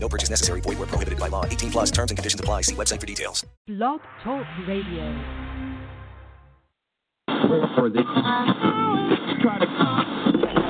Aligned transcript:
No 0.00 0.08
purchase 0.08 0.30
necessary. 0.30 0.60
Void 0.62 0.78
where 0.78 0.86
prohibited 0.86 1.18
by 1.18 1.28
law. 1.28 1.44
18 1.44 1.70
plus 1.70 1.90
terms 1.90 2.10
and 2.10 2.16
conditions 2.16 2.40
apply. 2.40 2.62
See 2.62 2.74
website 2.74 3.00
for 3.00 3.06
details. 3.06 3.44
Blog 3.66 4.00
Talk 4.24 4.46
Radio. 4.66 5.14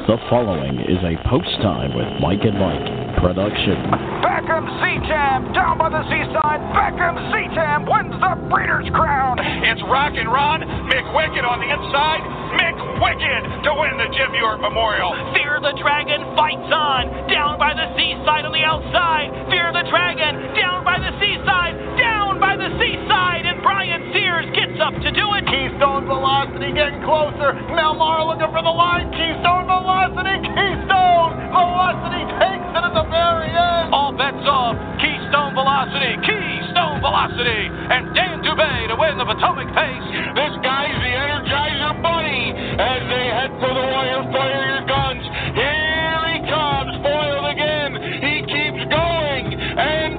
The 0.08 0.16
following 0.32 0.80
is 0.88 0.96
a 1.04 1.20
post 1.28 1.52
time 1.60 1.92
with 1.92 2.08
Mike 2.24 2.40
and 2.40 2.56
Mike 2.56 3.20
production. 3.20 3.76
Beckham 4.24 4.64
Seatam 4.80 5.52
down 5.52 5.76
by 5.76 5.92
the 5.92 6.00
seaside. 6.08 6.64
Beckham 6.72 7.12
Seatam 7.28 7.84
wins 7.84 8.16
the 8.16 8.32
Breeders' 8.48 8.88
Crown. 8.96 9.36
It's 9.68 9.84
Rock 9.84 10.16
and 10.16 10.32
Ron 10.32 10.64
McWicked 10.64 11.44
on 11.44 11.60
the 11.60 11.68
inside. 11.68 12.24
McWicked 12.56 13.68
to 13.68 13.70
win 13.76 14.00
the 14.00 14.08
Jim 14.16 14.32
York 14.32 14.64
Memorial. 14.64 15.12
Fear 15.36 15.60
the 15.60 15.76
Dragon 15.76 16.24
fights 16.32 16.72
on. 16.72 17.28
Down 17.28 17.60
by 17.60 17.76
the 17.76 17.92
seaside 17.92 18.48
on 18.48 18.52
the 18.56 18.64
outside. 18.64 19.28
Fear 19.52 19.76
the 19.76 19.84
Dragon 19.92 20.56
down 20.56 20.88
by 20.88 20.96
the 20.96 21.12
seaside. 21.20 21.76
Down 22.00 22.17
by 22.40 22.54
the 22.56 22.70
seaside. 22.78 23.44
And 23.46 23.62
Brian 23.62 24.10
Sears 24.14 24.48
gets 24.54 24.78
up 24.80 24.94
to 24.94 25.10
do 25.10 25.26
it. 25.34 25.44
Keystone 25.46 26.06
Velocity 26.06 26.72
getting 26.72 27.02
closer. 27.02 27.54
Melmar 27.74 28.26
looking 28.26 28.50
for 28.54 28.62
the 28.62 28.72
line. 28.72 29.10
Keystone 29.12 29.66
Velocity. 29.66 30.38
Keystone 30.42 31.32
Velocity 31.50 32.22
takes 32.38 32.70
it 32.72 32.82
at 32.86 32.94
the 32.94 33.06
very 33.10 33.50
end. 33.50 33.94
All 33.94 34.14
bets 34.14 34.46
off. 34.46 34.78
Keystone 35.02 35.52
Velocity. 35.54 36.14
Keystone 36.22 37.02
Velocity. 37.02 37.62
And 37.90 38.14
Dan 38.14 38.42
Dubay 38.46 38.88
to 38.88 38.96
win 38.96 39.18
the 39.18 39.26
Potomac 39.26 39.68
Pace. 39.74 40.06
This 40.38 40.54
guy's 40.62 40.96
the 41.02 41.12
Energizer 41.12 41.94
Bunny 42.02 42.54
as 42.78 43.00
they 43.10 43.26
head 43.34 43.52
for 43.58 43.70
the 43.74 43.86
wire. 43.90 44.22
Fire 44.30 44.64
your 44.78 44.84
guns. 44.86 45.24
Here 45.54 46.22
he 46.32 46.38
comes. 46.46 46.92
Foiled 47.02 47.48
again. 47.50 47.92
He 48.22 48.34
keeps 48.46 48.82
going 48.90 49.54
and 49.78 50.17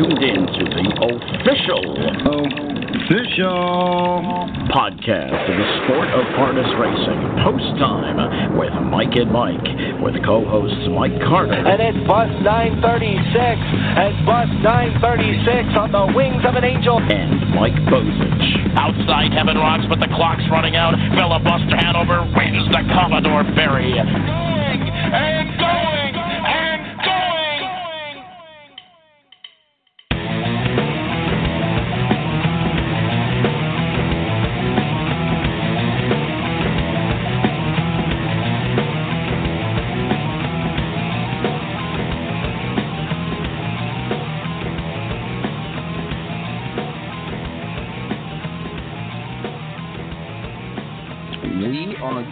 tuned 0.00 0.22
in 0.24 0.40
to 0.48 0.64
the 0.64 0.86
official 1.12 1.84
Official. 3.00 4.48
podcast 4.72 5.34
of 5.34 5.54
the 5.60 5.68
sport 5.84 6.08
of 6.14 6.24
harness 6.40 6.68
racing. 6.80 7.20
Post 7.44 7.76
time 7.76 8.16
with 8.56 8.72
Mike 8.88 9.12
and 9.18 9.28
Mike, 9.28 9.60
with 10.00 10.14
co-hosts 10.24 10.88
Mike 10.94 11.12
Carter 11.28 11.52
And 11.52 11.82
it's 11.82 12.00
bus 12.06 12.30
936. 12.40 12.80
And 12.80 14.14
bus 14.24 14.48
936 14.64 15.76
on 15.76 15.90
the 15.92 16.06
wings 16.16 16.40
of 16.48 16.54
an 16.56 16.64
angel. 16.64 16.96
and 17.02 17.52
Mike 17.52 17.76
Bozich. 17.92 18.46
Outside 18.80 19.34
Heaven 19.36 19.58
Rocks, 19.58 19.84
but 19.90 19.98
the 20.00 20.08
clock's 20.16 20.46
running 20.48 20.76
out. 20.80 20.94
Filibuster 21.18 21.76
Hanover 21.76 22.22
wins 22.32 22.64
the 22.72 22.80
Commodore 22.94 23.44
Ferry. 23.58 23.90
Going 23.92 24.06
and 24.06 25.48
going 25.60 26.14
and 26.14 26.80
going. 27.04 27.39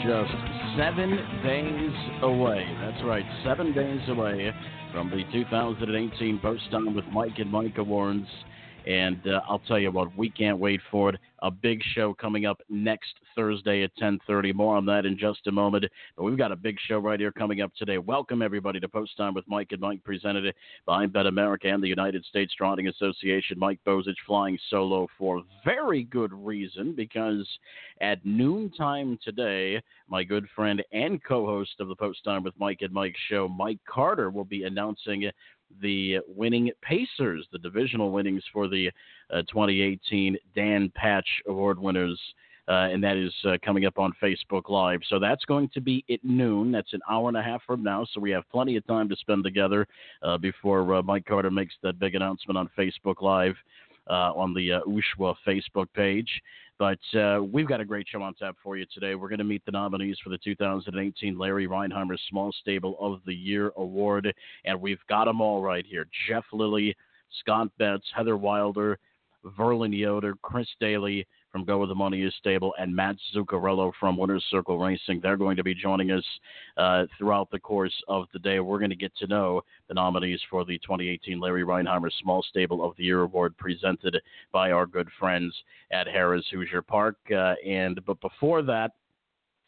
Just 0.09 0.33
seven 0.79 1.11
days 1.45 1.93
away. 2.23 2.65
That's 2.81 3.05
right, 3.05 3.27
seven 3.45 3.75
days 3.75 4.01
away 4.09 4.51
from 4.91 5.11
the 5.11 5.23
2018 5.31 6.41
Post 6.41 6.63
Time 6.71 6.95
with 6.95 7.05
Mike 7.13 7.37
and 7.37 7.51
Mike 7.53 7.77
Awards. 7.77 8.27
And 8.87 9.21
uh, 9.27 9.41
I'll 9.49 9.59
tell 9.61 9.79
you 9.79 9.91
what, 9.91 10.17
we 10.17 10.31
can't 10.31 10.59
wait 10.59 10.81
for 10.91 11.11
it. 11.11 11.17
A 11.43 11.51
big 11.51 11.81
show 11.95 12.15
coming 12.15 12.47
up 12.47 12.61
next 12.69 13.15
Thursday 13.37 13.85
at 13.85 13.97
10:30. 13.97 14.55
More 14.55 14.77
on 14.77 14.85
that 14.87 15.07
in 15.07 15.17
just 15.17 15.47
a 15.47 15.53
moment. 15.53 15.85
But 16.17 16.25
we've 16.25 16.39
got 16.39 16.51
a 16.51 16.57
big 16.57 16.77
show 16.89 16.99
right 16.99 17.21
here 17.21 17.31
coming 17.31 17.61
up 17.61 17.73
today. 17.77 17.99
Welcome 17.99 18.43
everybody 18.43 18.81
to 18.81 18.89
Post 18.89 19.17
Time 19.17 19.35
with 19.35 19.47
Mike 19.47 19.69
and 19.71 19.81
Mike, 19.81 20.03
presented 20.03 20.53
by 20.85 21.07
Bet 21.07 21.27
America 21.27 21.69
and 21.69 21.83
the 21.83 21.89
United 21.89 22.25
States 22.25 22.53
Trotting 22.55 22.89
Association. 22.89 23.59
Mike 23.59 23.79
Bozich 23.87 24.17
flying 24.27 24.59
solo 24.69 25.07
for 25.17 25.43
very 25.65 26.03
good 26.05 26.33
reason 26.33 26.95
because 26.97 27.47
at 28.01 28.25
noontime 28.25 29.19
today, 29.23 29.81
my 30.09 30.25
good 30.25 30.47
friend 30.57 30.83
and 30.93 31.23
co-host 31.23 31.75
of 31.79 31.89
the 31.89 31.97
Post 31.97 32.25
Time 32.25 32.43
with 32.43 32.55
Mike 32.59 32.79
and 32.81 32.93
Mike 32.93 33.17
show, 33.29 33.49
Mike 33.49 33.79
Carter, 33.89 34.31
will 34.31 34.45
be 34.45 34.65
announcing 34.65 35.31
the 35.81 36.19
winning 36.27 36.71
Pacers, 36.83 37.47
the 37.53 37.59
divisional 37.59 38.11
winnings 38.11 38.43
for 38.53 38.69
the 38.69 38.91
uh, 39.33 39.43
2018 39.43 40.37
Dan 40.55 40.93
Patch 40.95 41.29
Award 41.47 41.79
winners. 41.79 42.21
Uh, 42.69 42.89
and 42.93 43.03
that 43.03 43.17
is 43.17 43.33
uh, 43.47 43.57
coming 43.65 43.87
up 43.87 43.99
on 43.99 44.13
Facebook 44.23 44.69
Live. 44.69 45.01
So 45.09 45.19
that's 45.19 45.43
going 45.47 45.71
to 45.73 45.81
be 45.81 46.05
at 46.11 46.23
noon. 46.23 46.71
That's 46.71 46.93
an 46.93 47.01
hour 47.09 47.29
and 47.29 47.37
a 47.39 47.43
half 47.43 47.63
from 47.67 47.83
now. 47.83 48.07
So 48.13 48.21
we 48.21 48.31
have 48.33 48.43
plenty 48.51 48.77
of 48.77 48.87
time 48.87 49.09
to 49.09 49.17
spend 49.17 49.43
together 49.43 49.87
uh, 50.23 50.37
before 50.37 50.97
uh, 50.97 51.03
Mike 51.03 51.25
Carter 51.25 51.51
makes 51.51 51.75
that 51.83 51.99
big 51.99 52.15
announcement 52.15 52.59
on 52.59 52.69
Facebook 52.77 53.23
Live 53.23 53.55
on 54.13 54.55
the 54.55 54.73
uh, 54.73 54.81
USHWA 54.87 55.35
Facebook 55.47 55.87
page. 55.95 56.31
But 56.79 56.99
uh, 57.19 57.41
we've 57.43 57.67
got 57.67 57.81
a 57.81 57.85
great 57.85 58.07
show 58.09 58.23
on 58.23 58.35
tap 58.35 58.57
for 58.63 58.77
you 58.77 58.87
today. 58.95 59.17
We're 59.17 59.29
going 59.29 59.39
to 59.39 59.45
meet 59.45 59.65
the 59.67 59.73
nominees 59.73 60.17
for 60.23 60.31
the 60.31 60.39
2018 60.39 61.37
Larry 61.37 61.67
Rheinheimer 61.67 62.17
Small 62.31 62.53
Stable 62.61 62.97
of 63.01 63.21
the 63.27 63.35
Year 63.35 63.73
Award, 63.77 64.33
and 64.65 64.81
we've 64.81 65.05
got 65.09 65.25
them 65.25 65.41
all 65.41 65.61
right 65.61 65.85
here: 65.85 66.07
Jeff 66.29 66.45
Lilley, 66.53 66.95
Scott 67.41 67.69
Betts, 67.79 68.07
Heather 68.15 68.37
Wilder, 68.37 68.99
Verlin 69.59 69.97
Yoder, 69.97 70.35
Chris 70.43 70.69
Daley 70.81 71.27
from 71.51 71.65
Go 71.65 71.79
Where 71.79 71.87
the 71.87 71.95
Money 71.95 72.23
Is 72.23 72.35
Stable, 72.39 72.75
and 72.79 72.95
Matt 72.95 73.17
Zuccarello 73.35 73.93
from 73.99 74.17
Winners 74.17 74.45
Circle 74.51 74.79
Racing. 74.79 75.21
They're 75.21 75.37
going 75.37 75.57
to 75.57 75.65
be 75.65 75.75
joining 75.75 76.11
us 76.11 76.25
uh, 76.77 77.05
throughout 77.17 77.51
the 77.51 77.59
course 77.59 77.95
of 78.09 78.27
the 78.33 78.39
day. 78.39 78.61
We're 78.61 78.79
going 78.79 78.91
to 78.91 78.97
get 78.97 79.17
to 79.17 79.27
know 79.27 79.63
the 79.89 79.95
nominees 79.95 80.41
for 80.51 80.65
the 80.65 80.79
2018 80.79 81.41
Larry 81.41 81.65
Rheinheimer 81.65 82.11
Small 82.23 82.43
Stable 82.43 82.85
of 82.85 82.97
the 82.97 83.05
Year 83.05 83.23
Award 83.23 83.57
presented 83.57 84.21
by 84.53 84.73
our 84.73 84.87
good 84.87 85.09
friends 85.19 85.55
at 85.91 86.07
Harrah's 86.07 86.47
Hoosier 86.51 86.83
Park. 86.83 87.17
Uh, 87.31 87.55
and 87.67 88.01
but 88.07 88.21
before 88.21 88.63
that, 88.63 88.93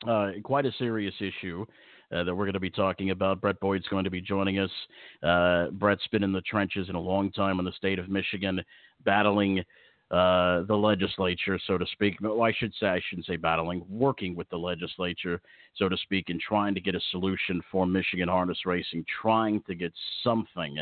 uh, 0.07 0.31
quite 0.43 0.67
a 0.67 0.73
serious 0.79 1.15
issue. 1.21 1.65
Uh, 2.13 2.25
that 2.25 2.35
we're 2.35 2.45
going 2.45 2.55
to 2.55 2.59
be 2.59 2.69
talking 2.69 3.11
about. 3.11 3.41
Brett 3.41 3.61
Boyd's 3.61 3.87
going 3.87 4.03
to 4.03 4.11
be 4.11 4.21
joining 4.21 4.59
us. 4.59 4.71
Uh, 5.23 5.67
Brett's 5.71 6.05
been 6.11 6.25
in 6.25 6.33
the 6.33 6.41
trenches 6.41 6.89
in 6.89 6.97
a 6.97 7.01
long 7.01 7.31
time 7.31 7.61
in 7.61 7.65
the 7.65 7.71
state 7.71 8.01
of 8.01 8.09
Michigan, 8.09 8.61
battling 9.05 9.63
uh, 10.11 10.63
the 10.63 10.75
legislature, 10.75 11.59
so 11.67 11.79
to 11.79 11.87
speak. 11.93 12.17
Well, 12.21 12.43
I 12.43 12.53
should 12.53 12.73
say, 12.81 12.89
I 12.89 13.01
shouldn't 13.09 13.27
say 13.27 13.37
battling, 13.37 13.85
working 13.89 14.35
with 14.35 14.49
the 14.51 14.57
legislature, 14.57 15.41
so 15.77 15.89
to 15.89 15.97
speak, 15.99 16.31
and 16.31 16.41
trying 16.41 16.75
to 16.75 16.81
get 16.81 16.97
a 16.97 17.01
solution 17.13 17.63
for 17.71 17.87
Michigan 17.87 18.29
harness 18.29 18.67
racing, 18.67 19.05
trying 19.23 19.63
to 19.69 19.75
get 19.77 19.93
something 20.25 20.79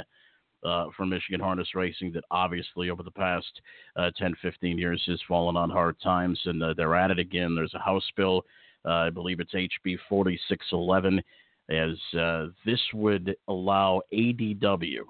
uh, 0.64 0.86
for 0.96 1.04
Michigan 1.04 1.40
harness 1.40 1.74
racing 1.74 2.10
that 2.12 2.24
obviously 2.30 2.88
over 2.88 3.02
the 3.02 3.10
past 3.10 3.60
uh, 3.96 4.10
10, 4.16 4.34
15 4.40 4.78
years 4.78 5.02
has 5.06 5.20
fallen 5.28 5.56
on 5.56 5.68
hard 5.68 6.00
times, 6.00 6.40
and 6.46 6.62
uh, 6.62 6.72
they're 6.74 6.96
at 6.96 7.10
it 7.10 7.18
again. 7.18 7.54
There's 7.54 7.74
a 7.74 7.78
House 7.78 8.08
bill, 8.16 8.44
uh, 8.84 8.92
I 8.92 9.10
believe 9.10 9.40
it's 9.40 9.52
HB 9.52 9.98
4611, 10.08 11.22
as 11.70 12.18
uh, 12.18 12.46
this 12.64 12.80
would 12.94 13.36
allow 13.46 14.00
ADW, 14.12 15.00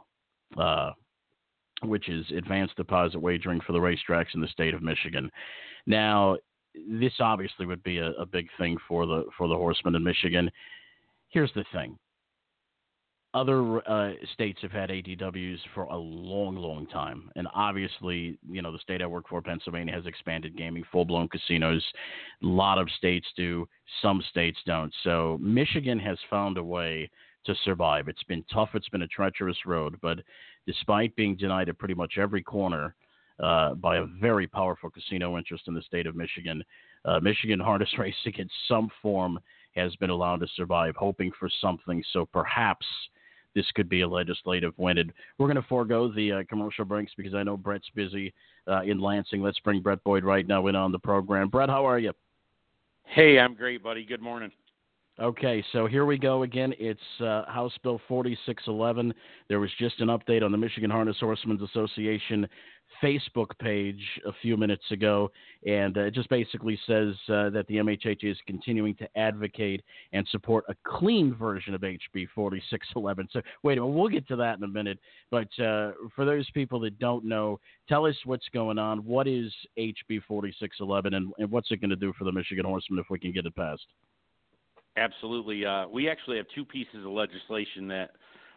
which 1.82 2.08
is 2.08 2.26
advanced 2.36 2.76
deposit 2.76 3.18
wagering 3.18 3.60
for 3.66 3.72
the 3.72 3.78
racetracks 3.78 4.34
in 4.34 4.40
the 4.40 4.48
state 4.48 4.74
of 4.74 4.82
Michigan. 4.82 5.30
Now, 5.86 6.36
this 6.88 7.12
obviously 7.20 7.66
would 7.66 7.82
be 7.82 7.98
a, 7.98 8.10
a 8.12 8.26
big 8.26 8.48
thing 8.58 8.76
for 8.86 9.06
the 9.06 9.24
for 9.36 9.48
the 9.48 9.54
horsemen 9.54 9.94
in 9.94 10.02
Michigan. 10.02 10.50
Here's 11.28 11.52
the 11.54 11.64
thing: 11.72 11.98
other 13.34 13.88
uh, 13.88 14.12
states 14.32 14.58
have 14.62 14.72
had 14.72 14.90
ADWs 14.90 15.58
for 15.74 15.84
a 15.84 15.96
long, 15.96 16.56
long 16.56 16.86
time, 16.86 17.30
and 17.36 17.46
obviously, 17.54 18.38
you 18.48 18.62
know, 18.62 18.72
the 18.72 18.78
state 18.78 19.02
I 19.02 19.06
work 19.06 19.28
for, 19.28 19.42
Pennsylvania, 19.42 19.94
has 19.94 20.06
expanded 20.06 20.56
gaming, 20.56 20.84
full-blown 20.90 21.28
casinos. 21.28 21.84
A 22.42 22.46
lot 22.46 22.78
of 22.78 22.88
states 22.96 23.26
do, 23.36 23.68
some 24.02 24.22
states 24.30 24.58
don't. 24.64 24.94
So 25.04 25.38
Michigan 25.40 25.98
has 25.98 26.18
found 26.30 26.56
a 26.56 26.64
way 26.64 27.10
to 27.44 27.54
survive. 27.64 28.08
It's 28.08 28.24
been 28.24 28.44
tough. 28.52 28.70
It's 28.74 28.88
been 28.88 29.02
a 29.02 29.08
treacherous 29.08 29.58
road, 29.66 29.98
but 30.00 30.18
despite 30.68 31.16
being 31.16 31.34
denied 31.34 31.70
at 31.70 31.78
pretty 31.78 31.94
much 31.94 32.18
every 32.18 32.42
corner 32.42 32.94
uh, 33.42 33.72
by 33.74 33.96
a 33.96 34.04
very 34.20 34.46
powerful 34.46 34.90
casino 34.90 35.38
interest 35.38 35.64
in 35.66 35.72
the 35.72 35.80
state 35.80 36.06
of 36.06 36.14
Michigan, 36.14 36.62
uh, 37.06 37.18
Michigan 37.20 37.58
harness 37.58 37.88
racing 37.98 38.34
in 38.36 38.50
some 38.68 38.90
form 39.00 39.40
has 39.74 39.96
been 39.96 40.10
allowed 40.10 40.40
to 40.40 40.46
survive, 40.56 40.94
hoping 40.94 41.32
for 41.40 41.48
something. 41.62 42.04
So 42.12 42.26
perhaps 42.26 42.84
this 43.54 43.64
could 43.74 43.88
be 43.88 44.02
a 44.02 44.08
legislative 44.08 44.74
win. 44.76 44.98
And 44.98 45.10
we're 45.38 45.46
going 45.46 45.56
to 45.56 45.68
forego 45.68 46.12
the 46.12 46.32
uh, 46.32 46.42
commercial 46.50 46.84
breaks 46.84 47.12
because 47.16 47.34
I 47.34 47.42
know 47.42 47.56
Brett's 47.56 47.88
busy 47.94 48.34
uh, 48.66 48.82
in 48.82 49.00
Lansing. 49.00 49.42
Let's 49.42 49.60
bring 49.60 49.80
Brett 49.80 50.04
Boyd 50.04 50.22
right 50.22 50.46
now 50.46 50.66
in 50.66 50.76
on 50.76 50.92
the 50.92 50.98
program. 50.98 51.48
Brett, 51.48 51.70
how 51.70 51.86
are 51.86 51.98
you? 51.98 52.12
Hey, 53.04 53.38
I'm 53.38 53.54
great, 53.54 53.82
buddy. 53.82 54.04
Good 54.04 54.20
morning. 54.20 54.50
Okay, 55.20 55.64
so 55.72 55.86
here 55.88 56.04
we 56.04 56.16
go 56.16 56.44
again. 56.44 56.72
It's 56.78 57.00
uh, 57.20 57.44
House 57.46 57.72
Bill 57.82 58.00
4611. 58.06 59.12
There 59.48 59.58
was 59.58 59.70
just 59.76 59.98
an 59.98 60.08
update 60.08 60.44
on 60.44 60.52
the 60.52 60.58
Michigan 60.58 60.90
Harness 60.90 61.16
Horsemen's 61.18 61.60
Association 61.60 62.46
Facebook 63.02 63.58
page 63.58 64.00
a 64.26 64.32
few 64.40 64.56
minutes 64.56 64.84
ago, 64.92 65.28
and 65.66 65.98
uh, 65.98 66.02
it 66.02 66.14
just 66.14 66.28
basically 66.28 66.78
says 66.86 67.14
uh, 67.30 67.50
that 67.50 67.64
the 67.66 67.78
MHH 67.78 68.22
is 68.22 68.36
continuing 68.46 68.94
to 68.94 69.08
advocate 69.18 69.82
and 70.12 70.24
support 70.28 70.64
a 70.68 70.76
clean 70.86 71.34
version 71.34 71.74
of 71.74 71.80
HB 71.80 72.28
4611. 72.32 73.28
So, 73.32 73.40
wait 73.64 73.78
a 73.78 73.80
minute, 73.80 73.96
we'll 73.96 74.08
get 74.08 74.28
to 74.28 74.36
that 74.36 74.58
in 74.58 74.62
a 74.62 74.68
minute. 74.68 75.00
But 75.32 75.48
uh, 75.58 75.94
for 76.14 76.26
those 76.26 76.48
people 76.52 76.78
that 76.80 76.96
don't 77.00 77.24
know, 77.24 77.58
tell 77.88 78.06
us 78.06 78.16
what's 78.24 78.48
going 78.54 78.78
on. 78.78 78.98
What 78.98 79.26
is 79.26 79.52
HB 79.76 80.22
4611, 80.28 81.14
and, 81.14 81.32
and 81.38 81.50
what's 81.50 81.72
it 81.72 81.80
going 81.80 81.90
to 81.90 81.96
do 81.96 82.12
for 82.16 82.22
the 82.22 82.32
Michigan 82.32 82.64
Horsemen 82.64 83.00
if 83.00 83.06
we 83.10 83.18
can 83.18 83.32
get 83.32 83.46
it 83.46 83.56
passed? 83.56 83.86
Absolutely. 84.98 85.64
Uh, 85.64 85.86
we 85.88 86.08
actually 86.08 86.36
have 86.36 86.46
two 86.54 86.64
pieces 86.64 87.04
of 87.04 87.12
legislation 87.12 87.88
that 87.88 88.10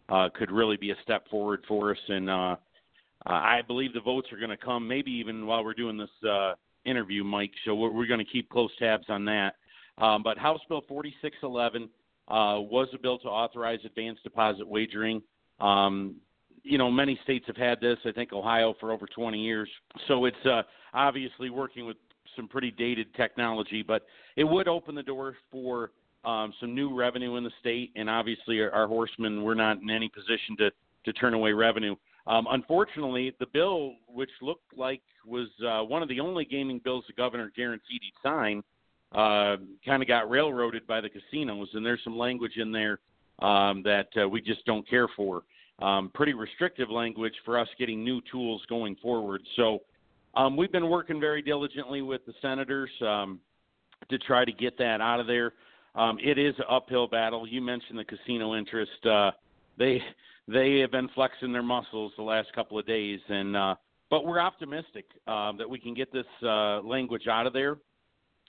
uh, 0.08 0.28
could 0.34 0.50
really 0.50 0.76
be 0.76 0.90
a 0.90 0.96
step 1.02 1.28
forward 1.28 1.64
for 1.68 1.92
us, 1.92 1.98
and 2.08 2.28
uh, 2.28 2.56
I 3.26 3.60
believe 3.66 3.92
the 3.92 4.00
votes 4.00 4.28
are 4.32 4.38
going 4.38 4.50
to 4.50 4.56
come 4.56 4.86
maybe 4.86 5.10
even 5.12 5.46
while 5.46 5.64
we're 5.64 5.74
doing 5.74 5.96
this 5.96 6.28
uh, 6.28 6.54
interview, 6.84 7.22
Mike. 7.22 7.52
So 7.64 7.74
we're, 7.74 7.90
we're 7.90 8.06
going 8.06 8.24
to 8.24 8.30
keep 8.30 8.48
close 8.50 8.70
tabs 8.78 9.06
on 9.08 9.24
that. 9.26 9.54
Um, 9.98 10.22
but 10.22 10.38
House 10.38 10.60
Bill 10.68 10.82
4611 10.88 11.88
uh, 12.28 12.60
was 12.60 12.88
a 12.94 12.98
bill 12.98 13.18
to 13.20 13.28
authorize 13.28 13.78
advanced 13.84 14.22
deposit 14.22 14.66
wagering. 14.66 15.22
Um, 15.60 16.16
you 16.64 16.78
know, 16.78 16.90
many 16.90 17.18
states 17.24 17.44
have 17.46 17.56
had 17.56 17.80
this. 17.80 17.98
I 18.04 18.12
think 18.12 18.32
Ohio 18.32 18.74
for 18.80 18.92
over 18.92 19.06
20 19.06 19.38
years. 19.38 19.68
So 20.08 20.24
it's 20.24 20.36
uh, 20.44 20.62
obviously 20.94 21.50
working 21.50 21.86
with 21.86 21.96
some 22.36 22.48
pretty 22.48 22.70
dated 22.70 23.14
technology, 23.14 23.82
but 23.82 24.06
it 24.36 24.44
would 24.44 24.68
open 24.68 24.94
the 24.94 25.02
door 25.02 25.34
for 25.50 25.90
um, 26.24 26.52
some 26.60 26.74
new 26.74 26.94
revenue 26.94 27.36
in 27.36 27.44
the 27.44 27.50
state, 27.60 27.92
and 27.96 28.08
obviously 28.08 28.60
our, 28.60 28.70
our 28.70 28.86
horsemen 28.86 29.42
we're 29.42 29.54
not 29.54 29.78
in 29.80 29.90
any 29.90 30.08
position 30.08 30.56
to 30.58 30.70
to 31.04 31.12
turn 31.12 31.34
away 31.34 31.52
revenue. 31.52 31.96
Um, 32.26 32.46
unfortunately, 32.50 33.34
the 33.40 33.46
bill, 33.46 33.94
which 34.06 34.30
looked 34.40 34.76
like 34.76 35.02
was 35.26 35.48
uh, 35.66 35.82
one 35.82 36.02
of 36.02 36.08
the 36.08 36.20
only 36.20 36.44
gaming 36.44 36.80
bills 36.84 37.04
the 37.08 37.12
governor 37.12 37.50
guaranteed 37.56 38.00
he'd 38.00 38.12
sign, 38.22 38.62
uh, 39.12 39.56
kind 39.84 40.02
of 40.02 40.08
got 40.08 40.30
railroaded 40.30 40.86
by 40.86 41.00
the 41.00 41.08
casinos, 41.08 41.68
and 41.74 41.84
there's 41.84 42.00
some 42.04 42.16
language 42.16 42.56
in 42.56 42.70
there 42.70 43.00
um, 43.40 43.82
that 43.82 44.08
uh, 44.20 44.28
we 44.28 44.40
just 44.40 44.64
don't 44.64 44.88
care 44.88 45.08
for. 45.16 45.42
Um, 45.80 46.10
pretty 46.14 46.32
restrictive 46.34 46.90
language 46.90 47.34
for 47.44 47.58
us 47.58 47.66
getting 47.78 48.04
new 48.04 48.20
tools 48.30 48.62
going 48.68 48.94
forward. 49.02 49.42
So 49.56 49.80
um, 50.34 50.56
we've 50.56 50.70
been 50.70 50.88
working 50.88 51.18
very 51.18 51.42
diligently 51.42 52.02
with 52.02 52.24
the 52.24 52.34
senators 52.40 52.90
um, 53.00 53.40
to 54.08 54.18
try 54.18 54.44
to 54.44 54.52
get 54.52 54.78
that 54.78 55.00
out 55.00 55.18
of 55.18 55.26
there 55.26 55.54
um, 55.94 56.18
it 56.22 56.38
is 56.38 56.54
an 56.58 56.64
uphill 56.68 57.06
battle. 57.06 57.46
You 57.46 57.60
mentioned 57.60 57.98
the 57.98 58.04
casino 58.04 58.54
interest. 58.54 59.04
Uh, 59.04 59.32
they 59.78 60.00
they 60.48 60.78
have 60.78 60.90
been 60.90 61.08
flexing 61.14 61.52
their 61.52 61.62
muscles 61.62 62.12
the 62.16 62.22
last 62.22 62.52
couple 62.54 62.78
of 62.78 62.86
days, 62.86 63.20
and 63.28 63.56
uh, 63.56 63.74
but 64.10 64.24
we're 64.24 64.40
optimistic 64.40 65.06
uh, 65.26 65.52
that 65.52 65.68
we 65.68 65.78
can 65.78 65.94
get 65.94 66.12
this 66.12 66.26
uh, 66.42 66.80
language 66.80 67.28
out 67.28 67.46
of 67.46 67.52
there. 67.52 67.76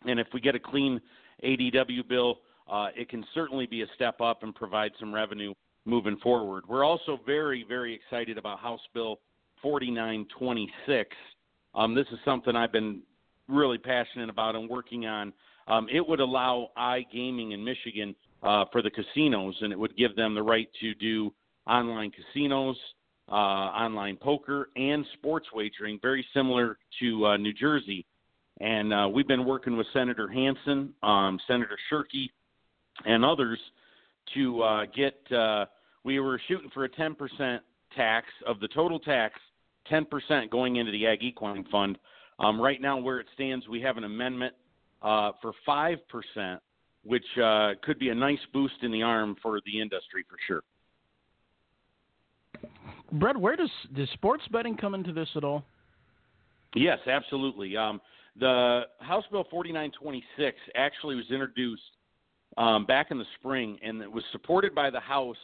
And 0.06 0.20
if 0.20 0.28
we 0.34 0.42
get 0.42 0.56
a 0.56 0.60
clean 0.60 1.00
ADW 1.44 2.08
bill, 2.08 2.40
uh, 2.70 2.88
it 2.96 3.10
can 3.10 3.26
certainly 3.34 3.66
be 3.66 3.82
a 3.82 3.88
step 3.96 4.22
up 4.22 4.44
and 4.44 4.54
provide 4.56 4.92
some 5.00 5.14
revenue 5.14 5.54
moving 5.86 6.18
forward. 6.18 6.64
We're 6.68 6.86
also 6.86 7.20
very 7.26 7.66
very 7.68 7.94
excited 7.94 8.38
about 8.38 8.60
House 8.60 8.82
Bill 8.94 9.20
4926. 9.62 11.10
Um, 11.76 11.96
this 11.96 12.06
is 12.12 12.20
something 12.24 12.56
I've 12.56 12.72
been 12.72 13.02
really 13.48 13.78
passionate 13.78 14.30
about 14.30 14.56
and 14.56 14.70
working 14.70 15.06
on 15.06 15.34
um, 15.68 15.88
it 15.92 16.08
would 16.08 16.20
allow 16.20 16.70
iGaming 16.78 17.54
in 17.54 17.64
Michigan 17.64 18.16
uh, 18.42 18.66
for 18.72 18.82
the 18.82 18.92
casinos, 18.92 19.56
and 19.62 19.72
it 19.72 19.80
would 19.80 19.96
give 19.96 20.16
them 20.16 20.36
the 20.36 20.44
right 20.44 20.68
to 20.82 20.94
do 20.96 21.34
online 21.68 22.12
casinos, 22.12 22.76
uh, 23.30 23.32
online 23.32 24.18
poker, 24.18 24.70
and 24.76 25.06
sports 25.14 25.48
wagering, 25.54 26.00
very 26.02 26.26
similar 26.34 26.78
to 27.00 27.26
uh, 27.26 27.38
New 27.38 27.54
Jersey. 27.54 28.06
And 28.60 28.94
uh, 28.94 29.08
we've 29.12 29.28
been 29.28 29.46
working 29.46 29.78
with 29.78 29.88
Senator 29.94 30.28
Hansen, 30.28 30.94
um, 31.02 31.40
Senator 31.48 31.78
Shirkey, 31.92 32.30
and 33.06 33.26
others 33.26 33.60
to 34.34 34.62
uh, 34.62 34.86
get. 34.96 35.16
Uh, 35.32 35.66
we 36.04 36.20
were 36.20 36.40
shooting 36.48 36.70
for 36.74 36.84
a 36.84 36.90
10% 36.90 37.60
tax 37.96 38.28
of 38.46 38.60
the 38.60 38.68
total 38.70 39.00
tax, 39.00 39.40
10% 39.92 40.50
going 40.50 40.76
into 40.76 40.92
the 40.92 41.08
Ag 41.08 41.24
Equine 41.24 41.66
Fund. 41.72 41.98
Um, 42.40 42.60
right 42.60 42.82
now, 42.82 42.98
where 43.00 43.20
it 43.20 43.28
stands, 43.34 43.68
we 43.68 43.80
have 43.82 43.98
an 43.98 44.04
amendment 44.04 44.54
uh, 45.04 45.32
for 45.42 45.54
5%, 45.68 45.98
which 47.04 47.26
uh, 47.42 47.72
could 47.84 48.00
be 48.00 48.10
a 48.10 48.16
nice 48.16 48.40
boost 48.54 48.76
in 48.82 48.92
the 48.92 49.04
arm 49.04 49.36
for 49.42 49.60
the 49.66 49.82
industry 49.82 50.26
for 50.30 50.38
sure. 50.48 50.64
Brett, 53.12 53.38
where 53.38 53.56
does 53.56 53.70
does 53.96 54.10
sports 54.14 54.44
betting 54.52 54.76
come 54.76 54.96
into 54.96 55.14
this 55.14 55.28
at 55.36 55.44
all? 55.44 55.64
Yes, 56.76 56.98
absolutely. 57.06 57.78
Um, 57.78 58.02
the 58.40 58.84
House 59.00 59.26
Bill 59.32 59.46
4926 59.52 60.58
actually 60.76 61.16
was 61.16 61.26
introduced 61.30 61.82
um, 62.58 62.86
back 62.86 63.12
in 63.12 63.20
the 63.20 63.26
spring, 63.40 63.78
and 63.84 64.02
it 64.02 64.12
was 64.12 64.24
supported 64.32 64.74
by 64.74 64.90
the 64.90 65.00
House 65.00 65.38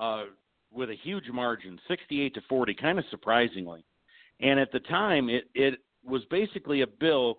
uh, 0.00 0.24
with 0.72 0.88
a 0.88 0.94
huge 0.94 1.28
margin, 1.30 1.78
68 1.88 2.34
to 2.34 2.40
40, 2.48 2.74
kind 2.74 2.98
of 2.98 3.04
surprisingly. 3.10 3.84
And 4.40 4.58
at 4.58 4.72
the 4.72 4.80
time, 4.80 5.28
it, 5.28 5.44
it 5.54 5.80
was 6.04 6.22
basically 6.30 6.80
a 6.80 6.86
bill 6.86 7.38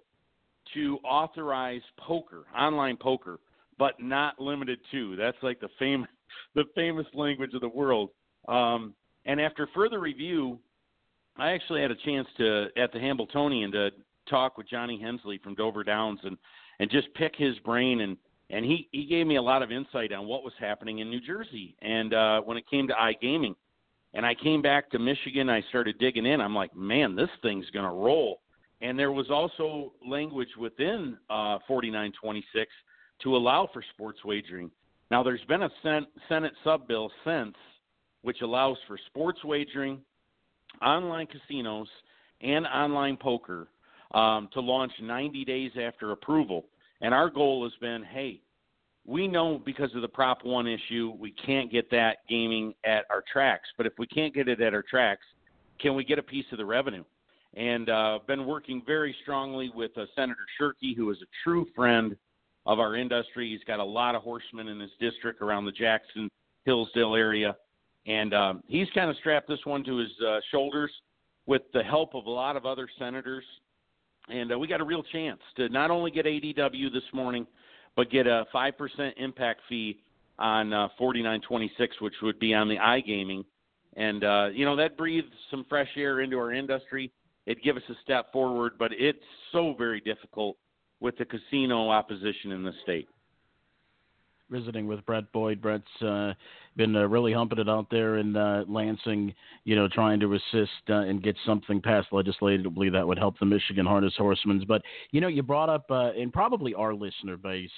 to 0.74 0.98
authorize 1.04 1.82
poker, 1.98 2.44
online 2.58 2.98
poker, 2.98 3.40
but 3.78 4.00
not 4.00 4.40
limited 4.40 4.80
to. 4.92 5.16
That's 5.16 5.38
like 5.42 5.60
the 5.60 5.70
famous 5.80 6.10
the 6.56 6.66
famous 6.76 7.08
language 7.14 7.54
of 7.54 7.62
the 7.62 7.70
world. 7.70 8.10
Um, 8.48 8.94
and 9.26 9.40
after 9.40 9.68
further 9.74 10.00
review, 10.00 10.60
I 11.38 11.52
actually 11.52 11.82
had 11.82 11.92
a 11.92 11.96
chance 11.96 12.28
to 12.38 12.68
at 12.78 12.92
the 12.92 13.00
Hambletonian 13.00 13.72
to 13.72 13.90
talk 14.30 14.58
with 14.58 14.70
Johnny 14.70 15.00
Hensley 15.00 15.40
from 15.44 15.56
Dover 15.56 15.84
Downs 15.84 16.20
and 16.24 16.38
and 16.80 16.90
just 16.90 17.14
pick 17.14 17.34
his 17.36 17.58
brain 17.60 18.02
and 18.02 18.18
and 18.50 18.66
he 18.66 18.88
he 18.92 19.06
gave 19.06 19.28
me 19.28 19.38
a 19.38 19.42
lot 19.42 19.62
of 19.62 19.72
insight 19.72 20.14
on 20.14 20.28
what 20.28 20.44
was 20.44 20.54
happening 20.60 21.00
in 21.00 21.10
New 21.10 21.22
Jersey 21.22 21.76
and 21.82 22.14
uh, 22.14 22.42
when 22.42 22.58
it 22.58 22.70
came 22.70 22.88
to 22.88 22.94
iGaming. 22.94 23.56
And 24.16 24.26
I 24.28 24.36
came 24.36 24.62
back 24.62 24.92
to 24.92 25.00
Michigan. 25.00 25.50
I 25.50 25.64
started 25.70 25.98
digging 25.98 26.28
in. 26.28 26.40
I'm 26.40 26.54
like, 26.54 26.76
man, 26.76 27.16
this 27.16 27.30
thing's 27.42 27.70
to 27.86 27.96
roll. 27.96 28.42
And 28.84 29.00
there 29.00 29.12
was 29.12 29.32
also 29.32 29.94
language 30.06 30.50
within 30.60 31.18
uh, 31.30 31.58
4926 31.68 32.70
to 33.24 33.36
allow 33.36 33.70
for 33.74 33.84
sports 33.94 34.20
wagering. 34.26 34.70
Now, 35.10 35.24
there's 35.24 35.44
been 35.48 35.64
a 35.64 35.70
sen- 35.82 36.08
Senate 36.28 36.54
sub 36.64 36.88
bill 36.88 37.10
since 37.24 37.56
which 38.24 38.42
allows 38.42 38.78
for 38.88 38.98
sports 39.08 39.44
wagering, 39.44 40.00
online 40.82 41.28
casinos, 41.28 41.88
and 42.42 42.66
online 42.66 43.18
poker 43.18 43.68
um, 44.14 44.50
to 44.54 44.60
launch 44.60 44.92
90 45.02 45.46
days 45.46 45.72
after 45.80 46.12
approval. 46.12 46.66
And 47.02 47.14
our 47.14 47.30
goal 47.30 47.64
has 47.64 47.74
been 47.80 48.04
hey, 48.04 48.42
we 49.06 49.28
know 49.28 49.62
because 49.66 49.94
of 49.96 50.02
the 50.02 50.08
Prop 50.08 50.44
1 50.44 50.68
issue, 50.68 51.14
we 51.20 51.32
can't 51.32 51.70
get 51.70 51.92
that 51.92 52.20
gaming 52.30 52.74
at 52.86 53.06
our 53.10 53.24
tracks. 53.32 53.68
But 53.78 53.86
if 53.86 53.94
we 54.00 54.08
can't 54.08 54.34
get 54.34 54.48
it 54.48 54.62
at 54.62 54.74
our 54.74 54.84
tracks, 54.90 55.26
can 55.82 55.96
we 55.96 56.06
get 56.06 56.18
a 56.18 56.24
piece 56.24 56.46
of 56.54 56.58
the 56.58 56.66
revenue? 56.66 57.04
And 57.56 57.90
uh, 57.90 58.20
been 58.28 58.46
working 58.46 58.82
very 58.86 59.16
strongly 59.22 59.72
with 59.76 59.92
uh, 59.98 60.06
Senator 60.16 60.46
Shirkey, 60.60 60.96
who 60.96 61.10
is 61.12 61.18
a 61.22 61.30
true 61.44 61.66
friend 61.76 62.16
of 62.66 62.80
our 62.80 62.96
industry. 62.96 63.52
He's 63.52 63.64
got 63.66 63.80
a 63.80 63.84
lot 63.84 64.16
of 64.16 64.24
horsemen 64.24 64.68
in 64.70 64.80
his 64.80 64.92
district 65.00 65.42
around 65.42 65.66
the 65.66 65.72
Jackson 65.72 66.30
Hillsdale 66.66 67.16
area, 67.16 67.56
and 68.08 68.34
um, 68.34 68.64
he's 68.68 68.88
kind 68.96 69.10
of 69.10 69.16
strapped 69.18 69.48
this 69.48 69.60
one 69.66 69.84
to 69.84 69.98
his 69.98 70.12
uh, 70.26 70.40
shoulders 70.52 70.92
with 71.46 71.62
the 71.74 71.84
help 71.84 72.16
of 72.16 72.26
a 72.26 72.30
lot 72.30 72.56
of 72.56 72.66
other 72.66 72.88
senators. 72.98 73.44
And 74.30 74.54
uh, 74.54 74.58
we 74.58 74.68
got 74.68 74.80
a 74.80 74.86
real 74.86 75.04
chance 75.04 75.42
to 75.58 75.68
not 75.70 75.92
only 75.92 76.10
get 76.10 76.26
ADW 76.26 76.92
this 76.94 77.04
morning, 77.14 77.46
but 77.96 78.10
get 78.10 78.26
a 78.26 78.46
5% 78.54 79.12
impact 79.18 79.62
fee 79.68 80.00
on 80.40 80.74
uh, 80.74 80.88
4926, 80.98 82.02
which 82.02 82.14
would 82.22 82.40
be 82.40 82.54
on 82.54 82.68
the 82.68 82.78
iGaming, 82.78 83.46
and 83.96 84.24
uh, 84.24 84.48
you 84.52 84.66
know 84.66 84.76
that 84.76 84.98
breathes 84.98 85.28
some 85.52 85.66
fresh 85.70 85.90
air 85.96 86.22
into 86.22 86.38
our 86.38 86.52
industry. 86.52 87.12
It'd 87.46 87.64
give 87.64 87.78
us 87.78 87.84
a 87.90 87.96
step 88.04 88.32
forward, 88.32 88.74
but 88.80 88.92
it's 88.94 89.20
so 89.52 89.74
very 89.78 90.00
difficult 90.00 90.58
with 91.00 91.18
the 91.18 91.26
casino 91.26 91.90
opposition 91.90 92.52
in 92.52 92.64
the 92.64 92.74
state 92.84 93.08
visiting 94.54 94.88
with 94.88 95.06
Brett 95.06 95.30
Boyd. 95.32 95.62
Brett's 95.62 96.02
uh, 96.02 96.34
been 96.78 96.96
uh, 96.96 97.08
really 97.08 97.34
humping 97.34 97.60
it 97.60 97.68
out 97.68 97.88
there 97.90 98.18
in 98.18 98.36
uh, 98.36 98.64
Lansing, 98.68 99.34
you 99.66 99.76
know, 99.76 99.88
trying 99.88 100.20
to 100.20 100.34
assist 100.36 100.72
uh, 100.90 101.02
and 101.02 101.24
get 101.24 101.36
something 101.46 101.82
passed 101.82 102.10
legislatively 102.12 102.90
that 102.90 103.06
would 103.06 103.18
help 103.18 103.38
the 103.40 103.46
Michigan 103.46 103.86
Harness 103.86 104.14
Horsemen. 104.18 104.64
But 104.68 104.84
you 105.12 105.22
know, 105.22 105.28
you 105.28 105.44
brought 105.44 105.70
up, 105.70 105.86
uh, 105.90 106.12
and 106.12 106.32
probably 106.32 106.74
our 106.74 106.94
listener 106.94 107.36
base, 107.36 107.70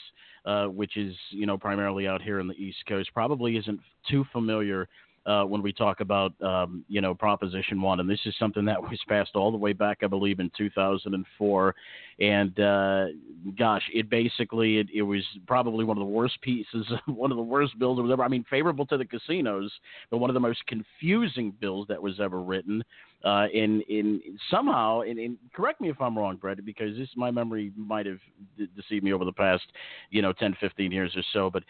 uh, 0.46 0.66
which 0.66 0.98
is 0.98 1.16
you 1.32 1.46
know 1.46 1.58
primarily 1.58 2.08
out 2.08 2.22
here 2.22 2.40
in 2.40 2.48
the 2.48 2.56
East 2.56 2.80
Coast, 2.88 3.10
probably 3.14 3.58
isn't 3.58 3.80
too 4.10 4.26
familiar 4.32 4.88
uh, 5.26 5.44
when 5.44 5.62
we 5.62 5.74
talk 5.74 6.02
about 6.02 6.40
um, 6.42 6.86
you 6.88 7.02
know 7.02 7.16
Proposition 7.16 7.82
One, 7.82 8.00
and 8.00 8.10
this 8.10 8.20
is 8.26 8.36
something 8.38 8.64
that 8.66 8.82
was 8.82 9.00
passed 9.08 9.32
all 9.34 9.52
the 9.52 9.58
way 9.58 9.74
back, 9.74 10.00
I 10.04 10.08
believe, 10.08 10.40
in 10.40 10.52
2004. 10.56 11.76
And 12.20 12.60
uh, 12.60 13.06
gosh, 13.58 13.82
it 13.94 14.10
basically 14.10 14.78
it, 14.78 14.88
it 14.94 15.02
was 15.02 15.24
probably 15.48 15.84
one 15.84 15.98
of 15.98 16.02
the 16.02 16.14
worst 16.14 16.40
pieces, 16.42 16.86
one 17.08 17.32
of 17.32 17.38
the 17.38 17.44
worst 17.44 17.78
bills 17.80 18.00
ever. 18.00 18.24
I 18.24 18.28
mean, 18.28 18.46
favorable 18.50 18.86
to 18.88 18.98
the 18.98 19.06
casinos, 19.06 19.72
but 20.12 20.20
one 20.20 20.30
of 20.30 20.36
the 20.36 20.40
most 20.40 20.66
confusing 20.68 21.54
bills 21.60 21.88
that 21.90 22.02
was 22.02 22.20
ever 22.20 22.42
written. 22.42 22.84
Uh, 23.24 23.48
in 23.54 23.82
in 23.90 24.22
somehow, 24.52 25.02
and, 25.02 25.18
and 25.18 25.38
correct 25.56 25.82
me 25.82 25.90
if 25.90 26.00
I'm 26.00 26.16
wrong, 26.16 26.36
Brett, 26.36 26.64
because 26.64 26.96
this 26.96 27.10
my 27.16 27.32
memory 27.32 27.72
might 27.76 28.06
have 28.06 28.20
deceived 28.76 29.04
me 29.04 29.14
over 29.14 29.26
the 29.26 29.34
past 29.34 29.64
you 30.12 30.22
know 30.22 30.34
10, 30.34 30.56
15 30.60 30.92
years 30.92 31.12
or 31.16 31.24
so, 31.34 31.50
but. 31.50 31.64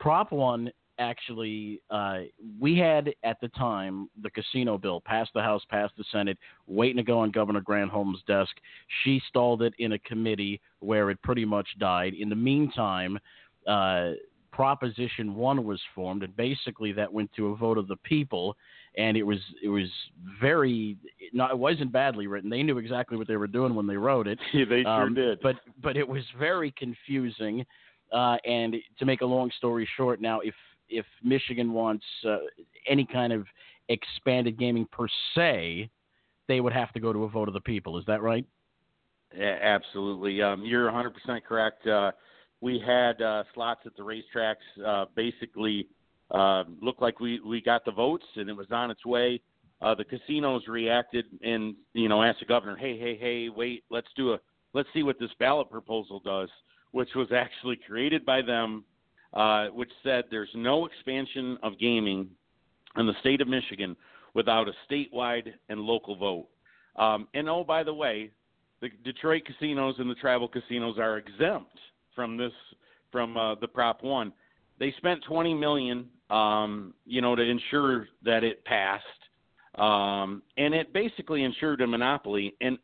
Prop 0.00 0.32
one 0.32 0.68
actually 0.98 1.80
uh, 1.90 2.20
we 2.60 2.78
had 2.78 3.12
at 3.24 3.40
the 3.40 3.48
time 3.48 4.08
the 4.22 4.30
casino 4.30 4.78
bill 4.78 5.00
passed 5.00 5.30
the 5.34 5.42
House, 5.42 5.62
passed 5.68 5.94
the 5.96 6.04
Senate, 6.12 6.38
waiting 6.66 6.96
to 6.96 7.02
go 7.02 7.18
on 7.18 7.30
Governor 7.30 7.60
Granholm's 7.60 8.22
desk. 8.26 8.52
She 9.02 9.20
stalled 9.28 9.62
it 9.62 9.74
in 9.78 9.92
a 9.92 9.98
committee 10.00 10.60
where 10.80 11.10
it 11.10 11.20
pretty 11.22 11.44
much 11.44 11.68
died. 11.78 12.14
In 12.14 12.28
the 12.28 12.36
meantime, 12.36 13.18
uh, 13.66 14.12
Proposition 14.52 15.34
One 15.34 15.64
was 15.64 15.80
formed, 15.94 16.22
and 16.22 16.36
basically 16.36 16.92
that 16.92 17.10
went 17.10 17.32
to 17.34 17.48
a 17.48 17.56
vote 17.56 17.78
of 17.78 17.88
the 17.88 17.96
people. 17.96 18.56
And 18.98 19.16
it 19.16 19.22
was 19.22 19.38
it 19.62 19.68
was 19.68 19.88
very 20.38 20.98
no, 21.32 21.46
it 21.46 21.58
wasn't 21.58 21.90
badly 21.90 22.26
written. 22.26 22.50
They 22.50 22.62
knew 22.62 22.76
exactly 22.76 23.16
what 23.16 23.26
they 23.26 23.36
were 23.36 23.46
doing 23.46 23.74
when 23.74 23.86
they 23.86 23.96
wrote 23.96 24.28
it. 24.28 24.38
Yeah, 24.52 24.66
they 24.68 24.82
sure 24.82 24.90
um, 25.04 25.14
did. 25.14 25.40
But 25.42 25.56
but 25.82 25.96
it 25.96 26.06
was 26.06 26.22
very 26.38 26.72
confusing. 26.76 27.64
Uh, 28.12 28.36
and 28.44 28.76
to 28.98 29.06
make 29.06 29.22
a 29.22 29.26
long 29.26 29.50
story 29.56 29.88
short, 29.96 30.20
now 30.20 30.40
if 30.40 30.54
if 30.92 31.06
Michigan 31.22 31.72
wants 31.72 32.04
uh, 32.28 32.36
any 32.88 33.06
kind 33.06 33.32
of 33.32 33.46
expanded 33.88 34.58
gaming 34.58 34.86
per 34.92 35.06
se, 35.34 35.90
they 36.48 36.60
would 36.60 36.72
have 36.72 36.92
to 36.92 37.00
go 37.00 37.12
to 37.12 37.24
a 37.24 37.28
vote 37.28 37.48
of 37.48 37.54
the 37.54 37.60
people. 37.60 37.98
Is 37.98 38.04
that 38.06 38.22
right? 38.22 38.44
Yeah, 39.36 39.58
absolutely. 39.60 40.42
Um, 40.42 40.62
you're 40.64 40.90
100% 40.90 41.10
correct. 41.44 41.86
Uh, 41.86 42.12
we 42.60 42.82
had 42.84 43.20
uh, 43.22 43.44
slots 43.54 43.80
at 43.86 43.96
the 43.96 44.02
racetracks. 44.02 44.56
Uh, 44.84 45.06
basically, 45.16 45.88
uh, 46.30 46.64
looked 46.80 47.02
like 47.02 47.20
we 47.20 47.40
we 47.40 47.60
got 47.60 47.84
the 47.84 47.92
votes 47.92 48.24
and 48.36 48.48
it 48.48 48.56
was 48.56 48.68
on 48.70 48.90
its 48.90 49.04
way. 49.04 49.40
Uh, 49.80 49.94
the 49.94 50.04
casinos 50.04 50.62
reacted 50.68 51.26
and 51.42 51.74
you 51.92 52.08
know 52.08 52.22
asked 52.22 52.40
the 52.40 52.46
governor, 52.46 52.76
"Hey, 52.76 52.98
hey, 52.98 53.16
hey, 53.16 53.48
wait, 53.48 53.84
let's 53.90 54.08
do 54.16 54.32
a 54.32 54.38
let's 54.74 54.88
see 54.94 55.02
what 55.02 55.18
this 55.18 55.30
ballot 55.38 55.70
proposal 55.70 56.20
does," 56.24 56.48
which 56.92 57.08
was 57.16 57.28
actually 57.32 57.78
created 57.86 58.24
by 58.24 58.42
them 58.42 58.84
uh, 59.34 59.66
which 59.68 59.90
said 60.02 60.24
there's 60.30 60.50
no 60.54 60.86
expansion 60.86 61.58
of 61.62 61.78
gaming 61.78 62.28
in 62.96 63.06
the 63.06 63.14
state 63.20 63.40
of 63.40 63.48
Michigan 63.48 63.96
without 64.34 64.68
a 64.68 64.72
statewide 64.90 65.52
and 65.68 65.80
local 65.80 66.16
vote. 66.16 66.46
Um, 66.96 67.28
and 67.34 67.48
oh, 67.48 67.64
by 67.64 67.82
the 67.82 67.94
way, 67.94 68.30
the 68.80 68.90
Detroit 69.04 69.42
casinos 69.46 69.94
and 69.98 70.10
the 70.10 70.14
tribal 70.16 70.48
casinos 70.48 70.98
are 70.98 71.18
exempt 71.18 71.78
from 72.14 72.36
this 72.36 72.52
from 73.10 73.36
uh, 73.36 73.54
the 73.56 73.68
Prop 73.68 74.02
One. 74.02 74.32
They 74.78 74.92
spent 74.96 75.22
20 75.28 75.54
million, 75.54 76.08
um, 76.30 76.94
you 77.04 77.20
know, 77.20 77.36
to 77.36 77.42
ensure 77.42 78.08
that 78.24 78.42
it 78.42 78.64
passed, 78.64 79.04
um, 79.76 80.42
and 80.56 80.74
it 80.74 80.92
basically 80.92 81.44
ensured 81.44 81.80
a 81.82 81.86
monopoly. 81.86 82.54
And 82.60 82.78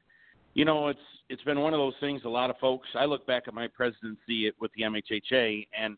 you 0.54 0.64
know, 0.64 0.88
it's 0.88 1.00
it's 1.28 1.42
been 1.42 1.60
one 1.60 1.74
of 1.74 1.78
those 1.78 1.94
things. 2.00 2.22
A 2.24 2.28
lot 2.28 2.50
of 2.50 2.56
folks. 2.58 2.88
I 2.94 3.04
look 3.04 3.26
back 3.26 3.44
at 3.48 3.54
my 3.54 3.66
presidency 3.68 4.50
with 4.60 4.70
the 4.76 4.82
MHHA, 4.82 5.66
and 5.78 5.96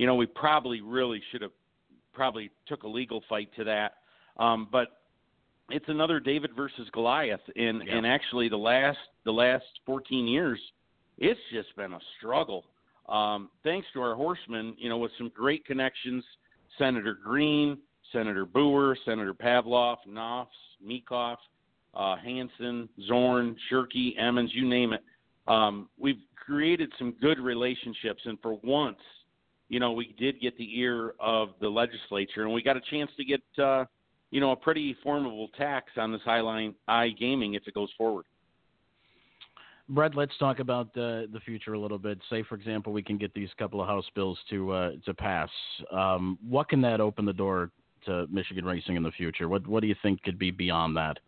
you 0.00 0.06
know, 0.06 0.14
we 0.14 0.24
probably 0.24 0.80
really 0.80 1.20
should 1.30 1.42
have 1.42 1.50
probably 2.14 2.50
took 2.66 2.84
a 2.84 2.88
legal 2.88 3.22
fight 3.28 3.50
to 3.54 3.64
that. 3.64 3.96
Um, 4.38 4.66
but 4.72 5.02
it's 5.68 5.84
another 5.88 6.18
David 6.18 6.52
versus 6.56 6.88
Goliath, 6.94 7.42
and 7.54 7.82
yeah. 7.86 7.98
and 7.98 8.06
actually 8.06 8.48
the 8.48 8.56
last 8.56 8.96
the 9.26 9.30
last 9.30 9.66
14 9.84 10.26
years, 10.26 10.58
it's 11.18 11.38
just 11.52 11.76
been 11.76 11.92
a 11.92 11.98
struggle. 12.16 12.64
Um, 13.10 13.50
thanks 13.62 13.86
to 13.92 14.00
our 14.00 14.14
horsemen, 14.14 14.74
you 14.78 14.88
know, 14.88 14.96
with 14.96 15.12
some 15.18 15.30
great 15.34 15.66
connections, 15.66 16.24
Senator 16.78 17.18
Green, 17.22 17.76
Senator 18.10 18.46
Booher, 18.46 18.96
Senator 19.04 19.34
Pavlov, 19.34 19.98
Nofs, 20.08 20.46
Meekhof, 20.82 21.36
uh, 21.92 22.16
Hansen, 22.16 22.88
Zorn, 23.06 23.54
Shirkey, 23.70 24.18
Emmons, 24.18 24.50
you 24.54 24.66
name 24.66 24.94
it. 24.94 25.04
Um, 25.46 25.90
we've 25.98 26.22
created 26.36 26.90
some 26.98 27.14
good 27.20 27.38
relationships, 27.38 28.22
and 28.24 28.38
for 28.40 28.58
once, 28.62 28.96
you 29.70 29.78
know, 29.78 29.92
we 29.92 30.14
did 30.18 30.40
get 30.40 30.58
the 30.58 30.78
ear 30.78 31.14
of 31.20 31.50
the 31.60 31.68
legislature, 31.68 32.42
and 32.42 32.52
we 32.52 32.60
got 32.60 32.76
a 32.76 32.80
chance 32.90 33.10
to 33.16 33.24
get, 33.24 33.40
uh, 33.62 33.84
you 34.32 34.40
know, 34.40 34.50
a 34.50 34.56
pretty 34.56 34.96
formidable 35.02 35.48
tax 35.56 35.92
on 35.96 36.12
this 36.12 36.20
highline 36.26 36.74
iGaming 36.88 37.56
if 37.56 37.62
it 37.66 37.72
goes 37.72 37.88
forward. 37.96 38.26
Brett, 39.88 40.14
let's 40.16 40.36
talk 40.38 40.58
about 40.58 40.92
the 40.92 41.28
the 41.32 41.40
future 41.40 41.74
a 41.74 41.78
little 41.78 41.98
bit. 41.98 42.18
Say, 42.28 42.42
for 42.42 42.56
example, 42.56 42.92
we 42.92 43.02
can 43.02 43.16
get 43.16 43.32
these 43.32 43.48
couple 43.58 43.80
of 43.80 43.86
House 43.86 44.04
bills 44.14 44.38
to 44.50 44.70
uh, 44.72 44.90
to 45.04 45.14
pass. 45.14 45.48
Um, 45.92 46.36
what 46.46 46.68
can 46.68 46.80
that 46.82 47.00
open 47.00 47.24
the 47.24 47.32
door 47.32 47.70
to 48.06 48.26
Michigan 48.30 48.64
racing 48.64 48.96
in 48.96 49.02
the 49.04 49.10
future? 49.12 49.48
What 49.48 49.66
what 49.66 49.80
do 49.80 49.86
you 49.86 49.96
think 50.02 50.22
could 50.22 50.38
be 50.38 50.50
beyond 50.50 50.96
that? 50.96 51.18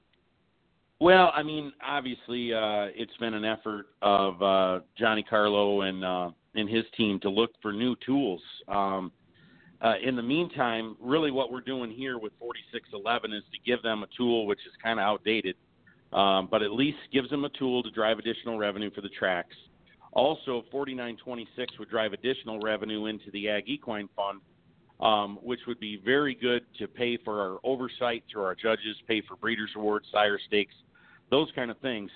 Well, 1.00 1.32
I 1.34 1.42
mean, 1.42 1.72
obviously, 1.84 2.54
uh, 2.54 2.86
it's 2.94 3.16
been 3.18 3.34
an 3.34 3.44
effort 3.44 3.86
of 4.00 4.40
uh, 4.42 4.80
Johnny 4.96 5.24
Carlo 5.28 5.80
and 5.80 6.04
uh, 6.04 6.30
and 6.54 6.68
his 6.68 6.84
team 6.96 7.18
to 7.20 7.30
look 7.30 7.50
for 7.60 7.72
new 7.72 7.96
tools. 8.04 8.42
Um, 8.68 9.12
uh, 9.80 9.94
in 10.02 10.14
the 10.14 10.22
meantime, 10.22 10.96
really 11.00 11.30
what 11.30 11.50
we're 11.50 11.60
doing 11.60 11.90
here 11.90 12.18
with 12.18 12.32
4611 12.38 13.32
is 13.32 13.42
to 13.52 13.58
give 13.68 13.82
them 13.82 14.04
a 14.04 14.06
tool 14.16 14.46
which 14.46 14.60
is 14.60 14.72
kind 14.82 15.00
of 15.00 15.04
outdated, 15.04 15.56
um, 16.12 16.46
but 16.50 16.62
at 16.62 16.70
least 16.70 16.98
gives 17.12 17.28
them 17.30 17.44
a 17.44 17.48
tool 17.50 17.82
to 17.82 17.90
drive 17.90 18.18
additional 18.18 18.58
revenue 18.58 18.90
for 18.94 19.00
the 19.00 19.08
tracks. 19.08 19.56
Also, 20.12 20.62
4926 20.70 21.78
would 21.78 21.88
drive 21.88 22.12
additional 22.12 22.60
revenue 22.60 23.06
into 23.06 23.30
the 23.32 23.48
Ag 23.48 23.64
Equine 23.66 24.08
Fund, 24.14 24.40
um, 25.00 25.38
which 25.42 25.60
would 25.66 25.80
be 25.80 26.00
very 26.04 26.34
good 26.34 26.64
to 26.78 26.86
pay 26.86 27.16
for 27.16 27.40
our 27.40 27.58
oversight 27.64 28.22
through 28.30 28.44
our 28.44 28.54
judges, 28.54 28.94
pay 29.08 29.22
for 29.26 29.36
breeders' 29.36 29.70
awards, 29.74 30.06
sire 30.12 30.38
stakes, 30.46 30.74
those 31.30 31.50
kind 31.56 31.70
of 31.70 31.78
things. 31.78 32.10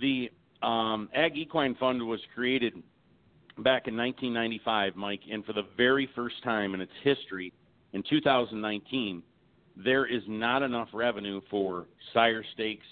The 0.00 0.30
um, 0.62 1.08
Ag 1.14 1.36
Equine 1.36 1.74
Fund 1.74 2.06
was 2.06 2.20
created 2.34 2.80
back 3.58 3.86
in 3.86 3.96
1995, 3.96 4.96
Mike, 4.96 5.20
and 5.30 5.44
for 5.44 5.52
the 5.52 5.66
very 5.76 6.08
first 6.14 6.42
time 6.42 6.74
in 6.74 6.80
its 6.80 6.92
history, 7.02 7.52
in 7.92 8.02
2019, 8.08 9.22
there 9.76 10.06
is 10.06 10.22
not 10.26 10.62
enough 10.62 10.88
revenue 10.92 11.40
for 11.50 11.86
sire 12.12 12.44
stakes, 12.54 12.86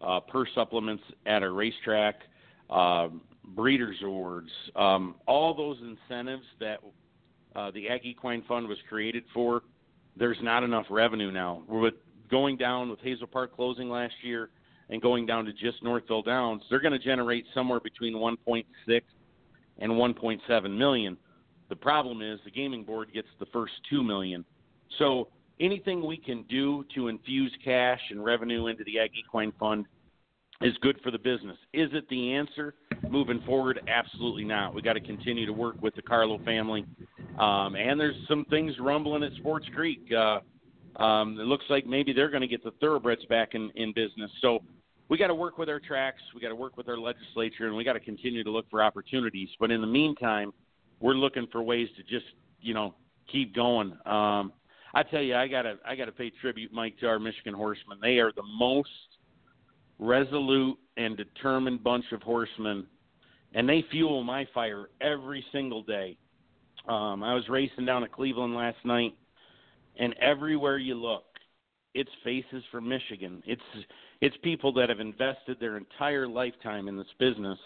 uh, 0.00 0.20
purse 0.20 0.48
supplements 0.54 1.02
at 1.26 1.42
a 1.42 1.50
racetrack, 1.50 2.16
uh, 2.70 3.08
breeders' 3.54 3.96
awards, 4.02 4.50
um, 4.76 5.14
all 5.26 5.54
those 5.54 5.78
incentives 5.80 6.44
that 6.60 6.80
uh, 7.56 7.70
the 7.70 7.88
Ag 7.88 8.04
Equine 8.04 8.42
Fund 8.48 8.68
was 8.68 8.78
created 8.88 9.24
for. 9.32 9.62
There's 10.16 10.38
not 10.42 10.62
enough 10.62 10.86
revenue 10.90 11.30
now. 11.30 11.62
We're 11.68 11.90
going 12.30 12.56
down 12.56 12.88
with 12.90 13.00
Hazel 13.00 13.26
Park 13.26 13.54
closing 13.54 13.88
last 13.88 14.14
year 14.22 14.50
and 14.90 15.00
going 15.00 15.26
down 15.26 15.44
to 15.44 15.52
just 15.52 15.82
Northville 15.82 16.22
Downs. 16.22 16.62
They're 16.68 16.80
going 16.80 16.92
to 16.92 16.98
generate 16.98 17.44
somewhere 17.54 17.80
between 17.80 18.14
1.6 18.14 18.64
and 19.78 19.92
1.7 19.92 20.78
million. 20.78 21.16
The 21.68 21.76
problem 21.76 22.22
is 22.22 22.38
the 22.44 22.50
gaming 22.50 22.84
board 22.84 23.12
gets 23.12 23.28
the 23.40 23.46
first 23.46 23.72
2 23.90 24.02
million. 24.02 24.44
So 24.98 25.28
anything 25.60 26.06
we 26.06 26.16
can 26.16 26.44
do 26.48 26.84
to 26.94 27.08
infuse 27.08 27.52
cash 27.64 28.00
and 28.10 28.24
revenue 28.24 28.66
into 28.66 28.84
the 28.84 28.98
Ag 28.98 29.10
Equine 29.18 29.52
Fund 29.58 29.86
is 30.60 30.74
good 30.80 30.98
for 31.02 31.10
the 31.10 31.18
business. 31.18 31.56
Is 31.72 31.90
it 31.92 32.08
the 32.08 32.32
answer 32.32 32.74
moving 33.08 33.42
forward? 33.44 33.80
Absolutely 33.88 34.44
not. 34.44 34.74
We 34.74 34.82
got 34.82 34.94
to 34.94 35.00
continue 35.00 35.46
to 35.46 35.52
work 35.52 35.80
with 35.82 35.94
the 35.94 36.02
Carlo 36.02 36.38
family, 36.44 36.84
um, 37.38 37.74
and 37.74 37.98
there's 37.98 38.16
some 38.28 38.44
things 38.50 38.72
rumbling 38.78 39.22
at 39.24 39.32
Sports 39.34 39.66
Creek. 39.74 40.08
Uh, 40.16 40.40
um, 41.02 41.40
it 41.40 41.46
looks 41.46 41.64
like 41.68 41.86
maybe 41.86 42.12
they're 42.12 42.30
going 42.30 42.42
to 42.42 42.48
get 42.48 42.62
the 42.62 42.70
thoroughbreds 42.80 43.24
back 43.26 43.54
in, 43.54 43.70
in 43.74 43.92
business. 43.92 44.30
So 44.40 44.60
we 45.08 45.18
got 45.18 45.26
to 45.28 45.34
work 45.34 45.58
with 45.58 45.68
our 45.68 45.80
tracks, 45.80 46.20
we 46.34 46.40
got 46.40 46.48
to 46.48 46.54
work 46.54 46.76
with 46.76 46.88
our 46.88 46.98
legislature, 46.98 47.66
and 47.66 47.76
we 47.76 47.84
got 47.84 47.92
to 47.92 48.00
continue 48.00 48.42
to 48.42 48.50
look 48.50 48.68
for 48.70 48.82
opportunities. 48.82 49.48
But 49.60 49.70
in 49.70 49.80
the 49.80 49.86
meantime, 49.86 50.52
we're 51.00 51.14
looking 51.14 51.46
for 51.52 51.62
ways 51.62 51.88
to 51.96 52.02
just, 52.02 52.26
you 52.60 52.74
know, 52.74 52.94
keep 53.30 53.54
going. 53.54 53.92
Um, 54.06 54.52
I 54.94 55.02
tell 55.02 55.20
you, 55.20 55.34
I 55.34 55.48
gotta 55.48 55.78
I 55.86 55.96
gotta 55.96 56.12
pay 56.12 56.30
tribute, 56.40 56.72
Mike, 56.72 56.98
to 57.00 57.06
our 57.06 57.18
Michigan 57.18 57.54
horsemen. 57.54 57.98
They 58.00 58.18
are 58.18 58.32
the 58.32 58.44
most 58.58 58.88
resolute 59.98 60.78
and 60.96 61.16
determined 61.16 61.82
bunch 61.82 62.04
of 62.12 62.22
horsemen, 62.22 62.86
and 63.54 63.68
they 63.68 63.84
fuel 63.90 64.22
my 64.22 64.46
fire 64.54 64.88
every 65.00 65.44
single 65.52 65.82
day. 65.82 66.16
Um, 66.88 67.22
I 67.22 67.34
was 67.34 67.48
racing 67.48 67.86
down 67.86 68.04
at 68.04 68.12
Cleveland 68.12 68.54
last 68.54 68.78
night, 68.84 69.14
and 69.98 70.14
everywhere 70.20 70.78
you 70.78 70.94
look, 70.94 71.24
it's 71.94 72.10
faces 72.22 72.62
from 72.70 72.88
Michigan. 72.88 73.42
It's 73.46 73.62
it's 74.24 74.36
people 74.38 74.72
that 74.72 74.88
have 74.88 75.00
invested 75.00 75.58
their 75.60 75.76
entire 75.76 76.26
lifetime 76.26 76.88
in 76.88 76.96
this 76.96 77.06
business, 77.18 77.58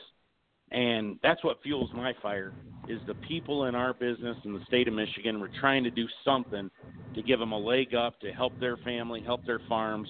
and 0.72 1.16
that's 1.22 1.44
what 1.44 1.62
fuels 1.62 1.88
my 1.94 2.12
fire. 2.20 2.52
Is 2.88 3.00
the 3.06 3.14
people 3.14 3.66
in 3.66 3.76
our 3.76 3.94
business 3.94 4.36
in 4.44 4.52
the 4.52 4.64
state 4.66 4.88
of 4.88 4.94
Michigan. 4.94 5.38
We're 5.38 5.56
trying 5.60 5.84
to 5.84 5.90
do 5.90 6.06
something 6.24 6.68
to 7.14 7.22
give 7.22 7.38
them 7.38 7.52
a 7.52 7.58
leg 7.58 7.94
up 7.94 8.18
to 8.22 8.32
help 8.32 8.58
their 8.58 8.76
family, 8.78 9.22
help 9.22 9.46
their 9.46 9.60
farms, 9.68 10.08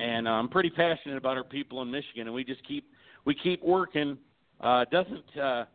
and 0.00 0.26
uh, 0.26 0.32
I'm 0.32 0.48
pretty 0.48 0.70
passionate 0.70 1.16
about 1.16 1.36
our 1.36 1.44
people 1.44 1.82
in 1.82 1.90
Michigan, 1.90 2.26
and 2.26 2.34
we 2.34 2.42
just 2.42 2.66
keep 2.66 2.84
we 3.24 3.36
keep 3.36 3.62
working. 3.62 4.18
Uh, 4.60 4.86
doesn't 4.90 5.38
uh, 5.40 5.66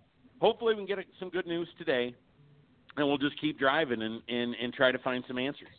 hopefully 0.42 0.74
we 0.76 0.86
can 0.86 0.94
get 0.94 1.06
some 1.20 1.30
good 1.30 1.48
news 1.48 1.70
today, 1.78 2.14
and 2.98 3.08
we'll 3.08 3.18
just 3.18 3.40
keep 3.40 3.58
driving 3.58 4.02
and, 4.02 4.22
and, 4.28 4.56
and 4.62 4.74
try 4.74 4.92
to 4.92 5.00
find 5.00 5.24
some 5.26 5.38
answers. 5.38 5.70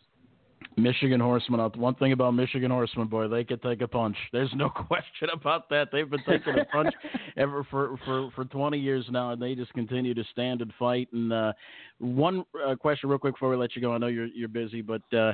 Michigan 0.76 1.20
Horsemen. 1.20 1.60
One 1.76 1.94
thing 1.94 2.12
about 2.12 2.32
Michigan 2.32 2.70
Horsemen, 2.70 3.08
boy, 3.08 3.28
they 3.28 3.44
can 3.44 3.58
take 3.60 3.80
a 3.80 3.88
punch. 3.88 4.16
There's 4.32 4.52
no 4.54 4.68
question 4.68 5.28
about 5.32 5.68
that. 5.70 5.88
They've 5.90 6.08
been 6.08 6.22
taking 6.28 6.58
a 6.58 6.64
punch 6.66 6.94
ever 7.36 7.66
for, 7.70 7.96
for, 8.04 8.30
for 8.34 8.44
20 8.44 8.78
years 8.78 9.06
now, 9.10 9.30
and 9.30 9.40
they 9.40 9.54
just 9.54 9.72
continue 9.72 10.14
to 10.14 10.24
stand 10.32 10.60
and 10.60 10.72
fight. 10.78 11.08
And 11.12 11.32
uh, 11.32 11.52
one 11.98 12.44
uh, 12.66 12.76
question, 12.76 13.08
real 13.08 13.18
quick, 13.18 13.34
before 13.34 13.48
we 13.50 13.56
let 13.56 13.74
you 13.74 13.82
go. 13.82 13.92
I 13.92 13.98
know 13.98 14.08
you're 14.08 14.26
you're 14.26 14.48
busy, 14.48 14.82
but 14.82 15.02
uh, 15.16 15.32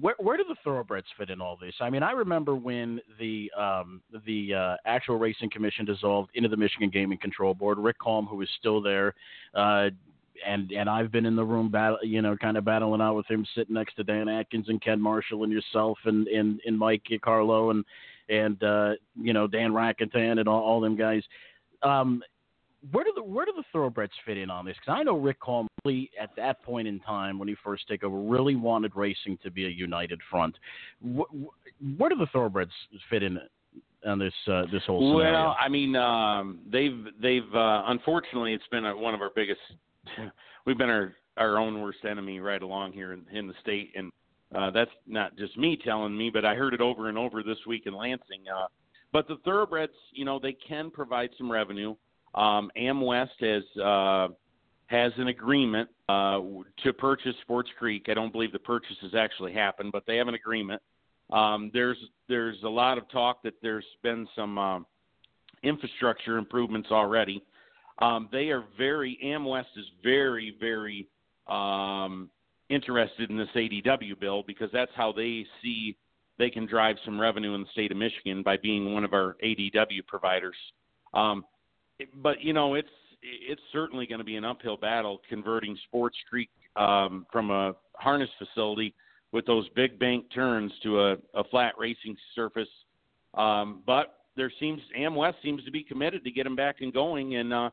where 0.00 0.14
where 0.18 0.36
do 0.36 0.44
the 0.48 0.54
thoroughbreds 0.62 1.08
fit 1.18 1.30
in 1.30 1.40
all 1.40 1.56
this? 1.60 1.74
I 1.80 1.90
mean, 1.90 2.02
I 2.02 2.12
remember 2.12 2.54
when 2.54 3.00
the 3.18 3.50
um, 3.58 4.00
the 4.24 4.54
uh, 4.54 4.76
actual 4.86 5.18
racing 5.18 5.50
commission 5.50 5.84
dissolved 5.84 6.30
into 6.34 6.48
the 6.48 6.56
Michigan 6.56 6.90
Gaming 6.90 7.18
Control 7.18 7.54
Board. 7.54 7.78
Rick 7.78 7.98
Kalm, 7.98 8.28
who 8.28 8.40
is 8.40 8.48
still 8.58 8.80
there, 8.80 9.14
uh, 9.54 9.90
and 10.46 10.70
and 10.72 10.88
I've 10.88 11.12
been 11.12 11.26
in 11.26 11.36
the 11.36 11.44
room 11.44 11.70
battle, 11.70 11.98
you 12.02 12.22
know, 12.22 12.36
kind 12.36 12.56
of 12.56 12.64
battling 12.64 13.00
out 13.00 13.16
with 13.16 13.26
him, 13.26 13.46
sitting 13.54 13.74
next 13.74 13.94
to 13.96 14.04
Dan 14.04 14.28
Atkins 14.28 14.68
and 14.68 14.80
Ken 14.82 15.00
Marshall 15.00 15.44
and 15.44 15.52
yourself 15.52 15.98
and 16.04 16.26
and, 16.28 16.60
and 16.66 16.78
Mike 16.78 17.02
Carlo 17.22 17.70
and 17.70 17.84
and 18.28 18.62
uh, 18.62 18.92
you 19.20 19.32
know 19.32 19.46
Dan 19.46 19.72
Rackatan 19.72 20.38
and 20.38 20.48
all, 20.48 20.62
all 20.62 20.80
them 20.80 20.96
guys. 20.96 21.22
Um, 21.82 22.22
where 22.92 23.04
do 23.04 23.12
the 23.14 23.22
where 23.22 23.44
do 23.44 23.52
the 23.56 23.64
thoroughbreds 23.72 24.12
fit 24.24 24.38
in 24.38 24.50
on 24.50 24.64
this? 24.64 24.76
Because 24.80 24.98
I 24.98 25.02
know 25.02 25.18
Rick 25.18 25.40
Kalm 25.40 25.66
at 25.86 26.30
that 26.36 26.62
point 26.62 26.88
in 26.88 27.00
time 27.00 27.38
when 27.38 27.48
he 27.48 27.56
first 27.62 27.86
took 27.88 28.02
over 28.02 28.18
really 28.18 28.56
wanted 28.56 28.96
racing 28.96 29.38
to 29.42 29.50
be 29.50 29.66
a 29.66 29.68
united 29.68 30.20
front. 30.30 30.56
Where, 31.02 31.26
where 31.96 32.10
do 32.10 32.16
the 32.16 32.26
thoroughbreds 32.26 32.72
fit 33.10 33.22
in 33.22 33.38
on 34.06 34.18
this 34.18 34.32
uh, 34.50 34.62
this 34.72 34.82
whole 34.86 35.12
scenario? 35.12 35.32
Well, 35.32 35.56
I 35.60 35.68
mean, 35.68 35.94
um, 35.96 36.60
they've 36.70 37.06
they've 37.20 37.54
uh, 37.54 37.84
unfortunately 37.86 38.54
it's 38.54 38.66
been 38.70 38.86
a, 38.86 38.96
one 38.96 39.14
of 39.14 39.20
our 39.20 39.30
biggest. 39.34 39.60
We've 40.66 40.78
been 40.78 40.90
our 40.90 41.14
our 41.36 41.58
own 41.58 41.80
worst 41.80 42.04
enemy 42.08 42.40
right 42.40 42.60
along 42.60 42.92
here 42.92 43.12
in, 43.12 43.24
in 43.32 43.46
the 43.46 43.54
state, 43.62 43.92
and 43.96 44.12
uh, 44.54 44.70
that's 44.70 44.90
not 45.06 45.36
just 45.36 45.56
me 45.56 45.78
telling 45.82 46.16
me, 46.16 46.28
but 46.28 46.44
I 46.44 46.54
heard 46.54 46.74
it 46.74 46.80
over 46.80 47.08
and 47.08 47.16
over 47.16 47.42
this 47.42 47.58
week 47.66 47.84
in 47.86 47.94
Lansing. 47.94 48.42
Uh, 48.54 48.66
but 49.12 49.26
the 49.26 49.36
thoroughbreds, 49.44 49.92
you 50.12 50.24
know, 50.24 50.38
they 50.38 50.52
can 50.52 50.90
provide 50.90 51.30
some 51.38 51.50
revenue. 51.50 51.94
Um, 52.34 52.70
AmWest 52.76 53.28
has 53.40 53.82
uh, 53.82 54.28
has 54.86 55.12
an 55.16 55.28
agreement 55.28 55.88
uh, 56.08 56.40
to 56.82 56.92
purchase 56.92 57.34
Sports 57.42 57.70
Creek. 57.78 58.06
I 58.08 58.14
don't 58.14 58.32
believe 58.32 58.52
the 58.52 58.58
purchase 58.58 58.96
has 59.02 59.14
actually 59.14 59.52
happened, 59.52 59.92
but 59.92 60.04
they 60.06 60.16
have 60.16 60.28
an 60.28 60.34
agreement. 60.34 60.82
Um, 61.32 61.70
there's 61.72 61.98
there's 62.28 62.62
a 62.64 62.68
lot 62.68 62.98
of 62.98 63.08
talk 63.10 63.42
that 63.44 63.54
there's 63.62 63.84
been 64.02 64.26
some 64.34 64.58
um, 64.58 64.86
infrastructure 65.62 66.38
improvements 66.38 66.90
already. 66.90 67.42
Um, 67.98 68.28
they 68.32 68.48
are 68.48 68.64
very 68.78 69.18
AmWest 69.24 69.76
is 69.76 69.86
very 70.02 70.56
very 70.60 71.06
um, 71.48 72.30
interested 72.68 73.30
in 73.30 73.36
this 73.36 73.48
ADW 73.54 74.18
bill 74.18 74.42
because 74.46 74.70
that's 74.72 74.92
how 74.94 75.12
they 75.12 75.44
see 75.62 75.96
they 76.38 76.50
can 76.50 76.66
drive 76.66 76.96
some 77.04 77.20
revenue 77.20 77.54
in 77.54 77.62
the 77.62 77.68
state 77.72 77.90
of 77.90 77.98
Michigan 77.98 78.42
by 78.42 78.56
being 78.56 78.94
one 78.94 79.04
of 79.04 79.12
our 79.12 79.36
ADW 79.44 80.06
providers. 80.06 80.56
Um, 81.12 81.44
but 82.22 82.40
you 82.40 82.52
know, 82.52 82.74
it's 82.74 82.88
it's 83.22 83.60
certainly 83.72 84.06
going 84.06 84.20
to 84.20 84.24
be 84.24 84.36
an 84.36 84.44
uphill 84.44 84.78
battle 84.78 85.20
converting 85.28 85.76
Sports 85.86 86.16
Creek 86.28 86.48
um, 86.76 87.26
from 87.30 87.50
a 87.50 87.74
harness 87.94 88.30
facility 88.38 88.94
with 89.32 89.44
those 89.46 89.68
big 89.76 89.98
bank 89.98 90.24
turns 90.34 90.72
to 90.82 91.00
a, 91.00 91.16
a 91.34 91.44
flat 91.50 91.74
racing 91.78 92.16
surface. 92.34 92.68
Um, 93.34 93.82
but 93.86 94.20
there 94.36 94.52
seems 94.58 94.80
AmWest 94.98 95.34
seems 95.42 95.64
to 95.64 95.70
be 95.70 95.84
committed 95.84 96.24
to 96.24 96.30
get 96.30 96.44
them 96.44 96.56
back 96.56 96.76
and 96.80 96.92
going, 96.92 97.36
and 97.36 97.52
uh, 97.52 97.70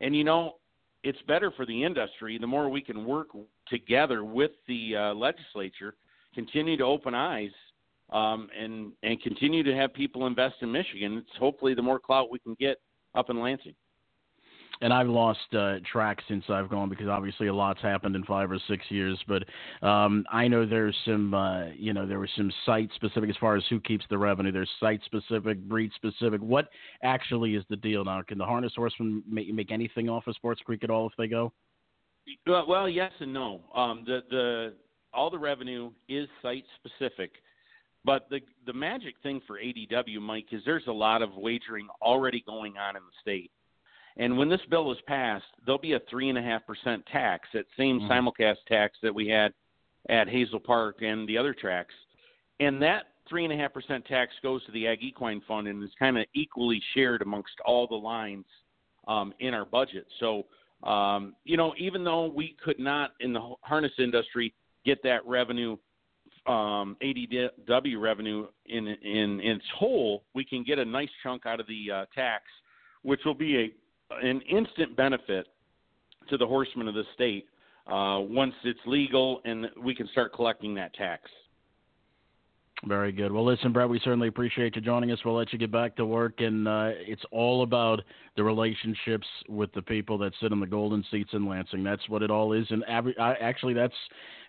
and 0.00 0.14
you 0.14 0.24
know, 0.24 0.54
it's 1.02 1.20
better 1.28 1.50
for 1.52 1.66
the 1.66 1.84
industry 1.84 2.38
the 2.38 2.46
more 2.46 2.68
we 2.68 2.80
can 2.80 3.04
work 3.04 3.28
together 3.68 4.24
with 4.24 4.52
the 4.66 4.96
uh, 4.96 5.14
legislature, 5.14 5.94
continue 6.34 6.76
to 6.76 6.84
open 6.84 7.14
eyes. 7.14 7.50
Um, 8.12 8.48
and 8.56 8.92
and 9.02 9.20
continue 9.20 9.64
to 9.64 9.74
have 9.74 9.92
people 9.92 10.28
invest 10.28 10.54
in 10.60 10.70
Michigan. 10.70 11.18
It's 11.18 11.38
hopefully 11.40 11.74
the 11.74 11.82
more 11.82 11.98
clout 11.98 12.30
we 12.30 12.38
can 12.38 12.54
get 12.60 12.76
up 13.16 13.30
in 13.30 13.40
Lansing. 13.40 13.74
And 14.80 14.92
I've 14.92 15.08
lost 15.08 15.40
uh, 15.56 15.76
track 15.90 16.18
since 16.28 16.44
I've 16.48 16.68
gone 16.68 16.88
because 16.88 17.08
obviously 17.08 17.46
a 17.46 17.54
lot's 17.54 17.80
happened 17.80 18.14
in 18.14 18.24
five 18.24 18.50
or 18.50 18.58
six 18.68 18.84
years. 18.90 19.18
But 19.26 19.44
um, 19.86 20.24
I 20.30 20.48
know 20.48 20.66
there's 20.66 20.96
some, 21.04 21.32
uh, 21.32 21.66
you 21.76 21.92
know, 21.92 22.06
there 22.06 22.18
was 22.18 22.30
some 22.36 22.52
site 22.66 22.90
specific 22.94 23.30
as 23.30 23.36
far 23.40 23.56
as 23.56 23.64
who 23.70 23.80
keeps 23.80 24.04
the 24.10 24.18
revenue. 24.18 24.52
There's 24.52 24.70
site 24.80 25.00
specific, 25.04 25.60
breed 25.62 25.90
specific. 25.94 26.40
What 26.40 26.68
actually 27.02 27.54
is 27.54 27.64
the 27.70 27.76
deal 27.76 28.04
now? 28.04 28.22
Can 28.22 28.38
the 28.38 28.44
harness 28.44 28.72
horsemen 28.76 29.22
make, 29.28 29.52
make 29.52 29.72
anything 29.72 30.08
off 30.08 30.26
of 30.26 30.34
Sports 30.34 30.60
Creek 30.64 30.84
at 30.84 30.90
all 30.90 31.06
if 31.06 31.12
they 31.16 31.28
go? 31.28 31.52
Well, 32.46 32.66
well 32.68 32.88
yes 32.88 33.12
and 33.20 33.32
no. 33.32 33.60
Um, 33.74 34.02
the 34.06 34.20
the 34.30 34.74
all 35.14 35.30
the 35.30 35.38
revenue 35.38 35.90
is 36.08 36.28
site 36.42 36.64
specific. 36.76 37.30
But 38.04 38.28
the 38.30 38.40
the 38.66 38.72
magic 38.72 39.14
thing 39.22 39.40
for 39.46 39.58
ADW, 39.58 40.20
Mike, 40.20 40.46
is 40.52 40.62
there's 40.64 40.86
a 40.86 40.92
lot 40.92 41.22
of 41.22 41.34
wagering 41.34 41.88
already 42.00 42.42
going 42.46 42.76
on 42.76 42.94
in 42.96 43.02
the 43.02 43.20
state. 43.20 43.50
And 44.18 44.36
when 44.38 44.48
this 44.48 44.60
bill 44.70 44.90
is 44.92 44.98
passed, 45.06 45.44
there'll 45.64 45.80
be 45.80 45.92
a 45.92 46.00
three 46.08 46.28
and 46.28 46.38
a 46.38 46.42
half 46.42 46.66
percent 46.66 47.04
tax, 47.12 47.48
that 47.52 47.66
same 47.76 48.00
mm-hmm. 48.00 48.10
simulcast 48.10 48.56
tax 48.68 48.96
that 49.02 49.14
we 49.14 49.28
had 49.28 49.52
at 50.08 50.28
Hazel 50.28 50.60
Park 50.60 51.02
and 51.02 51.28
the 51.28 51.36
other 51.36 51.52
tracks. 51.52 51.94
And 52.60 52.80
that 52.82 53.04
three 53.28 53.44
and 53.44 53.52
a 53.52 53.56
half 53.56 53.74
percent 53.74 54.04
tax 54.06 54.32
goes 54.42 54.64
to 54.66 54.72
the 54.72 54.86
Ag 54.86 55.02
Equine 55.02 55.42
Fund 55.46 55.68
and 55.68 55.82
is 55.82 55.90
kind 55.98 56.16
of 56.16 56.24
equally 56.34 56.80
shared 56.94 57.22
amongst 57.22 57.54
all 57.64 57.86
the 57.86 57.94
lines 57.94 58.46
um, 59.06 59.34
in 59.40 59.52
our 59.52 59.64
budget. 59.64 60.06
So, 60.20 60.46
um, 60.82 61.34
you 61.44 61.56
know, 61.56 61.74
even 61.78 62.04
though 62.04 62.26
we 62.26 62.56
could 62.62 62.78
not 62.78 63.12
in 63.20 63.32
the 63.32 63.54
harness 63.62 63.92
industry 63.98 64.54
get 64.84 65.02
that 65.02 65.26
revenue 65.26 65.76
um, 66.46 66.96
ADW 67.02 68.00
revenue 68.00 68.46
in, 68.66 68.86
in 68.86 69.40
in 69.40 69.56
its 69.56 69.64
whole, 69.76 70.22
we 70.34 70.44
can 70.44 70.62
get 70.62 70.78
a 70.78 70.84
nice 70.84 71.08
chunk 71.22 71.44
out 71.44 71.58
of 71.58 71.66
the 71.66 71.90
uh, 71.92 72.04
tax, 72.14 72.44
which 73.02 73.20
will 73.24 73.34
be 73.34 73.56
a 73.58 73.72
an 74.10 74.40
instant 74.42 74.96
benefit 74.96 75.46
to 76.28 76.36
the 76.36 76.46
horsemen 76.46 76.88
of 76.88 76.94
the 76.94 77.04
state 77.14 77.46
uh, 77.86 78.18
once 78.20 78.54
it's 78.64 78.80
legal 78.86 79.40
and 79.44 79.66
we 79.82 79.94
can 79.94 80.08
start 80.08 80.32
collecting 80.34 80.74
that 80.74 80.94
tax. 80.94 81.30
Very 82.84 83.10
good. 83.10 83.32
Well, 83.32 83.44
listen, 83.44 83.72
Brett, 83.72 83.88
we 83.88 83.98
certainly 84.00 84.28
appreciate 84.28 84.76
you 84.76 84.82
joining 84.82 85.10
us. 85.10 85.18
We'll 85.24 85.34
let 85.34 85.52
you 85.52 85.58
get 85.58 85.72
back 85.72 85.96
to 85.96 86.04
work, 86.04 86.40
and 86.40 86.68
uh, 86.68 86.90
it's 86.92 87.22
all 87.30 87.62
about 87.62 88.02
the 88.36 88.44
relationships 88.44 89.26
with 89.48 89.72
the 89.72 89.82
people 89.82 90.18
that 90.18 90.32
sit 90.40 90.52
in 90.52 90.60
the 90.60 90.66
golden 90.66 91.02
seats 91.10 91.30
in 91.32 91.48
Lansing. 91.48 91.82
That's 91.82 92.06
what 92.08 92.22
it 92.22 92.30
all 92.30 92.52
is, 92.52 92.66
and 92.70 92.84
actually, 93.40 93.72
that's 93.72 93.94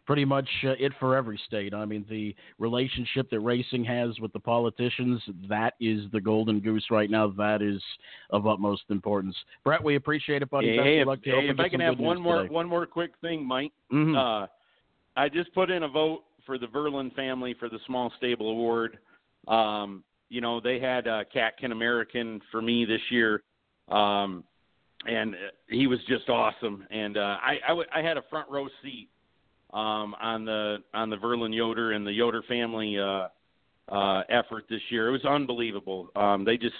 pretty 0.06 0.26
much 0.26 0.48
uh, 0.66 0.72
it 0.80 0.92
for 1.00 1.16
every 1.16 1.40
state. 1.46 1.74
I 1.74 1.86
mean, 1.86 2.06
the 2.10 2.36
relationship 2.60 3.30
that 3.30 3.40
racing 3.40 3.84
has 3.86 4.20
with 4.20 4.34
the 4.34 4.40
politicians, 4.40 5.22
that 5.48 5.76
is 5.80 6.02
the 6.12 6.22
golden 6.22 6.60
goose 6.60 6.86
right 6.92 7.10
now. 7.10 7.28
That 7.38 7.62
is 7.62 7.82
of 8.30 8.46
utmost 8.46 8.84
importance. 8.90 9.36
Brett, 9.64 9.84
we 9.84 9.96
appreciate 9.96 10.42
it, 10.42 10.50
buddy. 10.50 10.76
Hey, 10.76 11.02
if, 11.02 11.08
hey, 11.24 11.50
if 11.50 11.60
I 11.60 11.70
can 11.70 11.80
have 11.80 11.98
one 11.98 12.22
more 12.22 12.44
today. 12.44 12.54
one 12.54 12.68
more 12.68 12.86
quick 12.86 13.12
thing, 13.22 13.46
Mike. 13.46 13.72
Mm-hmm. 13.92 14.16
Uh, 14.16 14.48
I 15.16 15.30
just 15.30 15.54
put 15.54 15.70
in 15.70 15.84
a 15.84 15.88
vote 15.88 16.24
for 16.48 16.58
the 16.58 16.66
Verlin 16.66 17.14
family 17.14 17.56
for 17.60 17.70
the 17.70 17.80
Small 17.86 18.12
Stable 18.18 18.50
Award. 18.50 18.98
Um, 19.48 20.04
you 20.30 20.42
know, 20.42 20.60
they 20.60 20.80
had 20.80 21.08
uh, 21.08 21.24
Catkin 21.32 21.72
American 21.72 22.42
for 22.52 22.62
me 22.62 22.86
this 22.86 23.02
year. 23.12 23.44
Um, 23.90 24.44
and 25.06 25.36
he 25.70 25.88
was 25.88 26.00
just 26.08 26.28
awesome. 26.30 26.86
And 26.90 27.18
uh, 27.18 27.38
I, 27.42 27.58
I, 27.64 27.70
w- 27.70 27.88
I 27.94 28.02
had 28.02 28.18
a 28.18 28.24
front 28.30 28.50
row 28.50 28.68
seat 28.82 29.10
um, 29.74 30.16
on 30.22 30.46
the 30.46 30.78
on 30.94 31.10
the 31.10 31.18
Verlin 31.18 31.56
Yoder 31.56 31.92
and 31.92 32.06
the 32.06 32.12
Yoder 32.12 32.42
family 32.48 32.98
uh, 33.00 33.28
uh, 33.90 34.24
effort 34.30 34.66
this 34.70 34.82
year. 34.90 35.10
It 35.10 35.12
was 35.12 35.26
unbelievable. 35.26 36.10
Um, 36.16 36.44
they 36.44 36.58
just 36.58 36.76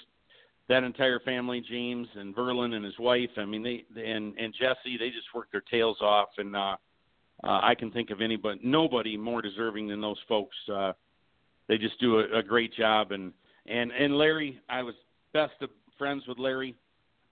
that 0.68 0.84
entire 0.84 1.20
family, 1.20 1.62
James 1.66 2.08
and 2.16 2.34
Verlin 2.34 2.74
and 2.74 2.84
his 2.84 2.98
wife. 2.98 3.30
I 3.36 3.44
mean, 3.44 3.62
they 3.62 3.84
and 4.02 4.36
and 4.36 4.52
Jesse, 4.58 4.98
they 4.98 5.08
just 5.08 5.32
worked 5.34 5.52
their 5.52 5.62
tails 5.62 5.98
off, 6.00 6.28
and 6.38 6.54
uh, 6.56 6.76
uh, 7.44 7.60
I 7.62 7.74
can 7.74 7.90
think 7.90 8.10
of 8.10 8.20
anybody, 8.20 8.60
nobody 8.62 9.16
more 9.16 9.42
deserving 9.42 9.88
than 9.88 10.00
those 10.00 10.18
folks. 10.28 10.56
Uh, 10.72 10.92
they 11.68 11.78
just 11.78 12.00
do 12.00 12.18
a, 12.18 12.38
a 12.38 12.42
great 12.42 12.74
job, 12.74 13.12
and 13.12 13.32
and 13.66 13.92
and 13.92 14.16
Larry, 14.16 14.60
I 14.68 14.82
was 14.82 14.94
best 15.32 15.54
of 15.60 15.70
friends 15.96 16.24
with 16.26 16.38
Larry. 16.38 16.74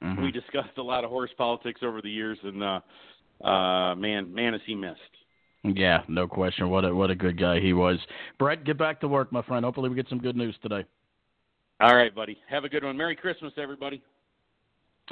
Mm-hmm. 0.03 0.23
We 0.23 0.31
discussed 0.31 0.77
a 0.79 0.83
lot 0.83 1.05
of 1.05 1.11
horse 1.11 1.31
politics 1.37 1.81
over 1.83 2.03
the 2.03 2.11
years, 2.11 2.38
and 2.42 2.62
uh, 2.62 2.81
uh, 3.47 3.95
man, 3.95 4.33
man, 4.33 4.55
is 4.55 4.61
he 4.66 4.75
missed. 4.75 5.01
Yeah, 5.64 6.03
no 6.07 6.29
question. 6.29 6.69
What 6.69 6.85
a 6.85 6.95
what 6.95 7.11
a 7.11 7.14
good 7.14 7.38
guy 7.38 7.61
he 7.61 7.73
was. 7.73 7.99
Brett, 8.38 8.64
get 8.64 8.79
back 8.79 9.01
to 9.01 9.09
work, 9.09 9.33
my 9.33 9.42
friend. 9.42 9.64
Hopefully, 9.64 9.88
we 9.88 9.97
get 9.97 10.09
some 10.09 10.19
good 10.19 10.37
news 10.37 10.55
today. 10.62 10.85
All 11.81 11.95
right, 11.95 12.14
buddy. 12.14 12.38
Have 12.49 12.64
a 12.64 12.69
good 12.69 12.85
one. 12.85 12.97
Merry 12.97 13.16
Christmas, 13.16 13.53
everybody. 13.57 14.03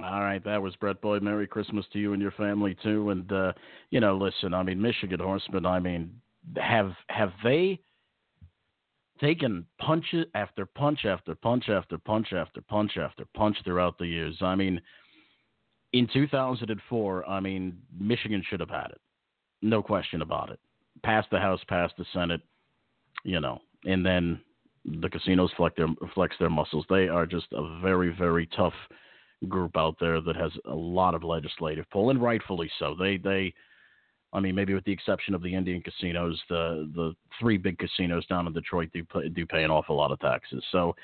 All 0.02 0.20
right, 0.20 0.42
that 0.44 0.60
was 0.60 0.74
Brett 0.76 1.00
Boyd. 1.00 1.22
Merry 1.22 1.46
Christmas 1.46 1.86
to 1.92 2.00
you 2.00 2.14
and 2.14 2.22
your 2.22 2.32
family 2.32 2.76
too. 2.82 3.10
And 3.10 3.30
uh, 3.30 3.52
you 3.90 4.00
know, 4.00 4.16
listen, 4.16 4.52
I 4.52 4.62
mean, 4.62 4.80
Michigan 4.82 5.20
horsemen. 5.20 5.64
I 5.66 5.78
mean, 5.78 6.20
have 6.56 6.92
have 7.08 7.32
they 7.44 7.78
taken 9.20 9.64
punch 9.78 10.06
after 10.34 10.66
punch 10.66 11.04
after 11.04 11.36
punch 11.36 11.68
after 11.68 11.96
punch 11.96 12.32
after 12.32 12.60
punch 12.60 12.96
after 12.96 13.24
punch 13.36 13.56
throughout 13.64 13.96
the 13.98 14.06
years? 14.06 14.36
I 14.40 14.56
mean, 14.56 14.80
in 15.92 16.08
2004, 16.12 17.28
I 17.28 17.38
mean, 17.38 17.78
Michigan 17.96 18.42
should 18.48 18.60
have 18.60 18.70
had 18.70 18.90
it, 18.90 19.00
no 19.62 19.80
question 19.80 20.22
about 20.22 20.50
it. 20.50 20.58
Passed 21.04 21.30
the 21.30 21.38
House, 21.38 21.60
passed 21.68 21.94
the 21.96 22.04
Senate, 22.12 22.40
you 23.22 23.38
know, 23.38 23.60
and 23.84 24.04
then 24.04 24.40
the 24.84 25.08
casinos 25.08 25.52
flex 25.56 25.76
their 25.76 25.86
flex 26.14 26.34
their 26.40 26.50
muscles. 26.50 26.84
They 26.90 27.06
are 27.06 27.26
just 27.26 27.46
a 27.52 27.78
very 27.80 28.12
very 28.12 28.48
tough 28.56 28.74
group 29.48 29.76
out 29.76 29.96
there 30.00 30.20
that 30.20 30.36
has 30.36 30.52
a 30.66 30.74
lot 30.74 31.14
of 31.14 31.22
legislative 31.22 31.84
pull, 31.90 32.10
and 32.10 32.22
rightfully 32.22 32.70
so. 32.78 32.94
They 32.98 33.16
they, 33.16 33.54
I 34.32 34.40
mean, 34.40 34.54
maybe 34.54 34.74
with 34.74 34.84
the 34.84 34.92
exception 34.92 35.34
of 35.34 35.42
the 35.42 35.54
Indian 35.54 35.82
casinos, 35.82 36.40
the 36.48 36.90
the 36.94 37.14
three 37.40 37.58
big 37.58 37.78
casinos 37.78 38.26
down 38.26 38.46
in 38.46 38.52
Detroit 38.52 38.90
do 38.92 39.04
pay, 39.04 39.28
do 39.28 39.46
pay 39.46 39.64
an 39.64 39.70
awful 39.70 39.96
lot 39.96 40.12
of 40.12 40.20
taxes. 40.20 40.64
So, 40.72 40.94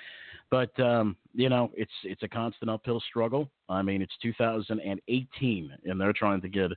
but 0.51 0.79
um, 0.81 1.17
you 1.35 1.49
know, 1.49 1.71
it's 1.75 1.93
it's 2.05 2.23
a 2.23 2.29
constant 2.29 2.71
uphill 2.71 3.01
struggle. 3.09 3.51
I 3.69 3.83
mean, 3.83 4.03
it's 4.03 4.15
2018, 4.23 5.73
and 5.85 6.01
they're 6.01 6.13
trying 6.13 6.41
to 6.41 6.49
get 6.49 6.71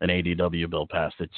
an 0.00 0.08
ADW 0.10 0.70
bill 0.70 0.86
passed. 0.86 1.16
It's 1.18 1.32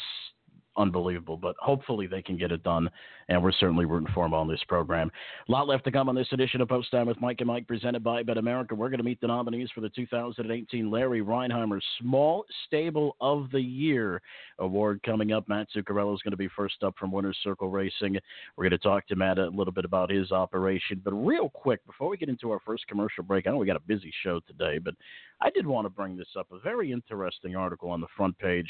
unbelievable. 0.77 1.37
But 1.37 1.57
hopefully 1.59 2.07
they 2.07 2.23
can 2.23 2.37
get 2.37 2.53
it 2.53 2.63
done, 2.63 2.89
and 3.29 3.43
we're 3.43 3.53
certainly 3.53 3.85
rooting 3.85 4.13
for 4.15 4.25
them 4.25 4.35
on 4.35 4.49
this 4.49 4.63
program. 4.69 5.11
A 5.49 5.53
lot 5.53 5.69
left 5.69 5.85
to 5.85 5.93
come 5.93 6.09
on 6.09 6.15
this 6.15 6.29
edition 6.33 6.61
of 6.61 6.69
Post 6.69 6.91
Time 6.91 7.07
with 7.07 7.21
Mike 7.21 7.41
and 7.41 7.47
Mike, 7.47 7.67
presented 7.67 8.03
by 8.03 8.23
Bet 8.23 8.39
America. 8.39 8.75
We're 8.75 8.91
going 8.91 8.99
to 8.99 9.05
meet 9.05 9.21
the 9.21 9.27
nominees 9.27 9.71
for 9.75 9.81
the 9.81 9.89
2018 9.91 10.91
Larry 10.91 11.23
Rheinheimer 11.23 11.81
Small 12.01 12.45
Stable 12.67 13.17
of 13.21 13.51
the 13.51 13.61
Year 13.61 14.21
award 14.59 15.03
coming 15.05 15.33
up. 15.33 15.49
Matt 15.49 15.69
Zuccarello 15.75 16.15
is 16.15 16.23
going 16.23 16.33
to 16.33 16.37
be 16.37 16.49
first 16.57 16.83
up 16.83 16.95
from 16.99 17.13
Winner's 17.13 17.39
Circle 17.43 17.71
Racing. 17.71 18.19
We're 18.57 18.65
going 18.65 18.71
to 18.71 18.79
talk 18.79 19.07
to 19.09 19.17
Matt 19.17 19.39
a 19.39 19.49
little 19.49 19.73
bit 19.73 19.85
about 19.85 20.11
his 20.11 20.33
operation. 20.33 21.01
But 21.05 21.13
real 21.13 21.49
quick, 21.49 21.85
before 21.87 22.09
we 22.09 22.17
get 22.17 22.29
into 22.29 22.51
our 22.51 22.61
first 22.65 22.87
commercial 22.87 23.25
break, 23.25 23.47
I 23.47 23.51
know 23.51 23.57
we 23.57 23.67
got 23.67 23.77
a 23.77 23.81
busy 23.81 24.13
show 24.23 24.41
today, 24.47 24.79
but 24.79 24.95
I 25.41 25.51
did 25.51 25.67
want 25.67 25.87
to 25.87 25.91
bring 25.91 26.17
this 26.17 26.29
up. 26.39 26.49
A 26.53 26.59
very 26.59 26.93
interesting 26.93 27.57
article 27.57 27.91
on 27.91 28.01
the 28.01 28.07
front 28.17 28.39
page 28.39 28.69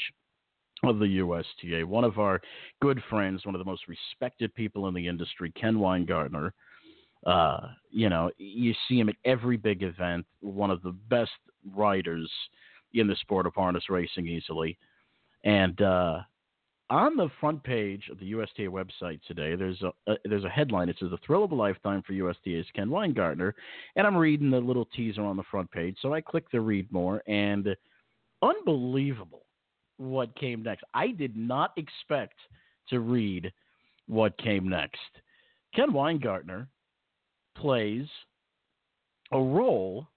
of 0.83 0.99
the 0.99 1.19
USTA. 1.19 1.85
One 1.85 2.03
of 2.03 2.17
our 2.17 2.41
good 2.81 3.01
friends, 3.09 3.45
one 3.45 3.55
of 3.55 3.59
the 3.59 3.65
most 3.65 3.83
respected 3.87 4.53
people 4.55 4.87
in 4.87 4.93
the 4.93 5.07
industry, 5.07 5.51
Ken 5.51 5.75
Weingartner. 5.75 6.51
Uh, 7.25 7.67
you 7.91 8.09
know, 8.09 8.31
you 8.37 8.73
see 8.87 8.99
him 8.99 9.09
at 9.09 9.15
every 9.25 9.57
big 9.57 9.83
event. 9.83 10.25
One 10.39 10.71
of 10.71 10.81
the 10.81 10.95
best 11.09 11.31
writers 11.75 12.29
in 12.93 13.07
the 13.07 13.15
sport 13.17 13.45
of 13.45 13.53
harness 13.53 13.89
racing, 13.89 14.27
easily. 14.27 14.77
And 15.43 15.79
uh, 15.81 16.21
on 16.89 17.15
the 17.15 17.29
front 17.39 17.63
page 17.63 18.09
of 18.11 18.19
the 18.19 18.31
USTA 18.31 18.63
website 18.63 19.21
today, 19.27 19.55
there's 19.55 19.81
a, 19.83 20.11
a, 20.11 20.15
there's 20.25 20.43
a 20.45 20.49
headline. 20.49 20.89
It 20.89 20.97
says 20.99 21.11
"The 21.11 21.19
Thrill 21.25 21.43
of 21.43 21.51
a 21.51 21.55
Lifetime 21.55 22.01
for 22.01 22.13
USTA's 22.13 22.65
Ken 22.75 22.89
Weingartner," 22.89 23.53
and 23.95 24.07
I'm 24.07 24.17
reading 24.17 24.49
the 24.49 24.59
little 24.59 24.85
teaser 24.85 25.21
on 25.21 25.37
the 25.37 25.43
front 25.51 25.69
page. 25.69 25.97
So 26.01 26.13
I 26.13 26.21
click 26.21 26.49
the 26.51 26.59
read 26.59 26.91
more, 26.91 27.21
and 27.27 27.67
unbelievable 28.41 29.45
what 30.01 30.35
came 30.35 30.63
next. 30.63 30.83
I 30.93 31.07
did 31.09 31.37
not 31.37 31.73
expect 31.77 32.35
to 32.89 32.99
read 32.99 33.51
what 34.07 34.37
came 34.37 34.67
next. 34.67 34.99
Ken 35.75 35.91
Weingartner 35.91 36.67
plays 37.55 38.07
a 39.31 39.39
role 39.39 40.07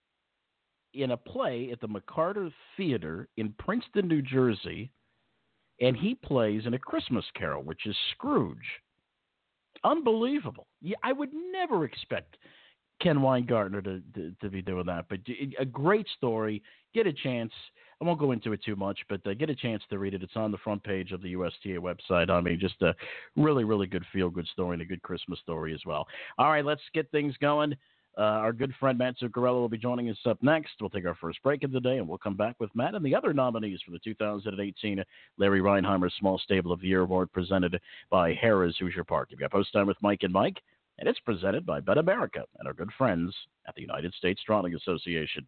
in 0.94 1.10
a 1.10 1.16
play 1.16 1.70
at 1.70 1.80
the 1.80 1.88
McCarter 1.88 2.50
Theater 2.76 3.28
in 3.36 3.54
Princeton, 3.58 4.08
New 4.08 4.22
Jersey, 4.22 4.90
and 5.80 5.96
he 5.96 6.14
plays 6.14 6.62
in 6.66 6.74
a 6.74 6.78
Christmas 6.78 7.24
Carol, 7.36 7.62
which 7.62 7.86
is 7.86 7.96
Scrooge. 8.12 8.56
Unbelievable. 9.82 10.66
Yeah, 10.80 10.96
I 11.02 11.12
would 11.12 11.30
never 11.52 11.84
expect 11.84 12.38
Ken 13.02 13.18
Weingartner 13.18 13.82
to, 13.84 14.02
to, 14.14 14.32
to 14.40 14.48
be 14.48 14.62
doing 14.62 14.86
that, 14.86 15.06
but 15.10 15.18
a 15.58 15.64
great 15.64 16.06
story. 16.16 16.62
Get 16.94 17.06
a 17.06 17.12
chance. 17.12 17.52
I 18.00 18.04
won't 18.04 18.18
go 18.18 18.33
into 18.33 18.52
it 18.52 18.62
too 18.62 18.76
much, 18.76 18.98
but 19.09 19.26
uh, 19.26 19.35
get 19.35 19.50
a 19.50 19.54
chance 19.54 19.83
to 19.90 19.98
read 19.98 20.14
it. 20.14 20.22
It's 20.22 20.37
on 20.37 20.50
the 20.50 20.59
front 20.59 20.83
page 20.83 21.12
of 21.12 21.22
the 21.22 21.30
USTA 21.30 21.80
website. 21.80 22.30
I 22.30 22.40
mean, 22.40 22.59
just 22.59 22.80
a 22.83 22.94
really, 23.37 23.64
really 23.64 23.87
good 23.87 24.04
feel 24.12 24.30
good 24.30 24.46
story 24.48 24.74
and 24.74 24.83
a 24.83 24.87
good 24.87 25.02
Christmas 25.02 25.38
story 25.40 25.74
as 25.74 25.80
well. 25.87 26.07
All 26.38 26.50
right, 26.50 26.64
let's 26.64 26.83
get 26.92 27.11
things 27.11 27.35
going. 27.40 27.74
Uh, 28.16 28.22
our 28.22 28.52
good 28.52 28.72
friend 28.78 28.96
Matt 28.96 29.16
Zuccarello 29.20 29.61
will 29.61 29.68
be 29.68 29.78
joining 29.78 30.09
us 30.09 30.18
up 30.24 30.40
next. 30.40 30.74
We'll 30.80 30.90
take 30.90 31.07
our 31.07 31.16
first 31.16 31.42
break 31.42 31.64
of 31.64 31.72
the 31.72 31.80
day, 31.80 31.98
and 31.98 32.07
we'll 32.07 32.18
come 32.18 32.37
back 32.37 32.54
with 32.61 32.70
Matt 32.74 32.94
and 32.94 33.04
the 33.04 33.14
other 33.14 33.33
nominees 33.33 33.80
for 33.85 33.90
the 33.90 33.98
2018 33.98 35.02
Larry 35.37 35.61
Rheinheimer 35.61 36.11
Small 36.18 36.38
Stable 36.38 36.70
of 36.70 36.80
the 36.80 36.87
Year 36.87 37.00
Award 37.00 37.33
presented 37.33 37.80
by 38.11 38.35
Harrah's 38.35 38.76
Hoosier 38.78 39.04
Park. 39.04 39.28
You've 39.30 39.40
got 39.40 39.50
Post 39.50 39.72
Time 39.72 39.88
with 39.88 39.96
Mike 40.00 40.22
and 40.22 40.33
Mike, 40.33 40.61
and 40.98 41.09
it's 41.09 41.18
presented 41.20 41.66
by 41.66 41.80
Bet 41.80 41.98
America 41.98 42.44
and 42.59 42.68
our 42.68 42.74
good 42.74 42.90
friends 42.96 43.35
at 43.66 43.74
the 43.74 43.83
United 43.83 44.14
States 44.14 44.40
Trotting 44.46 44.74
Association. 44.74 45.46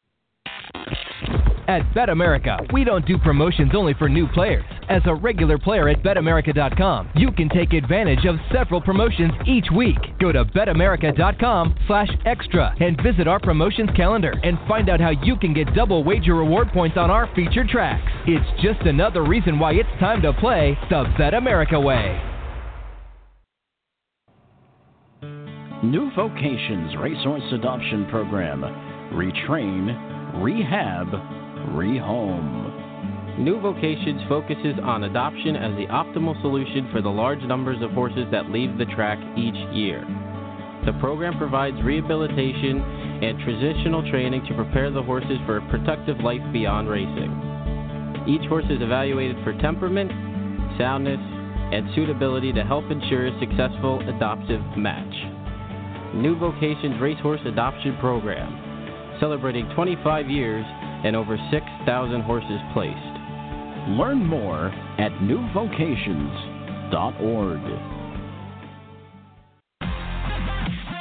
At 1.69 1.93
Bet 1.95 2.09
America, 2.09 2.59
we 2.73 2.85
don't 2.85 3.05
do 3.07 3.19
promotions 3.19 3.73
only 3.75 3.93
for 3.95 4.09
new 4.09 4.29
players. 4.29 4.65
As 4.89 5.03
a 5.07 5.15
regular 5.15 5.59
player 5.59 5.89
at 5.89 6.01
betamerica.com, 6.03 7.11
you 7.17 7.33
can 7.33 7.49
take 7.49 7.73
advantage 7.73 8.25
of 8.25 8.37
several 8.53 8.81
promotions 8.81 9.33
each 9.47 9.67
week. 9.75 9.97
Go 10.21 10.31
to 10.31 10.45
BetAmerica.com 10.45 11.75
slash 11.89 12.09
extra 12.25 12.73
and 12.79 12.97
visit 13.03 13.27
our 13.27 13.41
promotions 13.41 13.91
calendar 13.97 14.35
and 14.45 14.59
find 14.69 14.89
out 14.89 15.01
how 15.01 15.11
you 15.11 15.37
can 15.37 15.53
get 15.53 15.75
double 15.75 16.05
wager 16.05 16.37
reward 16.37 16.69
points 16.73 16.97
on 16.97 17.11
our 17.11 17.29
featured 17.35 17.69
tracks. 17.69 18.13
It's 18.29 18.63
just 18.63 18.81
another 18.83 19.25
reason 19.25 19.59
why 19.59 19.73
it's 19.73 19.89
time 19.99 20.23
to 20.23 20.33
play 20.35 20.79
the 20.89 21.05
Bet 21.19 21.35
America 21.35 21.81
way. 21.81 22.21
New 25.83 26.11
Vocations 26.15 26.97
Racehorse 26.97 27.53
Adoption 27.53 28.07
Program. 28.09 28.63
Retrain, 29.13 30.43
rehab, 30.43 31.07
rehome. 31.75 33.39
New 33.39 33.61
Vocations 33.61 34.27
focuses 34.29 34.79
on 34.83 35.05
adoption 35.05 35.57
as 35.57 35.77
the 35.77 35.87
optimal 35.93 36.41
solution 36.41 36.89
for 36.91 37.03
the 37.03 37.09
large 37.09 37.43
numbers 37.43 37.83
of 37.83 37.91
horses 37.91 38.25
that 38.33 38.51
leave 38.51 38.79
the 38.79 38.87
track 38.97 39.19
each 39.37 39.57
year. 39.75 40.01
The 40.87 40.97
program 41.01 41.37
provides 41.37 41.77
rehabilitation 41.83 42.81
and 42.81 43.39
transitional 43.41 44.09
training 44.11 44.47
to 44.49 44.55
prepare 44.55 44.91
the 44.91 45.03
horses 45.03 45.39
for 45.45 45.59
a 45.59 45.69
productive 45.69 46.21
life 46.21 46.41
beyond 46.53 46.89
racing. 46.89 47.29
Each 48.27 48.47
horse 48.49 48.65
is 48.71 48.81
evaluated 48.81 49.37
for 49.45 49.53
temperament, 49.61 50.11
soundness, 50.79 51.21
and 51.21 51.91
suitability 51.95 52.53
to 52.53 52.65
help 52.65 52.91
ensure 52.91 53.27
a 53.27 53.39
successful 53.41 54.01
adoptive 54.09 54.63
match. 54.79 55.15
New 56.15 56.39
Vocations 56.39 57.01
Racehorse 57.01 57.41
Adoption 57.45 57.97
Program, 57.99 59.19
celebrating 59.21 59.69
25 59.75 60.31
years 60.31 60.65
and 61.07 61.15
over 61.15 61.39
6,000 61.53 62.23
horses 62.23 62.61
placed. 62.73 62.97
Learn 63.91 64.27
more 64.27 64.73
at 64.99 65.13
newvocations.org. 65.23 67.96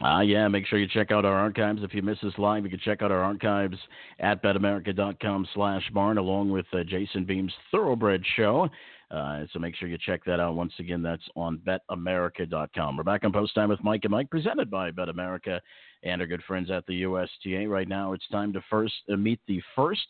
Ah, 0.00 0.18
uh, 0.18 0.20
yeah. 0.20 0.46
Make 0.46 0.66
sure 0.66 0.78
you 0.78 0.86
check 0.86 1.10
out 1.10 1.24
our 1.24 1.34
archives. 1.34 1.82
If 1.82 1.92
you 1.92 2.02
miss 2.02 2.18
us 2.22 2.32
live, 2.38 2.62
you 2.64 2.70
can 2.70 2.78
check 2.78 3.02
out 3.02 3.10
our 3.10 3.22
archives 3.22 3.76
at 4.20 4.42
betamerica.com 4.42 5.48
slash 5.54 5.82
barn, 5.92 6.18
along 6.18 6.50
with 6.50 6.66
uh, 6.72 6.84
Jason 6.84 7.24
Beam's 7.24 7.52
Thoroughbred 7.72 8.22
Show. 8.36 8.68
Uh, 9.10 9.44
so 9.52 9.58
make 9.58 9.74
sure 9.74 9.88
you 9.88 9.98
check 9.98 10.24
that 10.24 10.38
out. 10.38 10.54
Once 10.54 10.72
again, 10.78 11.02
that's 11.02 11.22
on 11.34 11.60
betamerica.com. 11.66 12.96
We're 12.96 13.02
back 13.02 13.24
on 13.24 13.32
Post 13.32 13.54
Time 13.54 13.70
with 13.70 13.82
Mike 13.82 14.04
and 14.04 14.12
Mike, 14.12 14.30
presented 14.30 14.70
by 14.70 14.90
Bet 14.90 15.08
America 15.08 15.60
and 16.04 16.20
our 16.20 16.26
good 16.26 16.42
friends 16.46 16.70
at 16.70 16.86
the 16.86 17.02
USTA. 17.02 17.66
Right 17.68 17.88
now, 17.88 18.12
it's 18.12 18.28
time 18.28 18.52
to 18.52 18.62
first 18.70 18.94
uh, 19.12 19.16
meet 19.16 19.40
the 19.48 19.60
first 19.74 20.06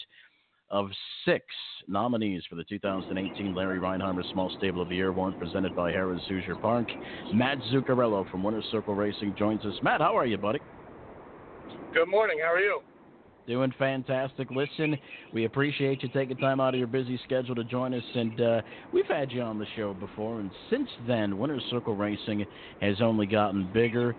of 0.70 0.88
six 1.24 1.44
nominees 1.86 2.42
for 2.48 2.56
the 2.56 2.64
2018 2.64 3.54
Larry 3.54 3.78
Rheinheimer 3.78 4.22
Small 4.32 4.50
Stable 4.56 4.82
of 4.82 4.88
the 4.88 4.96
Year 4.96 5.08
Award 5.08 5.38
presented 5.38 5.74
by 5.74 5.92
Harrah's 5.92 6.22
Hoosier 6.28 6.56
Park. 6.56 6.86
Matt 7.32 7.58
Zuccarello 7.72 8.28
from 8.28 8.42
Winners 8.42 8.66
Circle 8.70 8.94
Racing 8.94 9.34
joins 9.38 9.64
us. 9.64 9.74
Matt, 9.82 10.00
how 10.00 10.16
are 10.16 10.26
you, 10.26 10.36
buddy? 10.36 10.60
Good 11.94 12.08
morning. 12.08 12.38
How 12.42 12.52
are 12.52 12.60
you? 12.60 12.80
Doing 13.48 13.72
fantastic. 13.78 14.50
Listen, 14.50 14.98
we 15.32 15.46
appreciate 15.46 16.02
you 16.02 16.10
taking 16.12 16.36
time 16.36 16.60
out 16.60 16.74
of 16.74 16.78
your 16.78 16.86
busy 16.86 17.18
schedule 17.24 17.54
to 17.54 17.64
join 17.64 17.94
us. 17.94 18.02
And 18.14 18.38
uh, 18.38 18.60
we've 18.92 19.06
had 19.06 19.32
you 19.32 19.40
on 19.40 19.58
the 19.58 19.64
show 19.74 19.94
before. 19.94 20.38
And 20.38 20.50
since 20.68 20.88
then, 21.06 21.38
Winners 21.38 21.62
Circle 21.70 21.96
Racing 21.96 22.44
has 22.82 23.00
only 23.00 23.24
gotten 23.24 23.72
bigger 23.72 24.14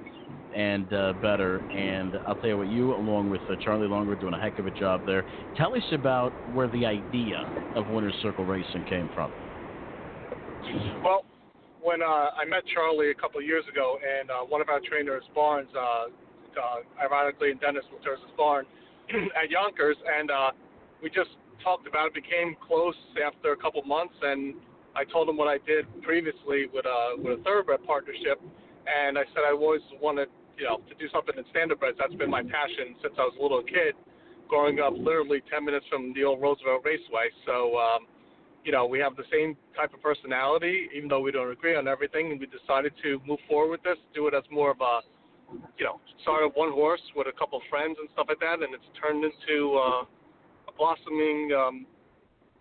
and 0.55 0.91
uh, 0.91 1.13
better. 1.21 1.59
And 1.59 2.15
I'll 2.27 2.33
tell 2.37 2.47
you 2.47 2.57
what, 2.57 2.71
you, 2.71 2.95
along 2.95 3.29
with 3.29 3.41
uh, 3.41 3.53
Charlie 3.63 3.87
Longer, 3.87 4.15
doing 4.15 4.33
a 4.33 4.41
heck 4.41 4.57
of 4.57 4.65
a 4.65 4.71
job 4.71 5.05
there. 5.05 5.23
Tell 5.57 5.75
us 5.75 5.83
about 5.91 6.31
where 6.55 6.67
the 6.67 6.87
idea 6.87 7.47
of 7.75 7.87
Winners 7.89 8.15
Circle 8.23 8.45
Racing 8.45 8.85
came 8.89 9.11
from. 9.13 9.31
Well, 11.03 11.23
when 11.83 12.01
uh, 12.01 12.33
I 12.35 12.45
met 12.49 12.63
Charlie 12.73 13.11
a 13.11 13.15
couple 13.15 13.39
of 13.39 13.45
years 13.45 13.63
ago, 13.71 13.99
and 14.01 14.31
uh, 14.31 14.37
one 14.39 14.59
of 14.59 14.69
our 14.69 14.79
trainers, 14.79 15.21
Barnes, 15.35 15.69
uh, 15.79 16.05
ironically 16.99 17.51
in 17.51 17.57
Dennis 17.59 17.83
Materza's 17.93 18.33
barn 18.35 18.65
at 19.41 19.49
Yonkers, 19.49 19.97
and 20.05 20.31
uh, 20.31 20.51
we 21.01 21.09
just 21.09 21.31
talked 21.63 21.87
about 21.87 22.07
it, 22.07 22.13
became 22.13 22.55
close 22.65 22.95
after 23.19 23.51
a 23.51 23.57
couple 23.57 23.81
months, 23.83 24.15
and 24.21 24.53
I 24.95 25.03
told 25.05 25.29
him 25.29 25.37
what 25.37 25.47
I 25.47 25.57
did 25.65 25.85
previously 26.01 26.67
with 26.73 26.85
a 26.85 27.15
with 27.17 27.39
a 27.39 27.43
thoroughbred 27.43 27.83
partnership, 27.85 28.41
and 28.87 29.17
I 29.17 29.23
said 29.33 29.43
I 29.47 29.53
always 29.53 29.81
wanted 30.01 30.29
you 30.57 30.65
know 30.65 30.77
to 30.89 30.95
do 30.95 31.07
something 31.13 31.35
in 31.37 31.43
standardbreds. 31.53 31.97
That's 31.97 32.15
been 32.15 32.29
my 32.29 32.43
passion 32.43 32.95
since 33.01 33.13
I 33.17 33.23
was 33.23 33.35
a 33.39 33.41
little 33.41 33.63
kid, 33.63 33.95
growing 34.47 34.79
up 34.79 34.93
literally 34.95 35.41
10 35.51 35.65
minutes 35.65 35.85
from 35.89 36.13
the 36.13 36.23
old 36.23 36.41
Roosevelt 36.41 36.83
Raceway. 36.85 37.29
So. 37.45 37.77
Um, 37.77 38.07
you 38.65 38.73
know, 38.73 38.85
we 38.85 38.99
have 38.99 39.15
the 39.15 39.23
same 39.31 39.55
type 39.73 39.93
of 39.93 40.01
personality, 40.01 40.89
even 40.93 41.07
though 41.07 41.21
we 41.21 41.31
don't 41.31 41.49
agree 41.49 41.77
on 41.77 41.87
everything. 41.87 42.31
And 42.31 42.39
we 42.41 42.45
decided 42.45 42.91
to 43.03 43.21
move 43.25 43.39
forward 43.47 43.71
with 43.71 43.83
this, 43.83 43.95
do 44.13 44.27
it 44.27 44.33
as 44.33 44.43
more 44.51 44.69
of 44.69 44.81
a 44.81 44.99
you 45.77 45.85
know, 45.85 45.99
started 46.21 46.51
one 46.55 46.71
horse 46.71 47.01
with 47.15 47.27
a 47.27 47.35
couple 47.37 47.61
friends 47.69 47.97
and 47.99 48.09
stuff 48.13 48.27
like 48.29 48.39
that, 48.39 48.61
and 48.61 48.73
it's 48.73 48.89
turned 48.99 49.23
into 49.23 49.77
uh, 49.77 50.03
a 50.67 50.73
blossoming 50.77 51.49
um, 51.55 51.85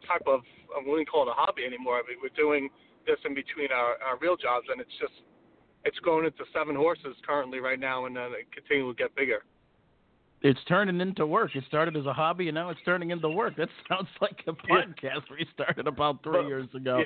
type 0.07 0.24
of 0.27 0.40
I 0.72 0.85
wouldn't 0.85 1.09
call 1.09 1.24
it 1.24 1.33
a 1.33 1.37
hobby 1.37 1.64
anymore. 1.64 1.96
I 1.96 2.05
mean, 2.09 2.18
we're 2.22 2.35
doing 2.37 2.68
this 3.07 3.16
in 3.24 3.35
between 3.35 3.72
our, 3.72 3.96
our 4.05 4.18
real 4.20 4.37
jobs, 4.37 4.66
and 4.70 4.81
it's 4.81 4.96
just 5.01 5.16
it's 5.85 5.98
grown 6.01 6.24
into 6.24 6.44
seven 6.53 6.77
horses 6.77 7.16
currently 7.27 7.61
right 7.61 7.81
now, 7.81 8.07
and 8.07 8.16
then 8.16 8.37
it 8.37 8.46
continues 8.53 8.96
to 8.96 9.03
get 9.03 9.14
bigger 9.16 9.44
it's 10.42 10.61
turning 10.68 11.01
into 11.01 11.27
work. 11.27 11.57
It 11.57 11.64
started 11.66 11.96
as 11.96 12.07
a 12.07 12.12
hobby, 12.12 12.48
and 12.48 12.55
now 12.55 12.70
it's 12.70 12.81
turning 12.85 13.11
into 13.11 13.29
work. 13.29 13.57
That 13.57 13.68
sounds 13.88 14.09
like 14.20 14.42
a 14.46 14.53
podcast 14.53 14.98
yeah. 15.03 15.18
we 15.31 15.46
started 15.53 15.87
about 15.87 16.22
three 16.22 16.42
but, 16.42 16.46
years 16.46 16.68
ago. 16.74 17.03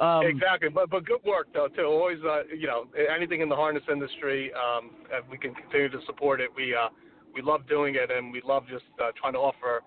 Yeah, 0.00 0.18
um, 0.18 0.26
exactly, 0.26 0.68
but 0.68 0.90
but 0.90 1.06
good 1.06 1.22
work 1.24 1.48
though 1.54 1.68
too. 1.68 1.84
Always, 1.84 2.18
uh, 2.24 2.42
you 2.56 2.66
know, 2.66 2.86
anything 3.14 3.40
in 3.40 3.48
the 3.48 3.56
harness 3.56 3.84
industry, 3.90 4.52
um, 4.54 4.90
we 5.30 5.38
can 5.38 5.54
continue 5.54 5.88
to 5.90 6.00
support 6.06 6.40
it. 6.40 6.50
We 6.56 6.74
uh, 6.74 6.88
we 7.34 7.42
love 7.42 7.68
doing 7.68 7.94
it, 7.94 8.10
and 8.10 8.32
we 8.32 8.42
love 8.44 8.64
just 8.68 8.84
uh, 9.00 9.12
trying 9.20 9.34
to 9.34 9.38
offer 9.38 9.82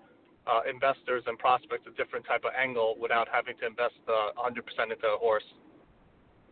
uh, 0.46 0.60
investors 0.68 1.22
and 1.26 1.38
prospects 1.38 1.84
a 1.86 1.96
different 2.02 2.24
type 2.26 2.44
of 2.44 2.52
angle 2.58 2.96
without 3.00 3.28
having 3.30 3.56
to 3.58 3.66
invest 3.66 3.94
uh, 4.08 4.30
100% 4.40 4.56
into 4.84 5.06
a 5.06 5.18
horse 5.18 5.42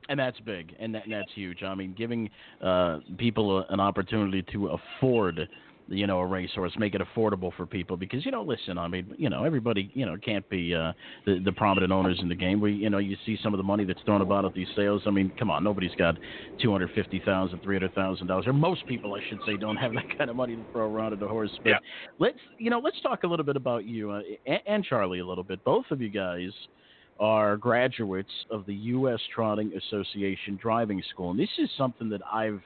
and 0.09 0.21
that's 0.21 0.39
big, 0.41 0.75
and, 0.79 0.95
that, 0.95 1.05
and 1.05 1.13
that's 1.13 1.33
huge. 1.35 1.63
I 1.63 1.75
mean, 1.75 1.95
giving 1.97 2.29
uh, 2.63 2.99
people 3.17 3.59
a, 3.59 3.67
an 3.73 3.81
opportunity 3.81 4.43
to 4.53 4.77
afford 5.01 5.49
you 5.89 6.07
know 6.07 6.21
a 6.21 6.27
racehorse, 6.27 6.73
make 6.79 6.95
it 6.95 7.03
affordable 7.03 7.55
for 7.57 7.67
people 7.67 7.97
because 7.97 8.25
you 8.25 8.31
know 8.31 8.43
listen, 8.43 8.79
I 8.79 8.89
mean 8.89 9.15
you 9.19 9.29
know 9.29 9.45
everybody 9.45 9.91
you 9.95 10.07
know 10.07 10.17
can't 10.17 10.49
be 10.49 10.75
uh, 10.75 10.93
the 11.27 11.41
the 11.45 11.53
prominent 11.53 11.93
owners 11.93 12.19
in 12.23 12.29
the 12.29 12.35
game. 12.35 12.61
We 12.61 12.73
you 12.73 12.91
know 12.91 12.99
you 12.99 13.17
see 13.27 13.39
some 13.43 13.53
of 13.53 13.59
the 13.59 13.65
money 13.65 13.85
that's 13.85 14.01
thrown 14.05 14.23
about 14.23 14.45
at 14.45 14.55
these 14.55 14.69
sales. 14.77 15.03
I 15.07 15.11
mean 15.11 15.33
come 15.39 15.51
on, 15.51 15.65
nobody's 15.65 15.95
got 15.97 16.17
two 16.63 16.73
hundred 16.73 16.91
fifty 16.95 17.21
thousand, 17.25 17.61
three 17.63 17.77
hundred 17.77 17.95
thousand 17.95 18.27
dollars, 18.27 18.47
or 18.47 18.53
most 18.53 18.87
people 18.87 19.15
I 19.15 19.21
should 19.29 19.41
say 19.47 19.57
don't 19.57 19.77
have 19.77 19.93
that 19.95 20.17
kind 20.19 20.31
of 20.31 20.37
money 20.37 20.57
to 20.57 20.63
throw 20.73 20.91
around 20.91 21.13
at 21.13 21.23
a 21.23 21.29
horse. 21.29 21.51
But 21.63 21.71
yeah. 21.71 21.79
let's 22.19 22.39
you 22.59 22.71
know 22.71 22.79
let's 22.79 23.01
talk 23.03 23.25
a 23.25 23.27
little 23.27 23.47
bit 23.47 23.57
about 23.57 23.85
you 23.85 24.11
uh, 24.11 24.21
and, 24.47 24.61
and 24.67 24.85
Charlie 24.85 25.21
a 25.21 25.27
little 25.27 25.45
bit. 25.45 25.63
Both 25.65 25.87
of 25.91 26.01
you 26.01 26.09
guys 26.09 26.51
are 27.21 27.57
graduates 27.57 28.33
of 28.51 28.67
the 28.67 28.75
U.S. 28.75 29.21
Trotting 29.35 29.73
Association 29.75 30.59
Driving 30.61 31.03
School, 31.11 31.31
and 31.31 31.39
this 31.39 31.49
is 31.59 31.69
something 31.77 32.09
that 32.09 32.21
I've 32.31 32.61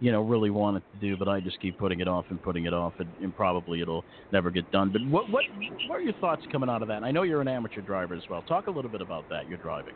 you 0.00 0.12
know, 0.12 0.22
really 0.22 0.50
wanted 0.50 0.82
to 0.92 1.00
do, 1.00 1.16
but 1.16 1.28
I 1.28 1.40
just 1.40 1.60
keep 1.60 1.78
putting 1.78 2.00
it 2.00 2.08
off 2.08 2.24
and 2.30 2.42
putting 2.42 2.66
it 2.66 2.74
off, 2.74 2.94
and, 2.98 3.08
and 3.22 3.34
probably 3.34 3.80
it'll 3.80 4.04
never 4.32 4.50
get 4.50 4.70
done. 4.72 4.90
But 4.90 5.02
what 5.06 5.30
what 5.30 5.44
what 5.88 5.98
are 5.98 6.02
your 6.02 6.14
thoughts 6.14 6.42
coming 6.50 6.68
out 6.68 6.82
of 6.82 6.88
that? 6.88 6.98
And 6.98 7.06
I 7.06 7.10
know 7.10 7.22
you're 7.22 7.40
an 7.40 7.48
amateur 7.48 7.80
driver 7.80 8.14
as 8.14 8.22
well. 8.28 8.42
Talk 8.42 8.66
a 8.66 8.70
little 8.70 8.90
bit 8.90 9.00
about 9.00 9.28
that. 9.30 9.48
You're 9.48 9.58
driving. 9.58 9.94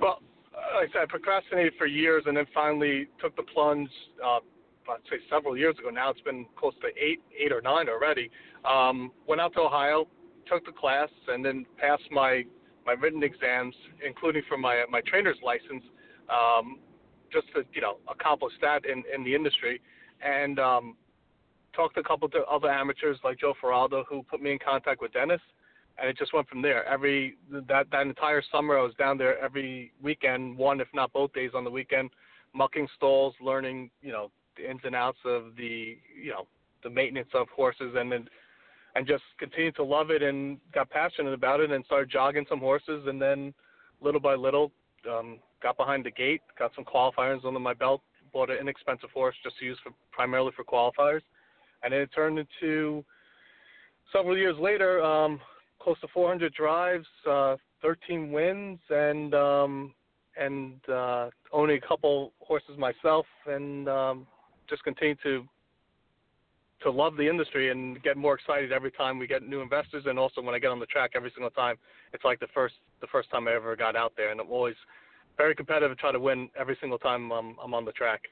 Well, 0.00 0.20
like 0.52 0.90
I 0.90 0.92
said, 0.92 1.02
I 1.02 1.06
procrastinated 1.06 1.72
for 1.78 1.86
years, 1.86 2.24
and 2.26 2.36
then 2.36 2.46
finally 2.54 3.08
took 3.20 3.34
the 3.36 3.42
plunge. 3.42 3.90
Uh, 4.24 4.40
I'd 4.90 5.00
say 5.10 5.16
several 5.30 5.56
years 5.56 5.76
ago 5.78 5.90
now. 5.90 6.10
It's 6.10 6.20
been 6.20 6.46
close 6.56 6.74
to 6.80 6.88
eight, 7.02 7.20
eight 7.38 7.52
or 7.52 7.60
nine 7.60 7.88
already. 7.88 8.30
Um, 8.64 9.10
went 9.26 9.40
out 9.40 9.52
to 9.54 9.60
Ohio, 9.60 10.06
took 10.46 10.64
the 10.64 10.72
class, 10.72 11.08
and 11.28 11.44
then 11.44 11.66
passed 11.78 12.10
my 12.10 12.44
my 12.86 12.92
written 12.92 13.22
exams, 13.22 13.74
including 14.06 14.42
for 14.48 14.56
my 14.56 14.84
my 14.90 15.00
trainer's 15.02 15.38
license. 15.42 15.84
Um, 16.30 16.78
just 17.32 17.46
to 17.54 17.64
you 17.72 17.80
know 17.80 17.98
accomplish 18.10 18.52
that 18.60 18.84
in 18.84 19.02
in 19.14 19.24
the 19.24 19.34
industry, 19.34 19.80
and 20.22 20.58
um, 20.58 20.96
talked 21.74 21.94
to 21.94 22.00
a 22.00 22.04
couple 22.04 22.26
of 22.26 22.34
other 22.50 22.70
amateurs 22.70 23.18
like 23.24 23.38
Joe 23.38 23.54
Ferraldo 23.60 24.04
who 24.08 24.22
put 24.24 24.42
me 24.42 24.52
in 24.52 24.58
contact 24.58 25.00
with 25.00 25.12
Dennis, 25.12 25.40
and 25.98 26.08
it 26.08 26.16
just 26.18 26.32
went 26.32 26.48
from 26.48 26.62
there. 26.62 26.84
Every 26.86 27.36
that 27.50 27.86
that 27.90 28.06
entire 28.06 28.42
summer 28.52 28.78
I 28.78 28.82
was 28.82 28.94
down 28.94 29.18
there 29.18 29.38
every 29.38 29.92
weekend, 30.02 30.56
one 30.56 30.80
if 30.80 30.88
not 30.94 31.12
both 31.12 31.32
days 31.32 31.50
on 31.54 31.64
the 31.64 31.70
weekend, 31.70 32.10
mucking 32.54 32.88
stalls, 32.96 33.34
learning 33.40 33.90
you 34.02 34.12
know 34.12 34.30
the 34.56 34.68
ins 34.68 34.80
and 34.84 34.94
outs 34.94 35.18
of 35.24 35.56
the 35.56 35.96
you 36.20 36.30
know 36.30 36.46
the 36.82 36.90
maintenance 36.90 37.30
of 37.34 37.48
horses, 37.54 37.94
and 37.96 38.10
then 38.10 38.28
and 38.94 39.06
just 39.06 39.22
continued 39.38 39.76
to 39.76 39.84
love 39.84 40.10
it 40.10 40.22
and 40.22 40.58
got 40.74 40.90
passionate 40.90 41.32
about 41.32 41.60
it 41.60 41.70
and 41.70 41.84
started 41.84 42.10
jogging 42.10 42.46
some 42.48 42.58
horses 42.58 43.04
and 43.06 43.20
then 43.20 43.54
little 44.00 44.20
by 44.20 44.34
little 44.34 44.72
um, 45.10 45.38
got 45.62 45.76
behind 45.76 46.04
the 46.04 46.10
gate, 46.10 46.40
got 46.58 46.72
some 46.74 46.84
qualifiers 46.84 47.44
under 47.44 47.60
my 47.60 47.74
belt, 47.74 48.00
bought 48.32 48.50
an 48.50 48.58
inexpensive 48.60 49.10
horse 49.10 49.34
just 49.42 49.58
to 49.58 49.64
use 49.64 49.78
for 49.82 49.92
primarily 50.12 50.52
for 50.56 50.64
qualifiers, 50.64 51.22
and 51.82 51.92
then 51.92 52.00
it 52.00 52.10
turned 52.14 52.38
into 52.38 53.04
several 54.12 54.36
years 54.36 54.56
later, 54.58 55.02
um, 55.02 55.40
close 55.80 55.98
to 56.00 56.08
400 56.08 56.52
drives, 56.54 57.06
uh, 57.28 57.56
13 57.82 58.32
wins, 58.32 58.78
and 58.90 59.34
um, 59.34 59.94
and 60.40 60.80
uh, 60.88 61.30
owning 61.52 61.80
a 61.82 61.86
couple 61.86 62.32
horses 62.40 62.78
myself, 62.78 63.26
and 63.46 63.88
um, 63.88 64.26
just 64.68 64.84
continue 64.84 65.16
to 65.22 65.44
to 66.82 66.90
love 66.90 67.16
the 67.16 67.28
industry 67.28 67.70
and 67.70 68.02
get 68.02 68.16
more 68.16 68.34
excited 68.34 68.72
every 68.72 68.92
time 68.92 69.18
we 69.18 69.26
get 69.26 69.42
new 69.42 69.60
investors, 69.60 70.04
and 70.06 70.18
also 70.18 70.40
when 70.40 70.54
I 70.54 70.58
get 70.58 70.70
on 70.70 70.78
the 70.78 70.86
track 70.86 71.12
every 71.14 71.30
single 71.34 71.50
time, 71.50 71.76
it's 72.12 72.24
like 72.24 72.40
the 72.40 72.46
first 72.54 72.74
the 73.00 73.06
first 73.08 73.30
time 73.30 73.48
I 73.48 73.54
ever 73.54 73.76
got 73.76 73.96
out 73.96 74.12
there, 74.16 74.30
and 74.30 74.40
I'm 74.40 74.50
always 74.50 74.76
very 75.36 75.54
competitive 75.54 75.90
and 75.90 75.98
try 75.98 76.12
to 76.12 76.20
win 76.20 76.50
every 76.58 76.76
single 76.80 76.98
time 76.98 77.30
I'm, 77.32 77.56
I'm 77.62 77.72
on 77.74 77.84
the 77.84 77.92
track. 77.92 78.22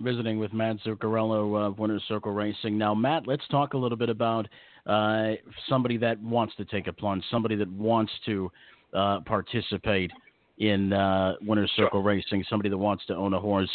Visiting 0.00 0.38
with 0.38 0.52
Matt 0.52 0.78
Zuccarello 0.84 1.66
of 1.66 1.78
Winners 1.78 2.02
Circle 2.08 2.32
Racing. 2.32 2.78
Now, 2.78 2.94
Matt, 2.94 3.26
let's 3.26 3.46
talk 3.48 3.74
a 3.74 3.76
little 3.76 3.98
bit 3.98 4.08
about 4.08 4.48
uh, 4.86 5.32
somebody 5.68 5.98
that 5.98 6.20
wants 6.20 6.56
to 6.56 6.64
take 6.64 6.86
a 6.86 6.92
plunge, 6.92 7.22
somebody 7.30 7.56
that 7.56 7.70
wants 7.70 8.10
to 8.24 8.50
uh, 8.94 9.20
participate 9.20 10.10
in 10.58 10.92
uh, 10.92 11.34
Winners 11.42 11.70
Circle 11.76 12.00
sure. 12.00 12.02
Racing, 12.02 12.44
somebody 12.48 12.70
that 12.70 12.78
wants 12.78 13.04
to 13.06 13.14
own 13.14 13.34
a 13.34 13.40
horse. 13.40 13.70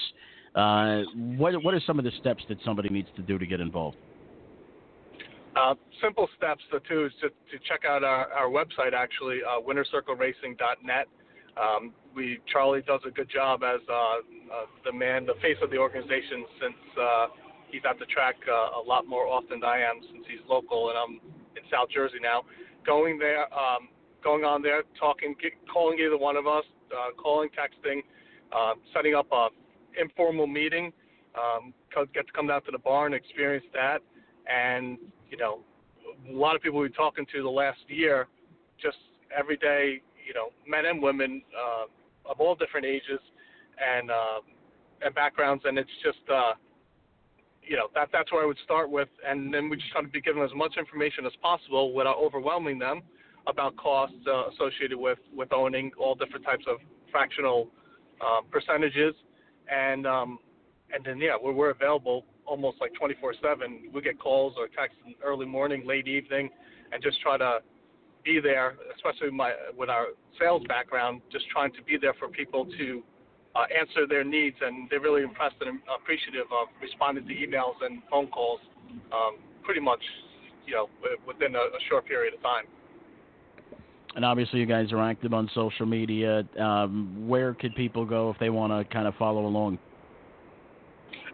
Uh, 0.57 1.03
what 1.37 1.63
what 1.63 1.75
are 1.75 1.81
some 1.85 1.99
of 1.99 2.05
the 2.05 2.11
steps 2.19 2.43
that 2.49 2.57
somebody 2.65 2.89
needs 2.89 3.07
to 3.15 3.21
do 3.21 3.37
to 3.37 3.45
get 3.45 3.59
involved? 3.59 3.95
Uh, 5.55 5.75
simple 6.01 6.27
steps. 6.35 6.61
The 6.71 6.79
two 6.89 7.05
is 7.05 7.11
to, 7.21 7.29
to 7.29 7.63
check 7.67 7.81
out 7.87 8.03
our, 8.03 8.25
our 8.33 8.49
website 8.49 8.93
actually, 8.93 9.39
uh, 9.45 9.61
wintercircleracing.net. 9.61 11.07
Um, 11.57 11.93
we 12.15 12.39
Charlie 12.51 12.81
does 12.81 13.01
a 13.05 13.11
good 13.11 13.29
job 13.29 13.61
as 13.63 13.81
uh, 13.87 13.93
uh, 13.93 14.17
the 14.83 14.91
man, 14.91 15.27
the 15.27 15.35
face 15.43 15.57
of 15.61 15.69
the 15.69 15.77
organization, 15.77 16.45
since 16.59 16.75
he's 17.69 17.81
at 17.87 17.99
the 17.99 18.05
track 18.05 18.35
a 18.49 18.81
lot 18.81 19.05
more 19.05 19.27
often 19.27 19.59
than 19.59 19.69
I 19.69 19.81
am, 19.81 20.01
since 20.11 20.25
he's 20.27 20.41
local 20.49 20.89
and 20.89 20.97
I'm 20.97 21.21
in 21.55 21.69
South 21.71 21.89
Jersey 21.93 22.17
now. 22.19 22.41
Going 22.83 23.19
there, 23.19 23.41
um, 23.53 23.89
going 24.23 24.43
on 24.43 24.63
there, 24.63 24.83
talking, 24.99 25.35
get, 25.39 25.51
calling 25.71 25.99
either 25.99 26.17
one 26.17 26.35
of 26.35 26.47
us, 26.47 26.63
calling, 27.21 27.49
texting, 27.49 28.01
setting 28.93 29.13
up 29.13 29.27
a 29.31 29.49
informal 29.99 30.47
meeting. 30.47 30.91
Um, 31.35 31.73
get 32.13 32.25
to 32.25 32.33
come 32.33 32.47
down 32.47 32.63
to 32.63 32.71
the 32.71 32.79
barn, 32.79 33.13
experience 33.13 33.65
that, 33.73 33.99
and 34.51 34.97
you 35.29 35.37
know, 35.37 35.59
a 36.29 36.33
lot 36.33 36.55
of 36.55 36.61
people 36.61 36.79
we've 36.79 36.91
been 36.91 36.97
talking 36.97 37.25
to 37.33 37.43
the 37.43 37.49
last 37.49 37.79
year 37.87 38.27
just 38.81 38.97
every 39.37 39.57
day, 39.57 40.01
you 40.25 40.33
know, 40.33 40.49
men 40.67 40.85
and 40.85 41.01
women 41.01 41.41
uh, 41.55 41.85
of 42.29 42.39
all 42.39 42.55
different 42.55 42.85
ages 42.85 43.19
and 43.77 44.09
uh, 44.09 44.39
and 45.01 45.13
backgrounds, 45.13 45.63
and 45.65 45.77
it's 45.77 45.89
just 46.03 46.17
uh, 46.33 46.53
you 47.63 47.75
know 47.75 47.87
that 47.93 48.09
that's 48.11 48.31
where 48.31 48.43
I 48.43 48.45
would 48.45 48.57
start 48.63 48.89
with, 48.89 49.09
and 49.27 49.53
then 49.53 49.69
we 49.69 49.77
just 49.77 49.91
try 49.91 50.01
to 50.01 50.07
be 50.07 50.21
given 50.21 50.41
as 50.41 50.51
much 50.55 50.75
information 50.77 51.25
as 51.25 51.33
possible 51.41 51.93
without 51.93 52.17
overwhelming 52.17 52.79
them 52.79 53.01
about 53.47 53.75
costs 53.77 54.15
uh, 54.27 54.49
associated 54.49 54.97
with 54.97 55.19
with 55.35 55.53
owning 55.53 55.91
all 55.99 56.15
different 56.15 56.45
types 56.45 56.65
of 56.67 56.77
fractional 57.11 57.69
um, 58.21 58.45
percentages, 58.51 59.13
and 59.71 60.07
um, 60.07 60.39
and 60.93 61.03
then 61.05 61.19
yeah, 61.19 61.35
we're, 61.41 61.53
we're 61.53 61.71
available 61.71 62.25
almost 62.45 62.77
like 62.79 62.91
24/7. 62.93 63.93
We 63.93 64.01
get 64.01 64.19
calls 64.19 64.53
or 64.57 64.67
texts 64.67 64.99
in 65.05 65.15
early 65.23 65.45
morning, 65.45 65.85
late 65.85 66.07
evening, 66.07 66.49
and 66.91 67.03
just 67.03 67.21
try 67.21 67.37
to 67.37 67.59
be 68.23 68.39
there, 68.41 68.75
especially 68.95 69.31
my 69.31 69.53
with 69.77 69.89
our 69.89 70.07
sales 70.39 70.63
background, 70.67 71.21
just 71.31 71.47
trying 71.49 71.71
to 71.73 71.83
be 71.83 71.97
there 71.99 72.13
for 72.19 72.27
people 72.27 72.65
to 72.77 73.03
uh, 73.55 73.65
answer 73.73 74.05
their 74.07 74.23
needs, 74.23 74.55
and 74.61 74.89
they're 74.89 75.01
really 75.01 75.23
impressed 75.23 75.55
and 75.61 75.79
appreciative 75.89 76.45
of 76.51 76.67
responding 76.81 77.25
to 77.27 77.33
emails 77.33 77.73
and 77.81 78.01
phone 78.09 78.27
calls, 78.27 78.59
um, 79.11 79.37
pretty 79.63 79.81
much, 79.81 80.01
you 80.65 80.73
know, 80.73 80.89
within 81.25 81.55
a, 81.55 81.59
a 81.59 81.81
short 81.89 82.05
period 82.05 82.33
of 82.33 82.41
time. 82.43 82.65
And 84.17 84.25
obviously, 84.25 84.59
you 84.59 84.65
guys 84.65 84.91
are 84.91 84.99
active 84.99 85.31
on 85.31 85.47
social 85.53 85.85
media. 85.85 86.43
Um, 86.59 87.27
where 87.27 87.53
could 87.53 87.75
people 87.75 88.03
go 88.03 88.31
if 88.31 88.39
they 88.39 88.49
want 88.49 88.73
to 88.73 88.91
kind 88.91 89.07
of 89.07 89.13
follow 89.13 89.45
along? 89.45 89.77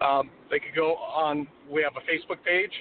Um, 0.01 0.29
they 0.51 0.59
could 0.59 0.75
go 0.75 0.95
on. 0.95 1.47
We 1.71 1.81
have 1.81 1.93
a 1.95 2.03
Facebook 2.11 2.43
page 2.43 2.73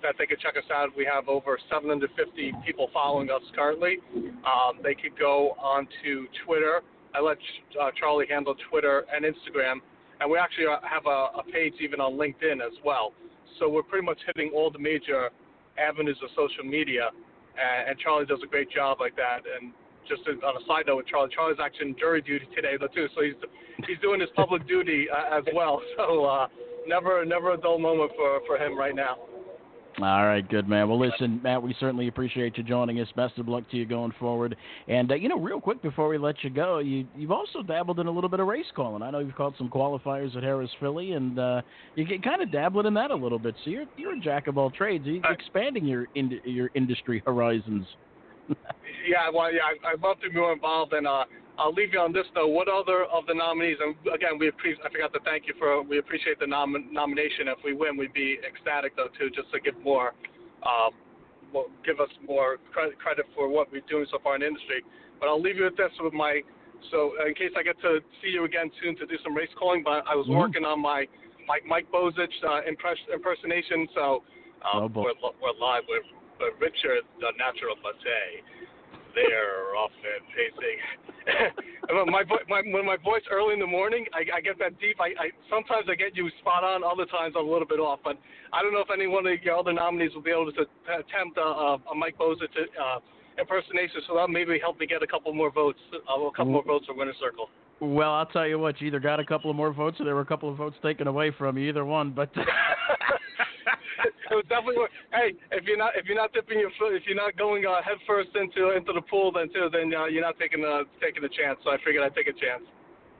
that 0.00 0.14
they 0.16 0.26
could 0.26 0.38
check 0.38 0.54
us 0.56 0.70
out. 0.72 0.90
We 0.96 1.04
have 1.12 1.28
over 1.28 1.58
750 1.68 2.52
people 2.64 2.88
following 2.94 3.30
us 3.30 3.42
currently. 3.52 3.98
Um, 4.16 4.78
they 4.84 4.94
could 4.94 5.18
go 5.18 5.56
onto 5.60 6.28
Twitter. 6.46 6.82
I 7.12 7.20
let 7.20 7.38
uh, 7.82 7.90
Charlie 7.98 8.26
handle 8.30 8.54
Twitter 8.70 9.06
and 9.12 9.24
Instagram, 9.24 9.80
and 10.20 10.30
we 10.30 10.38
actually 10.38 10.66
uh, 10.66 10.78
have 10.88 11.06
a, 11.06 11.40
a 11.40 11.42
page 11.52 11.74
even 11.80 12.00
on 12.00 12.12
LinkedIn 12.12 12.64
as 12.64 12.78
well. 12.84 13.12
So 13.58 13.68
we're 13.68 13.82
pretty 13.82 14.06
much 14.06 14.18
hitting 14.24 14.52
all 14.54 14.70
the 14.70 14.78
major 14.78 15.30
avenues 15.76 16.18
of 16.22 16.30
social 16.36 16.62
media, 16.62 17.10
and, 17.58 17.90
and 17.90 17.98
Charlie 17.98 18.26
does 18.26 18.40
a 18.42 18.46
great 18.46 18.70
job 18.70 18.98
like 19.00 19.16
that. 19.16 19.42
And 19.44 19.72
just 20.08 20.22
on 20.26 20.56
a 20.56 20.64
side 20.66 20.86
note 20.86 20.96
with 20.96 21.06
Charlie, 21.06 21.30
Charlie's 21.34 21.58
actually 21.62 21.90
in 21.90 21.98
jury 21.98 22.22
duty 22.22 22.46
today 22.54 22.76
too, 22.94 23.08
so 23.14 23.22
he's 23.22 23.34
he's 23.86 23.98
doing 24.00 24.20
his 24.20 24.30
public 24.34 24.66
duty 24.66 25.06
uh, 25.10 25.38
as 25.38 25.44
well. 25.54 25.82
So 25.96 26.24
uh, 26.24 26.46
never 26.86 27.24
never 27.24 27.52
a 27.52 27.56
dull 27.56 27.78
moment 27.78 28.12
for 28.16 28.40
for 28.46 28.56
him 28.56 28.78
right 28.78 28.94
now. 28.94 29.16
All 30.00 30.24
right, 30.24 30.48
good 30.48 30.68
man. 30.68 30.88
Well, 30.88 31.00
listen, 31.00 31.40
Matt, 31.42 31.60
we 31.60 31.74
certainly 31.80 32.06
appreciate 32.06 32.56
you 32.56 32.62
joining 32.62 33.00
us. 33.00 33.08
Best 33.16 33.36
of 33.36 33.48
luck 33.48 33.68
to 33.72 33.76
you 33.76 33.84
going 33.84 34.12
forward. 34.20 34.54
And 34.86 35.10
uh, 35.10 35.16
you 35.16 35.28
know, 35.28 35.40
real 35.40 35.60
quick 35.60 35.82
before 35.82 36.06
we 36.06 36.18
let 36.18 36.44
you 36.44 36.50
go, 36.50 36.78
you 36.78 37.04
you've 37.16 37.32
also 37.32 37.62
dabbled 37.62 37.98
in 37.98 38.06
a 38.06 38.10
little 38.10 38.30
bit 38.30 38.38
of 38.38 38.46
race 38.46 38.66
calling. 38.76 39.02
I 39.02 39.10
know 39.10 39.18
you've 39.18 39.34
called 39.34 39.54
some 39.58 39.68
qualifiers 39.68 40.36
at 40.36 40.44
Harrah's 40.44 40.70
Philly, 40.78 41.12
and 41.12 41.36
uh, 41.40 41.62
you 41.96 42.04
get 42.04 42.22
kind 42.22 42.40
of 42.40 42.52
dabbling 42.52 42.86
in 42.86 42.94
that 42.94 43.10
a 43.10 43.16
little 43.16 43.40
bit. 43.40 43.56
So 43.64 43.70
you're 43.70 43.86
you're 43.96 44.14
a 44.14 44.20
jack 44.20 44.46
of 44.46 44.56
all 44.56 44.70
trades. 44.70 45.04
You're 45.04 45.32
expanding 45.32 45.84
your 45.84 46.06
in, 46.14 46.40
your 46.44 46.70
industry 46.76 47.20
horizons. 47.26 47.84
yeah, 48.48 49.28
well, 49.34 49.52
yeah, 49.52 49.62
I, 49.84 49.94
I'd 49.94 50.00
love 50.00 50.20
to 50.22 50.30
be 50.30 50.36
more 50.36 50.52
involved, 50.52 50.92
in 50.92 51.08
uh, 51.08 51.24
I'll 51.58 51.74
leave 51.74 51.92
you 51.92 51.98
on 51.98 52.12
this 52.12 52.26
though. 52.34 52.46
What 52.46 52.68
other 52.68 53.04
of 53.10 53.26
the 53.26 53.34
nominees? 53.34 53.78
And 53.82 53.94
again, 54.14 54.38
we 54.38 54.48
appreciate. 54.48 54.84
I 54.86 54.90
forgot 54.90 55.12
to 55.12 55.20
thank 55.24 55.46
you 55.46 55.54
for. 55.58 55.82
We 55.82 55.98
appreciate 55.98 56.38
the 56.38 56.46
nom- 56.46 56.88
nomination. 56.90 57.48
If 57.48 57.58
we 57.64 57.74
win, 57.74 57.96
we'd 57.96 58.12
be 58.12 58.38
ecstatic 58.46 58.94
though 58.96 59.08
too, 59.18 59.28
just 59.30 59.50
to 59.52 59.60
give 59.60 59.74
more, 59.82 60.14
um, 60.62 60.94
give 61.84 61.98
us 61.98 62.10
more 62.26 62.58
credit, 62.72 62.98
credit 62.98 63.26
for 63.34 63.48
what 63.48 63.72
we're 63.72 63.82
doing 63.88 64.06
so 64.10 64.18
far 64.22 64.36
in 64.36 64.42
the 64.42 64.46
industry. 64.46 64.82
But 65.18 65.28
I'll 65.28 65.42
leave 65.42 65.56
you 65.56 65.64
with 65.64 65.76
this 65.76 65.90
with 66.00 66.14
my. 66.14 66.42
So 66.92 67.18
in 67.26 67.34
case 67.34 67.50
I 67.58 67.64
get 67.64 67.80
to 67.82 67.98
see 68.22 68.30
you 68.30 68.44
again 68.44 68.70
soon 68.80 68.94
to 68.98 69.06
do 69.06 69.18
some 69.24 69.34
race 69.34 69.50
calling, 69.58 69.82
but 69.82 70.06
I 70.06 70.14
was 70.14 70.26
mm-hmm. 70.26 70.38
working 70.38 70.64
on 70.64 70.80
my 70.80 71.06
my 71.48 71.58
Mike 71.66 71.90
Bozich 71.90 72.30
uh, 72.46 72.62
impress, 72.68 72.96
impersonation. 73.12 73.88
So 73.94 74.22
um, 74.62 74.94
oh, 74.94 75.02
we're, 75.02 75.18
we're 75.42 75.58
live 75.58 75.82
with 75.88 76.06
but 76.38 76.54
Richard, 76.62 77.02
the 77.18 77.34
natural 77.34 77.74
buffet, 77.82 78.46
they're 79.26 79.74
often 79.74 80.18
pacing. 80.30 80.78
my, 82.06 82.22
my 82.48 82.62
when 82.72 82.86
my 82.86 82.96
voice 83.02 83.22
early 83.30 83.54
in 83.54 83.60
the 83.60 83.66
morning, 83.66 84.06
I, 84.14 84.38
I 84.38 84.40
get 84.40 84.58
that 84.58 84.78
deep. 84.78 85.00
I, 85.00 85.12
I 85.18 85.26
sometimes 85.50 85.86
I 85.90 85.94
get 85.94 86.16
you 86.16 86.30
spot 86.40 86.64
on, 86.64 86.84
other 86.84 87.06
times 87.06 87.34
I'm 87.36 87.46
a 87.46 87.50
little 87.50 87.66
bit 87.66 87.80
off. 87.80 88.00
But 88.04 88.16
I 88.52 88.62
don't 88.62 88.72
know 88.72 88.80
if 88.80 88.92
any 88.92 89.06
one 89.06 89.26
of 89.26 89.42
your 89.42 89.58
other 89.58 89.72
nominees 89.72 90.14
will 90.14 90.22
be 90.22 90.30
able 90.30 90.50
to 90.52 90.62
attempt 90.86 91.36
a, 91.36 91.78
a 91.82 91.94
Mike 91.94 92.16
Bozich 92.18 92.54
uh, 92.54 93.00
impersonation. 93.38 94.00
So 94.06 94.14
that 94.16 94.28
maybe 94.30 94.58
help 94.60 94.78
me 94.78 94.86
get 94.86 95.02
a 95.02 95.06
couple 95.06 95.32
more 95.32 95.50
votes, 95.50 95.80
uh, 95.92 96.20
a 96.20 96.30
couple 96.30 96.52
more 96.52 96.64
votes 96.64 96.86
for 96.86 96.94
Winner 96.94 97.14
Circle. 97.20 97.48
Well, 97.80 98.10
I'll 98.10 98.26
tell 98.26 98.46
you 98.46 98.58
what, 98.58 98.80
you 98.80 98.88
either 98.88 98.98
got 98.98 99.20
a 99.20 99.24
couple 99.24 99.50
of 99.50 99.56
more 99.56 99.72
votes 99.72 100.00
or 100.00 100.04
there 100.04 100.16
were 100.16 100.22
a 100.22 100.26
couple 100.26 100.50
of 100.50 100.56
votes 100.56 100.76
taken 100.82 101.06
away 101.06 101.30
from 101.30 101.56
you, 101.56 101.68
either 101.68 101.84
one. 101.84 102.10
But 102.10 102.30
it 104.30 104.34
was 104.34 104.44
definitely. 104.48 104.76
Hey, 105.12 105.34
if 105.52 105.64
you're 105.64 105.76
not 105.76 105.92
if 105.96 106.06
you're 106.06 106.16
not 106.16 106.32
dipping 106.32 106.58
your 106.58 106.70
foot, 106.78 106.94
if 106.94 107.02
you're 107.06 107.16
not 107.16 107.36
going 107.36 107.66
uh, 107.66 107.82
head 107.82 107.98
first 108.06 108.30
into 108.34 108.76
into 108.76 108.92
the 108.92 109.02
pool, 109.02 109.32
then 109.32 109.48
too, 109.52 109.68
then 109.72 109.92
uh, 109.94 110.06
you're 110.06 110.22
not 110.22 110.38
taking 110.38 110.64
a 110.64 110.82
taking 111.00 111.24
a 111.24 111.28
chance. 111.28 111.58
So 111.64 111.70
I 111.70 111.76
figured 111.84 112.02
I'd 112.04 112.14
take 112.14 112.28
a 112.28 112.32
chance. 112.32 112.64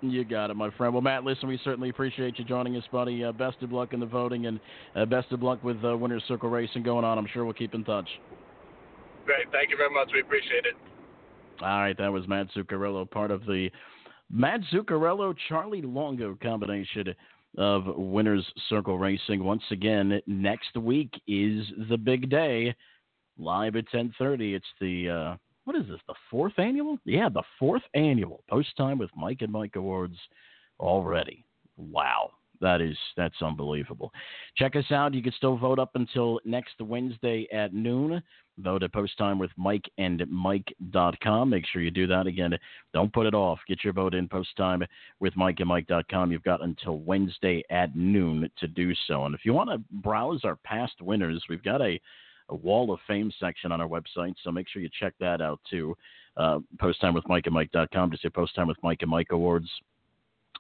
You 0.01 0.25
got 0.25 0.51
it, 0.51 0.55
my 0.55 0.71
friend. 0.77 0.94
Well, 0.94 1.03
Matt, 1.03 1.25
listen, 1.25 1.49
we 1.49 1.59
certainly 1.64 1.88
appreciate 1.88 2.38
you 2.38 2.44
joining 2.44 2.77
us, 2.77 2.85
buddy. 2.92 3.25
Uh, 3.25 3.33
best 3.33 3.57
of 3.62 3.73
luck 3.73 3.92
in 3.92 3.99
the 3.99 4.07
voting, 4.07 4.47
and 4.47 4.61
uh, 4.94 5.05
best 5.05 5.33
of 5.33 5.42
luck 5.42 5.64
with 5.64 5.85
uh, 5.85 5.97
Winners 5.97 6.23
Circle 6.29 6.51
Racing 6.51 6.85
going 6.85 7.05
on. 7.05 7.18
I'm 7.18 7.27
sure 7.33 7.44
we'll 7.44 7.55
keep 7.55 7.75
in 7.75 7.83
touch. 7.85 8.09
Great. 9.27 9.51
Thank 9.51 9.71
you 9.71 9.77
very 9.77 9.92
much. 9.92 10.09
We 10.14 10.21
appreciate 10.21 10.66
it. 10.66 10.75
All 11.61 11.81
right, 11.81 11.99
that 11.99 12.12
was 12.12 12.29
Matt 12.29 12.47
Zuccarello, 12.57 13.11
part 13.11 13.33
of 13.33 13.44
the 13.44 13.68
Matt 14.31 14.61
Zuccarello 14.73 15.35
Charlie 15.49 15.83
Longo 15.83 16.38
combination 16.40 17.14
of 17.56 17.84
Winners 17.96 18.46
Circle 18.68 18.98
Racing. 18.98 19.42
Once 19.42 19.62
again, 19.70 20.20
next 20.26 20.76
week 20.76 21.11
is 21.26 21.66
the 21.88 21.96
big 21.96 22.28
day, 22.28 22.74
live 23.38 23.76
at 23.76 23.88
10:30. 23.90 24.54
It's 24.54 24.66
the 24.80 25.08
uh, 25.08 25.37
what 25.64 25.76
is 25.76 25.87
this? 25.88 26.00
The 26.06 26.14
fourth 26.30 26.58
annual? 26.58 26.98
Yeah, 27.04 27.28
the 27.28 27.42
fourth 27.58 27.82
annual 27.94 28.42
Post 28.48 28.76
Time 28.76 28.98
with 28.98 29.11
Mike 29.16 29.42
and 29.42 29.52
Mike 29.52 29.76
Awards 29.76 30.16
already. 30.80 31.44
Wow. 31.76 32.30
That 32.61 32.81
is 32.81 32.97
that's 33.16 33.40
unbelievable. 33.42 34.12
Check 34.57 34.77
us 34.77 34.90
out. 34.90 35.14
You 35.14 35.23
can 35.23 35.33
still 35.33 35.57
vote 35.57 35.79
up 35.79 35.90
until 35.94 36.40
next 36.44 36.81
Wednesday 36.81 37.47
at 37.53 37.73
noon. 37.73 38.23
Vote 38.59 38.83
at 38.83 38.92
post 38.92 39.16
time 39.16 39.38
with 39.38 39.53
Mike 39.57 39.88
and 39.99 40.25
Mike.com. 40.29 41.51
Make 41.51 41.64
sure 41.66 41.81
you 41.81 41.92
do 41.92 42.09
that 42.09 42.27
again. 42.27 42.59
Don't 42.92 43.12
put 43.12 43.27
it 43.27 43.35
off. 43.35 43.61
Get 43.68 43.85
your 43.85 43.92
vote 43.92 44.14
in 44.14 44.29
post 44.29 44.57
time 44.57 44.83
with 45.21 45.37
Mike 45.37 45.61
and 45.61 45.68
Mike.com. 45.68 46.33
You've 46.33 46.42
got 46.42 46.62
until 46.62 46.99
Wednesday 46.99 47.62
at 47.71 47.94
noon 47.94 48.51
to 48.59 48.66
do 48.66 48.92
so. 49.07 49.27
And 49.27 49.35
if 49.35 49.44
you 49.44 49.53
want 49.53 49.71
to 49.71 49.81
browse 49.99 50.40
our 50.44 50.57
past 50.64 51.01
winners, 51.01 51.44
we've 51.49 51.62
got 51.62 51.81
a, 51.81 52.01
a 52.49 52.55
wall 52.55 52.92
of 52.92 52.99
fame 53.07 53.31
section 53.38 53.71
on 53.71 53.81
our 53.81 53.88
website. 53.88 54.35
So 54.42 54.51
make 54.51 54.68
sure 54.68 54.83
you 54.83 54.90
check 54.99 55.14
that 55.21 55.40
out 55.40 55.61
too. 55.71 55.97
Uh, 56.37 56.59
post 56.81 57.01
time 57.01 57.14
with 57.14 57.29
Mike 57.29 57.47
and 57.47 57.55
Mike.com. 57.55 58.11
Just 58.11 58.25
say 58.25 58.29
post 58.29 58.57
time 58.57 58.66
with 58.66 58.83
Mike 58.83 59.03
and 59.03 59.11
Mike 59.11 59.29
Awards. 59.31 59.68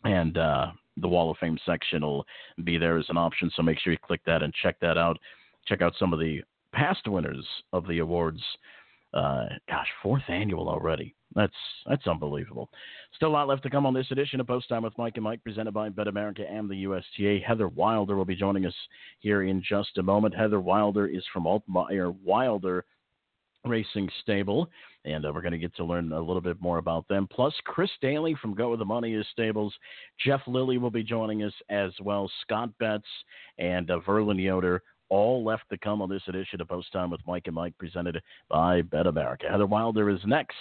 And 0.04 0.38
uh, 0.38 0.70
the 1.00 1.08
Wall 1.08 1.30
of 1.30 1.38
Fame 1.38 1.58
section 1.64 2.02
will 2.02 2.24
be 2.64 2.78
there 2.78 2.98
as 2.98 3.06
an 3.08 3.16
option. 3.16 3.50
So 3.54 3.62
make 3.62 3.78
sure 3.78 3.92
you 3.92 3.98
click 3.98 4.20
that 4.26 4.42
and 4.42 4.52
check 4.62 4.78
that 4.80 4.98
out. 4.98 5.18
Check 5.66 5.82
out 5.82 5.94
some 5.98 6.12
of 6.12 6.18
the 6.18 6.40
past 6.72 7.06
winners 7.06 7.46
of 7.72 7.86
the 7.86 7.98
awards. 7.98 8.40
Uh, 9.14 9.46
gosh, 9.68 9.88
fourth 10.02 10.22
annual 10.28 10.68
already. 10.68 11.14
That's 11.34 11.54
that's 11.86 12.06
unbelievable. 12.06 12.70
Still 13.14 13.28
a 13.28 13.30
lot 13.30 13.48
left 13.48 13.62
to 13.64 13.70
come 13.70 13.86
on 13.86 13.94
this 13.94 14.10
edition 14.10 14.40
of 14.40 14.46
Post 14.46 14.68
Time 14.68 14.82
with 14.82 14.96
Mike 14.98 15.14
and 15.16 15.24
Mike, 15.24 15.42
presented 15.44 15.72
by 15.72 15.88
Bet 15.88 16.08
America 16.08 16.42
and 16.48 16.68
the 16.68 16.84
USTA. 16.84 17.40
Heather 17.46 17.68
Wilder 17.68 18.16
will 18.16 18.24
be 18.24 18.36
joining 18.36 18.66
us 18.66 18.74
here 19.20 19.42
in 19.42 19.62
just 19.66 19.98
a 19.98 20.02
moment. 20.02 20.34
Heather 20.34 20.60
Wilder 20.60 21.06
is 21.06 21.24
from 21.32 21.44
Altmeyer 21.44 22.14
Wilder 22.22 22.84
Racing 23.68 24.08
Stable, 24.22 24.68
and 25.04 25.24
uh, 25.24 25.32
we're 25.32 25.42
going 25.42 25.52
to 25.52 25.58
get 25.58 25.74
to 25.76 25.84
learn 25.84 26.12
a 26.12 26.20
little 26.20 26.40
bit 26.40 26.60
more 26.60 26.78
about 26.78 27.06
them. 27.08 27.28
Plus, 27.30 27.54
Chris 27.64 27.90
Daley 28.00 28.36
from 28.40 28.54
Go 28.54 28.70
with 28.70 28.78
the 28.78 28.84
Money 28.84 29.14
is 29.14 29.26
Stables. 29.32 29.74
Jeff 30.24 30.40
Lilley 30.46 30.78
will 30.78 30.90
be 30.90 31.02
joining 31.02 31.42
us 31.42 31.52
as 31.70 31.92
well. 32.02 32.30
Scott 32.42 32.70
Betts 32.78 33.06
and 33.58 33.90
uh, 33.90 34.00
Verlin 34.06 34.42
Yoder 34.42 34.82
all 35.10 35.44
left 35.44 35.64
to 35.70 35.78
come 35.78 36.02
on 36.02 36.08
this 36.08 36.22
edition 36.26 36.60
of 36.60 36.68
Post 36.68 36.92
Time 36.92 37.10
with 37.10 37.20
Mike 37.26 37.44
and 37.46 37.54
Mike, 37.54 37.74
presented 37.78 38.20
by 38.48 38.82
Bet 38.82 39.06
America. 39.06 39.46
Heather 39.50 39.66
Wilder 39.66 40.10
is 40.10 40.20
next 40.26 40.56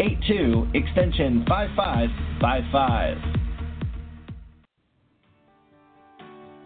8782 0.00 0.70
extension 0.74 1.44
5555. 1.48 3.41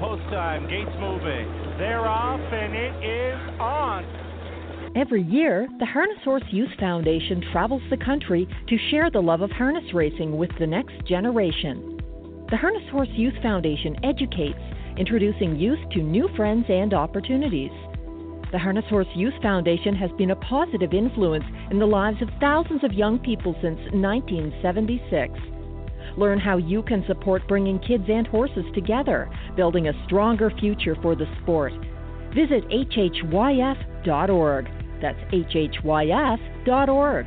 Post 0.00 0.22
time, 0.30 0.66
gates 0.66 0.90
moving. 0.98 1.46
They're 1.76 2.08
off, 2.08 2.40
and 2.40 2.74
it 2.74 3.04
is 3.04 3.60
on. 3.60 4.02
Every 4.96 5.22
year, 5.22 5.68
the 5.78 5.84
Harness 5.84 6.16
Horse 6.24 6.42
Youth 6.50 6.70
Foundation 6.80 7.44
travels 7.52 7.82
the 7.90 7.98
country 7.98 8.48
to 8.66 8.78
share 8.90 9.10
the 9.10 9.20
love 9.20 9.42
of 9.42 9.50
harness 9.50 9.92
racing 9.92 10.38
with 10.38 10.48
the 10.58 10.66
next 10.66 11.04
generation. 11.04 12.00
The 12.50 12.56
Harness 12.56 12.88
Horse 12.90 13.10
Youth 13.12 13.34
Foundation 13.42 14.02
educates, 14.02 14.58
introducing 14.96 15.56
youth 15.56 15.78
to 15.92 16.02
new 16.02 16.30
friends 16.34 16.64
and 16.70 16.94
opportunities. 16.94 17.70
The 18.52 18.58
Harness 18.58 18.86
Horse 18.88 19.06
Youth 19.14 19.34
Foundation 19.42 19.94
has 19.96 20.10
been 20.16 20.30
a 20.30 20.36
positive 20.36 20.94
influence 20.94 21.44
in 21.70 21.78
the 21.78 21.84
lives 21.84 22.22
of 22.22 22.30
thousands 22.40 22.82
of 22.84 22.94
young 22.94 23.18
people 23.18 23.54
since 23.60 23.78
1976. 23.92 25.59
Learn 26.16 26.38
how 26.38 26.56
you 26.56 26.82
can 26.82 27.04
support 27.06 27.46
bringing 27.48 27.78
kids 27.78 28.04
and 28.08 28.26
horses 28.26 28.64
together, 28.74 29.30
building 29.56 29.88
a 29.88 30.04
stronger 30.06 30.50
future 30.60 30.96
for 31.02 31.14
the 31.14 31.26
sport. 31.42 31.72
Visit 32.34 32.68
hhyf.org. 32.68 34.68
That's 35.00 35.18
hhyf.org. 35.32 37.26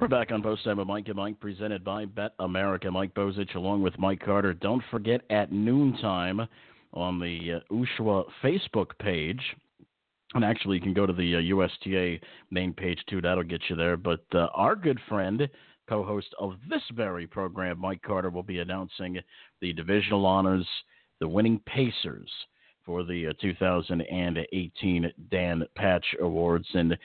We're 0.00 0.08
back 0.08 0.32
on 0.32 0.42
Post 0.42 0.64
Time 0.64 0.78
with 0.78 0.86
Mike 0.86 1.08
and 1.08 1.16
Mike, 1.16 1.38
presented 1.38 1.84
by 1.84 2.06
Bet 2.06 2.32
America. 2.38 2.90
Mike 2.90 3.12
Bozich 3.12 3.54
along 3.56 3.82
with 3.82 3.98
Mike 3.98 4.20
Carter. 4.24 4.54
Don't 4.54 4.82
forget 4.90 5.20
at 5.28 5.52
noontime 5.52 6.48
on 6.94 7.20
the 7.20 7.60
uh, 7.60 7.74
USHWA 7.74 8.24
Facebook 8.42 8.98
page, 9.00 9.42
and 10.32 10.42
actually 10.42 10.76
you 10.76 10.82
can 10.82 10.94
go 10.94 11.04
to 11.04 11.12
the 11.12 11.36
uh, 11.36 11.40
USTA 11.40 12.20
main 12.50 12.72
page 12.72 12.98
too. 13.10 13.20
That'll 13.20 13.42
get 13.42 13.60
you 13.68 13.76
there. 13.76 13.98
But 13.98 14.24
uh, 14.34 14.46
our 14.54 14.74
good 14.74 14.98
friend, 15.06 15.46
co-host 15.90 16.34
of 16.40 16.54
this 16.70 16.80
very 16.94 17.26
program, 17.26 17.78
Mike 17.78 18.00
Carter, 18.00 18.30
will 18.30 18.42
be 18.42 18.60
announcing 18.60 19.18
the 19.60 19.74
divisional 19.74 20.24
honors, 20.24 20.66
the 21.20 21.28
winning 21.28 21.60
Pacers 21.66 22.30
for 22.86 23.04
the 23.04 23.26
uh, 23.26 23.32
2018 23.42 25.12
Dan 25.30 25.64
Patch 25.76 26.06
Awards, 26.22 26.66
and 26.72 26.96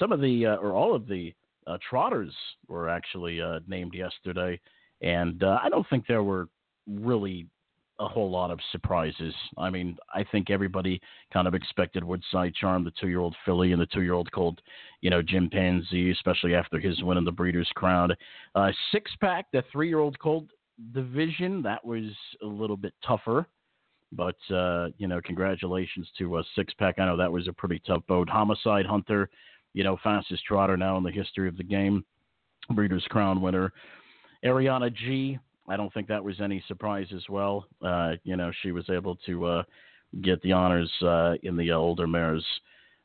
some 0.00 0.10
of 0.10 0.20
the 0.20 0.46
uh, 0.46 0.56
or 0.56 0.72
all 0.72 0.94
of 0.94 1.06
the 1.06 1.32
uh, 1.68 1.78
trotters 1.88 2.34
were 2.66 2.88
actually 2.88 3.40
uh, 3.40 3.60
named 3.68 3.94
yesterday, 3.94 4.58
and 5.02 5.44
uh, 5.44 5.58
I 5.62 5.68
don't 5.68 5.88
think 5.88 6.06
there 6.08 6.24
were 6.24 6.48
really 6.88 7.46
a 8.00 8.08
whole 8.08 8.30
lot 8.30 8.50
of 8.50 8.58
surprises. 8.72 9.34
I 9.58 9.68
mean, 9.68 9.96
I 10.14 10.24
think 10.32 10.48
everybody 10.48 11.00
kind 11.32 11.46
of 11.46 11.54
expected 11.54 12.02
Woodside 12.02 12.54
Charm, 12.54 12.82
the 12.82 12.92
two-year-old 12.98 13.36
filly, 13.44 13.72
and 13.72 13.80
the 13.80 13.86
two-year-old 13.86 14.32
colt, 14.32 14.58
you 15.02 15.10
know, 15.10 15.22
Gimpanzee, 15.22 16.10
especially 16.10 16.54
after 16.54 16.80
his 16.80 17.02
win 17.02 17.18
in 17.18 17.24
the 17.24 17.30
Breeders' 17.30 17.70
Crown. 17.74 18.10
Uh, 18.54 18.70
six 18.90 19.12
pack, 19.20 19.46
the 19.52 19.62
three-year-old 19.70 20.18
colt 20.18 20.46
division, 20.94 21.62
that 21.62 21.84
was 21.84 22.04
a 22.42 22.46
little 22.46 22.76
bit 22.76 22.94
tougher. 23.06 23.46
But 24.12 24.36
uh, 24.52 24.88
you 24.98 25.06
know, 25.06 25.20
congratulations 25.22 26.08
to 26.18 26.36
uh, 26.36 26.42
Six 26.56 26.74
Pack. 26.74 26.98
I 26.98 27.06
know 27.06 27.16
that 27.16 27.30
was 27.30 27.46
a 27.46 27.52
pretty 27.52 27.80
tough 27.86 28.02
boat. 28.08 28.28
Homicide 28.28 28.84
Hunter, 28.84 29.30
you 29.72 29.84
know, 29.84 29.96
fastest 30.02 30.44
trotter 30.44 30.76
now 30.76 30.96
in 30.96 31.04
the 31.04 31.10
history 31.10 31.48
of 31.48 31.56
the 31.56 31.64
game, 31.64 32.04
Breeders' 32.70 33.06
Crown 33.10 33.40
winner. 33.40 33.72
Ariana 34.44 34.94
G. 34.94 35.38
I 35.68 35.76
don't 35.76 35.92
think 35.92 36.08
that 36.08 36.24
was 36.24 36.40
any 36.40 36.62
surprise 36.66 37.06
as 37.14 37.22
well. 37.28 37.66
Uh, 37.84 38.12
you 38.24 38.36
know, 38.36 38.50
she 38.62 38.72
was 38.72 38.88
able 38.90 39.16
to 39.26 39.44
uh, 39.44 39.62
get 40.22 40.42
the 40.42 40.52
honors 40.52 40.90
uh, 41.02 41.34
in 41.42 41.56
the 41.56 41.70
older 41.70 42.06
mares. 42.06 42.44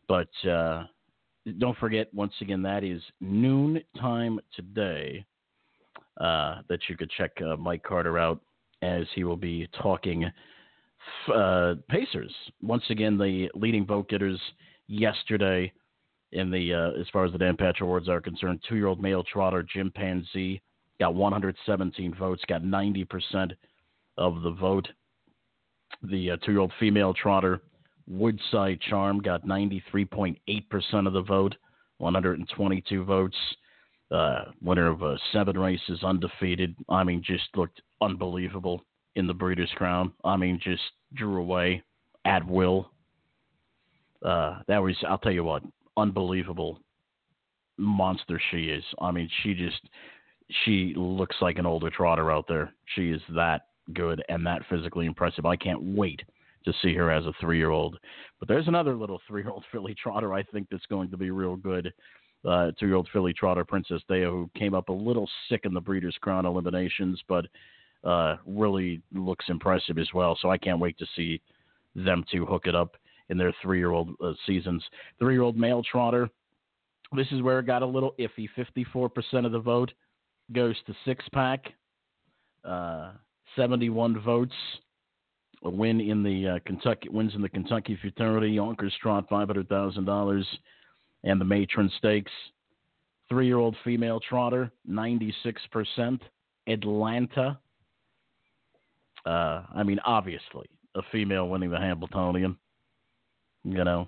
But 0.07 0.29
uh, 0.49 0.85
don't 1.59 1.77
forget, 1.77 2.11
once 2.13 2.33
again, 2.41 2.61
that 2.63 2.83
is 2.83 3.01
noon 3.21 3.81
time 3.99 4.39
today 4.55 5.25
uh, 6.19 6.61
that 6.69 6.79
you 6.87 6.97
could 6.97 7.11
check 7.11 7.31
uh, 7.41 7.55
Mike 7.57 7.83
Carter 7.83 8.17
out 8.17 8.39
as 8.81 9.05
he 9.13 9.23
will 9.23 9.37
be 9.37 9.67
talking 9.81 10.25
Pacers. 11.89 12.33
Once 12.63 12.83
again, 12.89 13.17
the 13.17 13.49
leading 13.53 13.85
vote 13.85 14.09
getters 14.09 14.39
yesterday 14.87 15.71
in 16.31 16.51
the 16.51 16.73
uh, 16.73 16.99
as 16.99 17.07
far 17.11 17.25
as 17.25 17.31
the 17.31 17.37
Dan 17.37 17.57
Patch 17.57 17.81
Awards 17.81 18.09
are 18.09 18.21
concerned. 18.21 18.61
Two-year-old 18.67 19.01
male 19.01 19.23
trotter 19.23 19.63
Jim 19.63 19.91
got 20.99 21.13
117 21.13 22.15
votes, 22.15 22.43
got 22.47 22.63
90 22.63 23.05
percent 23.05 23.53
of 24.17 24.41
the 24.41 24.51
vote. 24.51 24.87
The 26.03 26.31
uh, 26.31 26.37
two-year-old 26.37 26.73
female 26.79 27.13
trotter 27.13 27.61
Woodside 28.07 28.79
Charm 28.81 29.19
got 29.19 29.45
93.8 29.45 30.69
percent 30.69 31.07
of 31.07 31.13
the 31.13 31.21
vote, 31.21 31.55
122 31.97 33.03
votes. 33.03 33.37
Uh, 34.11 34.45
winner 34.61 34.87
of 34.87 35.01
uh, 35.01 35.15
seven 35.33 35.57
races, 35.57 36.03
undefeated. 36.03 36.75
I 36.89 37.03
mean, 37.03 37.23
just 37.25 37.45
looked 37.55 37.81
unbelievable 38.01 38.85
in 39.15 39.25
the 39.25 39.33
Breeders' 39.33 39.71
Crown. 39.75 40.13
I 40.23 40.37
mean, 40.37 40.59
just 40.63 40.83
drew 41.15 41.37
away 41.37 41.81
at 42.23 42.45
will. 42.45 42.91
Uh, 44.23 44.59
that 44.67 44.81
was, 44.81 44.95
I'll 45.07 45.17
tell 45.17 45.31
you 45.31 45.43
what, 45.43 45.63
unbelievable 45.97 46.79
monster 47.77 48.41
she 48.51 48.65
is. 48.65 48.83
I 48.99 49.11
mean, 49.11 49.29
she 49.43 49.53
just, 49.53 49.81
she 50.63 50.93
looks 50.95 51.35
like 51.41 51.57
an 51.57 51.65
older 51.65 51.89
trotter 51.89 52.31
out 52.31 52.45
there. 52.47 52.73
She 52.95 53.11
is 53.11 53.21
that 53.35 53.63
good 53.93 54.23
and 54.29 54.45
that 54.45 54.61
physically 54.69 55.05
impressive. 55.05 55.45
I 55.45 55.55
can't 55.55 55.81
wait 55.81 56.21
to 56.65 56.73
see 56.81 56.95
her 56.95 57.11
as 57.11 57.25
a 57.25 57.33
three 57.39 57.57
year 57.57 57.69
old. 57.69 57.97
But 58.39 58.47
there's 58.47 58.67
another 58.67 58.95
little 58.95 59.21
three 59.27 59.41
year 59.41 59.51
old 59.51 59.65
filly 59.71 59.95
trotter 60.01 60.33
I 60.33 60.43
think 60.43 60.67
that's 60.69 60.85
going 60.87 61.11
to 61.11 61.17
be 61.17 61.31
real 61.31 61.55
good. 61.55 61.93
Uh, 62.47 62.71
two 62.79 62.87
year 62.87 62.95
old 62.95 63.09
filly 63.11 63.33
trotter, 63.33 63.65
Princess 63.65 64.01
Deo, 64.07 64.31
who 64.31 64.49
came 64.55 64.75
up 64.75 64.89
a 64.89 64.93
little 64.93 65.27
sick 65.49 65.61
in 65.63 65.73
the 65.73 65.81
Breeders' 65.81 66.17
Crown 66.21 66.45
eliminations, 66.45 67.19
but 67.27 67.45
uh, 68.03 68.35
really 68.45 69.01
looks 69.13 69.45
impressive 69.49 69.97
as 69.97 70.07
well. 70.13 70.37
So 70.39 70.51
I 70.51 70.57
can't 70.59 70.79
wait 70.79 70.97
to 70.99 71.07
see 71.15 71.41
them 71.95 72.23
two 72.31 72.45
hook 72.45 72.67
it 72.67 72.75
up 72.75 72.97
in 73.29 73.37
their 73.37 73.53
three 73.61 73.77
year 73.77 73.91
old 73.91 74.09
uh, 74.23 74.33
seasons. 74.45 74.83
Three 75.19 75.33
year 75.33 75.43
old 75.43 75.57
male 75.57 75.83
trotter. 75.83 76.29
This 77.15 77.27
is 77.31 77.41
where 77.41 77.59
it 77.59 77.65
got 77.67 77.81
a 77.81 77.85
little 77.85 78.13
iffy. 78.19 78.49
54% 78.57 79.45
of 79.45 79.51
the 79.51 79.59
vote 79.59 79.91
goes 80.53 80.75
to 80.87 80.95
six 81.05 81.23
pack. 81.33 81.65
Uh, 82.63 83.11
71 83.55 84.21
votes. 84.21 84.53
A 85.63 85.69
win 85.69 85.99
in 85.99 86.21
the 86.21 86.47
uh, 86.47 86.59
Kentucky 86.65 87.09
wins 87.09 87.33
in 87.33 87.41
the 87.41 87.49
Kentucky 87.49 87.97
Futurity 87.99 88.49
Yonkers 88.49 88.93
Trot, 89.01 89.25
five 89.27 89.47
hundred 89.47 89.67
thousand 89.67 90.05
dollars, 90.05 90.45
and 91.23 91.41
the 91.41 91.45
Matron 91.45 91.89
Stakes. 91.97 92.31
Three-year-old 93.29 93.75
female 93.83 94.19
trotter, 94.19 94.71
ninety-six 94.85 95.59
percent. 95.71 96.21
Atlanta, 96.67 97.57
uh, 99.25 99.63
I 99.73 99.81
mean, 99.83 99.99
obviously, 100.05 100.67
a 100.93 101.01
female 101.11 101.47
winning 101.49 101.71
the 101.71 101.79
Hambletonian. 101.79 102.57
You 103.65 103.83
know, 103.83 104.07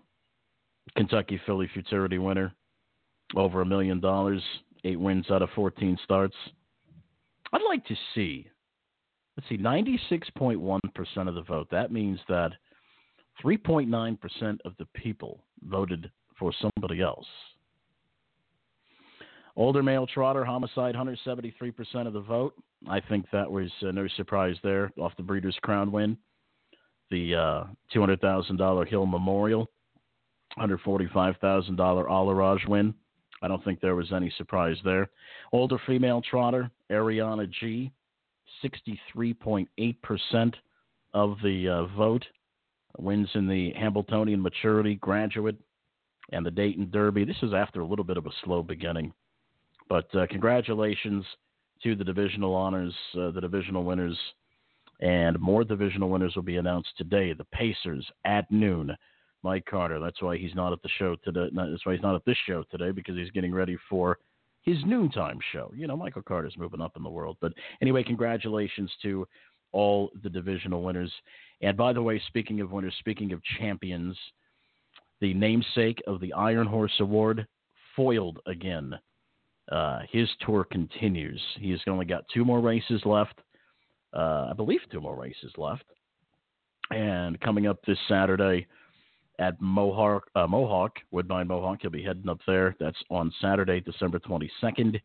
Kentucky 0.95 1.41
Filly 1.45 1.67
Futurity 1.73 2.19
winner, 2.19 2.53
over 3.35 3.61
a 3.61 3.65
million 3.65 3.99
dollars, 3.99 4.41
eight 4.83 4.99
wins 4.99 5.31
out 5.31 5.41
of 5.41 5.49
14 5.55 5.97
starts. 6.03 6.35
I'd 7.51 7.61
like 7.67 7.83
to 7.87 7.95
see, 8.13 8.47
let's 9.35 9.49
see, 9.49 9.57
96.1% 9.57 11.27
of 11.27 11.35
the 11.35 11.41
vote. 11.41 11.67
That 11.71 11.91
means 11.91 12.19
that 12.29 12.51
3.9% 13.43 14.57
of 14.63 14.73
the 14.77 14.85
people 14.93 15.43
voted 15.63 16.11
for 16.37 16.53
somebody 16.61 17.01
else. 17.01 17.25
Older 19.55 19.81
male 19.81 20.05
trotter, 20.05 20.45
homicide, 20.45 20.93
173% 20.93 22.05
of 22.05 22.13
the 22.13 22.21
vote. 22.21 22.53
I 22.87 22.99
think 22.99 23.25
that 23.31 23.49
was 23.49 23.71
uh, 23.81 23.91
no 23.91 24.07
surprise 24.15 24.55
there 24.63 24.91
off 24.99 25.17
the 25.17 25.23
Breeders' 25.23 25.57
Crown 25.63 25.91
win. 25.91 26.15
The 27.09 27.35
uh, 27.35 27.63
$200,000 27.95 28.87
Hill 28.87 29.05
Memorial, 29.05 29.69
$145,000 30.57 31.77
Allerage 31.77 32.67
win. 32.67 32.93
I 33.41 33.47
don't 33.47 33.63
think 33.63 33.79
there 33.79 33.95
was 33.95 34.11
any 34.11 34.31
surprise 34.37 34.77
there. 34.83 35.09
Older 35.51 35.77
female 35.85 36.21
trotter, 36.21 36.71
Ariana 36.91 37.49
G, 37.59 37.91
63.8% 38.63 40.53
of 41.13 41.37
the 41.43 41.69
uh, 41.69 41.85
vote. 41.95 42.25
Wins 42.97 43.29
in 43.35 43.47
the 43.47 43.73
Hambletonian 43.73 44.41
Maturity 44.41 44.95
Graduate 44.95 45.57
and 46.31 46.45
the 46.45 46.51
Dayton 46.51 46.89
Derby. 46.91 47.25
This 47.25 47.37
is 47.43 47.53
after 47.53 47.81
a 47.81 47.85
little 47.85 48.05
bit 48.05 48.17
of 48.17 48.25
a 48.25 48.31
slow 48.43 48.63
beginning. 48.63 49.13
But 49.87 50.13
uh, 50.15 50.25
congratulations 50.29 51.23
to 51.83 51.95
the 51.95 52.03
divisional 52.03 52.55
honors, 52.55 52.93
uh, 53.13 53.31
the 53.31 53.41
divisional 53.41 53.83
winners, 53.83 54.17
and 54.99 55.39
more 55.39 55.63
divisional 55.63 56.09
winners 56.09 56.35
will 56.35 56.43
be 56.43 56.57
announced 56.57 56.89
today. 56.97 57.33
The 57.33 57.45
Pacers 57.45 58.05
at 58.25 58.49
noon. 58.51 58.95
Mike 59.43 59.65
Carter. 59.65 59.99
That's 59.99 60.21
why 60.21 60.37
he's 60.37 60.55
not 60.55 60.73
at 60.73 60.81
the 60.81 60.89
show 60.97 61.15
today. 61.23 61.47
That's 61.55 61.85
why 61.85 61.93
he's 61.93 62.01
not 62.01 62.15
at 62.15 62.25
this 62.25 62.37
show 62.45 62.63
today 62.71 62.91
because 62.91 63.15
he's 63.15 63.31
getting 63.31 63.53
ready 63.53 63.77
for 63.89 64.17
his 64.63 64.77
noontime 64.85 65.39
show. 65.53 65.71
You 65.75 65.87
know, 65.87 65.95
Michael 65.95 66.23
Carter's 66.23 66.57
moving 66.57 66.81
up 66.81 66.97
in 66.97 67.03
the 67.03 67.09
world. 67.09 67.37
But 67.39 67.53
anyway, 67.81 68.03
congratulations 68.03 68.91
to 69.03 69.27
all 69.71 70.09
the 70.23 70.29
divisional 70.29 70.83
winners. 70.83 71.11
And 71.61 71.77
by 71.77 71.93
the 71.93 72.01
way, 72.01 72.21
speaking 72.27 72.61
of 72.61 72.71
winners, 72.71 72.95
speaking 72.99 73.31
of 73.31 73.41
champions, 73.57 74.17
the 75.21 75.33
namesake 75.33 76.01
of 76.07 76.19
the 76.19 76.33
Iron 76.33 76.67
Horse 76.67 76.93
Award 76.99 77.47
foiled 77.95 78.39
again. 78.45 78.93
Uh, 79.71 79.99
his 80.11 80.29
tour 80.45 80.63
continues. 80.63 81.41
He's 81.59 81.79
only 81.87 82.05
got 82.05 82.25
two 82.33 82.45
more 82.45 82.59
races 82.59 83.01
left. 83.05 83.39
Uh, 84.13 84.47
I 84.49 84.53
believe 84.53 84.79
two 84.91 85.01
more 85.01 85.15
races 85.15 85.51
left. 85.57 85.85
And 86.91 87.39
coming 87.41 87.67
up 87.67 87.79
this 87.85 87.97
Saturday 88.07 88.67
at 89.39 89.59
Mohawk, 89.61 90.29
uh, 90.35 90.47
Mohawk, 90.47 90.93
Woodbine 91.11 91.47
Mohawk, 91.47 91.79
he'll 91.81 91.91
be 91.91 92.03
heading 92.03 92.29
up 92.29 92.39
there. 92.47 92.75
That's 92.79 92.97
on 93.09 93.31
Saturday, 93.41 93.81
December 93.81 94.19
22nd. 94.19 94.99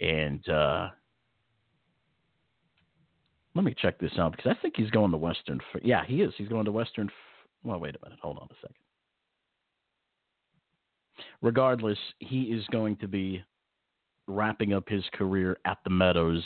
And 0.00 0.48
uh, 0.48 0.88
let 3.54 3.64
me 3.64 3.74
check 3.76 3.98
this 3.98 4.12
out 4.18 4.36
because 4.36 4.54
I 4.56 4.62
think 4.62 4.74
he's 4.76 4.90
going 4.90 5.10
to 5.10 5.16
Western. 5.16 5.60
Yeah, 5.82 6.04
he 6.06 6.22
is. 6.22 6.32
He's 6.36 6.48
going 6.48 6.66
to 6.66 6.72
Western. 6.72 7.10
Well, 7.64 7.80
wait 7.80 7.96
a 7.96 8.04
minute. 8.04 8.20
Hold 8.22 8.38
on 8.38 8.48
a 8.50 8.54
second. 8.60 8.76
Regardless, 11.42 11.98
he 12.20 12.42
is 12.42 12.64
going 12.70 12.96
to 12.98 13.08
be 13.08 13.42
wrapping 14.28 14.72
up 14.74 14.88
his 14.88 15.02
career 15.14 15.58
at 15.64 15.78
the 15.84 15.90
Meadows 15.90 16.44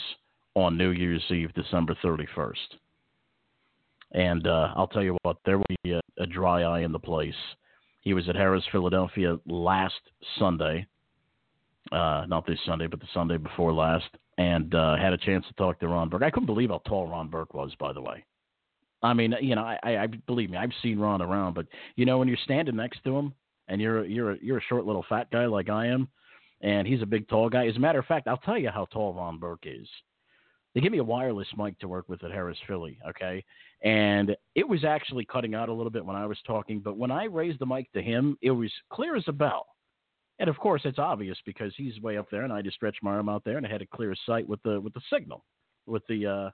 on 0.55 0.77
New 0.77 0.91
Year's 0.91 1.23
Eve, 1.29 1.53
December 1.53 1.95
31st. 2.03 2.55
And 4.11 4.47
uh, 4.47 4.73
I'll 4.75 4.87
tell 4.87 5.03
you 5.03 5.17
what, 5.23 5.37
there 5.45 5.57
will 5.57 5.65
be 5.83 5.93
a, 5.93 6.01
a, 6.19 6.27
dry 6.27 6.61
eye 6.61 6.81
in 6.81 6.91
the 6.91 6.99
place. 6.99 7.33
He 8.01 8.13
was 8.13 8.29
at 8.29 8.35
Harrah's, 8.35 8.63
Philadelphia 8.71 9.39
last 9.47 9.99
Sunday. 10.37 10.85
Uh, 11.91 12.25
not 12.27 12.45
this 12.45 12.59
Sunday, 12.65 12.87
but 12.87 12.99
the 12.99 13.07
Sunday 13.13 13.37
before 13.37 13.73
last. 13.73 14.05
And 14.37 14.73
uh, 14.75 14.97
had 14.97 15.13
a 15.13 15.17
chance 15.17 15.45
to 15.47 15.53
talk 15.55 15.79
to 15.79 15.87
Ron 15.87 16.09
Burke. 16.09 16.23
I 16.23 16.29
couldn't 16.29 16.47
believe 16.47 16.69
how 16.69 16.81
tall 16.87 17.07
Ron 17.07 17.29
Burke 17.29 17.53
was, 17.53 17.73
by 17.79 17.93
the 17.93 18.01
way. 18.01 18.23
I 19.01 19.13
mean, 19.13 19.35
you 19.41 19.55
know, 19.55 19.63
I, 19.63 20.03
I 20.03 20.07
believe 20.07 20.49
me, 20.49 20.57
I've 20.57 20.71
seen 20.81 20.97
Ron 20.97 21.21
around, 21.21 21.55
but 21.55 21.67
you 21.97 22.05
know, 22.05 22.17
when 22.17 22.27
you're 22.27 22.37
standing 22.43 22.77
next 22.77 23.03
to 23.03 23.15
him 23.15 23.33
and 23.67 23.81
you're 23.81 24.05
you're 24.05 24.35
you're 24.37 24.59
a 24.59 24.63
short 24.69 24.85
little 24.85 25.05
fat 25.09 25.29
guy 25.29 25.45
like 25.45 25.69
I 25.69 25.87
am, 25.87 26.07
and 26.61 26.87
he's 26.87 27.01
a 27.01 27.05
big, 27.05 27.27
tall 27.27 27.49
guy. 27.49 27.67
As 27.67 27.75
a 27.75 27.79
matter 27.79 27.99
of 27.99 28.05
fact, 28.05 28.27
I'll 28.27 28.37
tell 28.37 28.57
you 28.57 28.69
how 28.69 28.85
tall 28.85 29.13
Ron 29.13 29.39
Burke 29.39 29.65
is. 29.65 29.87
They 30.73 30.81
give 30.81 30.91
me 30.91 30.97
a 30.97 31.03
wireless 31.03 31.47
mic 31.55 31.77
to 31.79 31.87
work 31.87 32.09
with 32.09 32.23
at 32.23 32.31
Harrah's 32.31 32.57
Philly, 32.67 32.97
okay? 33.07 33.43
And 33.83 34.35
it 34.55 34.67
was 34.67 34.83
actually 34.83 35.25
cutting 35.25 35.53
out 35.53 35.69
a 35.69 35.73
little 35.73 35.91
bit 35.91 36.05
when 36.05 36.15
I 36.15 36.25
was 36.25 36.37
talking, 36.47 36.79
but 36.79 36.97
when 36.97 37.11
I 37.11 37.25
raised 37.25 37.59
the 37.59 37.65
mic 37.65 37.91
to 37.93 38.01
him, 38.01 38.37
it 38.41 38.51
was 38.51 38.71
clear 38.91 39.15
as 39.15 39.25
a 39.27 39.31
bell. 39.33 39.67
And 40.39 40.49
of 40.49 40.57
course, 40.57 40.81
it's 40.85 40.99
obvious 40.99 41.37
because 41.45 41.73
he's 41.77 42.01
way 42.01 42.17
up 42.17 42.27
there, 42.31 42.43
and 42.43 42.51
I 42.51 42.61
just 42.61 42.75
stretched 42.75 43.03
my 43.03 43.11
arm 43.11 43.29
out 43.29 43.43
there, 43.43 43.57
and 43.57 43.65
I 43.65 43.69
had 43.69 43.83
a 43.83 43.87
clear 43.87 44.15
sight 44.25 44.47
with 44.47 44.61
the 44.63 44.81
with 44.81 44.93
the 44.93 45.01
signal, 45.11 45.45
with 45.85 46.01
the 46.09 46.25
uh, 46.25 46.49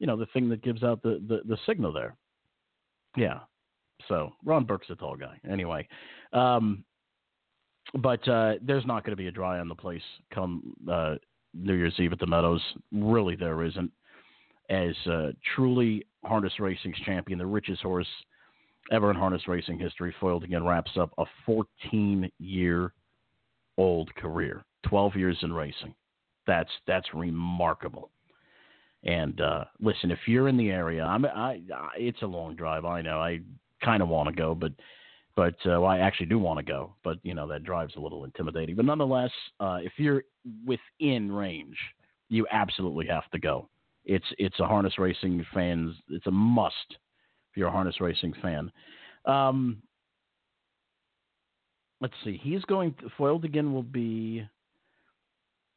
you 0.00 0.08
know 0.08 0.16
the 0.16 0.26
thing 0.26 0.48
that 0.48 0.62
gives 0.62 0.82
out 0.82 1.00
the, 1.02 1.22
the 1.28 1.40
the 1.44 1.56
signal 1.66 1.92
there. 1.92 2.16
Yeah. 3.16 3.40
So 4.08 4.32
Ron 4.44 4.64
Burke's 4.64 4.90
a 4.90 4.96
tall 4.96 5.14
guy. 5.14 5.38
Anyway, 5.48 5.86
um, 6.32 6.84
but 7.94 8.26
uh, 8.28 8.54
there's 8.62 8.86
not 8.86 9.04
going 9.04 9.12
to 9.12 9.22
be 9.22 9.28
a 9.28 9.32
dry 9.32 9.60
on 9.60 9.68
the 9.68 9.74
place 9.74 10.02
come 10.34 10.74
uh, 10.90 11.14
New 11.54 11.74
Year's 11.74 11.98
Eve 11.98 12.12
at 12.12 12.18
the 12.18 12.26
Meadows. 12.26 12.62
Really, 12.92 13.36
there 13.36 13.62
isn't. 13.62 13.90
As 14.68 14.94
uh, 15.06 15.32
truly 15.54 16.06
harness 16.24 16.52
racing's 16.60 16.98
champion, 17.04 17.38
the 17.38 17.46
richest 17.46 17.82
horse 17.82 18.06
ever 18.92 19.10
in 19.10 19.16
harness 19.16 19.46
racing 19.48 19.78
history, 19.78 20.14
foiled 20.20 20.44
again 20.44 20.64
wraps 20.64 20.92
up 20.96 21.12
a 21.18 21.24
14 21.46 22.30
year 22.38 22.92
old 23.78 24.14
career, 24.14 24.64
12 24.88 25.16
years 25.16 25.38
in 25.42 25.52
racing. 25.52 25.94
That's 26.46 26.70
that's 26.86 27.06
remarkable. 27.14 28.10
And 29.04 29.40
uh, 29.40 29.64
listen, 29.80 30.10
if 30.10 30.18
you're 30.26 30.48
in 30.48 30.58
the 30.58 30.70
area, 30.70 31.02
I'm, 31.02 31.24
I, 31.24 31.62
I, 31.74 31.88
it's 31.96 32.20
a 32.22 32.26
long 32.26 32.54
drive. 32.54 32.84
I 32.84 33.00
know. 33.00 33.18
I 33.18 33.40
kind 33.82 34.02
of 34.02 34.08
want 34.08 34.28
to 34.28 34.34
go, 34.34 34.54
but 34.54 34.72
but 35.40 35.54
uh, 35.64 35.80
well, 35.80 35.86
I 35.86 36.00
actually 36.00 36.26
do 36.26 36.38
want 36.38 36.58
to 36.58 36.62
go, 36.62 36.92
but 37.02 37.16
you 37.22 37.32
know 37.32 37.48
that 37.48 37.64
drive's 37.64 37.96
a 37.96 37.98
little 37.98 38.24
intimidating. 38.24 38.76
But 38.76 38.84
nonetheless, 38.84 39.30
uh, 39.58 39.78
if 39.80 39.92
you're 39.96 40.22
within 40.66 41.32
range, 41.32 41.78
you 42.28 42.46
absolutely 42.50 43.06
have 43.06 43.22
to 43.30 43.38
go. 43.38 43.66
it's 44.04 44.26
it's 44.36 44.60
a 44.60 44.66
harness 44.66 44.98
racing 44.98 45.42
fans. 45.54 45.96
It's 46.10 46.26
a 46.26 46.30
must 46.30 46.74
if 46.90 47.56
you're 47.56 47.68
a 47.68 47.72
harness 47.72 48.02
racing 48.02 48.34
fan. 48.42 48.70
Um, 49.24 49.80
let's 52.02 52.12
see. 52.22 52.38
He's 52.42 52.62
going. 52.66 52.94
Foiled 53.16 53.46
again 53.46 53.72
will 53.72 53.82
be 53.82 54.46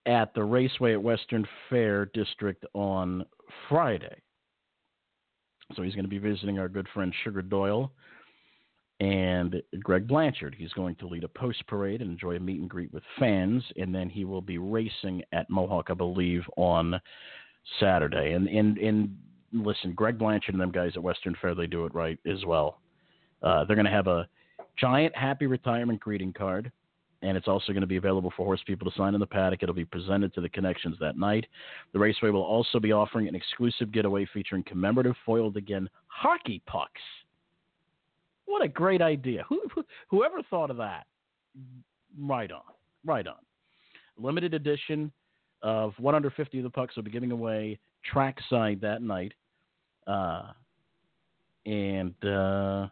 at 0.06 0.34
the 0.34 0.44
Raceway 0.44 0.92
at 0.92 1.02
Western 1.02 1.48
Fair 1.70 2.08
District 2.08 2.66
on 2.74 3.24
Friday. 3.70 4.18
So 5.74 5.84
he's 5.84 5.96
going 5.96 6.04
to 6.04 6.10
be 6.10 6.18
visiting 6.18 6.60
our 6.60 6.68
good 6.68 6.90
friend 6.94 7.14
Sugar 7.24 7.42
Doyle 7.42 7.94
and 9.04 9.62
Greg 9.82 10.08
Blanchard. 10.08 10.56
He's 10.58 10.72
going 10.72 10.96
to 10.96 11.08
lead 11.08 11.26
a 11.26 11.28
post 11.28 11.68
parade 11.68 12.02
and 12.02 12.10
enjoy 12.10 12.38
a 12.38 12.40
meet 12.40 12.62
and 12.62 12.70
greet 12.70 12.94
with 12.94 13.04
fans, 13.20 13.62
and 13.76 13.94
then 13.94 14.10
he 14.10 14.24
will 14.24 14.42
be 14.42 14.58
racing 14.58 15.22
at 15.34 15.50
Mohawk, 15.50 15.88
I 15.90 15.94
believe, 15.94 16.44
on 16.56 17.00
Saturday. 17.82 18.32
And 18.32 18.48
and 18.48 18.78
and 18.78 19.18
listen, 19.52 19.92
Greg 19.94 20.18
Blanchard 20.18 20.56
and 20.56 20.62
them 20.62 20.72
guys 20.72 20.94
at 20.96 21.04
Western 21.04 21.36
Fair, 21.42 21.54
they 21.54 21.68
do 21.68 21.86
it 21.86 21.94
right 21.94 22.18
as 22.26 22.46
well. 22.46 22.80
Uh, 23.42 23.66
they're 23.66 23.76
going 23.76 23.86
to 23.86 23.92
have 23.92 24.08
a 24.08 24.26
giant 24.80 25.14
happy 25.18 25.48
retirement 25.48 26.00
greeting 26.00 26.32
card 26.32 26.72
and 27.22 27.38
it's 27.38 27.48
also 27.48 27.72
going 27.72 27.82
to 27.82 27.88
be 27.88 27.96
available 27.96 28.34
for 28.36 28.46
horse 28.46 28.62
people 28.68 28.90
to 28.90 28.98
sign 28.98 29.14
in 29.14 29.20
the 29.20 29.26
paddock. 29.26 29.64
It'll 29.64 29.74
be 29.74 29.86
presented 29.86 30.34
to 30.34 30.42
the 30.42 30.50
connections 30.50 30.98
that 31.00 31.18
night. 31.18 31.46
The 31.94 32.00
Raceway 32.00 32.32
will 32.32 32.44
also 32.44 32.82
be 32.82 32.92
offering 32.92 33.30
an 33.30 33.36
exclusive 33.36 33.94
getaway 33.94 34.28
featuring 34.34 34.64
commemorative 34.64 35.16
foiled 35.26 35.56
again 35.56 35.90
hockey 36.08 36.62
pucks. 36.68 37.02
What 38.46 38.64
a 38.64 38.68
great 38.68 39.02
idea! 39.02 39.44
Who, 39.50 39.62
who, 39.74 39.84
whoever 40.10 40.42
thought 40.50 40.70
of 40.70 40.78
that? 40.78 41.06
Right 42.20 42.52
on, 42.52 42.62
right 43.06 43.26
on. 43.28 43.36
Limited 44.18 44.54
edition 44.54 45.12
of 45.62 45.94
150 45.98 46.58
of 46.58 46.64
the 46.64 46.70
pucks 46.70 46.96
will 46.96 47.04
be 47.04 47.12
giving 47.12 47.32
away 47.32 47.80
trackside 48.04 48.82
that 48.82 49.02
night, 49.02 49.34
uh, 50.08 50.52
and. 51.66 52.14
Uh, 52.24 52.88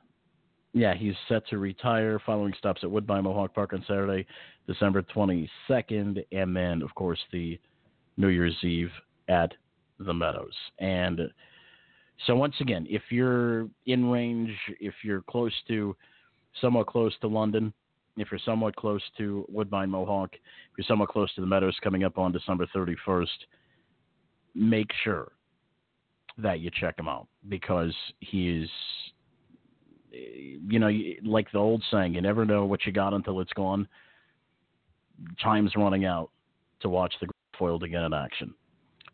yeah, 0.74 0.94
he's 0.94 1.16
set 1.28 1.46
to 1.50 1.58
retire 1.58 2.20
following 2.26 2.54
stops 2.58 2.82
at 2.84 2.90
Woodbine 2.90 3.24
Mohawk 3.24 3.54
Park 3.54 3.74
on 3.74 3.84
Saturday, 3.88 4.26
December 4.68 5.02
22nd, 5.02 6.24
and 6.32 6.56
then, 6.56 6.82
of 6.82 6.94
course, 6.96 7.20
the 7.32 7.60
New 8.18 8.30
Year's 8.30 8.56
Eve 8.64 8.92
at 9.28 9.54
the 10.00 10.14
Meadows. 10.14 10.54
And 10.80 11.20
so, 12.28 12.36
once 12.36 12.56
again, 12.60 12.86
if 12.90 13.04
you're 13.10 13.68
in 13.86 14.10
range, 14.10 14.52
if 14.80 14.94
you're 15.04 15.22
close 15.22 15.54
to, 15.68 15.96
somewhat 16.60 16.88
close 16.88 17.14
to 17.22 17.28
London, 17.28 17.74
if 18.18 18.30
you're 18.32 18.40
somewhat 18.46 18.76
close 18.76 19.02
to 19.18 19.46
Woodbine 19.50 19.90
Mohawk, 19.90 20.30
if 20.34 20.78
you're 20.78 20.86
somewhat 20.86 21.10
close 21.10 21.34
to 21.36 21.42
the 21.42 21.48
Meadows 21.48 21.78
coming 21.82 22.04
up 22.04 22.18
on 22.18 22.32
December 22.32 22.68
31st, 22.76 23.28
make 24.54 24.90
sure 25.04 25.32
that 26.38 26.60
you 26.60 26.70
check 26.80 26.98
him 26.98 27.08
out 27.08 27.28
because 27.48 27.94
he 28.20 28.50
is 28.50 28.70
you 30.12 30.80
know, 30.80 30.90
like 31.24 31.52
the 31.52 31.58
old 31.58 31.84
saying, 31.92 32.14
you 32.14 32.22
never 32.22 32.46
know 32.46 32.66
what 32.66 32.86
you 32.86 32.92
got 32.92 33.14
until 33.14 33.40
it's 33.40 33.54
gone. 33.54 33.88
Time's 35.42 35.72
running 35.76 36.06
out 36.06 36.32
to 36.82 36.90
watch 36.90 37.14
the 37.22 37.28
foiled 37.58 37.84
again 37.84 38.04
in 38.04 38.14
action. 38.14 38.54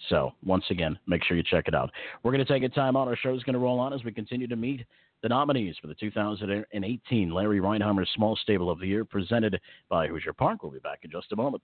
So, 0.09 0.31
once 0.45 0.65
again, 0.69 0.97
make 1.07 1.23
sure 1.23 1.35
you 1.35 1.43
check 1.43 1.67
it 1.67 1.75
out. 1.75 1.91
We're 2.23 2.31
going 2.31 2.45
to 2.45 2.51
take 2.51 2.63
a 2.63 2.69
time 2.69 2.95
out. 2.95 3.07
Our 3.07 3.15
show 3.15 3.35
is 3.35 3.43
going 3.43 3.53
to 3.53 3.59
roll 3.59 3.79
on 3.79 3.93
as 3.93 4.03
we 4.03 4.11
continue 4.11 4.47
to 4.47 4.55
meet 4.55 4.85
the 5.23 5.29
nominees 5.29 5.75
for 5.81 5.87
the 5.87 5.95
2018 5.95 7.31
Larry 7.31 7.59
Rheinheimer 7.59 8.05
Small 8.15 8.35
Stable 8.35 8.69
of 8.69 8.79
the 8.79 8.87
Year, 8.87 9.03
presented 9.03 9.59
by 9.89 10.07
Hoosier 10.07 10.33
Park. 10.33 10.61
We'll 10.61 10.71
be 10.71 10.79
back 10.79 10.99
in 11.03 11.11
just 11.11 11.31
a 11.31 11.35
moment. 11.35 11.63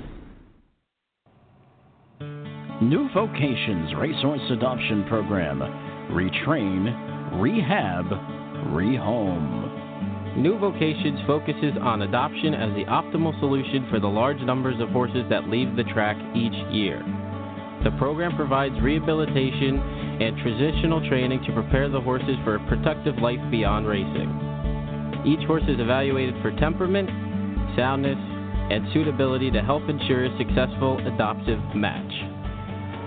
New 2.81 3.07
Vocations 3.13 3.93
Racehorse 3.95 4.41
Adoption 4.49 5.05
Program. 5.07 5.59
Retrain, 6.09 7.39
rehab, 7.39 8.05
rehome. 8.73 10.35
New 10.35 10.57
Vocations 10.57 11.19
focuses 11.27 11.77
on 11.79 12.01
adoption 12.01 12.55
as 12.55 12.73
the 12.73 12.85
optimal 12.85 13.39
solution 13.39 13.85
for 13.91 13.99
the 13.99 14.07
large 14.07 14.39
numbers 14.41 14.81
of 14.81 14.89
horses 14.89 15.23
that 15.29 15.47
leave 15.47 15.75
the 15.75 15.83
track 15.93 16.17
each 16.35 16.57
year. 16.73 17.05
The 17.83 17.91
program 17.99 18.35
provides 18.35 18.73
rehabilitation 18.81 19.77
and 19.77 20.35
transitional 20.41 21.07
training 21.07 21.43
to 21.45 21.53
prepare 21.53 21.87
the 21.87 22.01
horses 22.01 22.35
for 22.43 22.55
a 22.55 22.67
productive 22.67 23.15
life 23.17 23.39
beyond 23.51 23.85
racing. 23.85 25.21
Each 25.23 25.45
horse 25.45 25.63
is 25.67 25.79
evaluated 25.79 26.33
for 26.41 26.49
temperament, 26.57 27.09
soundness, 27.77 28.17
and 28.17 28.91
suitability 28.91 29.51
to 29.51 29.61
help 29.61 29.87
ensure 29.87 30.25
a 30.25 30.37
successful 30.39 30.97
adoptive 31.05 31.59
match. 31.75 32.30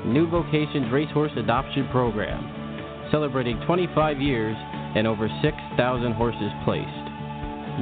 New 0.06 0.28
Vocations 0.28 0.92
Racehorse 0.92 1.32
Adoption 1.36 1.88
Program, 1.90 3.08
celebrating 3.10 3.60
25 3.66 4.20
years 4.20 4.56
and 4.96 5.06
over 5.06 5.28
6,000 5.42 6.12
horses 6.12 6.50
placed. 6.64 6.88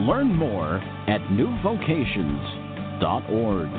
Learn 0.06 0.34
more 0.34 0.76
at 1.08 1.20
newvocations.org. 1.30 3.70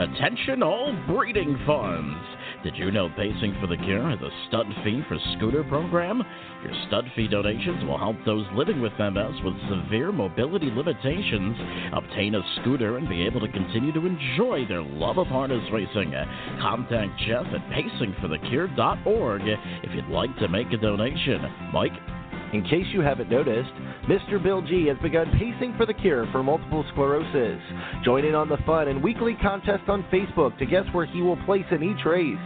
Attention 0.00 0.62
all 0.62 0.96
breeding 1.06 1.58
funds. 1.66 2.16
Did 2.62 2.76
you 2.76 2.90
know 2.90 3.08
Pacing 3.16 3.56
for 3.58 3.66
the 3.66 3.76
Cure 3.78 4.10
has 4.10 4.20
a 4.20 4.28
stud 4.46 4.66
fee 4.84 5.00
for 5.08 5.16
scooter 5.32 5.64
program? 5.64 6.22
Your 6.62 6.74
stud 6.86 7.06
fee 7.16 7.26
donations 7.26 7.82
will 7.84 7.96
help 7.96 8.16
those 8.26 8.44
living 8.54 8.82
with 8.82 8.92
MS 8.98 9.32
with 9.42 9.54
severe 9.70 10.12
mobility 10.12 10.70
limitations 10.70 11.56
obtain 11.94 12.34
a 12.34 12.42
scooter 12.60 12.98
and 12.98 13.08
be 13.08 13.24
able 13.24 13.40
to 13.40 13.48
continue 13.48 13.92
to 13.92 14.04
enjoy 14.04 14.66
their 14.68 14.82
love 14.82 15.16
of 15.16 15.28
harness 15.28 15.64
racing. 15.72 16.12
Contact 16.60 17.18
Jeff 17.26 17.46
at 17.46 17.64
pacingforthecure.org 17.72 19.42
if 19.82 19.94
you'd 19.94 20.08
like 20.08 20.36
to 20.36 20.48
make 20.48 20.70
a 20.72 20.76
donation. 20.76 21.40
Mike? 21.72 22.19
In 22.52 22.64
case 22.64 22.86
you 22.92 23.00
haven't 23.00 23.30
noticed, 23.30 23.70
Mr. 24.08 24.42
Bill 24.42 24.60
G 24.60 24.86
has 24.86 24.98
begun 24.98 25.30
pacing 25.38 25.72
for 25.76 25.86
the 25.86 25.94
cure 25.94 26.26
for 26.32 26.42
multiple 26.42 26.84
sclerosis. 26.90 27.62
Join 28.04 28.24
in 28.24 28.34
on 28.34 28.48
the 28.48 28.56
fun 28.66 28.88
and 28.88 29.00
weekly 29.02 29.36
contest 29.40 29.88
on 29.88 30.02
Facebook 30.12 30.58
to 30.58 30.66
guess 30.66 30.84
where 30.92 31.06
he 31.06 31.22
will 31.22 31.36
place 31.44 31.64
in 31.70 31.84
each 31.84 32.04
race. 32.04 32.36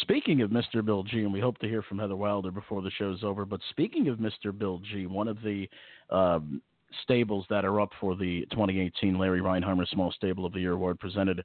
Speaking 0.00 0.40
of 0.40 0.50
Mr. 0.50 0.84
Bill 0.84 1.02
G, 1.02 1.18
and 1.18 1.32
we 1.32 1.40
hope 1.40 1.58
to 1.58 1.68
hear 1.68 1.82
from 1.82 1.98
Heather 1.98 2.16
Wilder 2.16 2.50
before 2.50 2.80
the 2.80 2.90
show's 2.90 3.22
over, 3.22 3.44
but 3.44 3.60
speaking 3.70 4.08
of 4.08 4.18
Mr. 4.18 4.56
Bill 4.56 4.80
G, 4.90 5.06
one 5.06 5.28
of 5.28 5.36
the 5.42 5.68
um, 6.10 6.62
stables 7.02 7.44
that 7.50 7.64
are 7.64 7.80
up 7.80 7.90
for 8.00 8.16
the 8.16 8.46
2018 8.50 9.18
Larry 9.18 9.40
Rheinheimer 9.40 9.86
Small 9.88 10.10
Stable 10.12 10.46
of 10.46 10.52
the 10.52 10.60
Year 10.60 10.72
Award 10.72 10.98
presented 10.98 11.44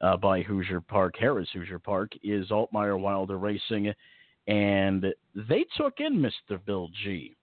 uh, 0.00 0.16
by 0.16 0.42
Hoosier 0.42 0.80
Park, 0.80 1.14
Harrah's 1.20 1.48
Hoosier 1.52 1.78
Park, 1.78 2.12
is 2.22 2.48
Altmeyer 2.48 2.98
Wilder 2.98 3.38
Racing, 3.38 3.92
and 4.46 5.06
they 5.34 5.64
took 5.76 6.00
in 6.00 6.16
Mr. 6.18 6.58
Bill 6.64 6.88
G, 7.02 7.36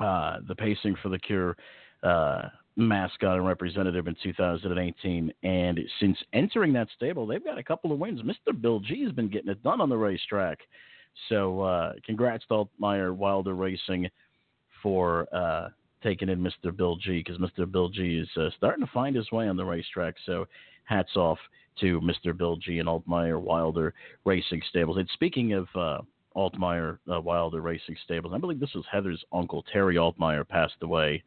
uh, 0.00 0.38
the 0.46 0.54
Pacing 0.54 0.96
for 1.02 1.08
the 1.08 1.18
Cure 1.18 1.56
uh, 2.04 2.42
mascot 2.78 3.36
and 3.36 3.46
representative 3.46 4.06
in 4.06 4.16
2018. 4.22 5.32
And 5.42 5.80
since 6.00 6.16
entering 6.32 6.72
that 6.74 6.88
stable, 6.94 7.26
they've 7.26 7.44
got 7.44 7.58
a 7.58 7.62
couple 7.62 7.92
of 7.92 7.98
wins. 7.98 8.22
Mr. 8.22 8.58
Bill 8.58 8.78
G 8.78 9.02
has 9.02 9.12
been 9.12 9.28
getting 9.28 9.50
it 9.50 9.62
done 9.62 9.80
on 9.80 9.88
the 9.88 9.96
racetrack. 9.96 10.60
So 11.28 11.60
uh, 11.60 11.92
congrats 12.06 12.44
to 12.46 12.66
Altmeyer 12.80 13.14
Wilder 13.14 13.54
Racing 13.54 14.08
for 14.80 15.26
uh, 15.34 15.70
taking 16.02 16.28
in 16.28 16.38
Mr. 16.38 16.74
Bill 16.74 16.96
G 16.96 17.22
because 17.24 17.38
Mr. 17.38 17.70
Bill 17.70 17.88
G 17.88 18.18
is 18.18 18.28
uh, 18.40 18.50
starting 18.56 18.86
to 18.86 18.92
find 18.92 19.16
his 19.16 19.30
way 19.32 19.48
on 19.48 19.56
the 19.56 19.64
racetrack. 19.64 20.14
So 20.24 20.46
hats 20.84 21.16
off 21.16 21.38
to 21.80 22.00
Mr. 22.00 22.36
Bill 22.36 22.56
G 22.56 22.78
and 22.78 22.88
Altmeyer 22.88 23.40
Wilder 23.40 23.92
Racing 24.24 24.62
Stables. 24.70 24.98
And 24.98 25.08
speaking 25.14 25.52
of 25.52 25.66
uh, 25.74 25.98
Altmeyer 26.36 26.98
uh, 27.12 27.20
Wilder 27.20 27.60
Racing 27.60 27.96
Stables, 28.04 28.32
I 28.32 28.38
believe 28.38 28.60
this 28.60 28.74
was 28.74 28.84
Heather's 28.90 29.24
uncle 29.32 29.64
Terry 29.72 29.96
Altmeyer 29.96 30.46
passed 30.46 30.76
away 30.82 31.24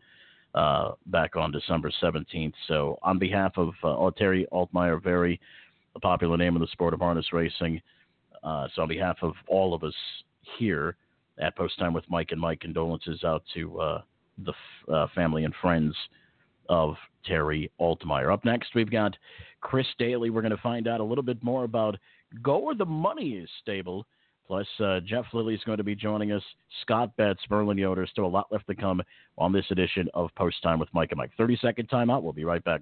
uh, 0.56 0.92
back 1.08 1.36
on 1.36 1.52
December 1.52 1.92
17th. 2.02 2.54
So, 2.68 3.00
on 3.04 3.20
behalf 3.20 3.54
of 3.58 3.74
uh, 3.84 4.12
Terry 4.18 4.48
Altmeyer, 4.52 5.02
very 5.02 5.40
popular 6.02 6.38
name 6.38 6.56
in 6.56 6.62
the 6.62 6.68
sport 6.68 6.94
of 6.94 7.00
harness 7.00 7.34
racing. 7.34 7.82
Uh, 8.44 8.68
so, 8.76 8.82
on 8.82 8.88
behalf 8.88 9.18
of 9.22 9.34
all 9.48 9.74
of 9.74 9.84
us 9.84 9.94
here 10.58 10.96
at 11.40 11.56
Post 11.56 11.80
Time 11.80 11.94
with 11.94 12.04
Mike 12.10 12.30
and 12.32 12.42
Mike, 12.42 12.60
condolences 12.60 13.24
out 13.24 13.44
to 13.54 13.80
uh, 13.80 14.02
the 14.46 14.52
f- 14.52 14.94
uh, 14.94 15.08
family 15.16 15.46
and 15.46 15.54
friends 15.62 15.96
of 16.70 16.96
Terry 17.26 17.72
Altmeyer. 17.80 18.34
Up 18.34 18.46
next, 18.46 18.76
we've 18.76 18.92
got 18.92 19.16
Chris 19.62 19.88
Daley. 20.00 20.30
We're 20.30 20.42
going 20.42 20.52
to 20.56 20.62
find 20.62 20.88
out 20.88 21.00
a 21.00 21.04
little 21.04 21.24
bit 21.24 21.42
more 21.44 21.64
about 21.64 21.98
Go 22.42 22.60
Where 22.60 22.76
the 22.76 22.86
Money 22.86 23.32
is 23.34 23.50
Stable. 23.62 24.06
Plus, 24.52 24.68
uh, 24.84 25.00
Jeff 25.06 25.24
Lilley 25.32 25.54
is 25.54 25.62
going 25.64 25.78
to 25.78 25.84
be 25.86 25.96
joining 25.96 26.34
us. 26.34 26.44
Scott 26.82 27.16
Betts, 27.16 27.40
Verlin 27.50 27.80
Yoder. 27.80 28.06
Still 28.06 28.26
a 28.26 28.28
lot 28.28 28.52
left 28.52 28.68
to 28.68 28.76
come 28.76 29.02
on 29.38 29.54
this 29.54 29.64
edition 29.72 30.10
of 30.14 30.30
Post 30.36 30.62
Time 30.62 30.78
with 30.78 30.90
Mike 30.92 31.12
and 31.12 31.18
Mike. 31.20 31.32
30 31.38 31.58
second 31.62 31.88
timeout. 31.88 32.22
We'll 32.22 32.34
be 32.34 32.44
right 32.44 32.62
back. 32.62 32.82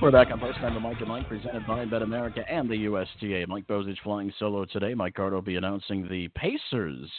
We're 0.00 0.12
back 0.12 0.30
on 0.30 0.38
Post 0.38 0.58
Time 0.58 0.74
with 0.74 0.82
Mike 0.84 1.00
and 1.00 1.08
Mike, 1.08 1.26
presented 1.26 1.66
by 1.66 1.84
Bet 1.84 2.02
America 2.02 2.44
and 2.48 2.70
the 2.70 2.84
USTA. 2.84 3.48
Mike 3.48 3.66
Bozich 3.66 3.98
flying 4.04 4.32
solo 4.38 4.64
today. 4.64 4.94
Mike 4.94 5.14
Carter 5.14 5.34
will 5.34 5.42
be 5.42 5.56
announcing 5.56 6.06
the 6.08 6.28
Pacers 6.36 7.10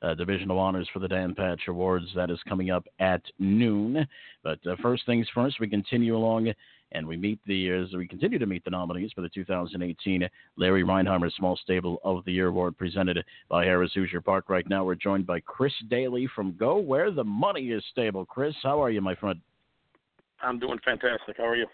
uh, 0.00 0.14
Divisional 0.14 0.58
Honors 0.58 0.88
for 0.94 0.98
the 0.98 1.08
Dan 1.08 1.34
Patch 1.34 1.60
Awards. 1.68 2.06
That 2.16 2.30
is 2.30 2.38
coming 2.48 2.70
up 2.70 2.86
at 3.00 3.20
noon. 3.38 4.06
But 4.42 4.66
uh, 4.66 4.76
first 4.80 5.04
things 5.04 5.26
first, 5.34 5.60
we 5.60 5.68
continue 5.68 6.16
along 6.16 6.50
and 6.92 7.06
we 7.06 7.18
meet 7.18 7.38
the 7.46 7.68
as 7.68 7.92
we 7.92 8.08
continue 8.08 8.38
to 8.38 8.46
meet 8.46 8.64
the 8.64 8.70
nominees 8.70 9.12
for 9.14 9.20
the 9.20 9.28
2018 9.28 10.26
Larry 10.56 10.84
Rheinheimer 10.84 11.30
Small 11.36 11.56
Stable 11.56 12.00
of 12.02 12.24
the 12.24 12.32
Year 12.32 12.48
Award 12.48 12.78
presented 12.78 13.22
by 13.50 13.66
Harrah's 13.66 13.92
Hoosier 13.92 14.22
Park. 14.22 14.48
Right 14.48 14.68
now, 14.70 14.84
we're 14.86 14.94
joined 14.94 15.26
by 15.26 15.40
Chris 15.40 15.74
Daley 15.90 16.26
from 16.34 16.56
Go 16.56 16.78
Where 16.78 17.10
the 17.10 17.24
Money 17.24 17.72
is 17.72 17.84
Stable. 17.90 18.24
Chris, 18.24 18.54
how 18.62 18.82
are 18.82 18.90
you, 18.90 19.02
my 19.02 19.14
friend? 19.16 19.38
I'm 20.42 20.58
doing 20.58 20.78
fantastic. 20.82 21.36
How 21.36 21.44
are 21.44 21.56
you? 21.56 21.66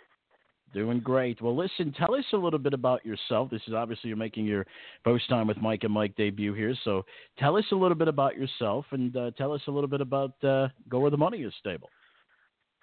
Doing 0.75 1.01
great. 1.01 1.41
Well, 1.41 1.57
listen, 1.57 1.93
tell 1.93 2.14
us 2.14 2.25
a 2.35 2.37
little 2.37 2.59
bit 2.59 2.75
about 2.75 3.05
yourself. 3.05 3.51
This 3.51 3.62
is 3.66 3.73
obviously 3.73 4.09
you're 4.09 4.19
making 4.19 4.45
your 4.45 4.66
post 5.03 5.29
time 5.29 5.47
with 5.47 5.57
Mike 5.57 5.85
and 5.85 5.93
Mike 5.93 6.14
debut 6.14 6.53
here. 6.53 6.75
So 6.85 7.05
tell 7.39 7.57
us 7.57 7.64
a 7.73 7.75
little 7.75 7.97
bit 7.97 8.09
about 8.09 8.37
yourself 8.37 8.85
and 8.91 9.16
uh, 9.16 9.31
tell 9.39 9.53
us 9.53 9.62
a 9.66 9.71
little 9.71 9.89
bit 9.89 10.03
about 10.03 10.33
uh, 10.45 10.69
Go 10.91 11.01
Where 11.01 11.11
the 11.11 11.16
Money 11.16 11.39
is 11.39 11.55
Stable. 11.59 11.89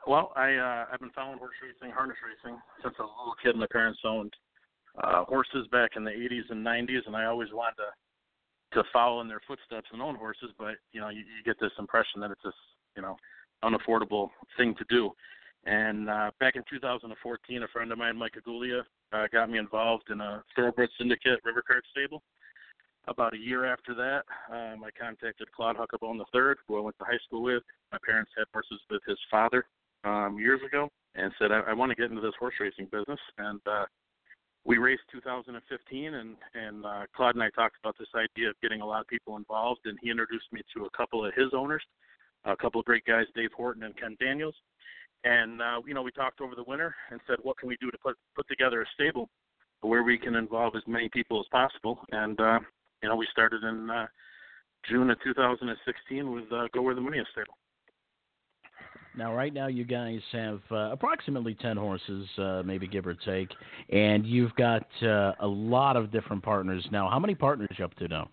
Well, 0.08 0.32
I 0.36 0.56
uh, 0.56 0.86
I've 0.92 1.00
been 1.00 1.12
following 1.12 1.38
horse 1.38 1.56
racing, 1.64 1.94
harness 1.94 2.18
racing 2.22 2.60
since 2.84 2.96
I 3.00 3.04
was 3.04 3.12
a 3.16 3.22
little 3.22 3.36
kid. 3.42 3.56
My 3.56 3.68
parents 3.72 4.00
owned 4.04 4.34
uh, 5.04 5.26
horses 5.26 5.68
back 5.72 5.92
in 5.96 6.04
the 6.04 6.12
80s 6.12 6.50
and 6.50 6.66
90s, 6.66 7.06
and 7.08 7.16
I 7.16 7.26
always 7.26 7.50
wanted 7.52 7.78
to 7.78 7.90
to 8.74 8.84
follow 8.92 9.22
in 9.22 9.28
their 9.28 9.42
footsteps 9.48 9.88
and 9.94 10.02
own 10.02 10.16
horses. 10.16 10.50
But 10.58 10.76
you 10.92 11.02
know, 11.02 11.10
you, 11.10 11.20
you 11.20 11.44
get 11.44 11.60
this 11.60 11.72
impression 11.80 12.20
that 12.22 12.32
it's 12.32 12.42
this 12.44 12.54
you 12.96 13.02
know 13.02 13.18
unaffordable 13.64 14.30
thing 14.58 14.76
to 14.76 14.86
do. 14.90 15.12
And 15.66 16.10
uh, 16.10 16.32
back 16.40 16.56
in 16.56 16.64
2014, 16.70 17.64
a 17.64 17.68
friend 17.70 17.92
of 17.92 17.98
mine, 17.98 18.18
Mike 18.18 18.36
Agulia, 18.38 18.82
uh, 19.14 19.26
got 19.32 19.50
me 19.50 19.58
involved 19.58 20.10
in 20.12 20.22
a 20.22 20.44
thoroughbred 20.56 20.90
syndicate 20.98 21.40
river 21.44 21.64
card 21.66 21.84
stable. 21.92 22.22
About 23.08 23.34
a 23.34 23.38
year 23.38 23.66
after 23.66 23.94
that, 23.94 24.24
um, 24.52 24.84
I 24.84 24.90
contacted 25.00 25.52
Claude 25.52 25.78
Huckabone 25.78 26.20
III, 26.34 26.56
who 26.68 26.78
I 26.78 26.82
went 26.82 26.98
to 27.00 27.06
high 27.06 27.20
school 27.26 27.44
with. 27.44 27.64
My 27.92 28.00
parents 28.06 28.32
had 28.38 28.46
horses 28.52 28.80
with 28.90 29.02
his 29.08 29.18
father 29.30 29.66
um, 30.04 30.38
years 30.40 30.62
ago, 30.66 30.90
and 31.16 31.32
said, 31.40 31.52
I, 31.52 31.62
I 31.68 31.74
want 31.74 31.92
to 31.92 31.96
get 31.96 32.10
into 32.10 32.22
this 32.22 32.34
horse 32.40 32.56
racing 32.60 32.88
business. 32.92 33.20
And 33.38 33.60
uh, 33.68 33.86
we 34.66 34.78
raced 34.78 35.04
2015, 35.12 36.14
and, 36.14 36.36
and 36.56 36.86
uh, 36.86 37.06
Claude 37.16 37.36
and 37.36 37.44
I 37.44 37.50
talked 37.52 37.78
about 37.84 37.96
this 38.00 38.08
idea 38.16 38.50
of 38.50 38.56
getting 38.62 38.82
a 38.82 38.86
lot 38.86 39.02
of 39.02 39.08
people 39.08 39.38
involved, 39.38 39.82
and 39.86 39.98
he 40.02 40.10
introduced 40.10 40.52
me 40.52 40.62
to 40.76 40.86
a 40.86 40.98
couple 40.98 41.26
of 41.26 41.34
his 41.36 41.54
owners, 41.54 41.84
a 42.44 42.56
couple 42.56 42.80
of 42.80 42.86
great 42.86 43.06
guys, 43.06 43.26
Dave 43.36 43.52
Horton 43.56 43.84
and 43.84 43.96
Ken 43.98 44.18
Daniels. 44.20 44.56
And 45.26 45.60
uh, 45.60 45.82
you 45.86 45.94
know, 45.94 46.04
we 46.04 46.12
talked 46.12 46.40
over 46.40 46.56
the 46.56 46.64
winter 46.64 46.96
and 47.12 47.20
said, 47.28 47.38
what 47.42 47.58
can 47.58 47.68
we 47.68 47.78
do 47.82 47.92
to 47.92 47.98
put 47.98 48.16
put 48.36 48.48
together 48.48 48.82
a 48.84 48.86
stable 48.94 49.28
where 49.82 50.04
we 50.04 50.18
can 50.18 50.36
involve 50.36 50.76
as 50.76 50.84
many 50.88 51.10
people 51.10 51.40
as 51.40 51.48
possible? 51.52 52.00
And 52.12 52.40
uh, 52.40 52.60
you 53.02 53.10
know, 53.10 53.16
we 53.16 53.28
started 53.32 53.64
in 53.64 53.90
uh, 53.90 54.06
June 54.88 55.10
of 55.10 55.18
2016 55.24 56.32
with 56.32 56.46
uh, 56.52 56.68
Go 56.74 56.84
Where 56.84 56.96
the 56.96 57.02
Money 57.02 57.18
is 57.18 57.26
Stable. 57.32 57.58
Now, 59.18 59.34
right 59.34 59.54
now, 59.54 59.68
you 59.68 59.86
guys 59.86 60.20
have 60.34 60.60
uh, 60.70 60.92
approximately 60.92 61.56
10 61.56 61.78
horses, 61.78 62.28
uh, 62.38 62.64
maybe 62.66 62.86
give 62.86 63.08
or 63.08 63.14
take, 63.14 63.50
and 63.90 64.26
you've 64.26 64.54
got 64.56 64.86
uh, 65.02 65.32
a 65.40 65.48
lot 65.48 65.96
of 65.96 66.12
different 66.12 66.44
partners 66.44 66.86
now. 66.92 67.10
How 67.10 67.18
many 67.18 67.34
partners 67.34 67.70
are 67.72 67.76
you 67.78 67.86
up 67.86 67.96
to 67.96 68.08
now? 68.10 68.30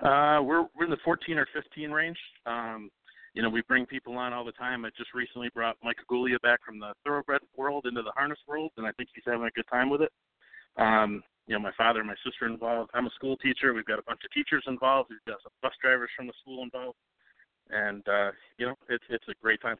Uh, 0.00 0.42
we're 0.42 0.66
we're 0.76 0.84
in 0.84 0.90
the 0.90 0.98
14 1.04 1.38
or 1.38 1.46
15 1.54 1.90
range. 1.90 2.18
Um, 2.44 2.90
you 3.34 3.42
know, 3.42 3.48
we 3.48 3.62
bring 3.62 3.86
people 3.86 4.16
on 4.16 4.32
all 4.32 4.44
the 4.44 4.52
time. 4.52 4.84
I 4.84 4.90
just 4.96 5.14
recently 5.14 5.50
brought 5.54 5.76
Mike 5.82 5.98
Agulia 6.08 6.40
back 6.40 6.60
from 6.64 6.78
the 6.78 6.92
thoroughbred 7.04 7.40
world 7.56 7.86
into 7.86 8.02
the 8.02 8.12
harness 8.12 8.38
world, 8.46 8.72
and 8.76 8.86
I 8.86 8.92
think 8.92 9.10
he's 9.14 9.24
having 9.26 9.46
a 9.46 9.50
good 9.50 9.66
time 9.70 9.90
with 9.90 10.02
it. 10.02 10.12
Um, 10.76 11.22
you 11.46 11.54
know, 11.54 11.60
my 11.60 11.72
father 11.76 12.00
and 12.00 12.08
my 12.08 12.16
sister 12.24 12.46
involved. 12.46 12.90
I'm 12.94 13.06
a 13.06 13.10
school 13.10 13.36
teacher. 13.38 13.72
We've 13.72 13.86
got 13.86 13.98
a 13.98 14.02
bunch 14.02 14.20
of 14.24 14.30
teachers 14.32 14.64
involved. 14.66 15.10
We've 15.10 15.32
got 15.32 15.42
some 15.42 15.52
bus 15.62 15.72
drivers 15.82 16.10
from 16.16 16.26
the 16.26 16.34
school 16.42 16.62
involved, 16.62 16.98
and 17.70 18.06
uh, 18.08 18.30
you 18.58 18.66
know, 18.66 18.74
it's 18.88 19.04
it's 19.08 19.24
a 19.28 19.34
great 19.42 19.60
time. 19.62 19.76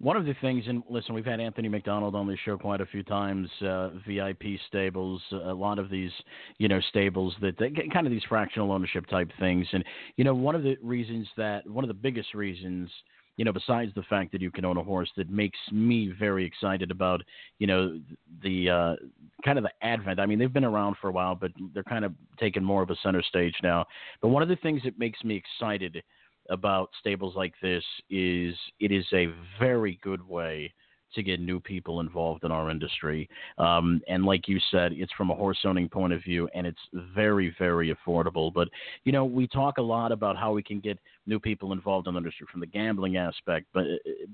One 0.00 0.16
of 0.16 0.24
the 0.24 0.34
things, 0.40 0.64
and 0.66 0.82
listen, 0.88 1.14
we've 1.14 1.26
had 1.26 1.40
Anthony 1.40 1.68
McDonald 1.68 2.14
on 2.14 2.26
the 2.26 2.36
show 2.46 2.56
quite 2.56 2.80
a 2.80 2.86
few 2.86 3.02
times. 3.02 3.50
Uh, 3.60 3.90
VIP 4.08 4.58
stables, 4.66 5.20
a 5.30 5.52
lot 5.52 5.78
of 5.78 5.90
these, 5.90 6.10
you 6.56 6.68
know, 6.68 6.80
stables 6.88 7.34
that 7.42 7.58
they 7.58 7.70
kind 7.92 8.06
of 8.06 8.10
these 8.10 8.22
fractional 8.26 8.72
ownership 8.72 9.06
type 9.08 9.30
things. 9.38 9.66
And 9.72 9.84
you 10.16 10.24
know, 10.24 10.34
one 10.34 10.54
of 10.54 10.62
the 10.62 10.78
reasons 10.82 11.28
that 11.36 11.68
one 11.68 11.84
of 11.84 11.88
the 11.88 11.94
biggest 11.94 12.32
reasons, 12.32 12.88
you 13.36 13.44
know, 13.44 13.52
besides 13.52 13.92
the 13.94 14.02
fact 14.04 14.32
that 14.32 14.40
you 14.40 14.50
can 14.50 14.64
own 14.64 14.78
a 14.78 14.82
horse, 14.82 15.10
that 15.18 15.28
makes 15.28 15.58
me 15.70 16.14
very 16.18 16.46
excited 16.46 16.90
about, 16.90 17.20
you 17.58 17.66
know, 17.66 18.00
the 18.42 18.70
uh, 18.70 18.96
kind 19.44 19.58
of 19.58 19.64
the 19.64 19.86
advent. 19.86 20.18
I 20.18 20.24
mean, 20.24 20.38
they've 20.38 20.50
been 20.50 20.64
around 20.64 20.96
for 20.98 21.08
a 21.08 21.12
while, 21.12 21.34
but 21.34 21.52
they're 21.74 21.84
kind 21.84 22.06
of 22.06 22.14
taking 22.38 22.64
more 22.64 22.82
of 22.82 22.88
a 22.88 22.96
center 23.02 23.22
stage 23.22 23.54
now. 23.62 23.84
But 24.22 24.28
one 24.28 24.42
of 24.42 24.48
the 24.48 24.56
things 24.56 24.80
that 24.84 24.98
makes 24.98 25.22
me 25.24 25.36
excited 25.36 26.02
about 26.50 26.90
stables 26.98 27.34
like 27.36 27.54
this 27.62 27.84
is 28.10 28.54
it 28.80 28.92
is 28.92 29.06
a 29.12 29.28
very 29.58 29.98
good 30.02 30.26
way 30.28 30.72
to 31.14 31.22
get 31.22 31.40
new 31.40 31.60
people 31.60 32.00
involved 32.00 32.44
in 32.44 32.52
our 32.52 32.70
industry. 32.70 33.28
Um, 33.58 34.00
and 34.08 34.24
like 34.24 34.48
you 34.48 34.58
said, 34.70 34.92
it's 34.92 35.12
from 35.12 35.30
a 35.30 35.34
horse 35.34 35.58
owning 35.64 35.88
point 35.88 36.12
of 36.12 36.22
view, 36.22 36.48
and 36.54 36.66
it's 36.66 36.78
very, 37.14 37.54
very 37.58 37.94
affordable. 37.94 38.52
But 38.52 38.68
you 39.04 39.12
know, 39.12 39.24
we 39.24 39.46
talk 39.46 39.78
a 39.78 39.82
lot 39.82 40.12
about 40.12 40.36
how 40.36 40.52
we 40.52 40.62
can 40.62 40.80
get 40.80 40.98
new 41.26 41.40
people 41.40 41.72
involved 41.72 42.06
in 42.06 42.14
the 42.14 42.18
industry 42.18 42.46
from 42.50 42.60
the 42.60 42.66
gambling 42.66 43.16
aspect, 43.16 43.66
but 43.72 43.84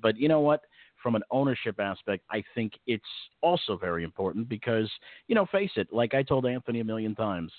but 0.01 0.17
you 0.17 0.29
know 0.29 0.41
what? 0.41 0.63
From 1.03 1.15
an 1.15 1.23
ownership 1.31 1.79
aspect, 1.79 2.25
I 2.31 2.43
think 2.55 2.73
it's 2.87 3.05
also 3.41 3.77
very 3.77 4.03
important 4.03 4.49
because 4.49 4.91
you 5.29 5.35
know, 5.35 5.47
face 5.47 5.71
it. 5.77 5.89
Like 5.93 6.15
I 6.15 6.23
told 6.23 6.47
Anthony 6.47 6.81
a 6.81 6.85
million 6.85 7.15
times, 7.15 7.53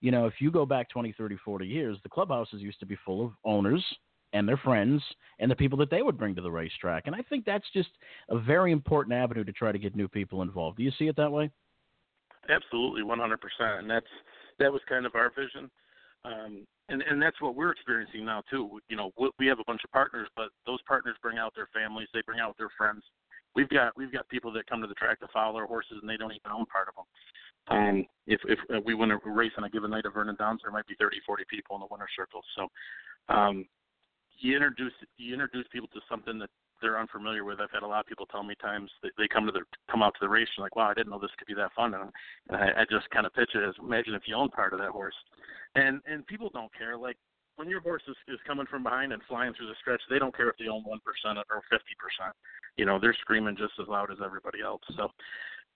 you 0.00 0.10
know, 0.10 0.26
if 0.26 0.34
you 0.40 0.50
go 0.50 0.66
back 0.66 0.88
20, 0.90 1.14
30, 1.16 1.36
40 1.44 1.66
years, 1.66 1.98
the 2.02 2.08
clubhouses 2.08 2.60
used 2.60 2.80
to 2.80 2.86
be 2.86 2.96
full 3.04 3.24
of 3.24 3.32
owners 3.44 3.84
and 4.32 4.48
their 4.48 4.56
friends 4.58 5.02
and 5.38 5.50
the 5.50 5.56
people 5.56 5.78
that 5.78 5.90
they 5.90 6.02
would 6.02 6.18
bring 6.18 6.34
to 6.34 6.42
the 6.42 6.50
racetrack. 6.50 7.04
And 7.06 7.14
I 7.14 7.22
think 7.22 7.44
that's 7.44 7.66
just 7.72 7.90
a 8.28 8.38
very 8.38 8.72
important 8.72 9.14
avenue 9.14 9.44
to 9.44 9.52
try 9.52 9.72
to 9.72 9.78
get 9.78 9.96
new 9.96 10.08
people 10.08 10.42
involved. 10.42 10.76
Do 10.76 10.82
you 10.82 10.92
see 10.98 11.06
it 11.06 11.16
that 11.16 11.30
way? 11.30 11.50
Absolutely, 12.48 13.02
100%. 13.02 13.38
And 13.78 13.90
that's 13.90 14.06
that 14.58 14.72
was 14.72 14.80
kind 14.88 15.04
of 15.06 15.14
our 15.14 15.30
vision. 15.30 15.70
Um, 16.24 16.66
and 16.88 17.02
and 17.02 17.20
that's 17.20 17.40
what 17.40 17.54
we're 17.54 17.72
experiencing 17.72 18.24
now 18.24 18.42
too. 18.50 18.80
You 18.88 18.96
know, 18.96 19.10
we 19.38 19.46
have 19.46 19.58
a 19.58 19.64
bunch 19.66 19.82
of 19.84 19.90
partners, 19.90 20.28
but 20.36 20.48
those 20.66 20.80
partners 20.86 21.16
bring 21.22 21.38
out 21.38 21.52
their 21.54 21.68
families, 21.74 22.08
they 22.14 22.22
bring 22.24 22.40
out 22.40 22.56
their 22.58 22.70
friends. 22.76 23.02
We've 23.54 23.68
got 23.68 23.96
we've 23.96 24.12
got 24.12 24.28
people 24.28 24.52
that 24.52 24.68
come 24.68 24.80
to 24.82 24.86
the 24.86 24.94
track 24.94 25.20
to 25.20 25.28
follow 25.32 25.54
their 25.54 25.66
horses, 25.66 25.98
and 26.00 26.08
they 26.08 26.16
don't 26.16 26.32
even 26.32 26.52
own 26.52 26.66
part 26.66 26.88
of 26.88 26.94
them. 26.94 27.06
Um, 27.68 28.06
if 28.26 28.40
if 28.44 28.58
we 28.84 28.94
win 28.94 29.10
a 29.10 29.18
race 29.24 29.52
on 29.58 29.64
a 29.64 29.70
given 29.70 29.90
night 29.90 30.06
of 30.06 30.14
Vernon 30.14 30.36
Downs, 30.36 30.60
there 30.62 30.72
might 30.72 30.86
be 30.86 30.94
30, 30.98 31.18
40 31.26 31.44
people 31.50 31.76
in 31.76 31.80
the 31.80 31.88
winner's 31.90 32.10
circle. 32.16 32.40
So, 32.56 32.68
um, 33.32 33.66
you 34.38 34.54
introduce 34.54 34.92
you 35.16 35.32
introduce 35.32 35.66
people 35.72 35.88
to 35.94 36.00
something 36.08 36.38
that 36.38 36.50
they're 36.82 36.98
unfamiliar 36.98 37.44
with. 37.44 37.60
I've 37.60 37.70
had 37.70 37.82
a 37.82 37.86
lot 37.86 38.00
of 38.00 38.06
people 38.06 38.26
tell 38.26 38.42
me 38.42 38.54
times 38.60 38.90
that 39.02 39.12
they 39.16 39.28
come 39.28 39.46
to 39.46 39.52
the 39.52 39.62
come 39.90 40.02
out 40.02 40.14
to 40.14 40.20
the 40.20 40.28
race 40.28 40.48
and 40.56 40.62
like, 40.62 40.76
wow, 40.76 40.90
I 40.90 40.94
didn't 40.94 41.10
know 41.10 41.18
this 41.18 41.34
could 41.38 41.46
be 41.46 41.54
that 41.54 41.72
fun, 41.74 41.94
and, 41.94 42.10
and 42.48 42.56
I, 42.56 42.82
I 42.82 42.84
just 42.90 43.08
kind 43.10 43.26
of 43.26 43.34
pitch 43.34 43.50
it 43.54 43.66
as 43.66 43.74
imagine 43.80 44.14
if 44.14 44.22
you 44.26 44.34
own 44.34 44.50
part 44.50 44.72
of 44.72 44.78
that 44.80 44.90
horse, 44.90 45.16
and 45.74 46.00
and 46.06 46.26
people 46.26 46.50
don't 46.52 46.72
care. 46.76 46.96
Like 46.96 47.16
when 47.56 47.68
your 47.68 47.80
horse 47.80 48.02
is, 48.08 48.16
is 48.28 48.38
coming 48.46 48.66
from 48.66 48.82
behind 48.82 49.12
and 49.12 49.22
flying 49.28 49.54
through 49.54 49.68
the 49.68 49.80
stretch, 49.80 50.02
they 50.10 50.18
don't 50.18 50.36
care 50.36 50.50
if 50.50 50.56
they 50.58 50.68
own 50.68 50.82
one 50.84 51.00
percent 51.00 51.38
or 51.38 51.62
fifty 51.70 51.96
percent. 51.98 52.36
You 52.76 52.84
know, 52.84 52.98
they're 53.00 53.16
screaming 53.20 53.56
just 53.56 53.72
as 53.80 53.88
loud 53.88 54.10
as 54.10 54.18
everybody 54.24 54.60
else. 54.62 54.82
So. 54.96 55.10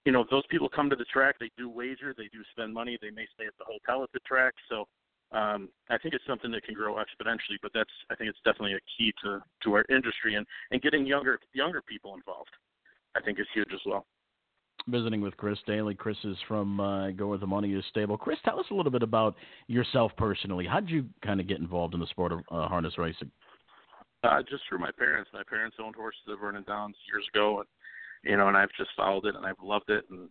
You 0.05 0.12
know, 0.12 0.24
those 0.30 0.46
people 0.51 0.68
come 0.68 0.88
to 0.90 0.96
the 0.96 1.05
track, 1.05 1.36
they 1.38 1.51
do 1.59 1.68
wager, 1.68 2.14
they 2.16 2.28
do 2.32 2.40
spend 2.53 2.72
money, 2.72 2.98
they 3.01 3.11
may 3.11 3.26
stay 3.34 3.46
at 3.46 3.53
the 3.59 3.64
hotel 3.66 4.03
at 4.03 4.11
the 4.12 4.20
track. 4.20 4.55
So, 4.68 4.86
um, 5.32 5.68
I 5.90 5.98
think 5.98 6.14
it's 6.14 6.24
something 6.26 6.51
that 6.53 6.64
can 6.64 6.74
grow 6.74 6.94
exponentially, 6.94 7.59
but 7.62 7.70
that's 7.74 7.90
I 8.11 8.14
think 8.14 8.30
it's 8.30 8.38
definitely 8.44 8.74
a 8.74 8.80
key 8.96 9.12
to 9.22 9.40
to 9.64 9.74
our 9.74 9.84
industry 9.88 10.34
and 10.34 10.46
and 10.70 10.82
getting 10.82 11.07
younger 11.07 11.38
younger 11.53 11.82
people 11.82 12.14
involved. 12.14 12.51
I 13.16 13.20
think 13.20 13.38
is 13.38 13.46
huge 13.55 13.72
as 13.72 13.80
well. 13.86 14.07
Visiting 14.88 15.20
with 15.20 15.36
Chris 15.36 15.59
Daley. 15.66 15.94
Chris 15.94 16.16
is 16.24 16.36
from 16.48 16.80
uh, 16.80 17.11
Go 17.11 17.28
Where 17.28 17.38
the 17.38 17.46
Money 17.46 17.74
Is 17.74 17.84
Stable. 17.90 18.16
Chris, 18.16 18.38
tell 18.44 18.59
us 18.59 18.66
a 18.70 18.74
little 18.74 18.90
bit 18.90 19.03
about 19.03 19.36
yourself 19.66 20.11
personally. 20.16 20.66
How 20.66 20.80
did 20.80 20.90
you 20.90 21.05
kind 21.22 21.38
of 21.38 21.46
get 21.46 21.59
involved 21.59 21.92
in 21.92 22.01
the 22.01 22.07
sport 22.07 22.32
of 22.32 22.40
uh, 22.51 22.66
harness 22.66 22.96
racing? 22.96 23.30
Uh, 24.24 24.42
just 24.48 24.62
through 24.68 24.78
my 24.78 24.90
parents. 24.98 25.30
My 25.32 25.42
parents 25.48 25.76
owned 25.82 25.96
horses 25.96 26.22
at 26.30 26.38
Vernon 26.40 26.64
Downs 26.66 26.96
years 27.12 27.26
ago, 27.32 27.59
and 27.59 27.68
you 28.22 28.36
know, 28.36 28.48
and 28.48 28.56
I've 28.56 28.72
just 28.76 28.90
followed 28.96 29.26
it 29.26 29.34
and 29.36 29.46
I've 29.46 29.62
loved 29.62 29.90
it, 29.90 30.04
and 30.10 30.28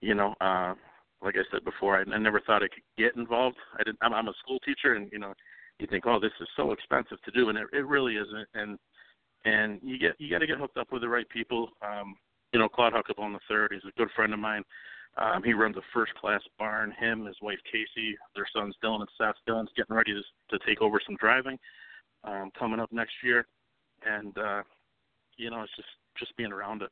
you 0.00 0.14
know, 0.14 0.34
uh, 0.40 0.74
like 1.22 1.34
I 1.36 1.42
said 1.50 1.64
before, 1.64 1.96
I, 1.96 2.14
I 2.14 2.18
never 2.18 2.40
thought 2.40 2.62
I 2.62 2.68
could 2.68 2.84
get 2.96 3.16
involved. 3.16 3.56
I 3.74 3.82
didn't. 3.82 3.98
I'm, 4.00 4.14
I'm 4.14 4.28
a 4.28 4.34
school 4.42 4.58
teacher, 4.60 4.94
and 4.94 5.10
you 5.12 5.18
know, 5.18 5.34
you 5.78 5.86
think, 5.86 6.04
oh, 6.06 6.20
this 6.20 6.32
is 6.40 6.48
so 6.56 6.72
expensive 6.72 7.20
to 7.24 7.30
do, 7.32 7.48
and 7.48 7.58
it, 7.58 7.66
it 7.72 7.86
really 7.86 8.14
isn't. 8.14 8.48
And 8.54 8.78
and 9.44 9.80
you 9.82 9.98
get 9.98 10.14
you 10.18 10.30
got 10.30 10.38
to 10.38 10.46
get 10.46 10.58
hooked 10.58 10.78
up 10.78 10.92
with 10.92 11.02
the 11.02 11.08
right 11.08 11.28
people. 11.28 11.70
Um, 11.82 12.16
you 12.52 12.58
know, 12.58 12.68
Claude 12.68 12.92
Huckable 12.92 13.32
the 13.32 13.40
third. 13.48 13.72
He's 13.72 13.88
a 13.88 13.98
good 13.98 14.08
friend 14.14 14.32
of 14.32 14.38
mine. 14.38 14.62
Um, 15.16 15.42
he 15.42 15.52
runs 15.52 15.76
a 15.76 15.82
first 15.92 16.14
class 16.14 16.40
barn. 16.58 16.94
Him, 16.98 17.26
his 17.26 17.36
wife 17.42 17.58
Casey, 17.70 18.16
their 18.34 18.46
sons 18.54 18.76
Dylan 18.82 19.00
and 19.00 19.08
Seth. 19.18 19.34
Dylan's 19.48 19.70
getting 19.76 19.96
ready 19.96 20.12
to 20.14 20.56
to 20.56 20.64
take 20.66 20.80
over 20.80 21.00
some 21.04 21.16
driving 21.16 21.58
um, 22.24 22.50
coming 22.58 22.80
up 22.80 22.92
next 22.92 23.14
year, 23.22 23.46
and 24.06 24.36
uh, 24.38 24.62
you 25.36 25.50
know, 25.50 25.62
it's 25.62 25.76
just 25.76 25.88
just 26.18 26.36
being 26.36 26.52
around 26.52 26.82
it. 26.82 26.90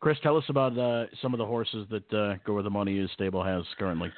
Chris, 0.00 0.18
tell 0.22 0.36
us 0.36 0.44
about 0.48 0.78
uh, 0.78 1.06
some 1.20 1.34
of 1.34 1.38
the 1.38 1.46
horses 1.46 1.86
that 1.90 2.12
uh, 2.12 2.36
Go 2.46 2.54
Where 2.54 2.62
the 2.62 2.70
Money 2.70 2.98
Is 2.98 3.10
stable 3.12 3.44
has 3.44 3.64
currently. 3.78 4.10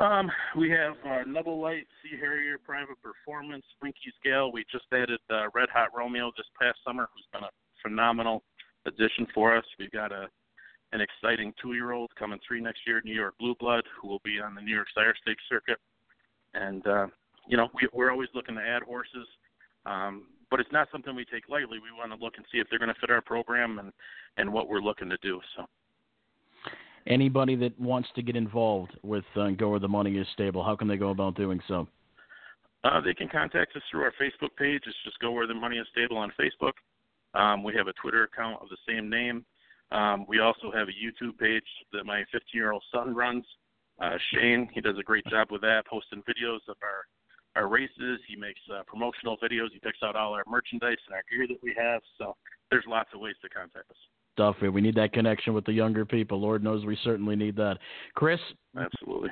Um, 0.00 0.30
we 0.56 0.70
have 0.70 0.94
uh, 1.04 1.22
Noble 1.26 1.60
Light, 1.60 1.86
Sea 2.02 2.16
Harrier, 2.18 2.58
Private 2.64 2.96
Performance, 3.02 3.64
Winky's 3.82 4.14
Gale. 4.24 4.52
We 4.52 4.64
just 4.70 4.84
added 4.92 5.20
uh, 5.30 5.46
Red 5.54 5.68
Hot 5.72 5.88
Romeo 5.96 6.30
this 6.36 6.46
past 6.60 6.78
summer, 6.86 7.08
who's 7.14 7.26
been 7.32 7.42
a 7.42 7.50
phenomenal 7.82 8.42
addition 8.86 9.26
for 9.34 9.56
us. 9.56 9.64
We've 9.78 9.90
got 9.90 10.12
a 10.12 10.28
an 10.92 11.00
exciting 11.00 11.52
two-year-old 11.60 12.08
coming 12.16 12.38
three 12.46 12.60
next 12.60 12.80
year, 12.86 13.02
New 13.04 13.14
York 13.14 13.34
Blue 13.40 13.56
Blood, 13.58 13.82
who 14.00 14.06
will 14.06 14.20
be 14.24 14.38
on 14.40 14.54
the 14.54 14.60
New 14.60 14.72
York 14.72 14.86
Sire 14.94 15.14
Stakes 15.22 15.42
circuit. 15.48 15.78
And 16.54 16.86
uh, 16.86 17.06
you 17.48 17.56
know, 17.56 17.68
we, 17.74 17.88
we're 17.92 18.12
always 18.12 18.28
looking 18.32 18.54
to 18.54 18.60
add 18.60 18.82
horses. 18.82 19.26
Um, 19.86 20.28
but 20.54 20.60
it's 20.60 20.70
not 20.70 20.86
something 20.92 21.16
we 21.16 21.24
take 21.24 21.48
lightly. 21.48 21.78
We 21.80 21.90
want 21.90 22.16
to 22.16 22.24
look 22.24 22.34
and 22.36 22.46
see 22.52 22.58
if 22.58 22.68
they're 22.70 22.78
going 22.78 22.94
to 22.94 23.00
fit 23.00 23.10
our 23.10 23.20
program 23.20 23.80
and 23.80 23.92
and 24.36 24.52
what 24.52 24.68
we're 24.68 24.78
looking 24.78 25.10
to 25.10 25.16
do. 25.20 25.40
So. 25.56 25.66
Anybody 27.08 27.56
that 27.56 27.76
wants 27.80 28.08
to 28.14 28.22
get 28.22 28.36
involved 28.36 28.92
with 29.02 29.24
uh, 29.34 29.48
Go 29.50 29.70
Where 29.70 29.80
the 29.80 29.88
Money 29.88 30.16
Is 30.16 30.28
Stable, 30.32 30.62
how 30.62 30.76
can 30.76 30.86
they 30.86 30.96
go 30.96 31.10
about 31.10 31.34
doing 31.34 31.60
so? 31.66 31.88
Uh, 32.84 33.00
they 33.00 33.14
can 33.14 33.28
contact 33.28 33.74
us 33.74 33.82
through 33.90 34.02
our 34.02 34.12
Facebook 34.12 34.54
page. 34.56 34.82
It's 34.86 34.96
just 35.04 35.18
Go 35.18 35.32
Where 35.32 35.48
the 35.48 35.54
Money 35.54 35.78
Is 35.78 35.88
Stable 35.90 36.18
on 36.18 36.32
Facebook. 36.40 36.74
Um, 37.34 37.64
we 37.64 37.74
have 37.74 37.88
a 37.88 37.92
Twitter 37.94 38.22
account 38.22 38.62
of 38.62 38.68
the 38.68 38.76
same 38.88 39.10
name. 39.10 39.44
Um, 39.90 40.24
we 40.28 40.38
also 40.38 40.70
have 40.72 40.86
a 40.86 40.92
YouTube 40.92 41.36
page 41.36 41.66
that 41.92 42.06
my 42.06 42.22
15 42.30 42.40
year 42.52 42.70
old 42.70 42.84
son 42.94 43.12
runs. 43.12 43.44
Uh, 44.00 44.18
Shane, 44.32 44.68
he 44.72 44.80
does 44.80 44.98
a 45.00 45.02
great 45.02 45.26
job 45.26 45.48
with 45.50 45.62
that, 45.62 45.84
posting 45.88 46.22
videos 46.22 46.60
of 46.68 46.76
our 46.80 47.06
our 47.56 47.68
races. 47.68 48.20
He 48.28 48.36
makes 48.36 48.60
uh, 48.72 48.82
promotional 48.86 49.36
videos. 49.36 49.68
He 49.72 49.78
picks 49.78 49.98
out 50.02 50.16
all 50.16 50.34
our 50.34 50.44
merchandise 50.48 50.96
and 51.06 51.14
our 51.14 51.22
gear 51.30 51.46
that 51.48 51.62
we 51.62 51.74
have. 51.78 52.02
So 52.18 52.36
there's 52.70 52.84
lots 52.86 53.10
of 53.14 53.20
ways 53.20 53.36
to 53.42 53.48
contact 53.48 53.90
us. 53.90 53.96
Duffy, 54.36 54.68
we 54.68 54.80
need 54.80 54.96
that 54.96 55.12
connection 55.12 55.54
with 55.54 55.64
the 55.64 55.72
younger 55.72 56.04
people. 56.04 56.40
Lord 56.40 56.64
knows 56.64 56.84
we 56.84 56.98
certainly 57.04 57.36
need 57.36 57.56
that. 57.56 57.78
Chris? 58.14 58.40
Absolutely. 58.76 59.30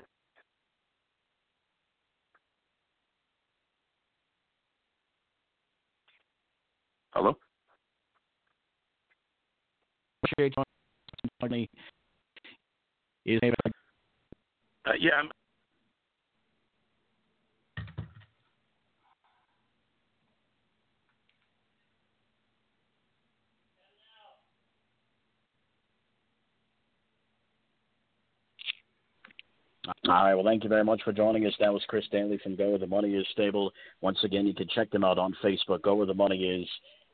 Hello? 7.12 7.36
Uh, 14.86 14.92
yeah, 14.98 15.12
I'm 15.18 15.30
All 29.86 29.94
right. 30.06 30.34
Well, 30.34 30.44
thank 30.44 30.62
you 30.62 30.68
very 30.68 30.84
much 30.84 31.02
for 31.02 31.12
joining 31.12 31.44
us. 31.46 31.54
That 31.58 31.72
was 31.72 31.82
Chris 31.88 32.04
Daley 32.12 32.38
from 32.38 32.54
Go 32.54 32.70
Where 32.70 32.78
the 32.78 32.86
Money 32.86 33.14
Is 33.14 33.26
Stable. 33.32 33.72
Once 34.00 34.18
again, 34.22 34.46
you 34.46 34.54
can 34.54 34.68
check 34.68 34.90
them 34.90 35.04
out 35.04 35.18
on 35.18 35.34
Facebook. 35.42 35.82
Go 35.82 35.96
Where 35.96 36.06
the 36.06 36.14
Money 36.14 36.44
Is. 36.44 36.68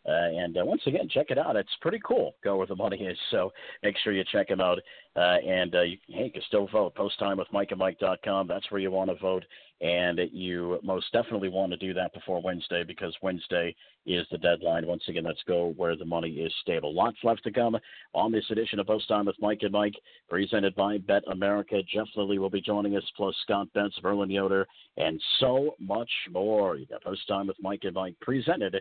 Uh, 0.07 0.12
and 0.12 0.57
uh, 0.57 0.64
once 0.64 0.82
again, 0.86 1.09
check 1.09 1.26
it 1.30 1.38
out. 1.38 1.57
It's 1.57 1.68
pretty 1.80 2.01
cool. 2.05 2.34
Go 2.42 2.57
where 2.57 2.66
the 2.66 2.76
money 2.76 2.99
is. 2.99 3.18
So 3.30 3.53
make 3.82 3.96
sure 4.03 4.12
you 4.12 4.24
check 4.32 4.49
them 4.49 4.61
out. 4.61 4.78
Uh, 5.16 5.36
and 5.46 5.74
uh, 5.74 5.82
you, 5.82 5.99
hey, 6.09 6.26
you 6.26 6.32
can 6.32 6.42
still 6.46 6.68
vote. 6.68 6.94
Post 6.94 7.18
time 7.18 7.38
with 7.38 7.49
MikeandMike.com. 7.53 8.46
That's 8.46 8.70
where 8.70 8.80
you 8.80 8.90
want 8.90 9.11
to 9.11 9.16
vote. 9.16 9.44
And 9.80 10.20
you 10.32 10.80
most 10.82 11.12
definitely 11.12 11.49
want 11.49 11.70
to 11.70 11.76
do 11.76 11.94
that 11.94 12.12
before 12.12 12.42
Wednesday 12.42 12.82
because 12.84 13.14
Wednesday 13.22 13.76
is 14.07 14.26
the 14.32 14.38
deadline. 14.38 14.86
Once 14.86 15.05
again, 15.09 15.24
let's 15.24 15.42
go 15.46 15.72
where 15.76 15.96
the 15.96 16.05
money 16.05 16.30
is 16.30 16.53
stable. 16.62 16.94
Lots 16.94 17.18
left 17.22 17.44
to 17.44 17.53
come 17.53 17.76
on 18.14 18.32
this 18.32 18.44
edition 18.51 18.80
of 18.80 18.86
Post 18.86 19.07
Time 19.07 19.26
with 19.26 19.36
Mike 19.40 19.61
and 19.62 19.72
Mike, 19.72 19.94
presented 20.28 20.74
by 20.74 20.99
Bet 20.99 21.22
America. 21.30 21.80
Jeff 21.92 22.09
Lilley 22.16 22.38
will 22.38 22.51
be 22.51 22.61
joining 22.61 22.96
us, 22.96 23.05
plus 23.16 23.36
Scott 23.42 23.68
Betts, 23.72 23.99
Verlin 24.03 24.32
Yoder, 24.32 24.66
and 24.96 25.20
so 25.38 25.76
much 25.78 26.11
more. 26.30 26.76
You 26.76 26.86
got 26.86 27.05
Post 27.05 27.28
Time 27.28 27.46
with 27.46 27.57
Mike 27.61 27.82
and 27.84 27.94
Mike, 27.94 28.16
presented 28.20 28.80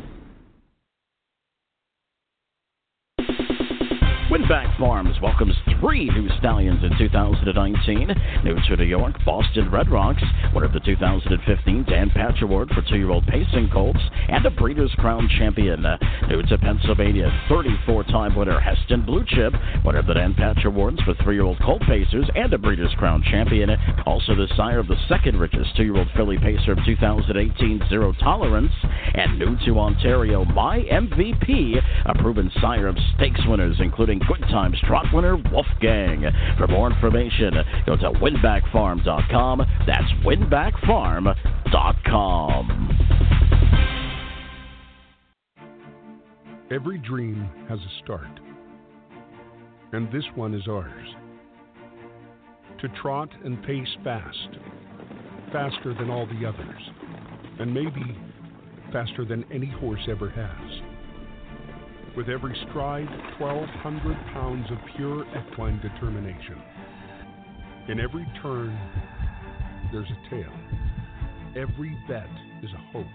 Winbak 4.31 4.79
Farms 4.79 5.17
welcomes 5.21 5.53
three 5.81 6.05
new 6.05 6.29
stallions 6.39 6.81
in 6.85 6.97
2019. 6.97 8.07
New 8.45 8.55
to 8.55 8.77
New 8.77 8.85
York, 8.85 9.13
Boston 9.25 9.69
Red 9.69 9.91
Rocks, 9.91 10.23
winner 10.53 10.67
of 10.67 10.71
the 10.71 10.79
2015 10.79 11.83
Dan 11.83 12.09
Patch 12.11 12.41
Award 12.41 12.69
for 12.69 12.81
two-year-old 12.81 13.27
pacing 13.27 13.69
colts, 13.73 13.99
and 14.29 14.45
a 14.45 14.49
Breeders' 14.49 14.95
Crown 14.99 15.27
champion. 15.37 15.85
Uh, 15.85 15.97
new 16.29 16.41
to 16.43 16.57
Pennsylvania, 16.59 17.29
34-time 17.49 18.33
winner 18.33 18.57
Heston 18.57 19.05
Blue 19.05 19.25
Chip, 19.27 19.51
winner 19.83 19.99
of 19.99 20.05
the 20.05 20.13
Dan 20.13 20.33
Patch 20.33 20.63
Awards 20.63 21.01
for 21.01 21.13
three-year-old 21.21 21.59
colt 21.59 21.81
pacers 21.81 22.29
and 22.33 22.53
a 22.53 22.57
Breeders' 22.57 22.95
Crown 22.97 23.21
champion. 23.29 23.69
Also 24.05 24.33
the 24.33 24.47
sire 24.55 24.79
of 24.79 24.87
the 24.87 24.95
second 25.09 25.41
richest 25.41 25.75
two-year-old 25.75 26.07
filly 26.15 26.37
pacer 26.37 26.71
of 26.71 26.79
2018, 26.85 27.81
Zero 27.89 28.13
Tolerance, 28.23 28.71
and 29.13 29.37
new 29.37 29.57
to 29.65 29.77
Ontario, 29.77 30.45
My 30.45 30.79
MVP, 30.89 31.81
a 32.05 32.17
proven 32.21 32.49
sire 32.61 32.87
of 32.87 32.95
stakes 33.17 33.41
winners, 33.45 33.75
including 33.81 34.20
Good 34.27 34.41
Times 34.49 34.77
Trot 34.87 35.05
winner 35.13 35.37
Wolfgang. 35.51 36.25
For 36.57 36.67
more 36.67 36.91
information, 36.91 37.53
go 37.85 37.95
to 37.97 38.11
winbakfarm.com. 38.11 39.61
That's 39.87 40.11
winbakfarm.com. 40.25 42.97
Every 46.71 46.97
dream 46.99 47.49
has 47.67 47.79
a 47.79 47.91
start, 48.03 48.39
and 49.91 50.09
this 50.11 50.23
one 50.35 50.53
is 50.53 50.67
ours. 50.69 51.07
To 52.79 52.87
trot 53.01 53.29
and 53.43 53.61
pace 53.63 53.97
fast, 54.03 54.49
faster 55.51 55.93
than 55.93 56.09
all 56.09 56.25
the 56.27 56.45
others, 56.45 56.81
and 57.59 57.73
maybe 57.73 58.17
faster 58.93 59.25
than 59.25 59.43
any 59.51 59.69
horse 59.69 60.07
ever 60.09 60.29
has. 60.29 60.90
With 62.15 62.27
every 62.27 62.57
stride, 62.69 63.07
1,200 63.39 64.17
pounds 64.33 64.69
of 64.69 64.77
pure 64.97 65.25
equine 65.31 65.79
determination. 65.79 66.61
In 67.87 68.01
every 68.01 68.27
turn, 68.41 68.77
there's 69.93 70.09
a 70.09 70.29
tale. 70.29 70.53
Every 71.55 71.97
bet 72.09 72.29
is 72.63 72.69
a 72.73 72.91
hope. 72.91 73.07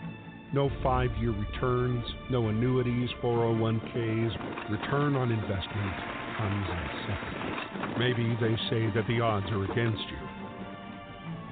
No 0.55 0.71
five 0.83 1.11
year 1.21 1.33
returns, 1.33 2.03
no 2.31 2.49
annuities, 2.49 3.11
401ks. 3.23 4.71
Return 4.71 5.15
on 5.15 5.31
investment 5.31 5.93
comes 6.39 6.67
in 6.71 6.89
seconds. 7.07 7.99
Maybe 7.99 8.35
they 8.41 8.57
say 8.71 8.91
that 8.95 9.07
the 9.09 9.21
odds 9.21 9.47
are 9.51 9.65
against 9.65 10.05
you. 10.09 10.29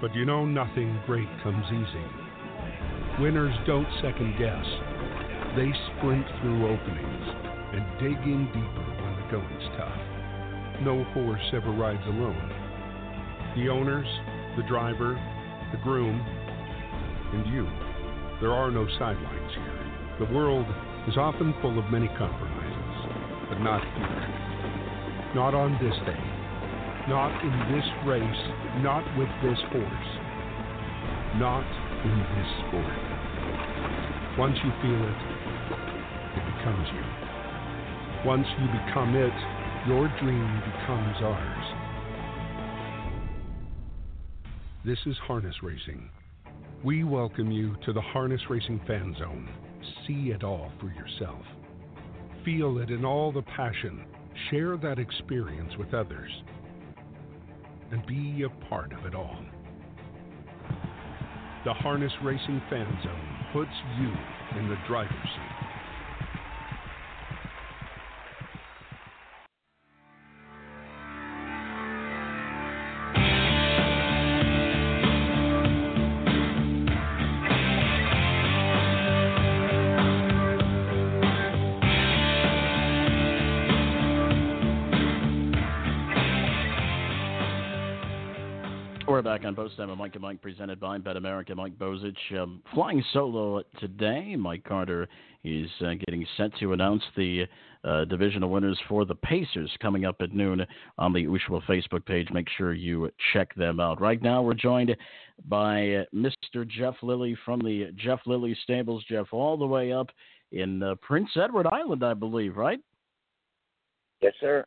But 0.01 0.15
you 0.15 0.25
know 0.25 0.47
nothing 0.47 0.99
great 1.05 1.29
comes 1.43 1.67
easy. 1.67 3.23
Winners 3.23 3.55
don't 3.67 3.87
second 4.01 4.35
guess. 4.39 4.67
They 5.57 5.71
sprint 5.93 6.27
through 6.41 6.73
openings 6.73 7.14
and 7.75 7.85
dig 7.99 8.19
in 8.23 8.47
deeper 8.47 8.87
when 9.03 9.15
the 9.19 9.27
going's 9.31 9.69
tough. 9.77 10.01
No 10.83 11.03
horse 11.15 11.43
ever 11.53 11.71
rides 11.71 12.03
alone. 12.07 12.51
The 13.57 13.69
owners, 13.69 14.07
the 14.57 14.63
driver, 14.65 15.19
the 15.73 15.79
groom, 15.83 16.19
and 17.33 17.47
you. 17.53 17.67
There 18.41 18.53
are 18.53 18.71
no 18.71 18.87
sidelines 18.99 19.53
here. 19.55 20.27
The 20.27 20.35
world 20.35 20.67
is 21.09 21.17
often 21.17 21.55
full 21.61 21.79
of 21.79 21.91
many 21.91 22.09
compromises, 22.19 23.49
but 23.49 23.59
not 23.59 23.83
here. 23.83 25.35
Not 25.35 25.55
on 25.55 25.73
this 25.83 25.95
day. 26.07 26.25
Not 27.09 27.35
in 27.43 27.55
this 27.75 27.87
race. 28.07 28.43
Not 28.83 29.03
with 29.19 29.29
this 29.43 29.59
horse. 29.75 30.11
Not 31.43 31.67
in 32.07 32.19
this 32.39 32.51
sport. 32.67 34.39
Once 34.39 34.57
you 34.63 34.71
feel 34.83 35.03
it, 35.03 35.21
it 36.39 36.45
becomes 36.57 36.89
you. 36.95 37.14
Once 38.25 38.47
you 38.59 38.67
become 38.87 39.15
it, 39.15 39.35
your 39.87 40.09
dream 40.19 40.63
becomes 40.65 41.17
ours. 41.21 41.65
This 44.83 44.99
is 45.05 45.15
harness 45.27 45.57
racing. 45.63 46.09
We 46.83 47.05
welcome 47.05 47.51
you 47.51 47.77
to 47.85 47.93
the 47.93 48.01
Harness 48.01 48.41
Racing 48.49 48.81
Fan 48.87 49.15
Zone. 49.19 49.47
See 50.07 50.31
it 50.31 50.43
all 50.43 50.73
for 50.81 50.87
yourself. 50.87 51.43
Feel 52.47 52.79
it 52.79 52.89
in 52.89 53.05
all 53.05 53.31
the 53.31 53.43
passion. 53.43 54.07
Share 54.51 54.79
that 54.79 54.99
experience 54.99 55.75
with 55.79 55.93
others. 55.93 56.31
And 57.91 58.07
be 58.07 58.45
a 58.45 58.65
part 58.69 58.95
of 58.95 59.05
it 59.05 59.15
all. 59.15 59.37
The 61.67 61.75
Harness 61.75 62.13
Racing 62.23 62.63
Fan 62.71 62.87
Zone 63.05 63.37
puts 63.53 63.73
you 64.01 64.11
in 64.59 64.71
the 64.71 64.79
driver's 64.89 65.13
seat. 65.13 65.54
Back 89.25 89.47
on 89.47 89.55
Post 89.57 89.79
Time 89.79 89.89
with 89.89 89.97
Mike 89.97 90.15
and 90.17 90.21
Mike, 90.21 90.43
presented 90.43 90.79
by 90.79 90.99
Bet 90.99 91.17
America. 91.17 91.55
Mike 91.55 91.79
Bozich 91.79 92.15
um, 92.39 92.61
flying 92.75 93.03
solo 93.15 93.63
today. 93.81 94.37
Mike 94.37 94.65
Carter 94.65 95.09
is 95.45 95.67
uh, 95.81 95.95
getting 96.07 96.27
set 96.37 96.51
to 96.61 96.75
announce 96.75 97.03
the 97.17 97.45
uh, 97.85 98.05
divisional 98.05 98.51
winners 98.51 98.79
for 98.87 99.07
the 99.07 99.15
Pacers 99.15 99.71
coming 99.81 100.05
up 100.05 100.17
at 100.21 100.35
noon 100.35 100.67
on 100.99 101.15
the 101.15 101.25
Ushua 101.25 101.63
Facebook 101.67 102.05
page. 102.05 102.29
Make 102.35 102.49
sure 102.59 102.75
you 102.75 103.11
check 103.33 103.55
them 103.55 103.81
out. 103.81 103.99
Right 103.99 104.21
now, 104.21 104.43
we're 104.43 104.53
joined 104.53 104.95
by 105.49 105.95
uh, 105.95 106.05
Mr. 106.15 106.69
Jeff 106.69 106.97
Lilley 107.03 107.35
from 107.47 107.61
the 107.61 107.93
Jeff 107.97 108.21
Lilley 108.27 108.55
Stables. 108.63 109.05
Jeff, 109.09 109.29
all 109.33 109.57
the 109.57 109.67
way 109.67 109.91
up 109.91 110.11
in 110.53 110.83
uh, 110.83 110.97
Prince 111.01 111.31
Edward 111.43 111.67
Island, 111.73 112.05
I 112.05 112.13
believe, 112.13 112.59
right? 112.59 112.79
Yes, 114.21 114.35
sir. 114.39 114.67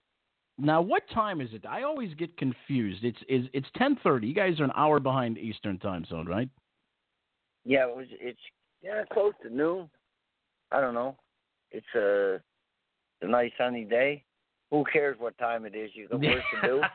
Now, 0.60 0.82
what 0.82 1.04
time 1.14 1.40
is 1.40 1.50
it? 1.54 1.66
I 1.66 1.84
always 1.84 2.14
get 2.16 2.36
confused. 2.38 3.04
It's 3.04 3.20
it's 3.28 3.48
it's 3.54 3.68
ten 3.76 3.96
thirty. 4.04 4.28
You 4.28 4.34
guys 4.34 4.60
are 4.60 4.64
an 4.64 4.72
hour 4.76 5.00
behind 5.00 5.38
Eastern 5.38 5.78
Time 5.78 6.04
Zone, 6.06 6.26
right? 6.26 6.50
Yeah, 7.64 7.88
it 7.88 7.96
was. 7.96 8.08
It's 8.12 8.40
yeah, 8.82 9.04
close 9.12 9.34
to 9.44 9.54
noon. 9.54 9.90
I 10.72 10.82
don't 10.82 10.94
know. 10.94 11.16
It's 11.72 11.86
a, 11.96 12.40
a 13.22 13.28
nice 13.28 13.52
sunny 13.58 13.84
day. 13.84 14.24
Who 14.72 14.84
cares 14.92 15.18
what 15.20 15.38
time 15.38 15.66
it 15.66 15.76
is? 15.76 15.92
You 15.94 16.08
got 16.08 16.22
work 16.22 16.44
to 16.62 16.68
do. 16.68 16.82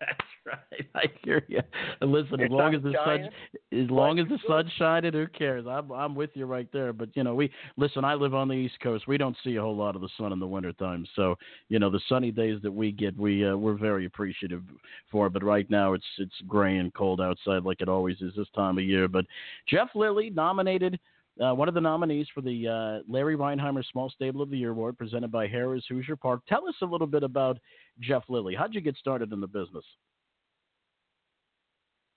That's 0.00 0.20
right. 0.46 0.86
I 0.94 1.04
hear 1.22 1.44
you. 1.48 1.60
And 2.00 2.12
listen, 2.12 2.40
as 2.40 2.50
long 2.50 2.74
as 2.74 2.82
the 2.82 2.92
sun, 3.04 3.28
as 3.72 3.90
long 3.90 4.18
as 4.18 4.28
the 4.28 4.38
sun's 4.46 4.70
shining, 4.78 5.12
who 5.12 5.26
cares? 5.26 5.66
I'm 5.68 5.90
I'm 5.90 6.14
with 6.14 6.30
you 6.34 6.46
right 6.46 6.68
there. 6.72 6.92
But 6.92 7.10
you 7.14 7.24
know, 7.24 7.34
we 7.34 7.50
listen. 7.76 8.04
I 8.04 8.14
live 8.14 8.34
on 8.34 8.48
the 8.48 8.54
East 8.54 8.78
Coast. 8.82 9.06
We 9.06 9.18
don't 9.18 9.36
see 9.44 9.56
a 9.56 9.62
whole 9.62 9.76
lot 9.76 9.96
of 9.96 10.02
the 10.02 10.08
sun 10.18 10.32
in 10.32 10.38
the 10.38 10.46
wintertime. 10.46 11.06
So 11.14 11.36
you 11.68 11.78
know, 11.78 11.90
the 11.90 12.00
sunny 12.08 12.30
days 12.30 12.60
that 12.62 12.72
we 12.72 12.92
get, 12.92 13.16
we 13.16 13.46
uh, 13.46 13.56
we're 13.56 13.78
very 13.78 14.06
appreciative 14.06 14.62
for. 15.10 15.28
But 15.28 15.42
right 15.42 15.68
now, 15.70 15.94
it's 15.94 16.06
it's 16.18 16.34
gray 16.46 16.76
and 16.78 16.92
cold 16.94 17.20
outside, 17.20 17.64
like 17.64 17.80
it 17.80 17.88
always 17.88 18.20
is 18.20 18.32
this 18.36 18.48
time 18.54 18.78
of 18.78 18.84
year. 18.84 19.08
But 19.08 19.26
Jeff 19.68 19.88
Lilley 19.94 20.30
nominated. 20.30 20.98
Uh, 21.38 21.54
one 21.54 21.68
of 21.68 21.74
the 21.74 21.80
nominees 21.80 22.26
for 22.34 22.40
the 22.40 22.66
uh, 22.66 23.12
Larry 23.12 23.36
Rheinheimer 23.36 23.84
Small 23.92 24.08
Stable 24.08 24.40
of 24.40 24.48
the 24.48 24.56
Year 24.56 24.70
Award 24.70 24.96
presented 24.96 25.30
by 25.30 25.46
Harrah's 25.46 25.84
Hoosier 25.88 26.16
Park. 26.16 26.40
Tell 26.48 26.66
us 26.66 26.74
a 26.82 26.86
little 26.86 27.06
bit 27.06 27.22
about 27.22 27.58
Jeff 28.00 28.24
Lilley. 28.28 28.54
How'd 28.54 28.74
you 28.74 28.80
get 28.80 28.96
started 28.96 29.32
in 29.32 29.40
the 29.40 29.46
business? 29.46 29.84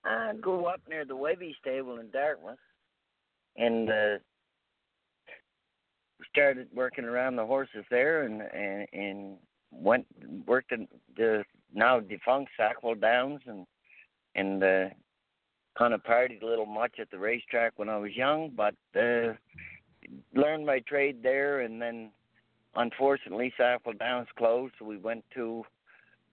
I 0.06 0.34
grew 0.40 0.66
up 0.66 0.80
near 0.90 1.04
the 1.04 1.16
Webby 1.16 1.56
stable 1.60 2.00
in 2.00 2.10
Dartmouth, 2.12 2.58
and 3.58 3.90
uh, 3.90 4.18
started 6.32 6.68
working 6.74 7.04
around 7.04 7.36
the 7.36 7.46
horses 7.46 7.84
there, 7.92 8.24
and 8.24 8.42
and, 8.42 8.88
and 8.94 9.38
went 9.72 10.06
worked 10.48 10.72
in 10.72 10.88
the 11.18 11.44
now 11.74 12.00
defunct 12.00 12.52
Sackville 12.56 12.96
Downs, 12.96 13.42
and 13.46 13.66
and 14.36 14.64
uh, 14.64 14.86
kind 15.78 15.94
of 15.94 16.04
partied 16.04 16.42
a 16.42 16.46
little 16.46 16.66
much 16.66 17.00
at 17.00 17.10
the 17.12 17.20
racetrack 17.20 17.74
when 17.78 17.90
I 17.90 17.98
was 17.98 18.16
young, 18.16 18.52
but 18.56 18.76
uh, 18.96 19.34
learned 20.34 20.66
my 20.66 20.80
trade 20.80 21.22
there, 21.24 21.62
and 21.62 21.82
then 21.82 22.12
unfortunately 22.76 23.54
Sackville 23.58 23.94
Downs 23.94 24.28
closed, 24.38 24.74
so 24.80 24.86
we 24.86 24.98
went 24.98 25.24
to 25.36 25.64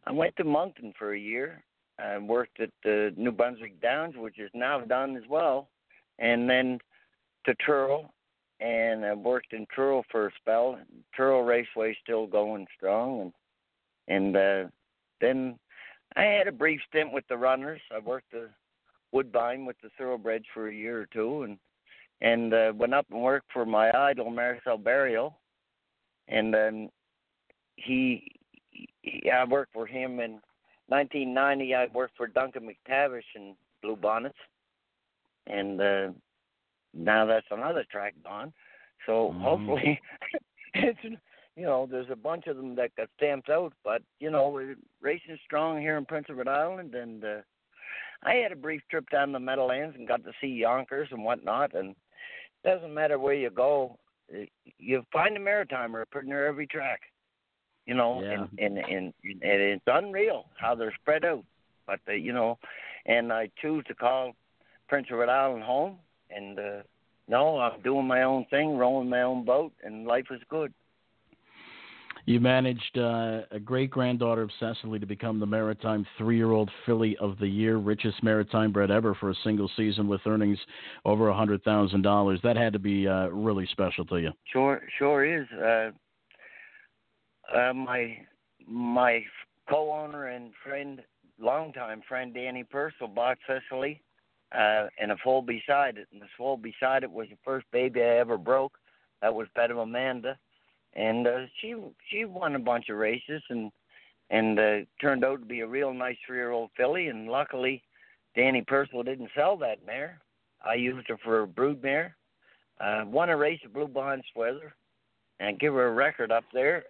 I 0.07 0.12
went 0.12 0.37
to 0.37 0.45
Moncton 0.45 0.93
for 0.97 1.14
a 1.14 1.18
year. 1.18 1.64
I 1.99 2.18
worked 2.18 2.61
at 2.61 2.70
the 2.84 3.12
New 3.16 3.32
Brunswick 3.32 3.80
Downs, 3.80 4.14
which 4.16 4.39
is 4.39 4.51
now 4.55 4.80
done 4.80 5.16
as 5.16 5.24
well, 5.28 5.68
and 6.18 6.49
then 6.49 6.78
to 7.45 7.55
Truro, 7.55 8.12
and 8.61 9.05
I 9.05 9.14
worked 9.14 9.53
in 9.53 9.66
Truro 9.74 10.05
for 10.11 10.28
a 10.28 10.30
spell. 10.41 10.78
Truro 11.14 11.41
Raceway 11.41 11.97
still 12.03 12.26
going 12.26 12.66
strong, 12.76 13.20
and 13.20 13.32
and 14.09 14.37
uh, 14.37 14.68
then 15.20 15.59
I 16.14 16.22
had 16.22 16.47
a 16.47 16.53
brief 16.53 16.80
stint 16.89 17.12
with 17.12 17.24
the 17.28 17.37
runners. 17.37 17.80
I 17.95 17.99
worked 17.99 18.30
the 18.30 18.49
Woodbine 19.12 19.64
with 19.64 19.76
the 19.82 19.90
thoroughbreds 19.96 20.46
for 20.52 20.68
a 20.68 20.74
year 20.74 21.00
or 21.00 21.07
two, 21.07 21.42
and 21.42 21.59
and 22.20 22.52
uh, 22.54 22.72
went 22.74 22.94
up 22.94 23.07
and 23.11 23.22
worked 23.22 23.52
for 23.52 23.66
my 23.66 23.90
idol 23.96 24.30
Marcel 24.30 24.78
Barrieau, 24.78 25.34
and 26.28 26.52
then 26.52 26.90
he 27.76 28.30
yeah, 29.02 29.42
I 29.42 29.44
worked 29.44 29.72
for 29.72 29.86
him 29.86 30.20
in 30.20 30.40
1990. 30.88 31.74
I 31.74 31.86
worked 31.92 32.16
for 32.16 32.26
Duncan 32.26 32.68
McTavish 32.68 33.22
in 33.34 33.54
Blue 33.82 33.96
Bonnets, 33.96 34.38
and 35.46 35.80
uh, 35.80 36.09
now 36.94 37.26
that's 37.26 37.46
another 37.50 37.84
track 37.90 38.14
gone. 38.24 38.52
So 39.07 39.34
Mm-hmm. 39.34 39.44
hopefully, 39.44 40.00
it's 40.74 40.98
you 41.57 41.64
know 41.64 41.86
there's 41.90 42.11
a 42.11 42.16
bunch 42.16 42.46
of 42.46 42.57
them 42.57 42.74
that 42.76 42.96
got 42.96 43.09
stamped 43.16 43.50
out, 43.50 43.72
but 43.84 44.02
you 44.20 44.30
know 44.30 44.48
we're 44.48 44.76
racing 45.00 45.38
strong 45.44 45.80
here 45.80 45.96
in 45.96 46.04
Prince 46.04 46.26
Edward 46.30 46.48
Island, 46.48 46.94
and 46.94 47.24
uh, 47.24 47.36
I 48.22 48.34
had 48.34 48.52
a 48.52 48.56
brief 48.56 48.82
trip 48.90 49.08
down 49.10 49.32
the 49.32 49.38
Meadowlands 49.40 49.96
and 49.96 50.08
got 50.08 50.24
to 50.24 50.32
see 50.40 50.48
Yonkers 50.48 51.08
and 51.10 51.24
whatnot, 51.24 51.74
and 51.74 51.90
it 51.90 52.68
doesn't 52.68 52.92
matter 52.94 53.18
where 53.18 53.34
you 53.34 53.50
go, 53.50 53.98
you 54.78 55.04
find 55.12 55.36
a 55.36 55.40
Maritimer 55.40 56.04
pretty 56.10 56.28
near 56.28 56.46
every 56.46 56.66
track. 56.66 57.00
You 57.86 57.94
know, 57.94 58.20
Yeah. 58.22 58.32
and, 58.58 58.58
and 58.58 58.78
and 58.78 59.14
and 59.24 59.40
it's 59.42 59.84
unreal 59.86 60.46
how 60.56 60.74
they're 60.74 60.94
spread 61.00 61.24
out. 61.24 61.44
But 61.86 62.00
uh, 62.08 62.12
you 62.12 62.32
know, 62.32 62.58
and 63.06 63.32
I 63.32 63.48
choose 63.62 63.84
to 63.86 63.94
call 63.94 64.34
Prince 64.88 65.06
Edward 65.10 65.28
Island 65.28 65.62
home, 65.62 65.98
and 66.30 66.58
uh, 66.58 66.82
no, 67.28 67.58
I'm 67.58 67.80
doing 67.82 68.06
my 68.08 68.22
own 68.24 68.44
thing, 68.50 68.76
rowing 68.76 69.08
my 69.08 69.22
own 69.22 69.44
boat, 69.44 69.72
and 69.84 70.04
life 70.04 70.26
is 70.32 70.40
good. 70.48 70.74
You 72.27 72.41
managed 72.41 72.99
uh, 72.99 73.43
a 73.53 73.61
great 73.61 73.89
granddaughter 73.91 74.43
of 74.43 74.51
Cecily 74.59 74.99
to 74.99 75.07
become 75.07 75.39
the 75.39 75.47
Maritime 75.47 76.05
three 76.18 76.37
year 76.37 76.51
old 76.51 76.68
filly 76.85 77.16
of 77.18 77.39
the 77.39 77.47
year, 77.47 77.77
richest 77.77 78.20
Maritime 78.20 78.72
bred 78.72 78.91
ever 78.91 79.14
for 79.14 79.31
a 79.31 79.35
single 79.45 79.70
season 79.77 80.09
with 80.09 80.20
earnings 80.27 80.59
over 81.05 81.31
a 81.31 81.33
$100,000. 81.33 82.43
That 82.43 82.57
had 82.57 82.72
to 82.72 82.81
be 82.81 83.07
uh, 83.07 83.29
really 83.29 83.64
special 83.70 84.05
to 84.07 84.16
you. 84.16 84.31
Sure, 84.53 84.83
sure 84.99 85.24
is. 85.24 85.47
Uh, 85.53 85.91
uh, 87.57 87.72
my 87.72 88.18
my 88.66 89.22
co-owner 89.70 90.27
and 90.27 90.51
friend, 90.64 91.03
longtime 91.39 92.03
friend 92.09 92.35
Danny 92.35 92.64
Purcell 92.64 93.07
bought 93.07 93.39
Cecily, 93.47 94.03
uh, 94.53 94.87
and 95.01 95.12
a 95.12 95.16
foal 95.22 95.43
beside 95.43 95.97
it, 95.97 96.09
and 96.12 96.20
the 96.20 96.27
foal 96.37 96.57
beside 96.57 97.05
it 97.05 97.11
was 97.11 97.29
the 97.31 97.39
first 97.45 97.66
baby 97.70 98.03
I 98.03 98.18
ever 98.18 98.37
broke. 98.37 98.79
That 99.22 99.33
was 99.33 99.47
Better 99.55 99.79
Amanda, 99.79 100.37
and 100.97 101.26
uh, 101.26 101.47
she 101.61 101.74
she 102.11 102.24
won 102.24 102.57
a 102.57 102.59
bunch 102.59 102.88
of 102.88 102.97
races 102.97 103.42
and 103.51 103.70
and 104.30 104.59
uh, 104.59 104.78
turned 105.01 105.24
out 105.24 105.38
to 105.38 105.47
be 105.47 105.61
a 105.61 105.66
real 105.66 105.94
nice 105.94 106.16
three-year-old 106.26 106.70
filly. 106.76 107.07
And 107.09 107.28
luckily, 107.28 107.84
Danny 108.34 108.62
Purcell 108.66 109.05
didn't 109.05 109.30
sell 109.36 109.57
that 109.59 109.86
mare. 109.86 110.20
I 110.66 110.74
used 110.74 111.07
her 111.09 111.18
for 111.22 111.42
a 111.42 111.47
brood 111.47 111.80
mare. 111.80 112.16
Uh, 112.80 113.05
won 113.07 113.30
a 113.30 113.36
race 113.36 113.61
at 113.64 113.72
Blue 113.72 113.86
Bonds 113.86 114.26
weather, 114.34 114.74
and 115.38 115.61
give 115.61 115.74
her 115.74 115.86
a 115.86 115.92
record 115.92 116.32
up 116.32 116.44
there. 116.53 116.84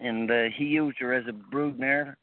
And 0.00 0.30
uh, 0.30 0.44
he 0.56 0.64
used 0.64 0.98
her 0.98 1.14
as 1.14 1.24
a 1.28 1.32
brood 1.32 1.78
mare. 1.78 2.16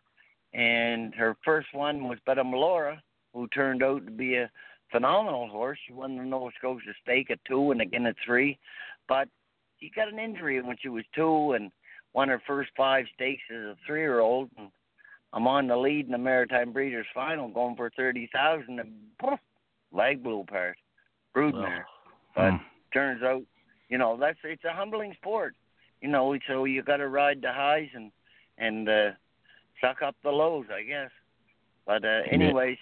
And 0.54 1.16
her 1.16 1.38
first 1.46 1.70
one 1.74 2.10
was 2.10 2.20
Betta 2.26 2.44
Melora, 2.44 2.98
who 3.34 3.48
turned 3.48 3.84
out 3.84 4.04
to 4.06 4.12
be 4.12 4.36
a 4.36 4.52
phenomenal 4.92 5.48
horse. 5.48 5.80
She 5.88 5.94
won 5.94 6.18
the 6.18 6.24
Nova 6.24 6.52
Scotia 6.58 6.94
Stake 7.02 7.32
at 7.32 7.40
two 7.48 7.72
and 7.72 7.80
again 7.80 8.06
at 8.06 8.18
three. 8.26 8.60
But 9.08 9.30
she 9.82 9.90
got 9.96 10.12
an 10.12 10.20
injury 10.20 10.62
when 10.62 10.78
she 10.82 10.90
was 10.90 11.04
two 11.16 11.54
and 11.54 11.72
won 12.14 12.30
her 12.30 12.42
first 12.46 12.70
five 12.78 13.06
stakes 13.16 13.42
as 13.52 13.58
a 13.58 13.76
three 13.86 14.02
year 14.02 14.20
old. 14.20 14.50
And 14.58 14.70
I'm 15.34 15.48
on 15.48 15.68
the 15.68 15.78
lead 15.78 16.06
in 16.06 16.12
the 16.12 16.18
Maritime 16.18 16.72
Breeders' 16.72 17.06
Final, 17.14 17.50
going 17.50 17.76
for 17.76 17.90
30000 17.96 18.80
and 18.80 18.92
poof, 19.20 19.40
leg 19.92 20.24
blew 20.24 20.42
apart. 20.42 20.78
Brood 21.34 21.56
mare. 21.56 21.86
But 22.36 22.54
turns 22.94 23.24
out, 23.24 23.44
you 23.90 23.98
know, 23.98 24.18
that's 24.20 24.40
it's 24.44 24.64
a 24.66 24.74
humbling 24.74 25.14
sport. 25.20 25.56
You 26.02 26.10
know, 26.10 26.36
so 26.48 26.66
you 26.66 26.84
got 26.84 26.98
to 26.98 27.08
ride 27.08 27.42
the 27.42 27.52
highs 27.52 27.90
and 27.94 28.12
and 28.58 28.90
uh, 28.90 29.12
suck 29.80 30.02
up 30.02 30.16
the 30.24 30.30
lows, 30.30 30.66
I 30.74 30.84
guess. 30.84 31.10
But 31.86 32.04
uh, 32.04 32.22
anyways, 32.30 32.78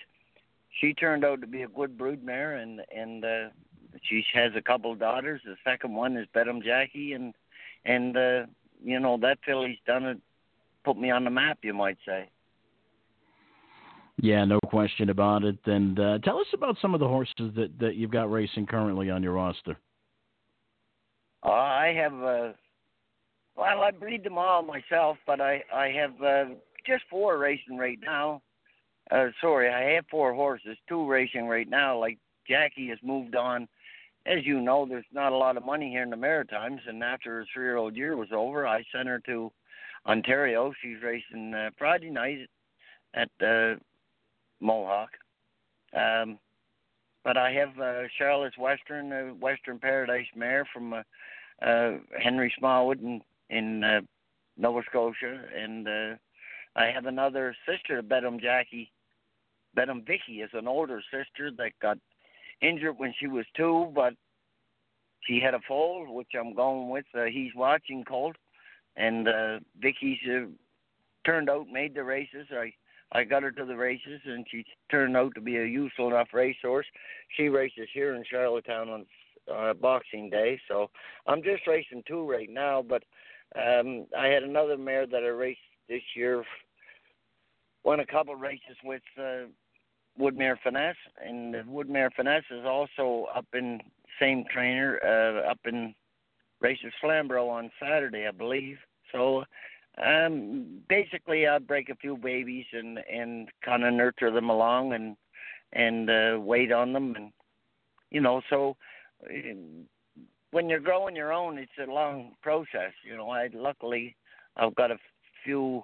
she 0.79 0.93
turned 0.93 1.23
out 1.23 1.41
to 1.41 1.47
be 1.47 1.61
a 1.61 1.67
good 1.67 1.97
brood 1.97 2.23
mare, 2.23 2.55
and 2.55 2.81
and 2.95 3.23
uh, 3.23 3.49
she 4.03 4.23
has 4.33 4.51
a 4.55 4.61
couple 4.61 4.93
daughters. 4.95 5.41
The 5.45 5.55
second 5.63 5.93
one 5.93 6.17
is 6.17 6.27
Bedham 6.33 6.61
Jackie, 6.63 7.13
and 7.13 7.33
and 7.85 8.15
uh, 8.15 8.45
you 8.83 8.99
know 8.99 9.17
that 9.21 9.39
filly's 9.45 9.77
done 9.85 10.05
it, 10.05 10.17
put 10.83 10.97
me 10.97 11.11
on 11.11 11.23
the 11.23 11.29
map, 11.29 11.59
you 11.61 11.73
might 11.73 11.97
say. 12.05 12.29
Yeah, 14.21 14.43
no 14.45 14.59
question 14.65 15.09
about 15.09 15.43
it. 15.43 15.57
And 15.65 15.99
uh, 15.99 16.17
tell 16.19 16.39
us 16.39 16.47
about 16.53 16.77
some 16.81 16.93
of 16.93 16.99
the 16.99 17.07
horses 17.07 17.53
that, 17.55 17.71
that 17.79 17.95
you've 17.95 18.11
got 18.11 18.29
racing 18.29 18.65
currently 18.65 19.09
on 19.09 19.23
your 19.23 19.31
roster. 19.33 19.77
Uh, 21.41 21.51
I 21.51 21.93
have, 21.95 22.13
uh, 22.13 22.51
well, 23.55 23.81
I 23.81 23.91
breed 23.91 24.25
them 24.25 24.37
all 24.37 24.61
myself, 24.61 25.17
but 25.25 25.39
I 25.39 25.63
I 25.73 25.87
have 25.91 26.21
uh, 26.21 26.45
just 26.85 27.03
four 27.09 27.37
racing 27.37 27.77
right 27.77 27.99
now. 28.03 28.41
Uh, 29.09 29.27
sorry, 29.41 29.69
I 29.69 29.95
have 29.95 30.05
four 30.11 30.33
horses, 30.33 30.77
two 30.87 31.07
racing 31.07 31.47
right 31.47 31.69
now. 31.69 31.97
Like 31.97 32.17
Jackie 32.47 32.89
has 32.89 32.99
moved 33.01 33.35
on. 33.35 33.67
As 34.29 34.45
you 34.45 34.61
know, 34.61 34.85
there's 34.87 35.05
not 35.11 35.31
a 35.31 35.37
lot 35.37 35.57
of 35.57 35.65
money 35.65 35.89
here 35.89 36.03
in 36.03 36.11
the 36.11 36.15
Maritimes, 36.15 36.81
and 36.87 37.03
after 37.03 37.39
her 37.39 37.45
three-year-old 37.51 37.95
year 37.95 38.15
was 38.15 38.27
over, 38.31 38.67
I 38.67 38.83
sent 38.93 39.07
her 39.07 39.19
to 39.25 39.51
Ontario. 40.05 40.71
She's 40.79 41.01
racing 41.01 41.55
uh, 41.55 41.71
Friday 41.79 42.11
night 42.11 42.47
at 43.15 43.31
uh, 43.43 43.77
Mohawk. 44.59 45.09
Um, 45.95 46.37
but 47.23 47.37
I 47.37 47.51
have 47.53 47.79
uh, 47.79 48.03
Charlotte's 48.19 48.57
Western, 48.57 49.11
uh, 49.11 49.33
Western 49.33 49.79
Paradise 49.79 50.27
mare 50.35 50.67
from 50.71 50.93
uh, 50.93 51.01
uh, 51.63 51.93
Henry 52.21 52.53
Smallwood 52.59 53.01
in, 53.01 53.21
in 53.49 53.83
uh, 53.83 54.01
Nova 54.57 54.83
Scotia, 54.87 55.41
and 55.57 55.87
uh, 55.87 56.15
I 56.75 56.91
have 56.91 57.07
another 57.07 57.55
sister 57.67 57.97
to 57.97 58.03
Bedham 58.03 58.39
Jackie. 58.39 58.91
Bedham 59.73 60.03
Vicky 60.05 60.41
is 60.41 60.51
an 60.53 60.67
older 60.67 61.01
sister 61.09 61.49
that 61.57 61.71
got 61.81 61.97
injured 62.61 62.95
when 62.97 63.13
she 63.19 63.27
was 63.27 63.45
two, 63.55 63.91
but 63.93 64.13
she 65.21 65.39
had 65.39 65.53
a 65.53 65.59
foal, 65.67 66.13
which 66.13 66.29
I'm 66.37 66.53
going 66.53 66.89
with. 66.89 67.05
Uh, 67.15 67.25
he's 67.25 67.53
watching 67.55 68.03
Colt, 68.03 68.35
and 68.95 69.27
uh, 69.27 69.59
Vicky's 69.81 70.19
uh, 70.27 70.45
turned 71.25 71.49
out, 71.49 71.67
made 71.71 71.95
the 71.95 72.03
races. 72.03 72.47
I 72.51 72.73
I 73.11 73.23
got 73.23 73.43
her 73.43 73.51
to 73.51 73.65
the 73.65 73.75
races, 73.75 74.21
and 74.25 74.45
she 74.49 74.63
turned 74.91 75.17
out 75.17 75.33
to 75.35 75.41
be 75.41 75.57
a 75.57 75.65
useful 75.65 76.07
enough 76.07 76.27
racehorse. 76.31 76.85
She 77.35 77.49
races 77.49 77.87
here 77.93 78.13
in 78.13 78.23
Charlottetown 78.29 78.89
on 78.89 79.05
uh, 79.51 79.73
Boxing 79.73 80.29
Day, 80.29 80.59
so 80.67 80.91
I'm 81.25 81.41
just 81.41 81.65
racing 81.65 82.03
two 82.07 82.29
right 82.29 82.49
now. 82.49 82.83
But 82.87 83.03
um, 83.55 84.05
I 84.17 84.27
had 84.27 84.43
another 84.43 84.77
mare 84.77 85.07
that 85.07 85.23
I 85.23 85.27
raced 85.27 85.59
this 85.87 86.03
year, 86.15 86.43
won 87.83 87.99
a 87.99 88.05
couple 88.05 88.35
races 88.35 88.77
with 88.83 89.01
uh, 89.19 89.47
Woodmere 90.19 90.57
Finesse, 90.63 90.95
and 91.25 91.53
the 91.53 91.59
Woodmere 91.59 92.11
Finesse 92.15 92.51
is 92.51 92.65
also 92.65 93.27
up 93.33 93.45
in 93.53 93.81
same 94.19 94.43
trainer 94.51 94.99
uh, 95.03 95.49
up 95.49 95.59
in 95.65 95.95
races 96.59 96.91
Flamborough 96.99 97.47
on 97.47 97.71
Saturday, 97.79 98.27
I 98.27 98.31
believe. 98.31 98.77
So 99.11 99.43
um 99.97 100.81
basically 100.87 101.47
i 101.47 101.57
break 101.57 101.89
a 101.89 101.95
few 101.95 102.15
babies 102.15 102.65
and 102.71 102.99
and 103.11 103.49
kind 103.63 103.83
of 103.83 103.93
nurture 103.93 104.31
them 104.31 104.49
along 104.49 104.93
and 104.93 105.17
and 105.73 106.09
uh 106.09 106.39
wait 106.39 106.71
on 106.71 106.93
them 106.93 107.15
and 107.15 107.31
you 108.09 108.21
know 108.21 108.41
so 108.49 108.77
uh, 109.25 109.53
when 110.51 110.69
you're 110.69 110.79
growing 110.79 111.15
your 111.15 111.33
own 111.33 111.57
it's 111.57 111.71
a 111.81 111.91
long 111.91 112.31
process 112.41 112.93
you 113.03 113.15
know 113.17 113.29
i 113.29 113.49
luckily 113.53 114.15
i've 114.57 114.75
got 114.75 114.91
a 114.91 114.97
few 115.43 115.83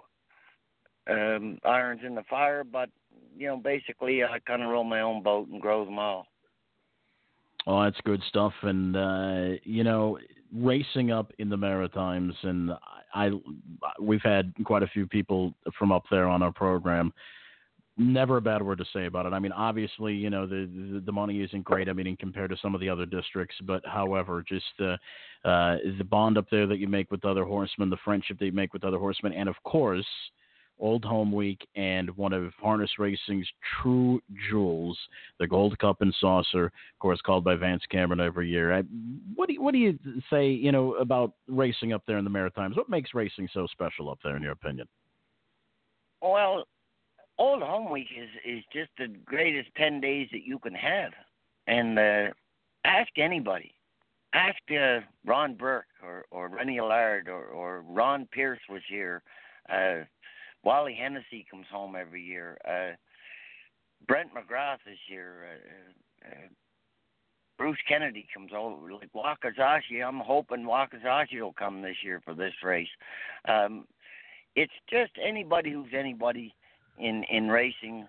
um 1.10 1.58
irons 1.66 2.02
in 2.06 2.16
the 2.16 2.24
fire 2.30 2.64
but 2.64 2.90
you 3.36 3.48
know 3.48 3.58
basically 3.58 4.24
i 4.24 4.40
kind 4.48 4.62
of 4.62 4.70
roll 4.70 4.84
my 4.84 5.02
own 5.02 5.22
boat 5.22 5.48
and 5.50 5.62
grow 5.62 5.86
them 5.86 6.00
all 6.00 6.28
Oh, 7.68 7.84
that's 7.84 8.00
good 8.04 8.22
stuff. 8.30 8.54
And 8.62 8.96
uh, 8.96 9.58
you 9.64 9.84
know, 9.84 10.20
racing 10.54 11.12
up 11.12 11.32
in 11.40 11.50
the 11.50 11.58
Maritimes, 11.58 12.36
and 12.44 12.72
I, 13.14 13.32
we've 14.00 14.22
had 14.22 14.54
quite 14.64 14.84
a 14.84 14.88
few 14.88 15.08
people 15.08 15.54
from 15.78 15.92
up 15.92 16.04
there 16.12 16.28
on 16.28 16.44
our 16.44 16.52
program. 16.52 17.12
Never 17.98 18.38
a 18.38 18.42
bad 18.42 18.62
word 18.62 18.80
to 18.80 18.86
say 18.94 19.06
about 19.06 19.26
it. 19.26 19.32
I 19.32 19.40
mean, 19.40 19.54
obviously, 19.54 20.14
you 20.14 20.30
know, 20.30 20.46
the 20.46 20.70
the, 20.94 21.00
the 21.00 21.12
money 21.12 21.42
isn't 21.42 21.64
great. 21.64 21.90
I 21.90 21.94
mean, 21.94 22.16
compared 22.18 22.52
to 22.52 22.58
some 22.62 22.76
of 22.76 22.82
the 22.82 22.90
other 22.90 23.06
districts, 23.06 23.56
but 23.64 23.84
however, 23.86 24.44
just 24.48 24.66
uh, 24.80 24.98
uh, 25.48 25.78
the 25.98 26.06
bond 26.07 26.38
up 26.38 26.45
there 26.52 26.68
that 26.68 26.78
you 26.78 26.88
make 26.88 27.10
with 27.10 27.26
other 27.26 27.45
horsemen, 27.45 27.90
the 27.90 27.98
friendship 28.03 28.38
that 28.40 28.45
you 28.45 28.52
make 28.52 28.74
with 28.74 28.84
other 28.84 28.99
horsemen, 28.99 29.34
and 29.34 29.49
of 29.49 29.56
course, 29.64 30.06
Old 30.80 31.06
Home 31.06 31.31
Week 31.31 31.65
and 31.76 32.10
one 32.18 32.34
of 32.34 32.52
harness 32.61 32.91
racing's 32.99 33.47
true 33.81 34.22
jewels, 34.49 34.97
the 35.39 35.47
Gold 35.47 35.77
Cup 35.80 36.02
and 36.02 36.14
Saucer, 36.19 36.65
of 36.65 36.99
course, 36.99 37.22
called 37.22 37.43
by 37.43 37.56
Vance 37.56 37.84
Cameron 37.89 38.19
every 38.19 38.49
year. 38.49 38.73
I, 38.73 38.84
what 39.35 39.47
do 39.47 39.53
you, 39.53 39.61
what 39.61 39.72
do 39.72 39.77
you 39.77 39.97
say, 40.30 40.49
you 40.49 40.72
know, 40.72 40.95
about 40.95 41.34
racing 41.47 41.93
up 41.93 42.03
there 42.06 42.18
in 42.18 42.23
the 42.23 42.30
Maritimes? 42.30 42.76
What 42.76 42.89
makes 42.89 43.14
racing 43.14 43.47
so 43.53 43.68
special 43.68 44.10
up 44.10 44.19
there, 44.23 44.35
in 44.35 44.43
your 44.43 44.52
opinion? 44.52 44.88
Well, 46.22 46.65
Old 47.38 47.61
Home 47.61 47.91
Week 47.91 48.07
is 48.18 48.30
is 48.45 48.64
just 48.72 48.89
the 48.97 49.07
greatest 49.26 49.69
ten 49.76 49.99
days 49.99 50.27
that 50.31 50.43
you 50.45 50.57
can 50.60 50.73
have, 50.73 51.11
and 51.68 51.99
uh, 51.99 52.34
ask 52.85 53.10
anybody. 53.18 53.73
Ask 54.34 54.57
uh, 54.72 54.99
Ron 55.26 55.56
Burke 55.56 55.85
or 56.03 56.26
or 56.31 56.47
Rennie 56.47 56.80
Allard 56.80 57.27
or 57.27 57.45
or 57.45 57.81
Ron 57.81 58.27
Pierce 58.31 58.60
was 58.69 58.81
here. 58.89 59.22
Uh, 59.69 60.06
Wally 60.66 60.98
Hennessy 61.00 61.46
comes 61.50 61.68
home 61.72 61.96
every 61.96 62.24
year. 62.24 62.58
Uh, 62.68 62.96
Brent 64.08 64.30
MacGrath 64.34 64.80
this 64.86 64.98
year. 65.08 65.46
Uh, 65.46 66.28
uh, 66.28 66.48
Bruce 67.58 67.78
Kennedy 67.88 68.28
comes 68.34 68.52
over. 68.56 68.92
Like 68.92 69.12
Wakizashi, 69.14 70.06
I'm 70.06 70.20
hoping 70.20 70.66
Wakizashi 70.66 71.40
will 71.40 71.54
come 71.54 71.82
this 71.82 71.98
year 72.04 72.22
for 72.26 72.34
this 72.34 72.54
race. 72.64 72.90
Um, 73.48 73.86
it's 74.56 74.74
just 74.90 75.12
anybody 75.24 75.72
who's 75.72 75.94
anybody 75.98 76.54
in 76.98 77.24
in 77.30 77.48
racing 77.50 78.08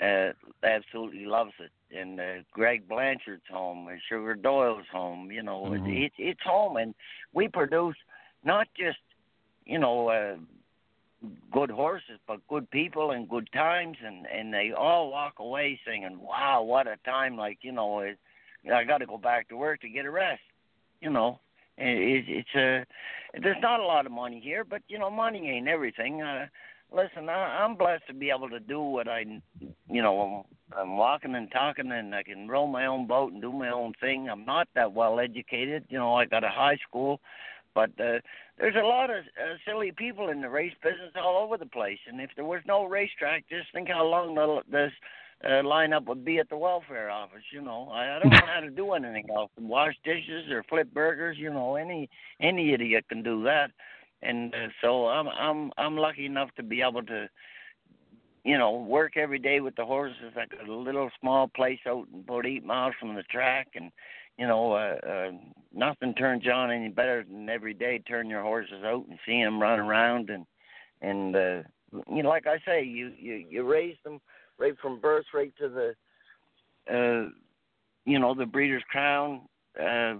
uh, 0.00 0.32
absolutely 0.62 1.26
loves 1.26 1.52
it. 1.58 1.70
And 1.96 2.20
uh, 2.20 2.42
Greg 2.52 2.88
Blanchard's 2.88 3.42
home, 3.50 3.88
and 3.88 4.00
Sugar 4.08 4.34
Doyle's 4.34 4.86
home. 4.92 5.30
You 5.30 5.42
know, 5.42 5.64
mm-hmm. 5.64 5.86
it, 5.86 6.04
it, 6.04 6.12
it's 6.18 6.42
home, 6.44 6.76
and 6.76 6.94
we 7.32 7.48
produce 7.48 7.96
not 8.44 8.68
just 8.78 8.98
you 9.64 9.78
know 9.78 10.08
uh, 10.08 10.36
good 11.52 11.70
horses, 11.70 12.18
but 12.26 12.46
good 12.48 12.70
people 12.70 13.12
and 13.12 13.28
good 13.28 13.48
times, 13.52 13.96
and 14.04 14.26
and 14.26 14.52
they 14.52 14.72
all 14.76 15.10
walk 15.10 15.34
away 15.38 15.78
singing, 15.86 16.18
"Wow, 16.20 16.62
what 16.62 16.86
a 16.86 16.96
time!" 17.04 17.36
Like 17.36 17.58
you 17.62 17.72
know, 17.72 18.00
it, 18.00 18.18
I 18.72 18.84
got 18.84 18.98
to 18.98 19.06
go 19.06 19.18
back 19.18 19.48
to 19.48 19.56
work 19.56 19.80
to 19.82 19.88
get 19.88 20.04
a 20.04 20.10
rest. 20.10 20.42
You 21.00 21.10
know, 21.10 21.40
it, 21.78 22.24
it's 22.28 22.54
a 22.54 22.84
there's 23.40 23.62
not 23.62 23.80
a 23.80 23.86
lot 23.86 24.06
of 24.06 24.12
money 24.12 24.40
here, 24.42 24.64
but 24.64 24.82
you 24.88 24.98
know, 24.98 25.10
money 25.10 25.48
ain't 25.48 25.68
everything. 25.68 26.22
Uh, 26.22 26.46
listen, 26.94 27.28
I, 27.28 27.62
I'm 27.62 27.76
blessed 27.76 28.06
to 28.08 28.14
be 28.14 28.30
able 28.30 28.50
to 28.50 28.60
do 28.60 28.80
what 28.80 29.08
I, 29.08 29.24
you 29.88 30.02
know, 30.02 30.44
I'm, 30.72 30.78
I'm 30.78 30.96
walking 30.96 31.34
and 31.34 31.50
talking, 31.50 31.90
and 31.90 32.14
I 32.14 32.22
can 32.22 32.48
row 32.48 32.66
my 32.66 32.86
own 32.86 33.06
boat 33.06 33.32
and 33.32 33.40
do 33.40 33.52
my 33.52 33.70
own 33.70 33.92
thing. 34.00 34.28
I'm 34.28 34.44
not 34.44 34.68
that 34.74 34.92
well 34.92 35.20
educated, 35.20 35.84
you 35.88 35.98
know. 35.98 36.14
I 36.14 36.26
got 36.26 36.44
a 36.44 36.48
high 36.48 36.78
school, 36.88 37.20
but 37.74 37.90
uh, 38.00 38.18
there's 38.62 38.76
a 38.76 38.86
lot 38.86 39.10
of 39.10 39.18
uh, 39.18 39.56
silly 39.66 39.92
people 39.92 40.30
in 40.30 40.40
the 40.40 40.48
race 40.48 40.72
business 40.82 41.12
all 41.16 41.44
over 41.44 41.58
the 41.58 41.66
place. 41.66 41.98
And 42.08 42.20
if 42.20 42.30
there 42.36 42.46
was 42.46 42.62
no 42.66 42.84
racetrack, 42.84 43.44
just 43.50 43.70
think 43.74 43.88
how 43.88 44.06
long 44.06 44.34
the, 44.34 44.62
this 44.70 44.92
uh, 45.44 45.62
lineup 45.62 46.06
would 46.06 46.24
be 46.24 46.38
at 46.38 46.48
the 46.48 46.56
welfare 46.56 47.10
office. 47.10 47.42
You 47.52 47.60
know, 47.60 47.90
I, 47.92 48.16
I 48.16 48.18
don't 48.20 48.30
know 48.30 48.46
how 48.46 48.60
to 48.60 48.70
do 48.70 48.92
anything 48.92 49.26
else. 49.34 49.50
Wash 49.58 49.94
dishes 50.04 50.50
or 50.50 50.62
flip 50.62 50.88
burgers. 50.94 51.36
You 51.38 51.52
know, 51.52 51.74
any 51.74 52.08
any 52.40 52.72
idiot 52.72 53.04
can 53.10 53.22
do 53.22 53.42
that 53.42 53.72
and 54.22 54.54
uh, 54.54 54.68
so 54.80 55.06
I'm 55.06 55.28
I'm 55.28 55.72
I'm 55.76 55.96
lucky 55.96 56.26
enough 56.26 56.50
to 56.56 56.62
be 56.62 56.80
able 56.80 57.02
to, 57.04 57.28
you 58.44 58.56
know, 58.56 58.72
work 58.78 59.16
every 59.16 59.38
day 59.38 59.60
with 59.60 59.76
the 59.76 59.84
horses. 59.84 60.32
I 60.36 60.46
got 60.46 60.68
a 60.68 60.72
little 60.72 61.10
small 61.20 61.48
place 61.48 61.80
out 61.86 62.06
about 62.14 62.46
eight 62.46 62.64
miles 62.64 62.94
from 62.98 63.14
the 63.14 63.22
track, 63.24 63.68
and 63.74 63.90
you 64.38 64.46
know, 64.46 64.72
uh, 64.72 64.96
uh, 65.06 65.30
nothing 65.72 66.14
turns 66.14 66.46
on 66.52 66.70
any 66.70 66.88
better 66.88 67.24
than 67.24 67.48
every 67.48 67.74
day 67.74 67.98
turn 67.98 68.30
your 68.30 68.42
horses 68.42 68.82
out 68.84 69.06
and 69.08 69.18
see 69.26 69.42
them 69.42 69.60
run 69.60 69.78
around 69.78 70.30
and 70.30 70.46
and 71.00 71.36
uh, 71.36 71.62
you 72.10 72.22
know, 72.22 72.28
like 72.28 72.46
I 72.46 72.58
say, 72.66 72.82
you 72.84 73.12
you 73.18 73.44
you 73.48 73.64
raise 73.64 73.96
them 74.04 74.20
right 74.58 74.74
from 74.80 75.00
birth 75.00 75.26
right 75.34 75.52
to 75.58 75.68
the, 75.68 75.94
uh, 76.90 77.28
you 78.04 78.18
know, 78.18 78.34
the 78.34 78.46
Breeders' 78.46 78.82
Crown. 78.90 79.42
Uh, 79.80 80.14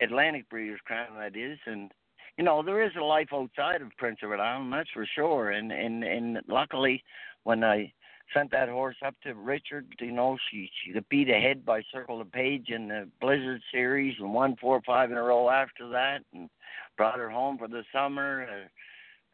Atlantic 0.00 0.48
Breeders' 0.48 0.80
Crown, 0.84 1.08
that 1.18 1.36
is, 1.36 1.58
and 1.66 1.90
you 2.38 2.44
know, 2.44 2.62
there 2.62 2.82
is 2.82 2.92
a 2.98 3.04
life 3.04 3.28
outside 3.34 3.82
of 3.82 3.90
Prince 3.98 4.18
Edward 4.22 4.40
Island, 4.40 4.72
that's 4.72 4.90
for 4.94 5.06
sure. 5.14 5.50
And 5.50 5.72
and 5.72 6.04
and 6.04 6.38
luckily, 6.48 7.02
when 7.42 7.64
I 7.64 7.92
sent 8.34 8.50
that 8.52 8.68
horse 8.68 8.96
up 9.04 9.14
to 9.22 9.34
Richard, 9.34 9.86
you 10.00 10.12
know, 10.12 10.36
she 10.50 10.70
she 10.82 10.92
got 10.92 11.08
beat 11.08 11.28
ahead 11.28 11.64
by 11.64 11.82
Circle 11.92 12.18
the 12.18 12.24
Page 12.24 12.68
in 12.68 12.88
the 12.88 13.08
Blizzard 13.20 13.62
Series 13.72 14.16
and 14.18 14.32
won 14.32 14.56
four 14.60 14.80
five 14.86 15.10
in 15.10 15.16
a 15.16 15.22
row 15.22 15.50
after 15.50 15.88
that, 15.90 16.22
and 16.32 16.48
brought 16.96 17.18
her 17.18 17.30
home 17.30 17.58
for 17.58 17.68
the 17.68 17.84
summer. 17.92 18.46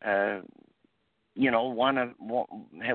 Uh, 0.05 0.09
uh, 0.09 0.41
you 1.35 1.51
know, 1.51 1.65
won 1.65 1.99
a 1.99 2.13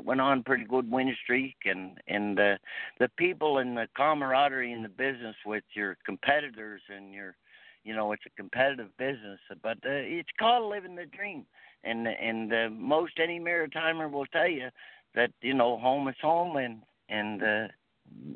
went 0.04 0.20
on 0.20 0.44
pretty 0.44 0.66
good 0.66 0.90
win 0.90 1.16
streak, 1.24 1.58
and 1.66 2.00
and 2.08 2.40
uh, 2.40 2.58
the 3.00 3.10
people 3.18 3.60
and 3.60 3.78
the 3.78 3.88
camaraderie 3.96 4.74
in 4.74 4.82
the 4.82 4.90
business 4.90 5.36
with 5.46 5.64
your 5.74 5.98
competitors 6.06 6.82
and 6.94 7.14
your 7.14 7.36
you 7.84 7.96
know 7.96 8.12
it's 8.12 8.24
a 8.26 8.42
competitive 8.42 8.90
business, 8.98 9.40
but 9.62 9.78
uh, 9.86 9.90
it's 9.90 10.30
called 10.40 10.70
living 10.72 10.96
the 10.96 11.06
dream. 11.06 11.46
And 11.84 12.08
and 12.08 12.54
uh, 12.54 12.70
most 12.72 13.14
any 13.20 13.40
maritimer 13.40 14.10
will 14.12 14.28
tell 14.28 14.48
you 14.48 14.70
that 15.16 15.32
you 15.42 15.54
know 15.54 15.78
home 15.78 16.08
is 16.08 16.16
home, 16.22 16.58
and 16.58 16.82
and 17.10 17.44
uh, 17.44 17.68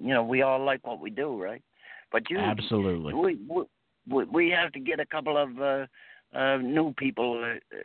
you 0.02 0.14
know 0.14 0.23
we 0.23 0.41
all 0.41 0.64
like 0.64 0.85
what 0.85 0.99
we 0.99 1.10
do, 1.10 1.41
right? 1.41 1.64
But 2.11 2.30
you 2.30 2.38
absolutely 2.38 3.14
we 3.14 3.39
we, 4.07 4.23
we 4.26 4.49
have 4.49 4.72
to 4.73 4.80
get 4.80 4.99
a 4.99 5.06
couple 5.06 5.38
of 5.38 5.60
uh, 5.60 5.85
uh, 6.38 6.57
new 6.57 6.93
people 6.93 7.43
uh, 7.43 7.77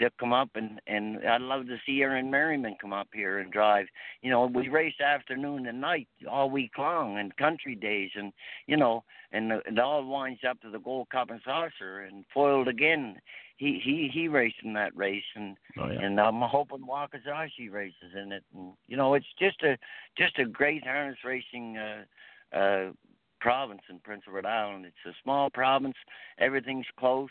to 0.00 0.10
come 0.18 0.32
up 0.32 0.50
and 0.54 0.80
and 0.86 1.18
I'd 1.26 1.40
love 1.42 1.66
to 1.66 1.76
see 1.86 2.02
Aaron 2.02 2.30
Merriman 2.30 2.76
come 2.80 2.92
up 2.92 3.08
here 3.12 3.38
and 3.38 3.52
drive. 3.52 3.86
You 4.22 4.30
know, 4.30 4.46
we 4.46 4.68
race 4.68 5.00
afternoon 5.00 5.66
and 5.66 5.80
night 5.80 6.08
all 6.28 6.50
week 6.50 6.72
long 6.78 7.18
and 7.18 7.36
country 7.36 7.74
days 7.74 8.10
and 8.14 8.32
you 8.66 8.76
know 8.76 9.04
and 9.32 9.52
it 9.52 9.78
all 9.78 10.04
winds 10.04 10.40
up 10.48 10.60
to 10.62 10.70
the 10.70 10.78
Gold 10.78 11.08
Cup 11.10 11.30
and 11.30 11.40
Saucer 11.44 12.00
and 12.00 12.24
foiled 12.34 12.68
again. 12.68 13.16
He 13.56 13.80
he 13.82 14.10
he 14.12 14.26
raced 14.26 14.56
in 14.64 14.72
that 14.74 14.96
race 14.96 15.22
and 15.34 15.56
oh, 15.78 15.90
yeah. 15.90 16.00
and 16.00 16.18
I'm 16.20 16.40
hoping 16.40 16.86
Wakizashi 16.88 17.70
races 17.70 18.12
in 18.14 18.32
it 18.32 18.44
and 18.54 18.72
you 18.88 18.96
know 18.96 19.14
it's 19.14 19.32
just 19.38 19.62
a 19.62 19.78
just 20.16 20.38
a 20.38 20.44
great 20.46 20.84
harness 20.84 21.18
racing 21.24 21.76
uh 21.76 22.56
uh 22.56 22.92
province 23.40 23.82
in 23.88 23.98
Prince 24.00 24.22
Edward 24.26 24.46
Island. 24.46 24.86
It's 24.86 25.06
a 25.06 25.16
small 25.22 25.50
province, 25.50 25.96
everything's 26.38 26.86
close 26.98 27.30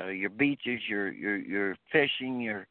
uh, 0.00 0.08
your 0.08 0.30
beaches, 0.30 0.80
your 0.88 1.12
your 1.12 1.36
your 1.36 1.76
fishing, 1.92 2.40
your 2.40 2.66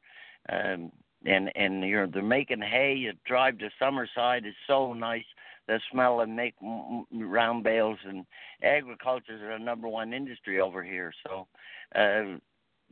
um, 0.49 0.91
and 1.25 1.51
and 1.55 1.83
you're 1.83 2.07
they're 2.07 2.23
making 2.23 2.61
hay. 2.61 2.93
You 2.93 3.13
drive 3.25 3.57
to 3.59 3.69
Summerside 3.81 4.47
is 4.47 4.55
so 4.67 4.93
nice. 4.93 5.25
The 5.67 5.79
smell 5.91 6.19
and 6.19 6.35
make 6.35 6.55
round 6.61 7.63
bales 7.63 7.97
and 8.05 8.25
agriculture 8.61 9.35
is 9.35 9.41
the 9.41 9.63
number 9.63 9.87
one 9.87 10.13
industry 10.13 10.59
over 10.59 10.83
here. 10.83 11.13
So, 11.25 11.47
uh, 11.95 12.37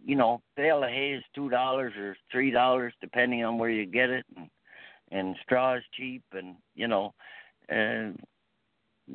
you 0.05 0.15
know, 0.15 0.41
bale 0.55 0.83
of 0.83 0.89
hay 0.89 1.11
is 1.11 1.23
two 1.35 1.49
dollars 1.49 1.93
or 1.97 2.15
three 2.31 2.49
dollars 2.49 2.93
depending 3.01 3.43
on 3.43 3.57
where 3.57 3.69
you 3.69 3.85
get 3.85 4.09
it, 4.09 4.25
and 4.35 4.49
and 5.11 5.35
straw 5.43 5.75
is 5.75 5.83
cheap, 5.93 6.23
and 6.31 6.55
you 6.75 6.87
know, 6.87 7.13
uh, 7.69 8.11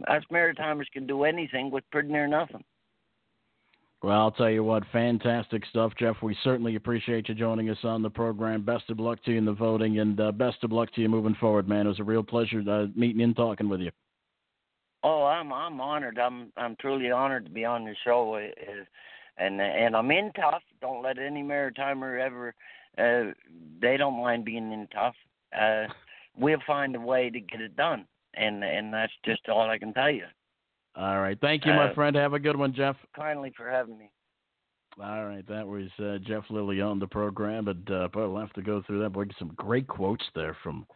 us 0.07 0.23
Maritimers 0.31 0.91
can 0.93 1.07
do 1.07 1.25
anything 1.25 1.71
with 1.71 1.85
pretty 1.91 2.09
near 2.09 2.27
nothing. 2.27 2.65
Well, 4.07 4.21
I'll 4.21 4.31
tell 4.31 4.51
you 4.51 4.63
what, 4.63 4.85
fantastic 4.93 5.67
stuff, 5.67 5.91
Jeff. 5.99 6.15
We 6.23 6.37
certainly 6.45 6.77
appreciate 6.77 7.29
you 7.29 7.35
joining 7.35 7.71
us 7.71 7.79
on 7.83 8.03
the 8.03 8.09
program. 8.09 8.63
Best 8.63 8.89
of 8.89 9.01
luck 9.01 9.21
to 9.25 9.33
you 9.33 9.39
in 9.39 9.45
the 9.45 9.53
voting, 9.53 9.99
and 9.99 10.21
uh, 10.21 10.31
best 10.31 10.63
of 10.63 10.71
luck 10.71 10.93
to 10.93 11.01
you 11.01 11.09
moving 11.09 11.35
forward, 11.41 11.69
man. 11.69 11.87
It 11.87 11.89
was 11.89 11.99
a 11.99 12.05
real 12.05 12.23
pleasure 12.23 12.63
uh, 12.71 12.87
meeting 12.95 13.23
and 13.23 13.35
talking 13.35 13.69
with 13.69 13.81
you. 13.81 13.91
Oh, 15.03 15.25
I'm 15.25 15.53
I'm 15.53 15.81
honored. 15.81 16.21
I'm 16.21 16.53
I'm 16.57 16.77
truly 16.81 17.11
honored 17.11 17.47
to 17.47 17.51
be 17.51 17.65
on 17.65 17.85
the 17.85 17.97
show, 18.05 18.37
and 19.39 19.61
and 19.61 19.97
I'm 19.97 20.11
in 20.13 20.31
tough. 20.37 20.63
Don't 20.81 21.03
let 21.03 21.19
any 21.19 21.43
maritimer 21.43 22.25
ever. 22.25 22.55
Uh, 22.97 23.33
they 23.83 23.97
don't 23.97 24.23
mind 24.23 24.45
being 24.45 24.71
in 24.71 24.87
tough. 24.95 25.17
Uh, 25.53 25.87
we'll 26.39 26.63
find 26.65 26.95
a 26.95 27.01
way 27.01 27.29
to 27.29 27.41
get 27.41 27.61
it 27.61 27.75
done, 27.75 28.07
and 28.35 28.63
and 28.63 28.95
that's 28.95 29.13
just 29.25 29.49
all 29.49 29.69
I 29.69 29.79
can 29.79 29.93
tell 29.93 30.13
you. 30.13 30.27
All 30.97 31.21
right. 31.21 31.39
Thank 31.41 31.67
you, 31.67 31.73
my 31.73 31.91
uh, 31.91 31.95
friend. 31.95 32.17
Have 32.17 32.33
a 32.33 32.39
good 32.39 32.57
one, 32.57 32.73
Jeff. 32.75 32.97
Kindly 33.15 33.53
for 33.57 33.69
having 33.71 33.99
me. 33.99 34.11
All 35.03 35.27
right, 35.27 35.47
that 35.47 35.67
was 35.67 35.89
uh, 36.03 36.17
Jeff 36.27 36.45
Lilley 36.49 36.81
on 36.81 36.99
the 36.99 37.07
program, 37.07 37.67
but 37.67 37.93
uh, 37.93 38.09
we'll 38.15 38.39
have 38.39 38.53
to 38.55 38.63
go 38.63 38.83
through 38.87 39.03
that. 39.03 39.11
Boy, 39.11 39.25
some 39.39 39.53
great 39.55 39.87
quotes 39.87 40.25
there 40.35 40.57
from 40.63 40.87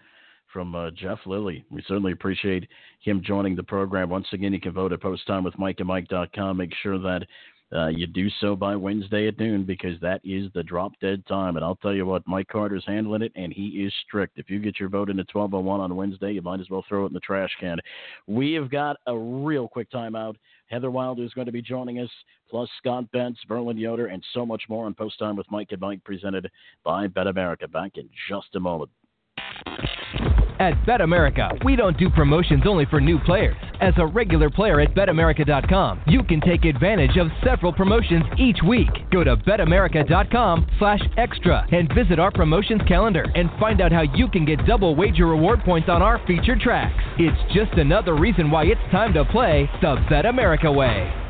from 0.53 0.75
uh, 0.75 0.91
Jeff 0.91 1.19
Lilley. 1.27 1.65
We 1.71 1.83
certainly 1.87 2.13
appreciate 2.13 2.67
him 3.01 3.23
joining 3.25 3.55
the 3.55 3.63
program. 3.63 4.09
Once 4.09 4.27
again, 4.33 4.53
you 4.53 4.61
can 4.61 4.73
vote 4.73 4.93
at 4.93 5.01
posttimewithmikeandmike.com. 5.01 6.57
Make 6.57 6.75
sure 6.83 6.99
that 6.99 7.27
uh, 7.73 7.87
you 7.89 8.07
do 8.07 8.29
so 8.41 8.57
by 8.57 8.75
Wednesday 8.75 9.29
at 9.29 9.39
noon 9.39 9.65
because 9.65 9.99
that 10.01 10.21
is 10.25 10.51
the 10.55 10.63
drop 10.63 10.93
dead 11.01 11.25
time. 11.27 11.57
And 11.57 11.65
I'll 11.65 11.77
tell 11.77 11.95
you 11.95 12.05
what, 12.05 12.27
Mike 12.27 12.49
Carter's 12.49 12.85
handling 12.87 13.23
it, 13.23 13.33
and 13.37 13.53
he 13.53 13.69
is 13.69 13.93
strict. 14.07 14.39
If 14.39 14.51
you 14.51 14.59
get 14.59 14.81
your 14.81 14.89
vote 14.89 15.09
in 15.09 15.21
at 15.21 15.33
1201 15.33 15.81
on 15.81 15.97
Wednesday, 15.97 16.33
you 16.33 16.43
might 16.43 16.61
as 16.61 16.69
well 16.69 16.85
throw 16.89 17.05
it 17.05 17.09
in 17.09 17.13
the 17.13 17.21
trash 17.21 17.51
can. 17.61 17.79
We 18.27 18.53
have 18.55 18.71
got 18.71 18.97
a 19.07 19.17
real 19.17 19.69
quick 19.69 19.91
timeout. 19.91 20.35
Heather 20.67 20.91
Wilder 20.91 21.23
is 21.23 21.33
going 21.33 21.47
to 21.47 21.53
be 21.53 21.63
joining 21.63 22.01
us, 22.01 22.11
plus 22.49 22.69
Scott 22.79 23.11
Betts, 23.13 23.39
Verlin 23.49 23.79
Yoder, 23.79 24.07
and 24.07 24.25
so 24.35 24.45
much 24.45 24.63
more 24.69 24.87
on 24.87 24.95
Post 24.95 25.19
Time 25.19 25.37
with 25.37 25.51
Mike 25.51 25.69
and 25.71 25.81
Mike, 25.81 26.03
presented 26.05 26.51
by 26.85 27.07
Bet 27.07 27.27
America. 27.27 27.69
Back 27.69 27.97
in 27.97 28.09
just 28.29 28.55
a 28.55 28.61
moment. 28.61 28.91
At 30.61 30.85
Bet 30.85 31.01
America, 31.01 31.49
we 31.65 31.75
don't 31.75 31.97
do 31.97 32.11
promotions 32.11 32.65
only 32.67 32.85
for 32.85 33.01
new 33.01 33.19
players. 33.21 33.57
As 33.81 33.95
a 33.97 34.07
regular 34.07 34.51
player 34.51 34.79
at 34.81 34.95
BetAmerica.com, 34.95 36.03
you 36.07 36.23
can 36.23 36.43
take 36.43 36.67
advantage 36.67 37.17
of 37.17 37.29
several 37.43 37.73
promotions 37.73 38.25
each 38.37 38.59
week. 38.69 38.91
Go 39.11 39.25
to 39.25 39.39
BetAmerica.com 39.39 40.67
slash 40.79 41.01
extra 41.17 41.67
and 41.73 41.91
visit 41.95 42.19
our 42.19 42.31
promotions 42.31 42.83
calendar 42.87 43.25
and 43.35 43.49
find 43.59 43.81
out 43.81 43.91
how 43.91 44.03
you 44.03 44.29
can 44.29 44.45
get 44.45 44.67
double 44.67 44.95
wager 44.95 45.27
reward 45.27 45.61
points 45.65 45.89
on 45.89 46.03
our 46.03 46.21
featured 46.27 46.61
tracks. 46.61 47.03
It's 47.19 47.55
just 47.55 47.73
another 47.79 48.15
reason 48.15 48.51
why 48.51 48.65
it's 48.65 48.93
time 48.93 49.15
to 49.15 49.25
play 49.25 49.67
the 49.81 49.97
Bet 50.11 50.27
America 50.27 50.71
way. 50.71 51.30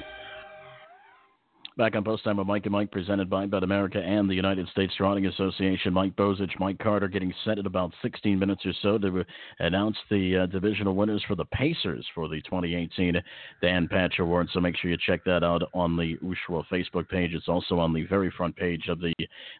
Back 1.81 1.95
on 1.95 2.03
Post 2.03 2.25
Time 2.25 2.37
with 2.37 2.45
Mike 2.45 2.67
and 2.67 2.73
Mike, 2.73 2.91
presented 2.91 3.27
by 3.27 3.47
Bet 3.47 3.63
America 3.63 3.97
and 3.97 4.29
the 4.29 4.35
United 4.35 4.67
States 4.67 4.93
Trotting 4.95 5.25
Association. 5.25 5.91
Mike 5.91 6.15
Bozich, 6.15 6.51
Mike 6.59 6.77
Carter 6.77 7.07
getting 7.07 7.33
set 7.43 7.57
in 7.57 7.65
about 7.65 7.91
16 8.03 8.37
minutes 8.37 8.63
or 8.67 8.73
so 8.83 8.99
to 8.99 9.25
announce 9.57 9.97
the 10.11 10.43
uh, 10.43 10.45
divisional 10.45 10.93
winners 10.93 11.23
for 11.27 11.33
the 11.33 11.45
Pacers 11.45 12.05
for 12.13 12.27
the 12.27 12.39
2018 12.43 13.19
Dan 13.63 13.87
Patch 13.87 14.19
Award. 14.19 14.49
So 14.53 14.59
make 14.59 14.77
sure 14.77 14.91
you 14.91 14.97
check 15.07 15.23
that 15.23 15.43
out 15.43 15.63
on 15.73 15.97
the 15.97 16.17
Ushawa 16.17 16.63
Facebook 16.71 17.09
page. 17.09 17.31
It's 17.33 17.49
also 17.49 17.79
on 17.79 17.93
the 17.93 18.05
very 18.05 18.29
front 18.37 18.55
page 18.55 18.87
of 18.87 18.99
the 18.99 19.15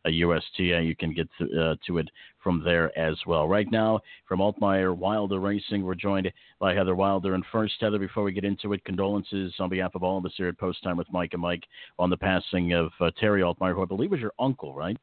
uh, 0.06 0.10
USTA. 0.10 0.84
You 0.84 0.96
can 0.96 1.16
get 1.16 1.28
to, 1.40 1.46
uh, 1.46 1.76
to 1.88 1.98
it 1.98 2.08
from 2.44 2.64
there 2.64 2.98
as 2.98 3.16
well. 3.26 3.48
Right 3.48 3.72
now, 3.72 4.00
from 4.28 4.40
Altmeyer 4.40 4.96
Wilder 4.96 5.40
Racing, 5.40 5.84
we're 5.84 5.96
joined 5.96 6.32
by 6.60 6.74
Heather 6.74 6.96
Wilder. 6.96 7.36
And 7.36 7.44
first, 7.52 7.76
Heather, 7.80 8.00
before 8.00 8.24
we 8.24 8.32
get 8.32 8.44
into 8.44 8.74
it, 8.74 8.84
condolences 8.84 9.54
on 9.60 9.70
behalf 9.70 9.96
of 9.96 10.04
all 10.04 10.18
of 10.18 10.26
us 10.26 10.34
here 10.38 10.48
at 10.48 10.58
Post 10.58 10.84
Time 10.84 10.98
with 10.98 11.12
Mike 11.12 11.34
and 11.34 11.42
Mike 11.42 11.64
on 12.00 12.10
the 12.12 12.18
passing 12.18 12.74
of 12.74 12.92
uh, 13.00 13.12
Terry 13.20 13.42
Altmeyer, 13.42 13.74
who 13.74 13.82
I 13.82 13.86
believe 13.86 14.12
was 14.12 14.20
your 14.20 14.34
uncle, 14.40 14.74
right? 14.74 14.98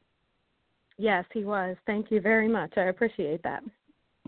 Yes, 0.98 1.24
he 1.32 1.44
was. 1.44 1.76
Thank 1.86 2.10
you 2.10 2.20
very 2.20 2.48
much. 2.48 2.72
I 2.76 2.82
appreciate 2.82 3.42
that. 3.42 3.62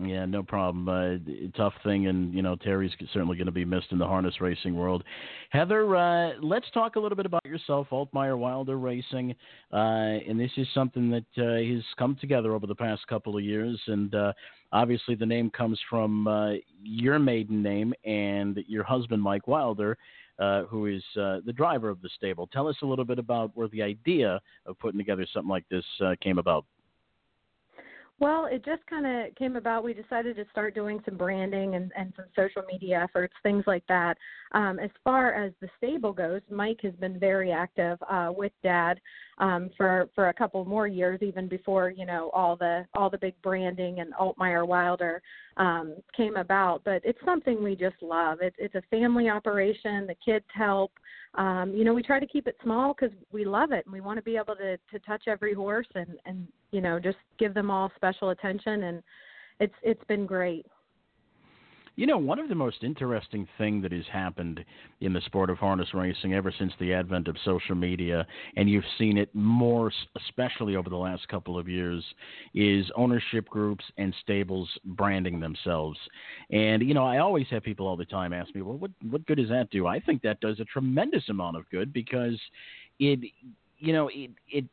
Yeah, 0.03 0.25
no 0.25 0.41
problem. 0.41 0.89
Uh, 0.89 1.51
tough 1.55 1.73
thing, 1.83 2.07
and 2.07 2.33
you 2.33 2.41
know 2.41 2.55
Terry's 2.55 2.91
certainly 3.13 3.37
going 3.37 3.45
to 3.45 3.51
be 3.51 3.65
missed 3.65 3.91
in 3.91 3.99
the 3.99 4.07
harness 4.07 4.41
racing 4.41 4.75
world. 4.75 5.03
Heather, 5.51 5.95
uh, 5.95 6.31
let's 6.41 6.65
talk 6.73 6.95
a 6.95 6.99
little 6.99 7.15
bit 7.15 7.25
about 7.27 7.45
yourself, 7.45 7.87
Altmeyer 7.91 8.37
Wilder 8.37 8.79
Racing, 8.79 9.35
uh, 9.71 9.75
and 9.75 10.39
this 10.39 10.51
is 10.57 10.67
something 10.73 11.11
that 11.11 11.25
uh, 11.37 11.73
has 11.75 11.83
come 11.99 12.17
together 12.19 12.55
over 12.55 12.65
the 12.65 12.75
past 12.75 13.05
couple 13.07 13.37
of 13.37 13.43
years, 13.43 13.79
and 13.87 14.15
uh, 14.15 14.33
obviously 14.71 15.13
the 15.13 15.25
name 15.25 15.51
comes 15.51 15.79
from 15.87 16.27
uh, 16.27 16.53
your 16.81 17.19
maiden 17.19 17.61
name 17.61 17.93
and 18.03 18.59
your 18.67 18.83
husband 18.83 19.21
Mike 19.21 19.47
Wilder. 19.47 19.97
Uh, 20.41 20.63
who 20.63 20.87
is 20.87 21.03
uh, 21.19 21.37
the 21.45 21.53
driver 21.53 21.87
of 21.87 22.01
the 22.01 22.09
stable? 22.15 22.47
Tell 22.51 22.67
us 22.67 22.75
a 22.81 22.85
little 22.85 23.05
bit 23.05 23.19
about 23.19 23.51
where 23.53 23.67
the 23.67 23.83
idea 23.83 24.41
of 24.65 24.79
putting 24.79 24.97
together 24.97 25.27
something 25.31 25.49
like 25.49 25.65
this 25.69 25.85
uh, 26.03 26.15
came 26.19 26.39
about. 26.39 26.65
Well, 28.21 28.45
it 28.45 28.63
just 28.63 28.85
kind 28.87 29.07
of 29.07 29.35
came 29.35 29.55
about. 29.55 29.83
We 29.83 29.95
decided 29.95 30.35
to 30.35 30.45
start 30.51 30.75
doing 30.75 30.99
some 31.05 31.17
branding 31.17 31.73
and, 31.73 31.91
and 31.97 32.13
some 32.15 32.25
social 32.35 32.61
media 32.71 33.01
efforts, 33.03 33.33
things 33.41 33.63
like 33.65 33.83
that. 33.87 34.15
Um, 34.51 34.77
as 34.77 34.91
far 35.03 35.33
as 35.33 35.53
the 35.59 35.67
stable 35.77 36.13
goes, 36.13 36.41
Mike 36.49 36.79
has 36.83 36.93
been 36.93 37.19
very 37.19 37.51
active 37.51 37.97
uh, 38.07 38.31
with 38.35 38.51
Dad 38.61 38.99
um, 39.41 39.71
for 39.75 40.07
for 40.13 40.29
a 40.29 40.33
couple 40.33 40.63
more 40.63 40.87
years, 40.87 41.19
even 41.21 41.47
before 41.47 41.89
you 41.89 42.05
know 42.05 42.29
all 42.33 42.55
the 42.55 42.85
all 42.95 43.09
the 43.09 43.17
big 43.17 43.33
branding 43.41 43.99
and 43.99 44.13
Altmeyer 44.13 44.65
Wilder 44.65 45.21
um, 45.57 45.95
came 46.15 46.37
about. 46.37 46.81
But 46.85 47.01
it's 47.03 47.19
something 47.25 47.61
we 47.61 47.75
just 47.75 47.95
love. 48.01 48.37
It's 48.41 48.55
it's 48.59 48.75
a 48.75 48.83
family 48.89 49.29
operation. 49.29 50.07
The 50.07 50.15
kids 50.23 50.45
help. 50.53 50.91
Um, 51.35 51.73
you 51.75 51.83
know, 51.83 51.93
we 51.93 52.03
try 52.03 52.19
to 52.19 52.27
keep 52.27 52.47
it 52.47 52.57
small 52.61 52.93
because 52.93 53.15
we 53.31 53.43
love 53.43 53.71
it 53.71 53.85
and 53.85 53.93
we 53.93 54.01
want 54.01 54.17
to 54.17 54.23
be 54.23 54.37
able 54.37 54.55
to 54.55 54.77
to 54.77 54.99
touch 55.05 55.23
every 55.27 55.53
horse 55.53 55.87
and 55.95 56.19
and 56.25 56.47
you 56.71 56.81
know 56.81 56.99
just 56.99 57.17
give 57.39 57.53
them 57.53 57.71
all 57.71 57.91
special 57.95 58.29
attention 58.29 58.83
and 58.83 59.03
it's 59.59 59.75
it's 59.81 60.03
been 60.07 60.25
great. 60.25 60.67
You 62.01 62.07
know, 62.07 62.17
one 62.17 62.39
of 62.39 62.49
the 62.49 62.55
most 62.55 62.83
interesting 62.83 63.47
thing 63.59 63.79
that 63.83 63.91
has 63.91 64.05
happened 64.11 64.65
in 65.01 65.13
the 65.13 65.21
sport 65.21 65.51
of 65.51 65.59
harness 65.59 65.93
racing 65.93 66.33
ever 66.33 66.51
since 66.57 66.73
the 66.79 66.93
advent 66.93 67.27
of 67.27 67.35
social 67.45 67.75
media, 67.75 68.25
and 68.55 68.67
you've 68.67 68.83
seen 68.97 69.19
it 69.19 69.29
more, 69.35 69.91
especially 70.15 70.75
over 70.75 70.89
the 70.89 70.97
last 70.97 71.27
couple 71.27 71.59
of 71.59 71.69
years, 71.69 72.03
is 72.55 72.89
ownership 72.95 73.47
groups 73.47 73.85
and 73.99 74.15
stables 74.19 74.67
branding 74.83 75.39
themselves. 75.39 75.99
And 76.49 76.81
you 76.81 76.95
know, 76.95 77.05
I 77.05 77.19
always 77.19 77.45
have 77.51 77.61
people 77.61 77.85
all 77.85 77.97
the 77.97 78.05
time 78.05 78.33
ask 78.33 78.55
me, 78.55 78.63
"Well, 78.63 78.77
what 78.77 78.89
what 79.07 79.23
good 79.27 79.37
does 79.37 79.49
that 79.49 79.69
do?" 79.69 79.85
I 79.85 79.99
think 79.99 80.23
that 80.23 80.39
does 80.39 80.59
a 80.59 80.65
tremendous 80.65 81.29
amount 81.29 81.55
of 81.55 81.69
good 81.69 81.93
because 81.93 82.41
it, 82.97 83.19
you 83.77 83.93
know, 83.93 84.07
it 84.07 84.31
it 84.49 84.65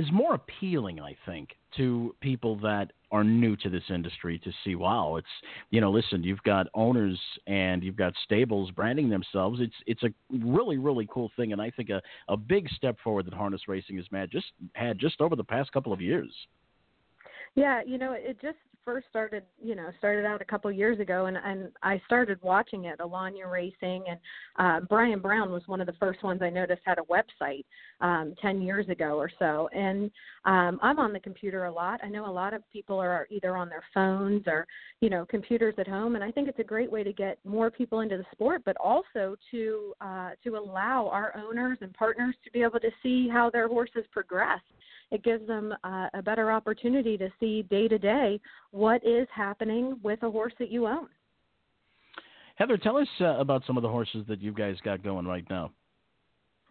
is 0.00 0.10
more 0.12 0.34
appealing, 0.34 0.98
I 0.98 1.14
think, 1.26 1.50
to 1.76 2.14
people 2.20 2.56
that 2.60 2.92
are 3.12 3.22
new 3.22 3.54
to 3.56 3.68
this 3.68 3.82
industry 3.90 4.38
to 4.38 4.50
see, 4.64 4.74
wow, 4.74 5.16
it's 5.16 5.26
you 5.70 5.80
know, 5.80 5.90
listen, 5.90 6.22
you've 6.24 6.42
got 6.42 6.68
owners 6.74 7.18
and 7.46 7.82
you've 7.82 7.96
got 7.96 8.14
stables 8.24 8.70
branding 8.70 9.10
themselves. 9.10 9.60
It's 9.60 9.74
it's 9.86 10.02
a 10.02 10.10
really 10.30 10.78
really 10.78 11.06
cool 11.12 11.30
thing, 11.36 11.52
and 11.52 11.60
I 11.60 11.70
think 11.70 11.90
a 11.90 12.00
a 12.28 12.36
big 12.36 12.68
step 12.70 12.96
forward 13.04 13.26
that 13.26 13.34
harness 13.34 13.68
racing 13.68 13.96
has 13.96 14.06
made 14.10 14.30
just 14.30 14.46
had 14.74 14.98
just 14.98 15.20
over 15.20 15.36
the 15.36 15.44
past 15.44 15.70
couple 15.72 15.92
of 15.92 16.00
years. 16.00 16.32
Yeah, 17.54 17.82
you 17.84 17.98
know, 17.98 18.12
it 18.16 18.40
just 18.40 18.58
first 18.84 19.06
started, 19.08 19.44
you 19.62 19.74
know, 19.74 19.90
started 19.98 20.24
out 20.24 20.40
a 20.40 20.44
couple 20.44 20.70
years 20.72 20.98
ago, 21.00 21.26
and 21.26 21.36
and 21.36 21.70
I 21.82 22.00
started 22.06 22.38
watching 22.42 22.84
it, 22.86 22.98
Alanya 22.98 23.50
Racing, 23.50 24.04
and 24.08 24.18
uh, 24.58 24.84
Brian 24.86 25.20
Brown 25.20 25.50
was 25.50 25.62
one 25.66 25.80
of 25.80 25.86
the 25.86 25.94
first 25.94 26.22
ones 26.22 26.40
I 26.42 26.50
noticed 26.50 26.82
had 26.84 26.98
a 26.98 27.02
website 27.02 27.64
um, 28.00 28.34
ten 28.40 28.60
years 28.62 28.88
ago 28.88 29.16
or 29.16 29.30
so. 29.38 29.68
And 29.72 30.10
um, 30.44 30.78
I'm 30.82 30.98
on 30.98 31.12
the 31.12 31.20
computer 31.20 31.64
a 31.64 31.72
lot. 31.72 32.00
I 32.02 32.08
know 32.08 32.28
a 32.28 32.32
lot 32.32 32.54
of 32.54 32.62
people 32.72 32.98
are 32.98 33.26
either 33.30 33.56
on 33.56 33.68
their 33.68 33.84
phones 33.92 34.42
or 34.46 34.66
you 35.00 35.10
know 35.10 35.26
computers 35.26 35.74
at 35.78 35.88
home, 35.88 36.14
and 36.14 36.24
I 36.24 36.30
think 36.30 36.48
it's 36.48 36.58
a 36.58 36.64
great 36.64 36.90
way 36.90 37.02
to 37.04 37.12
get 37.12 37.38
more 37.44 37.70
people 37.70 38.00
into 38.00 38.16
the 38.16 38.26
sport, 38.32 38.62
but 38.64 38.76
also 38.78 39.36
to 39.50 39.94
uh, 40.00 40.30
to 40.44 40.56
allow 40.56 41.08
our 41.08 41.34
owners 41.36 41.78
and 41.80 41.92
partners 41.94 42.34
to 42.44 42.50
be 42.50 42.62
able 42.62 42.80
to 42.80 42.90
see 43.02 43.28
how 43.28 43.50
their 43.50 43.68
horses 43.68 44.04
progress 44.12 44.60
it 45.10 45.24
gives 45.24 45.46
them 45.46 45.74
uh, 45.82 46.08
a 46.14 46.22
better 46.22 46.52
opportunity 46.52 47.18
to 47.18 47.28
see 47.40 47.62
day 47.62 47.88
to 47.88 47.98
day 47.98 48.40
what 48.70 49.04
is 49.04 49.26
happening 49.34 49.98
with 50.02 50.22
a 50.22 50.30
horse 50.30 50.52
that 50.58 50.70
you 50.70 50.86
own. 50.86 51.08
Heather, 52.56 52.76
tell 52.76 52.98
us 52.98 53.08
uh, 53.20 53.38
about 53.38 53.62
some 53.66 53.76
of 53.76 53.82
the 53.82 53.88
horses 53.88 54.24
that 54.28 54.40
you 54.40 54.52
guys 54.52 54.76
got 54.84 55.02
going 55.02 55.26
right 55.26 55.44
now. 55.48 55.70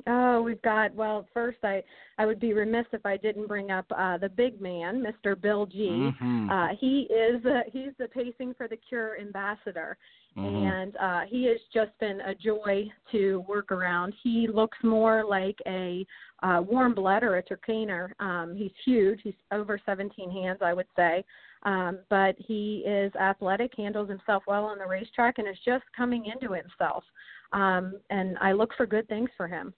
Oh, 0.08 0.42
we've 0.42 0.62
got 0.62 0.94
well. 0.96 1.28
First, 1.34 1.58
I 1.64 1.84
I 2.18 2.26
would 2.26 2.40
be 2.40 2.54
remiss 2.54 2.86
if 2.94 3.06
I 3.06 3.18
didn't 3.18 3.48
bring 3.48 3.72
up 3.72 3.86
uh, 3.98 4.18
the 4.18 4.30
big 4.30 4.62
man, 4.62 5.04
Mr. 5.04 5.40
Bill 5.40 5.66
G. 5.66 5.90
Mm-hmm. 5.90 6.50
Uh, 6.50 6.68
he 6.80 7.02
is 7.12 7.46
uh, 7.46 7.62
he's 7.72 7.92
the 7.98 8.08
pacing 8.08 8.54
for 8.56 8.68
the 8.68 8.78
Cure 8.78 9.20
ambassador, 9.20 9.98
mm-hmm. 10.38 10.56
and 10.56 10.96
uh, 10.98 11.22
he 11.28 11.46
has 11.46 11.58
just 11.74 11.92
been 12.00 12.22
a 12.22 12.34
joy 12.36 12.90
to 13.12 13.44
work 13.48 13.72
around. 13.72 14.14
He 14.24 14.48
looks 14.48 14.78
more 14.84 15.26
like 15.26 15.58
a 15.68 16.06
uh, 16.44 16.62
warm 16.66 16.96
blood 16.96 17.24
or 17.24 17.38
a 17.38 17.44
Trakehner. 17.44 18.12
Um, 18.22 18.56
he's 18.56 18.72
huge. 18.86 19.20
He's 19.24 19.34
over 19.52 19.80
17 19.86 20.32
hands, 20.32 20.60
I 20.62 20.74
would 20.74 20.88
say. 20.96 21.26
Um, 21.64 22.00
but 22.10 22.36
he 22.38 22.84
is 22.88 23.14
athletic, 23.16 23.74
handles 23.76 24.10
himself 24.10 24.44
well 24.48 24.66
on 24.66 24.78
the 24.78 24.86
racetrack, 24.86 25.40
and 25.40 25.48
is 25.48 25.58
just 25.66 25.84
coming 25.96 26.26
into 26.26 26.54
himself. 26.54 27.04
Um, 27.52 28.00
and 28.10 28.38
I 28.40 28.54
look 28.54 28.72
for 28.78 28.86
good 28.86 29.08
things 29.08 29.30
for 29.36 29.48
him. 29.48 29.74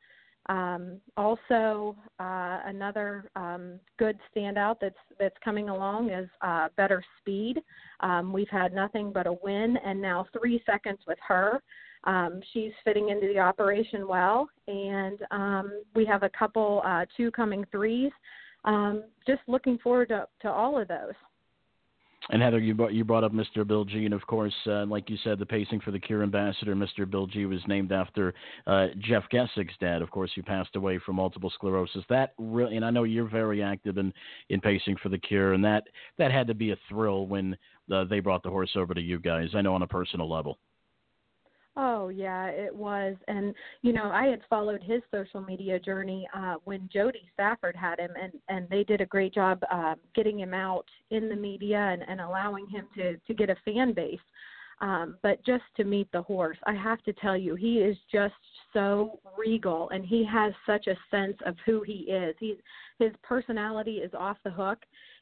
Um, 0.47 0.99
also, 1.17 1.95
uh, 2.19 2.59
another 2.65 3.29
um, 3.35 3.79
good 3.97 4.17
standout 4.35 4.77
that's 4.81 4.95
that's 5.19 5.35
coming 5.43 5.69
along 5.69 6.09
is 6.09 6.27
uh, 6.41 6.69
Better 6.75 7.03
Speed. 7.19 7.61
Um, 7.99 8.33
we've 8.33 8.49
had 8.49 8.73
nothing 8.73 9.11
but 9.13 9.27
a 9.27 9.33
win, 9.43 9.77
and 9.85 10.01
now 10.01 10.25
three 10.37 10.61
seconds 10.65 10.99
with 11.07 11.19
her. 11.27 11.61
Um, 12.05 12.41
she's 12.51 12.71
fitting 12.83 13.09
into 13.09 13.27
the 13.27 13.39
operation 13.39 14.07
well, 14.07 14.49
and 14.67 15.19
um, 15.29 15.83
we 15.95 16.05
have 16.05 16.23
a 16.23 16.29
couple 16.29 16.81
uh, 16.85 17.05
two 17.15 17.29
coming 17.31 17.63
threes. 17.71 18.11
Um, 18.65 19.03
just 19.27 19.41
looking 19.47 19.77
forward 19.77 20.09
to, 20.09 20.27
to 20.41 20.49
all 20.49 20.79
of 20.79 20.87
those. 20.87 21.13
And 22.31 22.41
Heather, 22.41 22.59
you 22.59 22.73
brought, 22.73 22.93
you 22.93 23.03
brought 23.03 23.25
up 23.25 23.33
Mr. 23.33 23.67
Bill 23.67 23.83
G, 23.83 24.05
and 24.05 24.13
of 24.13 24.25
course, 24.25 24.53
uh, 24.65 24.85
like 24.85 25.09
you 25.09 25.17
said, 25.21 25.37
the 25.37 25.45
pacing 25.45 25.81
for 25.81 25.91
the 25.91 25.99
Cure 25.99 26.23
Ambassador, 26.23 26.73
Mr. 26.73 27.09
Bill 27.09 27.27
G, 27.27 27.45
was 27.45 27.59
named 27.67 27.91
after 27.91 28.33
uh, 28.67 28.87
Jeff 28.99 29.23
Gessig's 29.33 29.75
dad. 29.81 30.01
Of 30.01 30.11
course, 30.11 30.31
who 30.33 30.41
passed 30.41 30.77
away 30.77 30.97
from 31.05 31.17
multiple 31.17 31.51
sclerosis. 31.53 32.05
That 32.07 32.33
really, 32.37 32.77
and 32.77 32.85
I 32.85 32.89
know 32.89 33.03
you're 33.03 33.27
very 33.27 33.61
active 33.61 33.97
in 33.97 34.13
in 34.49 34.61
pacing 34.61 34.95
for 35.03 35.09
the 35.09 35.17
Cure, 35.17 35.51
and 35.51 35.65
that 35.65 35.83
that 36.17 36.31
had 36.31 36.47
to 36.47 36.53
be 36.53 36.71
a 36.71 36.77
thrill 36.87 37.27
when 37.27 37.57
uh, 37.93 38.05
they 38.05 38.21
brought 38.21 38.43
the 38.43 38.49
horse 38.49 38.71
over 38.77 38.93
to 38.93 39.01
you 39.01 39.19
guys. 39.19 39.49
I 39.53 39.59
know 39.61 39.75
on 39.75 39.81
a 39.81 39.87
personal 39.87 40.29
level. 40.29 40.57
Oh 41.77 42.09
yeah, 42.09 42.47
it 42.47 42.75
was, 42.75 43.15
and 43.29 43.55
you 43.81 43.93
know 43.93 44.11
I 44.11 44.25
had 44.25 44.41
followed 44.49 44.83
his 44.83 45.01
social 45.09 45.41
media 45.41 45.79
journey 45.79 46.27
uh, 46.35 46.55
when 46.65 46.89
Jody 46.91 47.21
Stafford 47.33 47.77
had 47.77 47.97
him, 47.99 48.11
and 48.21 48.33
and 48.49 48.67
they 48.69 48.83
did 48.83 48.99
a 48.99 49.05
great 49.05 49.33
job 49.33 49.63
uh, 49.71 49.95
getting 50.13 50.39
him 50.39 50.53
out 50.53 50.85
in 51.11 51.29
the 51.29 51.35
media 51.35 51.77
and, 51.77 52.03
and 52.07 52.19
allowing 52.19 52.67
him 52.67 52.87
to 52.95 53.15
to 53.15 53.33
get 53.33 53.49
a 53.49 53.55
fan 53.63 53.93
base. 53.93 54.19
Um, 54.81 55.17
but 55.21 55.45
just 55.45 55.63
to 55.77 55.83
meet 55.83 56.11
the 56.11 56.23
horse, 56.23 56.57
I 56.65 56.73
have 56.73 57.03
to 57.03 57.13
tell 57.13 57.37
you, 57.37 57.53
he 57.55 57.77
is 57.77 57.95
just 58.11 58.33
so 58.73 59.19
regal 59.37 59.89
and 59.89 60.03
he 60.03 60.25
has 60.25 60.53
such 60.65 60.87
a 60.87 60.97
sense 61.11 61.37
of 61.45 61.55
who 61.65 61.83
he 61.83 62.11
is. 62.11 62.35
He's 62.39 62.57
his 62.97 63.11
personality 63.21 63.97
is 63.97 64.11
off 64.15 64.37
the 64.43 64.49
hook 64.49 64.79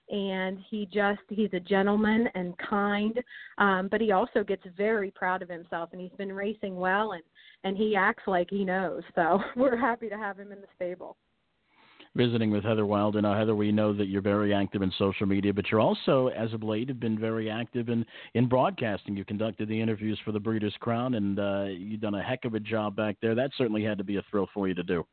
and 0.09 0.57
he 0.69 0.87
just 0.91 1.21
he's 1.29 1.49
a 1.53 1.59
gentleman 1.59 2.27
and 2.35 2.57
kind 2.57 3.19
um 3.57 3.87
but 3.89 4.01
he 4.01 4.11
also 4.11 4.43
gets 4.43 4.63
very 4.75 5.11
proud 5.11 5.41
of 5.41 5.49
himself 5.49 5.89
and 5.91 6.01
he's 6.01 6.17
been 6.17 6.33
racing 6.33 6.75
well 6.75 7.13
and 7.13 7.23
and 7.63 7.77
he 7.77 7.95
acts 7.95 8.23
like 8.27 8.47
he 8.49 8.63
knows 8.65 9.03
so 9.15 9.39
we're 9.55 9.77
happy 9.77 10.09
to 10.09 10.17
have 10.17 10.37
him 10.37 10.51
in 10.51 10.61
the 10.61 10.67
stable 10.75 11.15
visiting 12.15 12.51
with 12.51 12.63
Heather 12.63 12.85
Wilder. 12.85 13.21
Now, 13.21 13.37
Heather, 13.37 13.55
we 13.55 13.71
know 13.71 13.93
that 13.93 14.07
you're 14.07 14.21
very 14.21 14.53
active 14.53 14.81
in 14.81 14.91
social 14.97 15.25
media, 15.25 15.53
but 15.53 15.69
you're 15.69 15.79
also, 15.79 16.27
as 16.27 16.51
of 16.53 16.63
late, 16.63 16.89
have 16.89 16.99
been 16.99 17.19
very 17.19 17.49
active 17.49 17.89
in, 17.89 18.05
in 18.33 18.47
broadcasting. 18.47 19.15
You 19.15 19.23
conducted 19.23 19.69
the 19.69 19.79
interviews 19.79 20.19
for 20.25 20.31
the 20.31 20.39
Breeders' 20.39 20.73
Crown, 20.79 21.13
and 21.13 21.39
uh, 21.39 21.65
you've 21.69 22.01
done 22.01 22.15
a 22.15 22.23
heck 22.23 22.45
of 22.45 22.55
a 22.55 22.59
job 22.59 22.95
back 22.95 23.17
there. 23.21 23.35
That 23.35 23.51
certainly 23.57 23.83
had 23.83 23.97
to 23.99 24.03
be 24.03 24.17
a 24.17 24.23
thrill 24.29 24.49
for 24.53 24.67
you 24.67 24.73
to 24.73 24.83
do. 24.83 25.05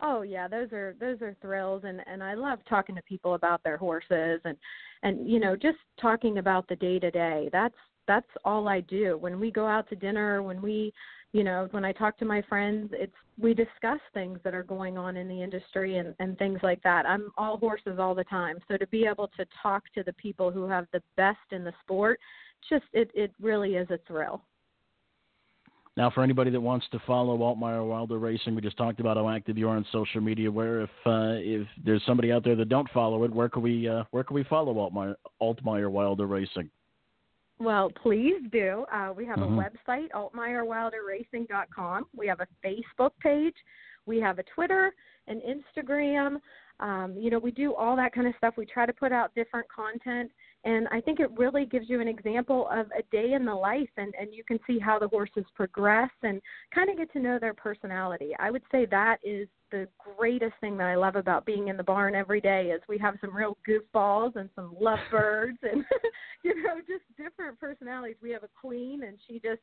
Oh 0.00 0.22
yeah, 0.22 0.48
those 0.48 0.72
are 0.72 0.94
those 1.00 1.22
are 1.22 1.36
thrills 1.40 1.82
and 1.84 2.00
and 2.06 2.22
I 2.22 2.34
love 2.34 2.58
talking 2.68 2.94
to 2.96 3.02
people 3.02 3.34
about 3.34 3.62
their 3.62 3.76
horses 3.76 4.40
and 4.44 4.56
and 5.02 5.28
you 5.28 5.40
know 5.40 5.56
just 5.56 5.78
talking 6.00 6.38
about 6.38 6.68
the 6.68 6.76
day 6.76 6.98
to 6.98 7.10
day. 7.10 7.48
That's 7.52 7.74
that's 8.06 8.26
all 8.44 8.68
I 8.68 8.80
do. 8.80 9.16
When 9.16 9.40
we 9.40 9.50
go 9.50 9.66
out 9.66 9.88
to 9.88 9.96
dinner, 9.96 10.42
when 10.42 10.60
we 10.60 10.92
you 11.34 11.42
know, 11.42 11.66
when 11.72 11.84
I 11.84 11.90
talk 11.90 12.16
to 12.18 12.24
my 12.24 12.42
friends, 12.42 12.90
it's 12.92 13.12
we 13.38 13.54
discuss 13.54 13.98
things 14.14 14.38
that 14.44 14.54
are 14.54 14.62
going 14.62 14.96
on 14.96 15.16
in 15.16 15.26
the 15.26 15.42
industry 15.42 15.96
and 15.98 16.14
and 16.20 16.38
things 16.38 16.60
like 16.62 16.80
that. 16.84 17.06
I'm 17.06 17.32
all 17.36 17.58
horses 17.58 17.98
all 17.98 18.14
the 18.14 18.24
time. 18.24 18.58
So 18.68 18.76
to 18.76 18.86
be 18.86 19.04
able 19.04 19.28
to 19.36 19.44
talk 19.60 19.82
to 19.94 20.04
the 20.04 20.12
people 20.12 20.52
who 20.52 20.68
have 20.68 20.86
the 20.92 21.02
best 21.16 21.38
in 21.50 21.64
the 21.64 21.72
sport, 21.82 22.20
just 22.70 22.84
it 22.92 23.10
it 23.14 23.32
really 23.40 23.74
is 23.74 23.90
a 23.90 23.98
thrill. 24.06 24.42
Now, 25.96 26.10
for 26.10 26.24
anybody 26.24 26.50
that 26.50 26.60
wants 26.60 26.86
to 26.90 26.98
follow 27.06 27.38
Altmeyer 27.38 27.86
Wilder 27.88 28.18
Racing, 28.18 28.56
we 28.56 28.60
just 28.62 28.76
talked 28.76 28.98
about 28.98 29.16
how 29.16 29.28
active 29.28 29.56
you 29.56 29.68
are 29.68 29.76
on 29.76 29.86
social 29.92 30.20
media. 30.20 30.50
Where, 30.50 30.80
if 30.80 30.90
uh, 31.06 31.36
if 31.38 31.68
there's 31.84 32.02
somebody 32.04 32.32
out 32.32 32.42
there 32.42 32.56
that 32.56 32.68
don't 32.68 32.90
follow 32.90 33.22
it, 33.22 33.32
where 33.32 33.48
can 33.48 33.62
we 33.62 33.88
uh, 33.88 34.02
where 34.10 34.24
can 34.24 34.34
we 34.34 34.42
follow 34.44 34.74
Altmeyer, 34.74 35.14
Altmeyer 35.40 35.88
Wilder 35.90 36.26
Racing? 36.26 36.68
Well, 37.60 37.90
please 38.02 38.42
do. 38.50 38.84
Uh, 38.92 39.12
we 39.16 39.24
have 39.26 39.38
Mhm. 39.38 39.56
a 39.56 39.70
website, 39.70 40.10
altmeyerwilderracing.com. 40.10 42.06
We 42.16 42.26
have 42.26 42.40
a 42.40 42.48
Facebook 42.64 43.12
page. 43.20 43.54
We 44.06 44.18
have 44.20 44.40
a 44.40 44.42
Twitter, 44.42 44.92
an 45.28 45.40
Instagram. 45.40 46.40
Um, 46.80 47.16
you 47.16 47.30
know, 47.30 47.38
we 47.38 47.52
do 47.52 47.72
all 47.74 47.94
that 47.96 48.12
kind 48.12 48.26
of 48.26 48.34
stuff. 48.36 48.56
We 48.56 48.66
try 48.66 48.84
to 48.86 48.92
put 48.92 49.12
out 49.12 49.32
different 49.36 49.68
content, 49.68 50.32
and 50.64 50.88
I 50.88 51.00
think 51.00 51.20
it 51.20 51.30
really 51.36 51.66
gives 51.66 51.88
you 51.88 52.00
an 52.00 52.08
example 52.08 52.68
of 52.72 52.86
a 52.98 53.02
day 53.12 53.32
in 53.32 53.44
the 53.44 53.54
life, 53.54 53.90
and 53.96 54.14
and 54.18 54.34
you 54.34 54.44
can 54.44 54.58
see 54.66 54.78
how 54.78 54.98
the 54.98 55.08
horses 55.08 55.44
progress 55.54 56.10
and 56.22 56.40
kind 56.74 56.90
of 56.90 56.96
get 56.96 57.12
to 57.12 57.20
know 57.20 57.38
their 57.38 57.54
personality. 57.54 58.32
I 58.38 58.50
would 58.50 58.62
say 58.72 58.86
that 58.86 59.18
is 59.22 59.48
the 59.70 59.88
greatest 60.16 60.54
thing 60.60 60.76
that 60.78 60.86
I 60.86 60.94
love 60.94 61.16
about 61.16 61.44
being 61.44 61.66
in 61.66 61.76
the 61.76 61.82
barn 61.82 62.14
every 62.14 62.40
day 62.40 62.70
is 62.72 62.80
we 62.88 62.96
have 62.98 63.16
some 63.20 63.34
real 63.34 63.56
goofballs 63.68 64.36
and 64.36 64.48
some 64.54 64.76
lovebirds 64.80 65.58
and 65.62 65.84
you 66.44 66.62
know 66.62 66.76
just 66.78 67.02
different 67.16 67.58
personalities. 67.58 68.16
We 68.22 68.30
have 68.30 68.44
a 68.44 68.48
queen 68.60 69.02
and 69.02 69.18
she 69.26 69.40
just 69.40 69.60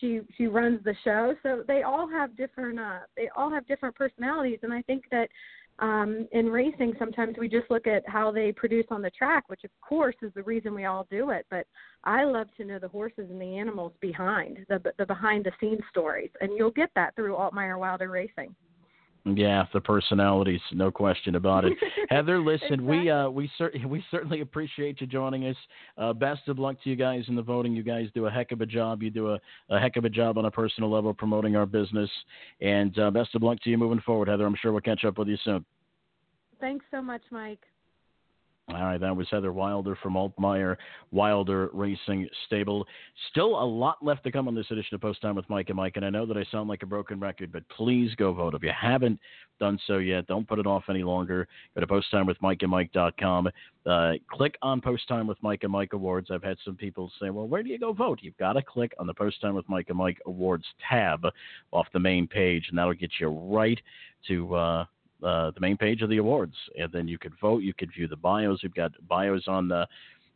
she 0.00 0.20
she 0.36 0.48
runs 0.48 0.82
the 0.84 0.94
show. 1.04 1.34
So 1.42 1.62
they 1.68 1.82
all 1.82 2.08
have 2.08 2.36
different 2.36 2.80
uh 2.80 3.00
they 3.16 3.28
all 3.36 3.50
have 3.50 3.66
different 3.68 3.94
personalities 3.94 4.58
and 4.62 4.72
I 4.72 4.82
think 4.82 5.04
that 5.12 5.28
um 5.78 6.28
in 6.32 6.46
racing 6.46 6.92
sometimes 6.98 7.36
we 7.38 7.48
just 7.48 7.70
look 7.70 7.86
at 7.86 8.06
how 8.06 8.30
they 8.30 8.52
produce 8.52 8.86
on 8.90 9.02
the 9.02 9.10
track, 9.10 9.44
which 9.48 9.64
of 9.64 9.70
course 9.80 10.16
is 10.22 10.32
the 10.34 10.42
reason 10.42 10.74
we 10.74 10.84
all 10.84 11.06
do 11.10 11.30
it, 11.30 11.46
but 11.50 11.66
I 12.04 12.24
love 12.24 12.48
to 12.56 12.64
know 12.64 12.78
the 12.78 12.88
horses 12.88 13.30
and 13.30 13.40
the 13.40 13.58
animals 13.58 13.92
behind 14.00 14.58
the 14.68 14.82
the 14.98 15.06
behind 15.06 15.44
the 15.44 15.52
scenes 15.60 15.82
stories 15.90 16.30
and 16.40 16.52
you'll 16.56 16.70
get 16.70 16.90
that 16.94 17.14
through 17.16 17.34
Altmeyer 17.34 17.78
Wilder 17.78 18.10
Racing. 18.10 18.54
Yeah, 19.24 19.66
the 19.72 19.80
personalities, 19.80 20.60
no 20.72 20.90
question 20.90 21.36
about 21.36 21.64
it. 21.64 21.74
Heather, 22.10 22.40
listen, 22.40 22.84
we 22.84 23.08
uh, 23.08 23.28
we 23.28 23.48
cer- 23.56 23.72
we 23.86 24.04
certainly 24.10 24.40
appreciate 24.40 25.00
you 25.00 25.06
joining 25.06 25.46
us. 25.46 25.56
Uh, 25.96 26.12
best 26.12 26.48
of 26.48 26.58
luck 26.58 26.76
to 26.82 26.90
you 26.90 26.96
guys 26.96 27.24
in 27.28 27.36
the 27.36 27.42
voting. 27.42 27.72
You 27.72 27.84
guys 27.84 28.08
do 28.14 28.26
a 28.26 28.30
heck 28.30 28.50
of 28.50 28.60
a 28.62 28.66
job. 28.66 29.00
You 29.00 29.10
do 29.10 29.30
a, 29.30 29.40
a 29.70 29.78
heck 29.78 29.96
of 29.96 30.04
a 30.04 30.08
job 30.08 30.38
on 30.38 30.46
a 30.46 30.50
personal 30.50 30.90
level 30.90 31.14
promoting 31.14 31.54
our 31.54 31.66
business, 31.66 32.10
and 32.60 32.98
uh, 32.98 33.12
best 33.12 33.34
of 33.36 33.44
luck 33.44 33.60
to 33.62 33.70
you 33.70 33.78
moving 33.78 34.00
forward, 34.00 34.26
Heather. 34.26 34.44
I'm 34.44 34.56
sure 34.60 34.72
we'll 34.72 34.80
catch 34.80 35.04
up 35.04 35.18
with 35.18 35.28
you 35.28 35.38
soon. 35.44 35.64
Thanks 36.60 36.84
so 36.90 37.00
much, 37.00 37.22
Mike. 37.30 37.60
All 38.68 38.80
right, 38.80 39.00
that 39.00 39.16
was 39.16 39.26
Heather 39.28 39.52
Wilder 39.52 39.98
from 40.00 40.14
Altmeyer 40.14 40.76
Wilder 41.10 41.68
Racing 41.72 42.28
Stable. 42.46 42.86
Still 43.30 43.60
a 43.60 43.64
lot 43.64 44.04
left 44.04 44.22
to 44.22 44.30
come 44.30 44.46
on 44.46 44.54
this 44.54 44.70
edition 44.70 44.94
of 44.94 45.00
Post 45.00 45.20
Time 45.20 45.34
with 45.34 45.50
Mike 45.50 45.68
and 45.68 45.76
Mike, 45.76 45.94
and 45.96 46.04
I 46.04 46.10
know 46.10 46.24
that 46.26 46.36
I 46.36 46.44
sound 46.44 46.68
like 46.68 46.84
a 46.84 46.86
broken 46.86 47.18
record, 47.18 47.50
but 47.50 47.68
please 47.70 48.14
go 48.14 48.32
vote. 48.32 48.54
If 48.54 48.62
you 48.62 48.70
haven't 48.70 49.18
done 49.58 49.80
so 49.88 49.98
yet, 49.98 50.28
don't 50.28 50.46
put 50.46 50.60
it 50.60 50.66
off 50.66 50.84
any 50.88 51.02
longer. 51.02 51.48
Go 51.74 51.80
to 51.80 51.86
posttimewithmikeandmike.com. 51.88 53.48
Uh, 53.84 54.12
click 54.30 54.54
on 54.62 54.80
Post 54.80 55.08
Time 55.08 55.26
with 55.26 55.42
Mike 55.42 55.64
and 55.64 55.72
Mike 55.72 55.92
Awards. 55.92 56.30
I've 56.30 56.44
had 56.44 56.56
some 56.64 56.76
people 56.76 57.10
say, 57.20 57.30
well, 57.30 57.48
where 57.48 57.64
do 57.64 57.68
you 57.68 57.80
go 57.80 57.92
vote? 57.92 58.20
You've 58.22 58.38
got 58.38 58.52
to 58.52 58.62
click 58.62 58.92
on 59.00 59.08
the 59.08 59.14
Post 59.14 59.40
Time 59.40 59.54
with 59.54 59.68
Mike 59.68 59.86
and 59.88 59.98
Mike 59.98 60.18
Awards 60.26 60.66
tab 60.88 61.26
off 61.72 61.88
the 61.92 61.98
main 61.98 62.28
page, 62.28 62.66
and 62.68 62.78
that'll 62.78 62.94
get 62.94 63.10
you 63.20 63.26
right 63.28 63.80
to. 64.28 64.54
Uh, 64.54 64.84
uh, 65.22 65.50
the 65.52 65.60
main 65.60 65.76
page 65.76 66.02
of 66.02 66.10
the 66.10 66.18
awards, 66.18 66.54
and 66.78 66.90
then 66.92 67.08
you 67.08 67.18
could 67.18 67.32
vote. 67.40 67.62
You 67.62 67.74
could 67.74 67.92
view 67.92 68.08
the 68.08 68.16
bios. 68.16 68.62
We've 68.62 68.74
got 68.74 68.92
bios 69.08 69.44
on 69.46 69.68
the 69.68 69.86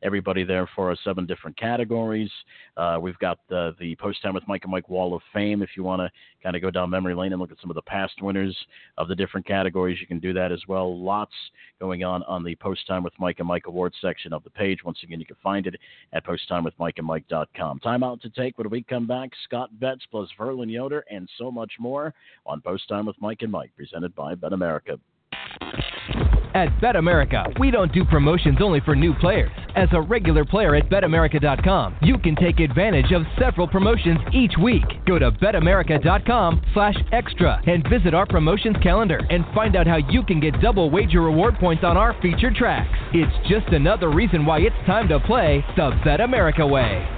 everybody 0.03 0.45
there 0.45 0.69
for 0.75 0.91
our 0.91 0.97
seven 1.05 1.27
different 1.27 1.57
categories. 1.57 2.31
Uh, 2.77 2.99
we've 3.01 3.19
got 3.19 3.39
the, 3.49 3.75
the 3.81 3.97
Post 3.97 4.23
Time 4.23 4.35
with 4.35 4.47
Mike 4.47 4.63
and 4.65 4.71
Mike 4.71 4.89
Wall 4.89 5.15
of 5.15 5.23
Fame. 5.33 5.63
If 5.63 5.71
you 5.77 5.83
want 5.83 6.01
to 6.01 6.11
kind 6.43 6.55
of 6.55 6.63
go 6.63 6.71
down 6.71 6.91
memory 6.91 7.15
lane 7.15 7.33
and 7.33 7.41
look 7.41 7.51
at 7.51 7.59
some 7.61 7.71
of 7.71 7.75
the 7.75 7.83
past 7.83 8.21
winners 8.23 8.57
of 8.99 9.09
the 9.09 9.15
different 9.15 9.47
categories, 9.47 9.99
you 10.01 10.07
can 10.07 10.19
do 10.19 10.33
that 10.33 10.53
as 10.53 10.61
well. 10.69 10.99
Lots 10.99 11.33
going 11.81 12.05
on 12.05 12.23
on 12.25 12.45
the 12.45 12.55
Post 12.57 12.87
Time 12.87 13.03
with 13.03 13.15
Mike 13.19 13.37
and 13.39 13.49
Mike 13.49 13.67
Awards 13.67 13.97
section 14.01 14.33
of 14.33 14.45
the 14.45 14.51
page. 14.51 14.85
Once 14.85 14.99
again, 15.03 15.21
you 15.21 15.27
can 15.27 15.37
find 15.43 15.67
it 15.67 15.77
at 16.13 16.25
posttimewithmikeandmike.com. 16.27 17.79
Time 17.81 18.03
out 18.03 18.21
to 18.23 18.31
take 18.31 18.59
when 18.59 18.71
we 18.71 18.83
come 18.83 19.07
back. 19.07 19.31
Scott 19.45 19.71
Betts 19.81 20.05
plus 20.11 20.29
Verlin 20.39 20.71
Yoder 20.71 21.05
and 21.11 21.29
so 21.39 21.51
much 21.51 21.73
more 21.79 22.15
on 22.45 22.61
Post 22.61 22.89
Time 22.89 23.07
with 23.07 23.17
Mike 23.21 23.43
and 23.43 23.53
Mike, 23.53 23.73
presented 23.77 24.15
by 24.15 24.35
Bet 24.35 24.53
America. 24.53 24.99
At 26.57 26.81
Bet 26.81 26.97
America, 26.97 27.45
we 27.61 27.71
don't 27.71 27.93
do 27.93 28.03
promotions 28.03 28.61
only 28.63 28.81
for 28.81 28.97
new 28.97 29.13
players. 29.13 29.51
As 29.75 29.91
a 29.93 30.01
regular 30.01 30.43
player 30.43 30.75
at 30.75 30.89
BetAmerica.com, 30.89 31.97
you 32.01 32.17
can 32.17 32.35
take 32.35 32.61
advantage 32.61 33.13
of 33.13 33.27
several 33.39 33.69
promotions 33.69 34.19
each 34.33 34.55
week. 34.63 34.85
Go 35.07 35.19
to 35.19 35.31
BetAmerica.com 35.33 36.63
slash 36.73 36.97
extra 37.13 37.61
and 37.67 37.87
visit 37.91 38.15
our 38.15 38.25
promotions 38.25 38.77
calendar 38.83 39.21
and 39.29 39.45
find 39.55 39.77
out 39.77 39.87
how 39.87 39.97
you 39.97 40.23
can 40.23 40.41
get 40.41 40.59
double 40.63 40.89
wager 40.89 41.21
reward 41.21 41.57
points 41.61 41.85
on 41.85 41.99
our 41.99 42.19
featured 42.23 42.55
tracks. 42.55 42.99
It's 43.13 43.49
just 43.51 43.69
another 43.75 44.11
reason 44.11 44.47
why 44.47 44.61
it's 44.61 44.87
time 44.87 45.09
to 45.09 45.21
play 45.21 45.63
the 45.77 45.91
Bet 46.07 46.23
America 46.23 46.67
way. 46.67 47.16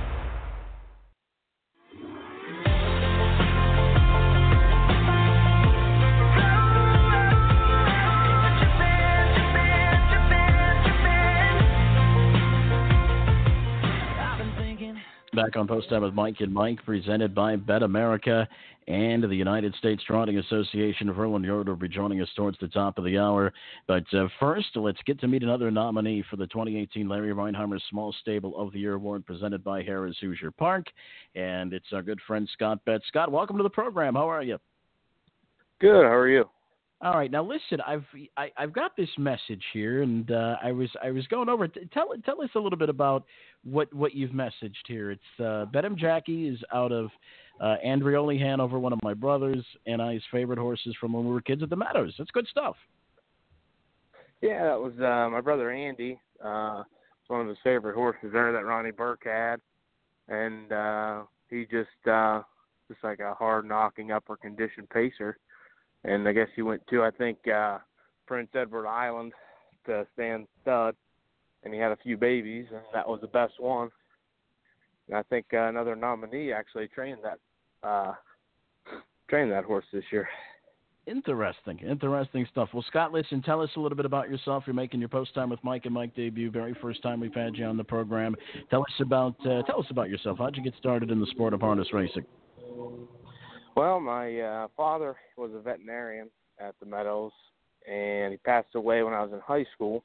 Back 15.39 15.55
on 15.55 15.69
Post 15.69 15.89
Time 15.89 16.02
with 16.02 16.15
Mike 16.15 16.40
and 16.40 16.52
Mike, 16.52 16.85
presented 16.85 17.32
by 17.32 17.55
Bet 17.55 17.85
America 17.85 18.48
and 18.89 19.23
the 19.23 19.36
United 19.36 19.73
States 19.77 20.02
Trotting 20.05 20.36
Association. 20.39 21.06
Verlin 21.15 21.47
Yoder 21.47 21.74
will 21.74 21.78
be 21.78 21.86
joining 21.86 22.20
us 22.20 22.28
towards 22.35 22.59
the 22.59 22.66
top 22.66 22.98
of 22.98 23.05
the 23.05 23.19
hour. 23.19 23.52
But 23.86 24.02
uh, 24.12 24.27
first, 24.40 24.66
let's 24.74 24.98
get 25.06 25.20
to 25.20 25.28
meet 25.28 25.44
another 25.44 25.70
nominee 25.70 26.24
for 26.28 26.35
the 26.35 26.48
2018 26.48 27.09
Larry 27.09 27.32
Rheinheimer 27.32 27.78
Small 27.89 28.12
Stable 28.20 28.59
of 28.59 28.73
the 28.73 28.81
Year 28.81 28.94
Award, 28.94 29.27
presented 29.27 29.62
by 29.62 29.81
Harrah's 29.81 30.19
Hoosier 30.20 30.51
Park. 30.51 30.86
And 31.36 31.73
it's 31.73 31.93
our 31.93 32.02
good 32.02 32.19
friend 32.27 32.48
Scott 32.55 32.85
Betts. 32.85 33.05
Scott, 33.06 33.31
welcome 33.31 33.59
to 33.59 33.62
the 33.62 33.70
program. 33.70 34.16
How 34.16 34.28
are 34.28 34.43
you? 34.43 34.59
Good. 35.81 36.02
How 36.02 36.16
are 36.16 36.28
you? 36.28 36.47
All 37.01 37.15
right, 37.15 37.31
now 37.31 37.45
listen. 37.45 37.81
I've 37.87 38.05
I, 38.37 38.43
have 38.43 38.51
i 38.57 38.61
have 38.62 38.73
got 38.73 38.97
this 38.97 39.09
message 39.19 39.62
here, 39.73 40.03
and 40.03 40.29
uh, 40.33 40.57
I 40.61 40.73
was 40.73 40.91
I 41.03 41.12
was 41.12 41.25
going 41.29 41.49
over. 41.49 41.69
Tell 41.69 42.09
tell 42.25 42.43
us 42.43 42.51
a 42.57 42.59
little 42.59 42.79
bit 42.79 42.89
about 42.89 43.25
what 43.62 43.93
what 43.95 44.15
you've 44.15 44.33
messaged 44.33 44.85
here. 44.89 45.12
It's 45.12 45.41
uh, 45.41 45.66
Bedham 45.66 45.97
Jackie 45.97 46.49
is 46.49 46.59
out 46.75 46.91
of 46.91 47.11
uh, 47.61 47.77
Andreoli, 47.87 48.41
Hanover, 48.41 48.81
one 48.81 48.93
of 48.93 48.99
my 49.05 49.15
brothers 49.15 49.65
and 49.87 50.03
I's 50.03 50.23
favorite 50.33 50.59
horses 50.59 50.97
from 51.01 51.12
when 51.12 51.25
we 51.25 51.31
were 51.31 51.41
kids 51.41 51.62
at 51.62 51.70
the 51.70 51.77
Meadows. 51.77 52.15
That's 52.19 52.33
good 52.33 52.49
stuff. 52.49 52.75
Yeah, 54.43 54.65
that 54.65 54.81
was 54.81 54.93
uh, 54.99 55.31
my 55.31 55.41
brother 55.41 55.70
Andy. 55.70 56.20
Uh, 56.45 56.83
it's 57.20 57.29
one 57.29 57.43
of 57.43 57.49
his 57.49 57.59
favorite 57.62 57.95
horses 57.95 58.31
there 58.33 58.53
that 58.53 58.65
Ronnie 58.65 58.91
Burke 58.91 59.23
had, 59.25 59.61
and 60.27 60.73
uh, 60.73 61.23
he 61.49 61.65
just 61.70 62.09
uh, 62.11 62.43
just 62.89 63.05
like 63.05 63.20
a 63.20 63.35
hard 63.35 63.66
knocking 63.66 64.11
upper 64.11 64.37
condition 64.37 64.89
pacer 64.93 65.39
and 66.05 66.27
I 66.29 66.33
guess 66.33 66.49
he 66.55 66.62
went 66.62 66.87
to 66.89 67.03
I 67.03 67.11
think 67.11 67.39
uh 67.49 67.79
Prince 68.27 68.51
Edward 68.55 68.87
Island 68.87 69.33
to 69.87 70.07
stand 70.15 70.47
stud, 70.62 70.95
and 71.65 71.73
he 71.73 71.81
had 71.81 71.93
a 71.93 71.97
few 71.97 72.16
babies, 72.16 72.66
and 72.70 72.83
that 72.93 73.09
was 73.09 73.20
the 73.23 73.27
best 73.27 73.55
one. 73.59 73.89
And 75.09 75.16
I 75.16 75.23
think 75.23 75.47
uh, 75.55 75.69
another 75.69 75.97
nominee 75.97 76.53
actually 76.53 76.89
trained 76.89 77.20
that 77.23 77.39
uh 77.87 78.15
train 79.29 79.49
that 79.51 79.65
horse 79.65 79.85
this 79.93 80.05
year. 80.11 80.29
Interesting, 81.07 81.79
interesting 81.79 82.47
stuff. 82.51 82.69
Well, 82.75 82.85
Scott, 82.87 83.12
listen, 83.12 83.41
tell 83.41 83.62
us 83.62 83.70
a 83.77 83.81
little 83.81 83.97
bit 83.97 84.05
about 84.05 84.29
yourself. 84.29 84.65
You're 84.66 84.75
making 84.75 85.01
your 85.01 85.09
post 85.09 85.35
time 85.35 85.49
with 85.49 85.62
Mike 85.65 85.87
and 85.87 85.95
Mike 85.95 86.15
debut, 86.15 86.51
very 86.51 86.77
first 86.83 87.03
time 87.03 87.19
we've 87.19 87.35
had 87.35 87.57
you 87.57 87.65
on 87.65 87.79
the 87.79 87.85
program. 87.85 88.37
Tell 88.69 88.83
us 88.83 89.01
about 89.01 89.35
uh, 89.47 89.62
tell 89.62 89.81
us 89.81 89.87
about 89.89 90.11
yourself. 90.11 90.37
How'd 90.39 90.55
you 90.57 90.62
get 90.62 90.75
started 90.79 91.11
in 91.11 91.19
the 91.19 91.27
sport 91.27 91.55
of 91.55 91.62
harness 91.62 91.89
racing? 91.95 92.27
Well, 93.77 94.01
my 94.01 94.40
uh, 94.40 94.69
father 94.77 95.16
was 95.36 95.51
a 95.55 95.61
veterinarian 95.61 96.31
at 96.59 96.74
the 96.81 96.86
Meadows, 96.86 97.32
and 97.89 98.32
he 98.32 98.39
passed 98.39 98.74
away 98.74 99.03
when 99.03 99.15
I 99.15 99.23
was 99.23 99.32
in 99.32 99.40
high 99.40 99.66
school. 99.74 100.03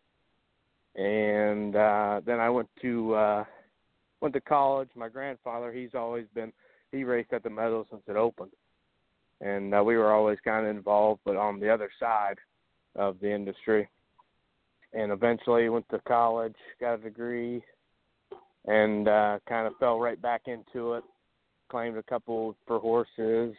And 0.95 1.76
uh, 1.76 2.22
then 2.26 2.40
I 2.40 2.49
went 2.49 2.69
to 2.81 3.15
uh, 3.15 3.44
went 4.22 4.35
to 4.35 4.41
college. 4.41 4.90
My 4.95 5.10
grandfather, 5.10 5.72
he's 5.72 5.95
always 5.95 6.26
been 6.35 6.53
he 6.91 7.03
raced 7.03 7.34
at 7.34 7.41
the 7.41 7.49
Meadows 7.49 7.88
since 7.90 8.03
it 8.07 8.15
opened 8.15 8.52
and 9.44 9.76
uh, 9.76 9.84
we 9.84 9.98
were 9.98 10.11
always 10.11 10.38
kind 10.44 10.65
of 10.65 10.76
involved, 10.76 11.22
but 11.26 11.35
on 11.35 11.60
the 11.60 11.69
other 11.69 11.90
side 11.99 12.38
of 12.95 13.19
the 13.19 13.31
industry. 13.31 13.90
And 14.94 15.11
eventually 15.11 15.68
went 15.69 15.90
to 15.90 15.99
college, 16.07 16.56
got 16.80 16.94
a 16.94 16.98
degree, 16.98 17.64
and 18.65 19.07
uh, 19.07 19.40
kind 19.49 19.68
of 19.68 19.73
fell 19.80 19.99
right 19.99 20.22
back 20.22 20.44
into 20.45 20.94
it. 20.94 21.03
Claimed 21.69 21.98
a 21.98 22.03
couple 22.03 22.56
for 22.68 22.80
horses, 22.80 23.56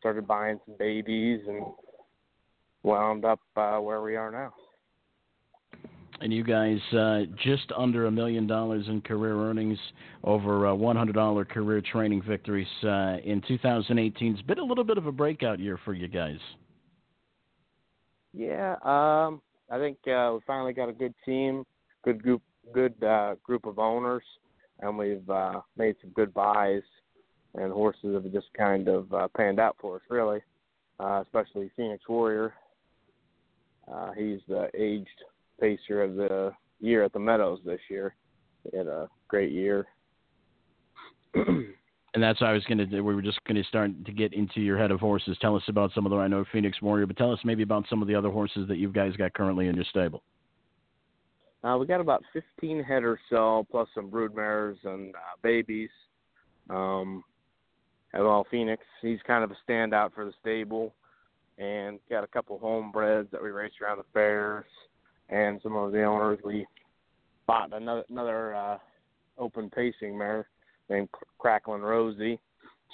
started 0.00 0.26
buying 0.26 0.58
some 0.66 0.76
babies, 0.78 1.40
and 1.46 1.64
wound 2.82 3.24
up 3.24 3.40
uh, 3.56 3.78
where 3.78 4.02
we 4.02 4.16
are 4.16 4.30
now 4.30 4.52
and 6.20 6.32
you 6.32 6.42
guys 6.42 6.78
uh, 6.92 7.22
just 7.42 7.70
under 7.76 8.06
a 8.06 8.10
million 8.10 8.46
dollars 8.46 8.86
in 8.88 9.00
career 9.00 9.36
earnings, 9.36 9.78
over 10.24 10.66
uh, 10.66 10.72
$100 10.72 11.48
career 11.48 11.82
training 11.92 12.22
victories 12.26 12.66
uh, 12.84 13.16
in 13.24 13.42
2018. 13.46 14.32
It's 14.32 14.42
been 14.42 14.58
a 14.58 14.64
little 14.64 14.84
bit 14.84 14.98
of 14.98 15.06
a 15.06 15.12
breakout 15.12 15.60
year 15.60 15.78
for 15.84 15.94
you 15.94 16.08
guys. 16.08 16.38
Yeah, 18.32 18.72
um, 18.82 19.40
I 19.70 19.78
think 19.78 19.98
uh, 20.06 20.32
we 20.34 20.40
finally 20.46 20.72
got 20.72 20.88
a 20.88 20.92
good 20.92 21.14
team, 21.24 21.64
good 22.04 22.22
group, 22.22 22.42
good 22.72 23.02
uh, 23.02 23.36
group 23.42 23.66
of 23.66 23.78
owners, 23.78 24.24
and 24.80 24.96
we've 24.98 25.28
uh, 25.28 25.60
made 25.76 25.96
some 26.00 26.10
good 26.10 26.34
buys, 26.34 26.82
and 27.56 27.72
horses 27.72 28.14
have 28.14 28.32
just 28.32 28.52
kind 28.56 28.88
of 28.88 29.12
uh, 29.12 29.28
panned 29.36 29.58
out 29.58 29.76
for 29.80 29.96
us, 29.96 30.02
really. 30.08 30.40
Uh, 30.98 31.22
especially 31.22 31.70
Phoenix 31.76 32.02
Warrior. 32.08 32.54
Uh, 33.92 34.12
he's 34.12 34.40
the 34.48 34.68
aged 34.74 35.08
pacer 35.60 36.02
of 36.02 36.16
the 36.16 36.52
year 36.80 37.04
at 37.04 37.12
the 37.12 37.18
Meadows 37.18 37.60
this 37.64 37.80
year. 37.88 38.14
He 38.70 38.76
had 38.76 38.86
a 38.86 39.08
great 39.28 39.52
year. 39.52 39.86
and 41.34 42.22
that's 42.22 42.40
what 42.40 42.48
I 42.48 42.52
was 42.52 42.64
going 42.64 42.78
to. 42.78 42.86
do. 42.86 43.04
We 43.04 43.14
were 43.14 43.22
just 43.22 43.42
going 43.44 43.56
to 43.56 43.64
start 43.64 43.90
to 44.06 44.12
get 44.12 44.32
into 44.32 44.60
your 44.60 44.78
head 44.78 44.90
of 44.90 45.00
horses. 45.00 45.36
Tell 45.40 45.54
us 45.54 45.62
about 45.68 45.92
some 45.94 46.06
of 46.06 46.10
the. 46.10 46.16
I 46.16 46.28
know 46.28 46.44
Phoenix 46.50 46.80
Warrior, 46.80 47.06
but 47.06 47.16
tell 47.16 47.32
us 47.32 47.38
maybe 47.44 47.62
about 47.62 47.84
some 47.90 48.00
of 48.00 48.08
the 48.08 48.14
other 48.14 48.30
horses 48.30 48.66
that 48.68 48.78
you 48.78 48.88
guys 48.90 49.14
got 49.16 49.34
currently 49.34 49.68
in 49.68 49.76
your 49.76 49.84
stable. 49.84 50.22
Uh, 51.62 51.76
we 51.78 51.86
got 51.86 52.00
about 52.00 52.22
15 52.32 52.82
head 52.82 53.02
or 53.02 53.18
so, 53.28 53.66
plus 53.70 53.88
some 53.94 54.08
brood 54.08 54.34
mares 54.34 54.78
and 54.84 55.14
uh, 55.14 55.36
babies. 55.42 55.90
Um, 56.70 57.22
well, 58.14 58.46
Phoenix, 58.50 58.82
he's 59.02 59.18
kind 59.26 59.44
of 59.44 59.50
a 59.50 59.70
standout 59.70 60.14
for 60.14 60.24
the 60.24 60.32
stable, 60.40 60.94
and 61.58 61.98
got 62.10 62.24
a 62.24 62.28
couple 62.28 62.58
homebreds 62.58 63.30
that 63.30 63.42
we 63.42 63.50
race 63.50 63.72
around 63.82 63.98
the 63.98 64.04
fairs 64.12 64.66
and 65.28 65.60
some 65.62 65.76
of 65.76 65.92
the 65.92 66.02
owners. 66.04 66.38
We 66.44 66.66
bought 67.46 67.72
another 67.72 68.04
another 68.10 68.54
uh, 68.54 68.78
open 69.38 69.70
pacing 69.70 70.16
mare 70.16 70.48
named 70.88 71.08
Cracklin 71.38 71.80
Rosie. 71.80 72.38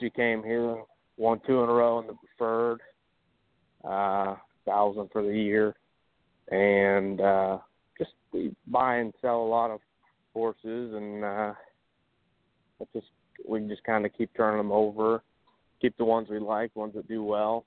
She 0.00 0.10
came 0.10 0.42
here, 0.42 0.82
won 1.16 1.40
two 1.46 1.62
in 1.62 1.68
a 1.68 1.72
row 1.72 2.00
in 2.00 2.06
the 2.06 2.14
preferred, 2.14 2.80
uh, 3.84 4.36
thousand 4.64 5.10
for 5.12 5.22
the 5.22 5.36
year, 5.36 5.74
and 6.50 7.20
uh, 7.20 7.58
just 7.98 8.12
we 8.32 8.54
buy 8.66 8.96
and 8.96 9.12
sell 9.20 9.42
a 9.42 9.48
lot 9.48 9.70
of 9.70 9.80
horses, 10.32 10.94
and 10.94 11.24
uh, 11.24 11.52
it's 12.80 12.92
just 12.92 13.06
we 13.46 13.60
can 13.60 13.68
just 13.68 13.84
kind 13.84 14.06
of 14.06 14.12
keep 14.16 14.30
turning 14.36 14.58
them 14.58 14.72
over, 14.72 15.22
keep 15.80 15.96
the 15.96 16.04
ones 16.04 16.28
we 16.30 16.38
like, 16.38 16.74
ones 16.76 16.94
that 16.94 17.08
do 17.08 17.22
well, 17.24 17.64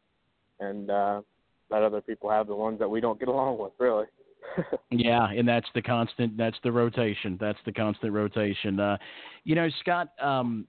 and 0.60 0.90
uh, 0.90 1.22
let 1.70 1.84
other 1.84 2.02
people 2.02 2.30
have 2.30 2.48
the 2.48 2.56
ones 2.56 2.80
that 2.80 2.90
we 2.90 3.02
don't 3.02 3.20
get 3.20 3.28
along 3.28 3.58
with, 3.58 3.72
really 3.80 4.06
yeah, 4.92 5.30
and 5.30 5.48
that's 5.48 5.68
the 5.76 5.82
constant. 5.82 6.38
That's 6.38 6.58
the 6.64 6.72
rotation. 6.72 7.38
That's 7.40 7.60
the 7.66 7.72
constant 7.72 8.14
rotation. 8.14 8.80
Uh, 8.80 8.98
you 9.44 9.56
know, 9.56 9.70
Scott. 9.82 10.10
Um, 10.22 10.68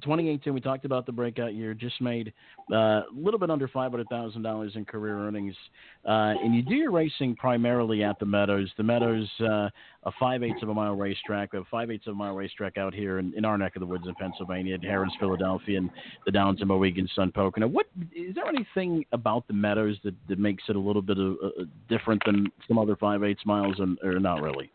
2018, 0.00 0.52
we 0.52 0.60
talked 0.60 0.84
about 0.84 1.06
the 1.06 1.12
breakout 1.12 1.54
year. 1.54 1.74
Just 1.74 2.00
made 2.00 2.32
uh, 2.72 2.76
a 2.76 3.04
little 3.14 3.38
bit 3.40 3.50
under 3.50 3.68
five 3.68 3.90
hundred 3.90 4.08
thousand 4.08 4.42
dollars 4.42 4.72
in 4.74 4.84
career 4.84 5.18
earnings, 5.18 5.54
uh, 6.06 6.34
and 6.42 6.54
you 6.54 6.62
do 6.62 6.74
your 6.74 6.90
racing 6.90 7.36
primarily 7.36 8.02
at 8.02 8.18
the 8.18 8.26
Meadows. 8.26 8.70
The 8.76 8.82
Meadows, 8.82 9.28
uh, 9.40 9.68
a 10.04 10.12
five 10.18 10.42
eighths 10.42 10.62
of 10.62 10.68
a 10.68 10.74
mile 10.74 10.94
racetrack, 10.94 11.54
a 11.54 11.62
five 11.70 11.90
eighths 11.90 12.06
of 12.06 12.12
a 12.12 12.16
mile 12.16 12.34
racetrack 12.34 12.78
out 12.78 12.94
here 12.94 13.18
in, 13.18 13.32
in 13.36 13.44
our 13.44 13.58
neck 13.58 13.76
of 13.76 13.80
the 13.80 13.86
woods 13.86 14.04
in 14.06 14.14
Pennsylvania, 14.14 14.74
at 14.74 14.82
Harrah's, 14.82 15.12
Philadelphia, 15.20 15.78
and 15.78 15.90
the 16.26 16.32
Downs 16.32 16.60
of 16.62 16.68
Mohegan 16.68 17.08
Sun 17.14 17.32
Pocono. 17.32 17.68
What 17.68 17.86
is 18.14 18.34
there 18.34 18.46
anything 18.46 19.04
about 19.12 19.46
the 19.46 19.54
Meadows 19.54 19.96
that, 20.04 20.14
that 20.28 20.38
makes 20.38 20.64
it 20.68 20.76
a 20.76 20.80
little 20.80 21.02
bit 21.02 21.18
of, 21.18 21.32
uh, 21.44 21.64
different 21.88 22.22
than 22.26 22.46
some 22.66 22.78
other 22.78 22.96
five 22.96 23.22
eighths 23.22 23.44
miles, 23.44 23.76
and, 23.78 23.98
or 24.02 24.18
not 24.18 24.42
really? 24.42 24.70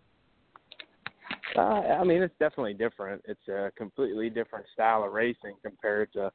Uh, 1.58 1.62
I 1.62 2.04
mean, 2.04 2.22
it's 2.22 2.34
definitely 2.40 2.74
different. 2.74 3.22
It's 3.28 3.48
a 3.48 3.72
completely 3.78 4.30
different 4.30 4.66
style 4.74 5.04
of 5.04 5.14
racing 5.14 5.56
compared 5.64 6.12
to 6.14 6.32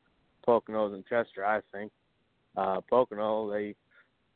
Poconos 0.46 0.94
and 0.94 1.04
Chester. 1.06 1.44
I 1.44 1.60
think 1.72 1.92
uh, 2.56 2.80
Pocono 2.88 3.50
they 3.50 3.74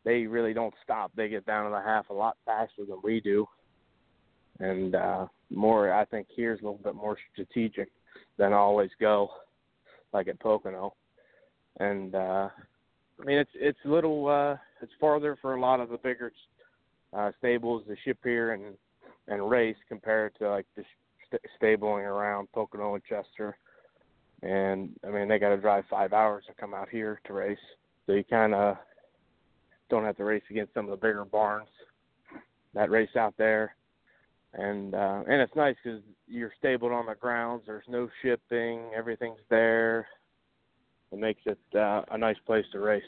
they 0.05 0.27
really 0.27 0.53
don't 0.53 0.75
stop. 0.83 1.11
They 1.17 1.29
get 1.29 1.47
down 1.47 1.65
to 1.65 1.71
the 1.71 1.83
half 1.83 2.11
a 2.11 2.13
lot 2.13 2.37
faster 2.45 2.85
than 2.87 2.99
we 3.03 3.21
do, 3.21 3.47
and 4.61 4.95
uh, 4.95 5.27
more. 5.51 5.93
I 5.93 6.05
think 6.05 6.27
here's 6.35 6.61
a 6.61 6.65
little 6.65 6.81
bit 6.83 6.95
more 6.95 7.17
strategic 7.33 7.89
than 8.37 8.53
always 8.53 8.91
go, 9.01 9.29
like 10.13 10.29
at 10.29 10.41
Pocono, 10.41 10.95
and 11.81 12.15
uh, 12.15 12.49
I 13.21 13.25
mean 13.25 13.39
it's 13.39 13.51
it's 13.55 13.79
a 13.87 13.89
little 13.89 14.29
uh, 14.29 14.57
it's 14.83 14.93
farther 15.01 15.39
for 15.41 15.55
a 15.55 15.61
lot 15.61 15.81
of 15.81 15.89
the 15.89 15.99
bigger 15.99 16.31
uh, 17.15 17.31
stables 17.39 17.85
to 17.89 17.97
ship 18.05 18.19
here 18.23 18.53
and 18.53 18.77
and 19.29 19.51
race 19.51 19.77
compared 19.89 20.35
to 20.39 20.51
like 20.51 20.67
the 20.77 20.85
st- 21.27 21.43
stabling 21.57 22.05
around 22.05 22.51
Pocono 22.53 22.95
and 22.95 23.05
Chester. 23.05 23.57
And 24.43 24.91
I 25.07 25.11
mean, 25.11 25.29
they 25.29 25.39
got 25.39 25.51
to 25.51 25.57
drive 25.57 25.85
five 25.89 26.13
hours 26.13 26.45
to 26.49 26.55
come 26.55 26.75
out 26.75 26.89
here 26.89 27.21
to 27.27 27.33
race, 27.33 27.57
so 28.07 28.13
you 28.13 28.25
kind 28.25 28.55
of 28.55 28.77
don't 29.89 30.05
have 30.05 30.17
to 30.17 30.25
race 30.25 30.43
against 30.51 30.75
some 30.75 30.85
of 30.85 30.91
the 30.91 30.97
bigger 30.97 31.25
barns 31.25 31.69
that 32.75 32.91
race 32.91 33.17
out 33.17 33.35
there. 33.39 33.75
And 34.53 34.95
uh, 34.95 35.23
and 35.27 35.41
it's 35.41 35.55
nice 35.57 35.75
because 35.83 36.01
you're 36.29 36.53
stabled 36.59 36.93
on 36.93 37.07
the 37.07 37.15
grounds. 37.15 37.63
There's 37.67 37.85
no 37.89 38.09
shipping. 38.23 38.91
Everything's 38.97 39.41
there. 39.51 40.07
It 41.11 41.19
makes 41.19 41.41
it 41.47 41.59
uh, 41.75 42.03
a 42.11 42.19
nice 42.19 42.37
place 42.47 42.65
to 42.73 42.79
race. 42.79 43.03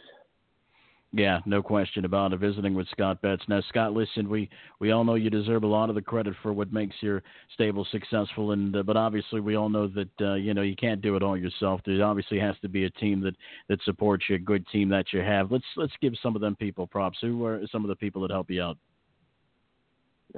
Yeah, 1.16 1.40
no 1.46 1.62
question 1.62 2.04
about 2.04 2.34
it. 2.34 2.40
Visiting 2.40 2.74
with 2.74 2.86
Scott 2.90 3.22
Betts. 3.22 3.42
Now, 3.48 3.62
Scott, 3.70 3.94
listen, 3.94 4.28
we, 4.28 4.50
we 4.80 4.90
all 4.90 5.02
know 5.02 5.14
you 5.14 5.30
deserve 5.30 5.62
a 5.62 5.66
lot 5.66 5.88
of 5.88 5.94
the 5.94 6.02
credit 6.02 6.34
for 6.42 6.52
what 6.52 6.74
makes 6.74 6.94
your 7.00 7.22
stable 7.54 7.86
successful, 7.90 8.52
and 8.52 8.76
uh, 8.76 8.82
but 8.82 8.98
obviously 8.98 9.40
we 9.40 9.56
all 9.56 9.70
know 9.70 9.86
that 9.88 10.10
uh, 10.20 10.34
you 10.34 10.52
know 10.52 10.60
you 10.60 10.76
can't 10.76 11.00
do 11.00 11.16
it 11.16 11.22
all 11.22 11.34
yourself. 11.34 11.80
There 11.86 12.04
obviously 12.04 12.38
has 12.40 12.54
to 12.60 12.68
be 12.68 12.84
a 12.84 12.90
team 12.90 13.22
that, 13.22 13.34
that 13.70 13.82
supports 13.84 14.26
you, 14.28 14.36
a 14.36 14.38
good 14.38 14.66
team 14.68 14.90
that 14.90 15.06
you 15.14 15.20
have. 15.20 15.50
Let's 15.50 15.64
let's 15.76 15.94
give 16.02 16.12
some 16.22 16.36
of 16.36 16.42
them 16.42 16.54
people 16.54 16.86
props. 16.86 17.16
Who 17.22 17.46
are 17.46 17.62
some 17.72 17.82
of 17.82 17.88
the 17.88 17.96
people 17.96 18.20
that 18.20 18.30
help 18.30 18.50
you 18.50 18.62
out? 18.62 18.76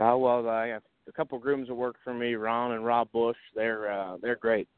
Uh, 0.00 0.16
well, 0.16 0.48
I 0.48 0.68
have 0.68 0.82
a 1.08 1.12
couple 1.12 1.40
grooms 1.40 1.66
that 1.66 1.74
work 1.74 1.96
for 2.04 2.14
me, 2.14 2.34
Ron 2.34 2.70
and 2.70 2.86
Rob 2.86 3.10
Bush. 3.10 3.36
They're 3.52 3.90
uh, 3.90 4.18
they're 4.22 4.36
great. 4.36 4.68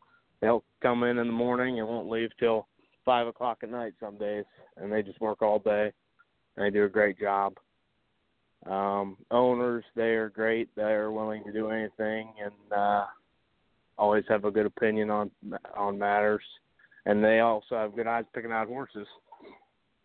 They'll 0.40 0.64
come 0.80 1.02
in 1.02 1.18
in 1.18 1.26
the 1.26 1.32
morning 1.34 1.78
and 1.78 1.86
won't 1.86 2.08
leave 2.08 2.30
till 2.38 2.68
five 3.04 3.26
o'clock 3.26 3.58
at 3.62 3.70
night 3.70 3.94
some 4.00 4.18
days, 4.18 4.44
and 4.76 4.92
they 4.92 5.02
just 5.02 5.20
work 5.20 5.42
all 5.42 5.58
day. 5.58 5.92
And 6.56 6.66
they 6.66 6.70
do 6.70 6.84
a 6.84 6.88
great 6.88 7.18
job. 7.18 7.54
Um, 8.66 9.16
owners, 9.30 9.84
they 9.96 10.10
are 10.16 10.28
great. 10.28 10.68
They 10.76 10.82
are 10.82 11.10
willing 11.10 11.42
to 11.44 11.52
do 11.52 11.70
anything, 11.70 12.32
and 12.42 12.72
uh, 12.76 13.06
always 13.96 14.24
have 14.28 14.44
a 14.44 14.50
good 14.50 14.66
opinion 14.66 15.10
on 15.10 15.30
on 15.76 15.98
matters. 15.98 16.42
And 17.06 17.24
they 17.24 17.40
also 17.40 17.76
have 17.76 17.96
good 17.96 18.06
eyes 18.06 18.24
picking 18.34 18.52
out 18.52 18.68
horses, 18.68 19.06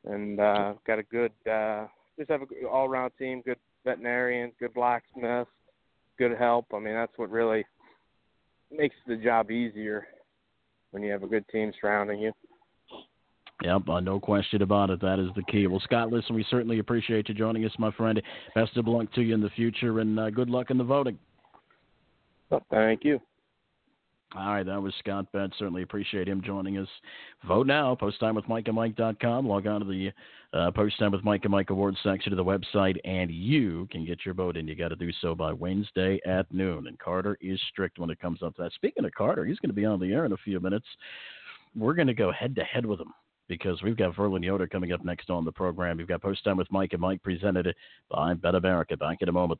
and 0.05 0.39
uh, 0.39 0.73
got 0.87 0.99
a 0.99 1.03
good 1.03 1.33
uh, 1.49 1.87
just 2.17 2.31
have 2.31 2.41
a 2.41 2.67
all 2.67 2.87
around 2.87 3.11
team. 3.19 3.41
Good 3.45 3.59
veterinarian, 3.83 4.51
good 4.59 4.73
blacksmith, 4.73 5.47
good 6.17 6.37
help. 6.37 6.67
I 6.73 6.79
mean, 6.79 6.93
that's 6.93 7.17
what 7.17 7.29
really 7.29 7.65
makes 8.71 8.95
the 9.07 9.17
job 9.17 9.51
easier 9.51 10.07
when 10.91 11.03
you 11.03 11.11
have 11.11 11.23
a 11.23 11.27
good 11.27 11.47
team 11.49 11.73
surrounding 11.79 12.19
you. 12.19 12.31
Yep, 13.65 13.89
uh, 13.89 13.99
no 13.99 14.19
question 14.19 14.61
about 14.61 14.91
it. 14.91 15.01
That 15.01 15.17
is 15.17 15.29
the 15.35 15.41
key. 15.41 15.65
Well, 15.65 15.81
Scott, 15.83 16.11
listen, 16.11 16.35
we 16.35 16.45
certainly 16.51 16.77
appreciate 16.77 17.27
you 17.29 17.33
joining 17.33 17.65
us, 17.65 17.71
my 17.79 17.89
friend. 17.89 18.21
Best 18.53 18.77
of 18.77 18.87
luck 18.87 19.11
to 19.13 19.21
you 19.21 19.33
in 19.33 19.41
the 19.41 19.49
future, 19.49 20.01
and 20.01 20.19
uh, 20.19 20.29
good 20.29 20.51
luck 20.51 20.69
in 20.69 20.77
the 20.77 20.83
voting. 20.83 21.17
Well, 22.51 22.63
thank 22.69 23.03
you. 23.03 23.19
All 24.35 24.53
right, 24.53 24.63
that 24.63 24.79
was 24.79 24.93
Scott 24.99 25.31
Betts. 25.31 25.53
Certainly 25.57 25.81
appreciate 25.81 26.27
him 26.27 26.43
joining 26.45 26.77
us. 26.77 26.87
Vote 27.47 27.65
now. 27.65 27.95
post 27.95 28.19
time 28.19 28.35
with 28.35 28.47
Mike 28.47 28.67
and 28.67 28.77
PostTimeWithMikeandMike.com. 28.77 29.47
Log 29.47 29.65
on 29.65 29.81
to 29.81 29.87
the 29.87 30.11
uh, 30.53 30.69
Post 30.69 30.99
Time 30.99 31.11
with 31.11 31.23
Mike 31.23 31.45
and 31.45 31.51
Mike 31.51 31.71
Awards 31.71 31.97
section 32.03 32.33
of 32.33 32.37
the 32.37 32.45
website, 32.45 32.97
and 33.03 33.31
you 33.31 33.87
can 33.91 34.05
get 34.05 34.25
your 34.25 34.35
vote 34.35 34.57
in. 34.57 34.67
You 34.67 34.75
got 34.75 34.89
to 34.89 34.95
do 34.95 35.09
so 35.21 35.33
by 35.33 35.53
Wednesday 35.53 36.19
at 36.27 36.53
noon. 36.53 36.85
And 36.85 36.99
Carter 36.99 37.35
is 37.41 37.59
strict 37.71 37.97
when 37.97 38.11
it 38.11 38.19
comes 38.19 38.43
up 38.43 38.55
to 38.57 38.63
that. 38.63 38.73
Speaking 38.73 39.05
of 39.05 39.11
Carter, 39.13 39.43
he's 39.43 39.57
going 39.57 39.71
to 39.71 39.75
be 39.75 39.85
on 39.85 39.99
the 39.99 40.13
air 40.13 40.25
in 40.25 40.33
a 40.33 40.37
few 40.37 40.59
minutes. 40.59 40.85
We're 41.75 41.95
going 41.95 42.07
to 42.07 42.13
go 42.13 42.31
head 42.31 42.55
to 42.57 42.63
head 42.63 42.85
with 42.85 42.99
him 42.99 43.11
because 43.47 43.81
we've 43.83 43.97
got 43.97 44.15
Verlin 44.15 44.43
Yoder 44.43 44.67
coming 44.67 44.91
up 44.91 45.03
next 45.03 45.29
on 45.29 45.45
the 45.45 45.51
program. 45.51 45.97
We've 45.97 46.07
got 46.07 46.21
Post 46.21 46.43
Time 46.43 46.57
with 46.57 46.71
Mike 46.71 46.93
and 46.93 47.01
Mike 47.01 47.21
presented 47.23 47.73
by 48.09 48.33
Bet 48.33 48.55
America. 48.55 48.97
Back 48.97 49.21
in 49.21 49.29
a 49.29 49.33
moment. 49.33 49.59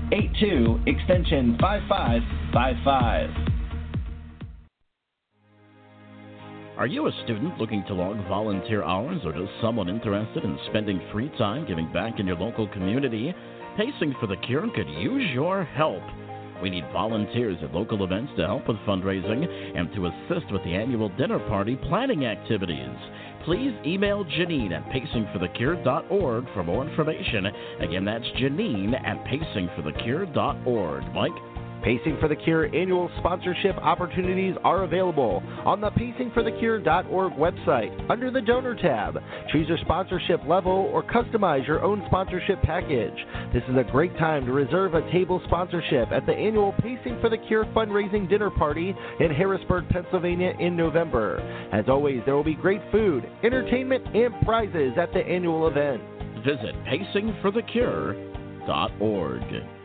8782 0.13 0.91
extension 0.91 1.57
5555. 1.61 3.29
Are 6.77 6.87
you 6.87 7.07
a 7.07 7.11
student 7.23 7.57
looking 7.57 7.85
to 7.87 7.93
log 7.93 8.17
volunteer 8.27 8.83
hours 8.83 9.21
or 9.23 9.31
just 9.31 9.51
someone 9.61 9.87
interested 9.87 10.43
in 10.43 10.59
spending 10.69 10.99
free 11.13 11.31
time 11.37 11.65
giving 11.65 11.89
back 11.93 12.19
in 12.19 12.27
your 12.27 12.35
local 12.35 12.67
community? 12.73 13.33
Pacing 13.77 14.13
for 14.19 14.27
the 14.27 14.35
Cure 14.47 14.67
could 14.75 14.89
use 14.89 15.31
your 15.33 15.63
help. 15.63 16.03
We 16.61 16.69
need 16.69 16.83
volunteers 16.91 17.57
at 17.63 17.73
local 17.73 18.03
events 18.03 18.33
to 18.35 18.45
help 18.45 18.67
with 18.67 18.77
fundraising 18.79 19.47
and 19.77 19.93
to 19.95 20.07
assist 20.07 20.51
with 20.51 20.63
the 20.65 20.73
annual 20.75 21.07
dinner 21.17 21.39
party 21.47 21.77
planning 21.87 22.25
activities 22.25 22.97
please 23.45 23.73
email 23.85 24.25
Janine 24.25 24.71
at 24.71 24.83
pacingforthecure.org 24.91 26.45
for 26.53 26.63
more 26.63 26.87
information. 26.87 27.45
Again, 27.79 28.05
that's 28.05 28.25
Janine 28.39 28.93
at 28.93 29.23
pacingforthecure.org. 29.25 31.13
Mike? 31.13 31.50
Pacing 31.83 32.17
for 32.21 32.27
the 32.27 32.35
Cure 32.35 32.65
annual 32.75 33.09
sponsorship 33.17 33.75
opportunities 33.77 34.55
are 34.63 34.83
available 34.83 35.41
on 35.65 35.81
the 35.81 35.89
pacingforthecure.org 35.89 37.33
website 37.33 38.09
under 38.09 38.29
the 38.29 38.41
donor 38.41 38.75
tab. 38.75 39.17
Choose 39.51 39.67
your 39.67 39.79
sponsorship 39.79 40.41
level 40.47 40.91
or 40.93 41.01
customize 41.01 41.65
your 41.65 41.83
own 41.83 42.03
sponsorship 42.05 42.61
package. 42.61 43.17
This 43.51 43.63
is 43.67 43.75
a 43.77 43.91
great 43.91 44.15
time 44.17 44.45
to 44.45 44.51
reserve 44.51 44.93
a 44.93 45.01
table 45.11 45.41
sponsorship 45.45 46.11
at 46.11 46.27
the 46.27 46.33
annual 46.33 46.75
Pacing 46.81 47.19
for 47.19 47.29
the 47.29 47.37
Cure 47.47 47.65
fundraising 47.75 48.29
dinner 48.29 48.51
party 48.51 48.95
in 49.19 49.31
Harrisburg, 49.31 49.89
Pennsylvania 49.89 50.53
in 50.59 50.75
November. 50.75 51.39
As 51.73 51.85
always, 51.87 52.21
there 52.25 52.35
will 52.35 52.43
be 52.43 52.53
great 52.53 52.81
food, 52.91 53.27
entertainment, 53.43 54.05
and 54.15 54.35
prizes 54.45 54.93
at 54.97 55.11
the 55.13 55.19
annual 55.19 55.67
event. 55.67 56.03
Visit 56.45 56.75
pacingforthecure.org. 56.85 59.80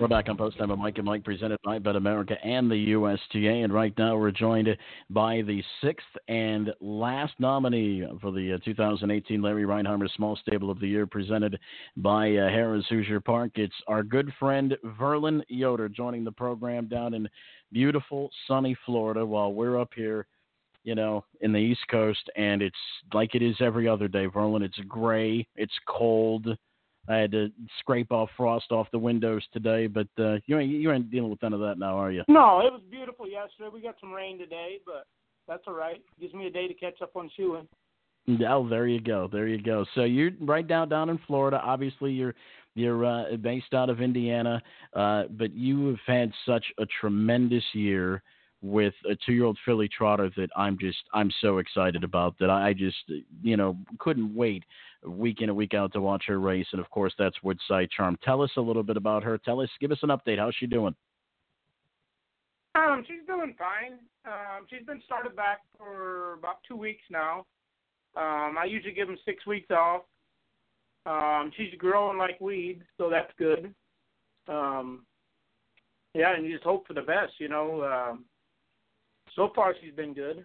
We're 0.00 0.06
back 0.06 0.28
on 0.28 0.36
Post 0.36 0.58
Time 0.58 0.68
with 0.68 0.78
Mike 0.78 0.98
and 0.98 1.04
Mike, 1.04 1.24
presented 1.24 1.58
by 1.64 1.80
BetAmerica 1.80 2.36
and 2.44 2.70
the 2.70 2.92
USTA. 2.92 3.64
And 3.64 3.72
right 3.72 3.92
now 3.98 4.16
we're 4.16 4.30
joined 4.30 4.68
by 5.10 5.42
the 5.42 5.60
sixth 5.82 6.06
and 6.28 6.72
last 6.80 7.32
nominee 7.40 8.04
for 8.20 8.30
the 8.30 8.52
uh, 8.52 8.58
2018 8.64 9.42
Larry 9.42 9.64
Rheinheimer 9.64 10.08
Small 10.14 10.36
Stable 10.36 10.70
of 10.70 10.78
the 10.78 10.86
Year, 10.86 11.04
presented 11.04 11.58
by 11.96 12.28
uh, 12.28 12.48
Harrah's 12.48 12.86
Hoosier 12.88 13.18
Park. 13.18 13.52
It's 13.56 13.74
our 13.88 14.04
good 14.04 14.32
friend 14.38 14.76
Verlin 15.00 15.42
Yoder 15.48 15.88
joining 15.88 16.22
the 16.22 16.30
program 16.30 16.86
down 16.86 17.14
in 17.14 17.28
beautiful, 17.72 18.30
sunny 18.46 18.76
Florida 18.86 19.26
while 19.26 19.52
we're 19.52 19.80
up 19.80 19.90
here 19.96 20.28
you 20.84 20.94
know, 20.94 21.24
in 21.40 21.52
the 21.52 21.58
East 21.58 21.82
Coast, 21.90 22.30
and 22.36 22.62
it's 22.62 22.76
like 23.12 23.34
it 23.34 23.42
is 23.42 23.56
every 23.60 23.88
other 23.88 24.08
day, 24.08 24.26
Verlin. 24.26 24.62
It's 24.62 24.78
gray, 24.88 25.46
it's 25.56 25.74
cold, 25.86 26.56
I 27.08 27.16
had 27.16 27.32
to 27.32 27.50
scrape 27.80 28.12
off 28.12 28.28
frost 28.36 28.70
off 28.70 28.86
the 28.92 28.98
windows 28.98 29.42
today, 29.52 29.86
but 29.86 30.08
uh, 30.18 30.36
you 30.46 30.58
ain't 30.58 30.70
you 30.70 30.92
ain't 30.92 31.10
dealing 31.10 31.30
with 31.30 31.42
none 31.42 31.54
of 31.54 31.60
that 31.60 31.78
now, 31.78 31.96
are 31.96 32.12
you? 32.12 32.22
No, 32.28 32.60
it 32.60 32.72
was 32.72 32.82
beautiful 32.90 33.26
yesterday. 33.28 33.70
We 33.72 33.80
got 33.80 33.96
some 34.00 34.12
rain 34.12 34.38
today, 34.38 34.78
but 34.84 35.06
that's 35.46 35.62
all 35.66 35.74
right. 35.74 36.02
Gives 36.20 36.34
me 36.34 36.46
a 36.46 36.50
day 36.50 36.68
to 36.68 36.74
catch 36.74 37.00
up 37.02 37.16
on 37.16 37.30
shoeing. 37.36 37.66
Oh, 38.46 38.68
there 38.68 38.86
you 38.86 39.00
go, 39.00 39.26
there 39.32 39.48
you 39.48 39.60
go. 39.62 39.86
So 39.94 40.04
you're 40.04 40.32
right 40.40 40.66
down 40.66 40.90
down 40.90 41.08
in 41.08 41.18
Florida. 41.26 41.60
Obviously, 41.64 42.12
you're 42.12 42.34
you're 42.74 43.04
uh, 43.04 43.36
based 43.36 43.72
out 43.72 43.88
of 43.88 44.02
Indiana, 44.02 44.62
uh, 44.94 45.24
but 45.30 45.54
you 45.54 45.86
have 45.88 46.00
had 46.06 46.32
such 46.44 46.64
a 46.78 46.84
tremendous 47.00 47.64
year 47.72 48.22
with 48.60 48.94
a 49.10 49.16
two-year-old 49.24 49.56
filly 49.64 49.88
trotter 49.88 50.30
that 50.36 50.50
I'm 50.56 50.78
just 50.78 50.98
I'm 51.14 51.30
so 51.40 51.58
excited 51.58 52.04
about 52.04 52.34
that 52.40 52.50
I 52.50 52.72
just 52.74 52.96
you 53.42 53.56
know 53.56 53.76
couldn't 53.98 54.34
wait 54.34 54.64
week 55.04 55.40
in 55.40 55.48
and 55.48 55.56
week 55.56 55.74
out 55.74 55.92
to 55.92 56.00
watch 56.00 56.24
her 56.26 56.40
race. 56.40 56.66
And 56.72 56.80
of 56.80 56.90
course, 56.90 57.12
that's 57.18 57.42
Woodside 57.42 57.90
Charm. 57.90 58.16
Tell 58.22 58.42
us 58.42 58.50
a 58.56 58.60
little 58.60 58.82
bit 58.82 58.96
about 58.96 59.22
her. 59.24 59.38
Tell 59.38 59.60
us, 59.60 59.70
give 59.80 59.92
us 59.92 59.98
an 60.02 60.10
update. 60.10 60.38
How's 60.38 60.54
she 60.54 60.66
doing? 60.66 60.94
Um, 62.74 63.04
she's 63.06 63.26
doing 63.26 63.54
fine. 63.58 63.98
Um, 64.24 64.66
she's 64.68 64.86
been 64.86 65.02
started 65.04 65.34
back 65.34 65.60
for 65.76 66.34
about 66.34 66.58
two 66.66 66.76
weeks 66.76 67.02
now. 67.10 67.46
Um, 68.16 68.56
I 68.58 68.64
usually 68.68 68.94
give 68.94 69.08
them 69.08 69.18
six 69.24 69.46
weeks 69.46 69.70
off. 69.70 70.02
Um, 71.06 71.50
she's 71.56 71.74
growing 71.78 72.18
like 72.18 72.40
weeds, 72.40 72.82
so 72.98 73.08
that's 73.08 73.32
good. 73.38 73.72
Um, 74.48 75.06
yeah, 76.14 76.34
and 76.34 76.44
you 76.44 76.52
just 76.52 76.64
hope 76.64 76.86
for 76.86 76.94
the 76.94 77.02
best, 77.02 77.34
you 77.38 77.48
know. 77.48 77.82
Um, 77.84 78.24
so 79.34 79.50
far, 79.54 79.74
she's 79.80 79.94
been 79.94 80.14
good. 80.14 80.44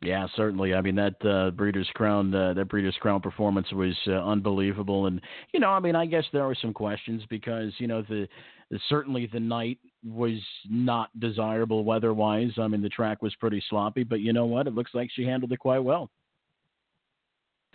Yeah, 0.00 0.26
certainly. 0.36 0.74
I 0.74 0.80
mean 0.80 0.94
that 0.94 1.24
uh, 1.24 1.50
Breeders' 1.50 1.90
Crown, 1.94 2.32
uh, 2.32 2.54
that 2.54 2.68
Breeders' 2.68 2.96
Crown 3.00 3.20
performance 3.20 3.70
was 3.72 3.96
uh, 4.06 4.12
unbelievable, 4.12 5.06
and 5.06 5.20
you 5.52 5.58
know, 5.58 5.70
I 5.70 5.80
mean, 5.80 5.96
I 5.96 6.06
guess 6.06 6.24
there 6.32 6.44
are 6.44 6.54
some 6.54 6.72
questions 6.72 7.22
because 7.28 7.72
you 7.78 7.88
know 7.88 8.02
the, 8.02 8.28
the 8.70 8.78
certainly 8.88 9.28
the 9.32 9.40
night 9.40 9.78
was 10.04 10.38
not 10.70 11.10
desirable 11.18 11.84
weather-wise. 11.84 12.52
I 12.58 12.68
mean, 12.68 12.80
the 12.80 12.88
track 12.88 13.22
was 13.22 13.34
pretty 13.36 13.62
sloppy, 13.68 14.04
but 14.04 14.20
you 14.20 14.32
know 14.32 14.46
what? 14.46 14.68
It 14.68 14.74
looks 14.74 14.92
like 14.94 15.10
she 15.12 15.24
handled 15.24 15.50
it 15.50 15.58
quite 15.58 15.80
well. 15.80 16.10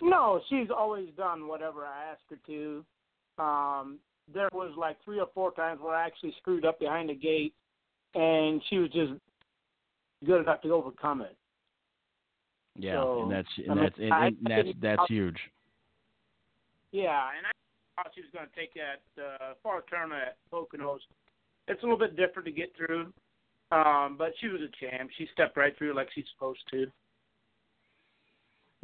No, 0.00 0.40
she's 0.48 0.68
always 0.74 1.08
done 1.16 1.46
whatever 1.46 1.84
I 1.84 2.10
asked 2.12 2.22
her 2.30 2.38
to. 2.46 2.84
Um, 3.42 3.98
there 4.32 4.48
was 4.52 4.72
like 4.78 4.96
three 5.04 5.20
or 5.20 5.28
four 5.34 5.52
times 5.52 5.80
where 5.82 5.94
I 5.94 6.06
actually 6.06 6.34
screwed 6.38 6.64
up 6.64 6.80
behind 6.80 7.10
the 7.10 7.14
gate, 7.14 7.52
and 8.14 8.62
she 8.70 8.78
was 8.78 8.90
just 8.90 9.12
good 10.24 10.40
enough 10.40 10.62
to 10.62 10.72
overcome 10.72 11.20
it. 11.20 11.36
Yeah, 12.76 12.94
so, 12.94 13.22
and 13.22 13.30
that's 13.32 13.48
and 13.56 13.70
I 13.70 13.74
mean, 13.74 13.84
that's 13.84 13.98
and, 13.98 14.12
and 14.12 14.36
that's 14.46 14.78
that's 14.80 15.08
huge. 15.08 15.38
Yeah, 16.90 17.28
and 17.36 17.46
I 17.46 18.02
thought 18.02 18.12
she 18.14 18.22
was 18.22 18.30
going 18.32 18.46
to 18.46 18.54
take 18.54 18.74
that 18.74 19.02
uh, 19.20 19.54
far 19.62 19.82
tournament 19.88 20.22
at 20.28 20.36
Poconos. 20.52 20.98
It's 21.68 21.82
a 21.82 21.86
little 21.86 21.98
bit 21.98 22.16
different 22.16 22.46
to 22.46 22.52
get 22.52 22.72
through, 22.76 23.12
um, 23.70 24.16
but 24.18 24.32
she 24.40 24.48
was 24.48 24.60
a 24.60 24.70
champ. 24.78 25.10
She 25.16 25.28
stepped 25.32 25.56
right 25.56 25.76
through 25.78 25.94
like 25.94 26.08
she's 26.14 26.24
supposed 26.34 26.60
to. 26.72 26.86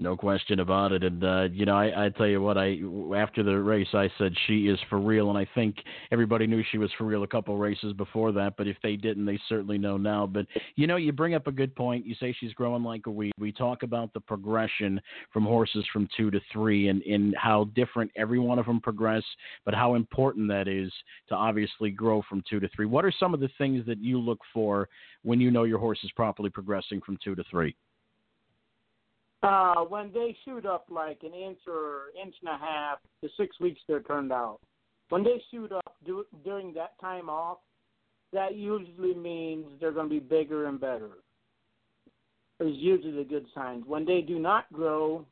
No 0.01 0.17
question 0.17 0.61
about 0.61 0.93
it. 0.93 1.05
And 1.05 1.23
uh, 1.23 1.49
you 1.53 1.67
know, 1.67 1.77
I, 1.77 2.07
I 2.07 2.09
tell 2.09 2.27
you 2.27 2.41
what, 2.41 2.57
I 2.57 2.79
after 3.15 3.43
the 3.43 3.59
race, 3.59 3.89
I 3.93 4.11
said 4.17 4.33
she 4.47 4.67
is 4.67 4.79
for 4.89 4.99
real, 4.99 5.29
and 5.29 5.37
I 5.37 5.47
think 5.55 5.77
everybody 6.11 6.47
knew 6.47 6.65
she 6.73 6.79
was 6.79 6.91
for 6.97 7.05
real 7.05 7.23
a 7.23 7.27
couple 7.27 7.55
races 7.59 7.93
before 7.93 8.33
that. 8.33 8.55
But 8.57 8.67
if 8.67 8.79
they 8.83 8.97
didn't, 8.97 9.27
they 9.27 9.39
certainly 9.47 9.77
know 9.77 9.99
now. 9.99 10.27
But 10.27 10.47
you 10.77 10.87
know, 10.87 10.97
you 10.97 11.13
bring 11.13 11.35
up 11.35 11.49
a 11.49 11.53
good 11.53 11.77
point. 11.77 12.07
You 12.07 12.15
say 12.19 12.35
she's 12.41 12.55
growing 12.55 12.83
like 12.83 13.09
a 13.09 13.11
weed. 13.11 13.33
We 13.39 13.53
talk 13.53 13.83
about 13.83 14.15
the 14.15 14.21
progression 14.21 15.03
from 15.35 15.45
horses 15.45 15.85
from 15.93 16.09
two 16.17 16.31
to 16.31 16.41
three, 16.51 16.89
and 16.89 17.03
in 17.03 17.35
how 17.37 17.65
different 17.75 18.11
every 18.17 18.39
one 18.39 18.59
of 18.59 18.65
them 18.65 18.81
progress, 18.81 19.25
but 19.67 19.75
how 19.75 19.97
important 19.97 20.49
that 20.49 20.67
is 20.67 20.91
to 21.29 21.35
obviously 21.35 21.91
grow 21.91 22.23
from 22.27 22.43
two 22.49 22.59
to 22.59 22.71
three. 22.75 22.87
What 22.87 23.05
are 23.05 23.13
some 23.21 23.35
of 23.35 23.41
the 23.41 23.51
things 23.59 23.85
that 23.85 24.03
you 24.03 24.19
look 24.19 24.41
for 24.55 24.89
when 25.25 25.41
you 25.41 25.51
know 25.51 25.65
your 25.65 25.79
horse 25.79 25.99
is 26.05 26.11
properly 26.13 26.49
progressing 26.49 27.03
from 27.05 27.19
two 27.23 27.35
to 27.35 27.45
three? 27.51 27.77
Uh, 29.43 29.77
when 29.85 30.13
they 30.13 30.37
shoot 30.45 30.67
up 30.67 30.85
like 30.91 31.21
an 31.23 31.33
inch 31.33 31.59
or 31.67 32.09
inch 32.23 32.35
and 32.43 32.55
a 32.55 32.59
half, 32.59 32.99
the 33.23 33.29
six 33.39 33.59
weeks 33.59 33.81
they're 33.89 34.03
turned 34.03 34.33
out. 34.33 34.59
When 35.09 35.25
they 35.25 35.43
shoot 35.51 35.73
up 35.73 35.97
do, 36.05 36.25
during 36.45 36.75
that 36.75 36.99
time 37.01 37.31
off, 37.31 37.59
that 38.33 38.55
usually 38.55 39.15
means 39.15 39.67
they're 39.81 39.93
going 39.93 40.09
to 40.09 40.15
be 40.15 40.21
bigger 40.21 40.67
and 40.67 40.79
better. 40.79 41.11
Is 42.61 42.77
usually 42.77 43.17
the 43.17 43.25
good 43.25 43.47
signs. 43.55 43.85
When 43.87 44.05
they 44.05 44.21
do 44.21 44.39
not 44.39 44.71
grow, 44.73 45.25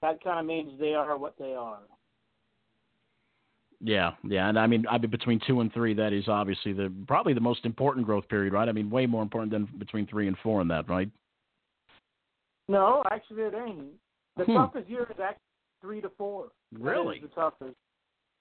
that 0.00 0.24
kind 0.24 0.40
of 0.40 0.46
means 0.46 0.72
they 0.80 0.94
are 0.94 1.18
what 1.18 1.34
they 1.38 1.52
are. 1.52 1.80
Yeah, 3.84 4.12
yeah, 4.24 4.48
and 4.48 4.58
I 4.58 4.66
mean, 4.66 4.86
I 4.88 4.96
mean, 4.96 5.10
between 5.10 5.40
two 5.46 5.60
and 5.60 5.72
three, 5.72 5.92
that 5.94 6.12
is 6.12 6.28
obviously 6.28 6.72
the 6.72 6.90
probably 7.08 7.34
the 7.34 7.40
most 7.40 7.66
important 7.66 8.06
growth 8.06 8.28
period, 8.28 8.52
right? 8.52 8.68
I 8.68 8.72
mean, 8.72 8.88
way 8.88 9.06
more 9.06 9.22
important 9.22 9.52
than 9.52 9.68
between 9.78 10.06
three 10.06 10.28
and 10.28 10.36
four 10.42 10.60
in 10.60 10.68
that, 10.68 10.88
right? 10.88 11.10
No, 12.68 13.02
actually, 13.10 13.42
it 13.42 13.54
ain't. 13.54 13.94
The 14.36 14.44
Hmm. 14.44 14.54
toughest 14.54 14.88
year 14.88 15.04
is 15.10 15.20
actually 15.20 15.42
three 15.80 16.00
to 16.00 16.10
four. 16.10 16.50
Really? 16.72 17.18
the 17.20 17.28
toughest. 17.28 17.76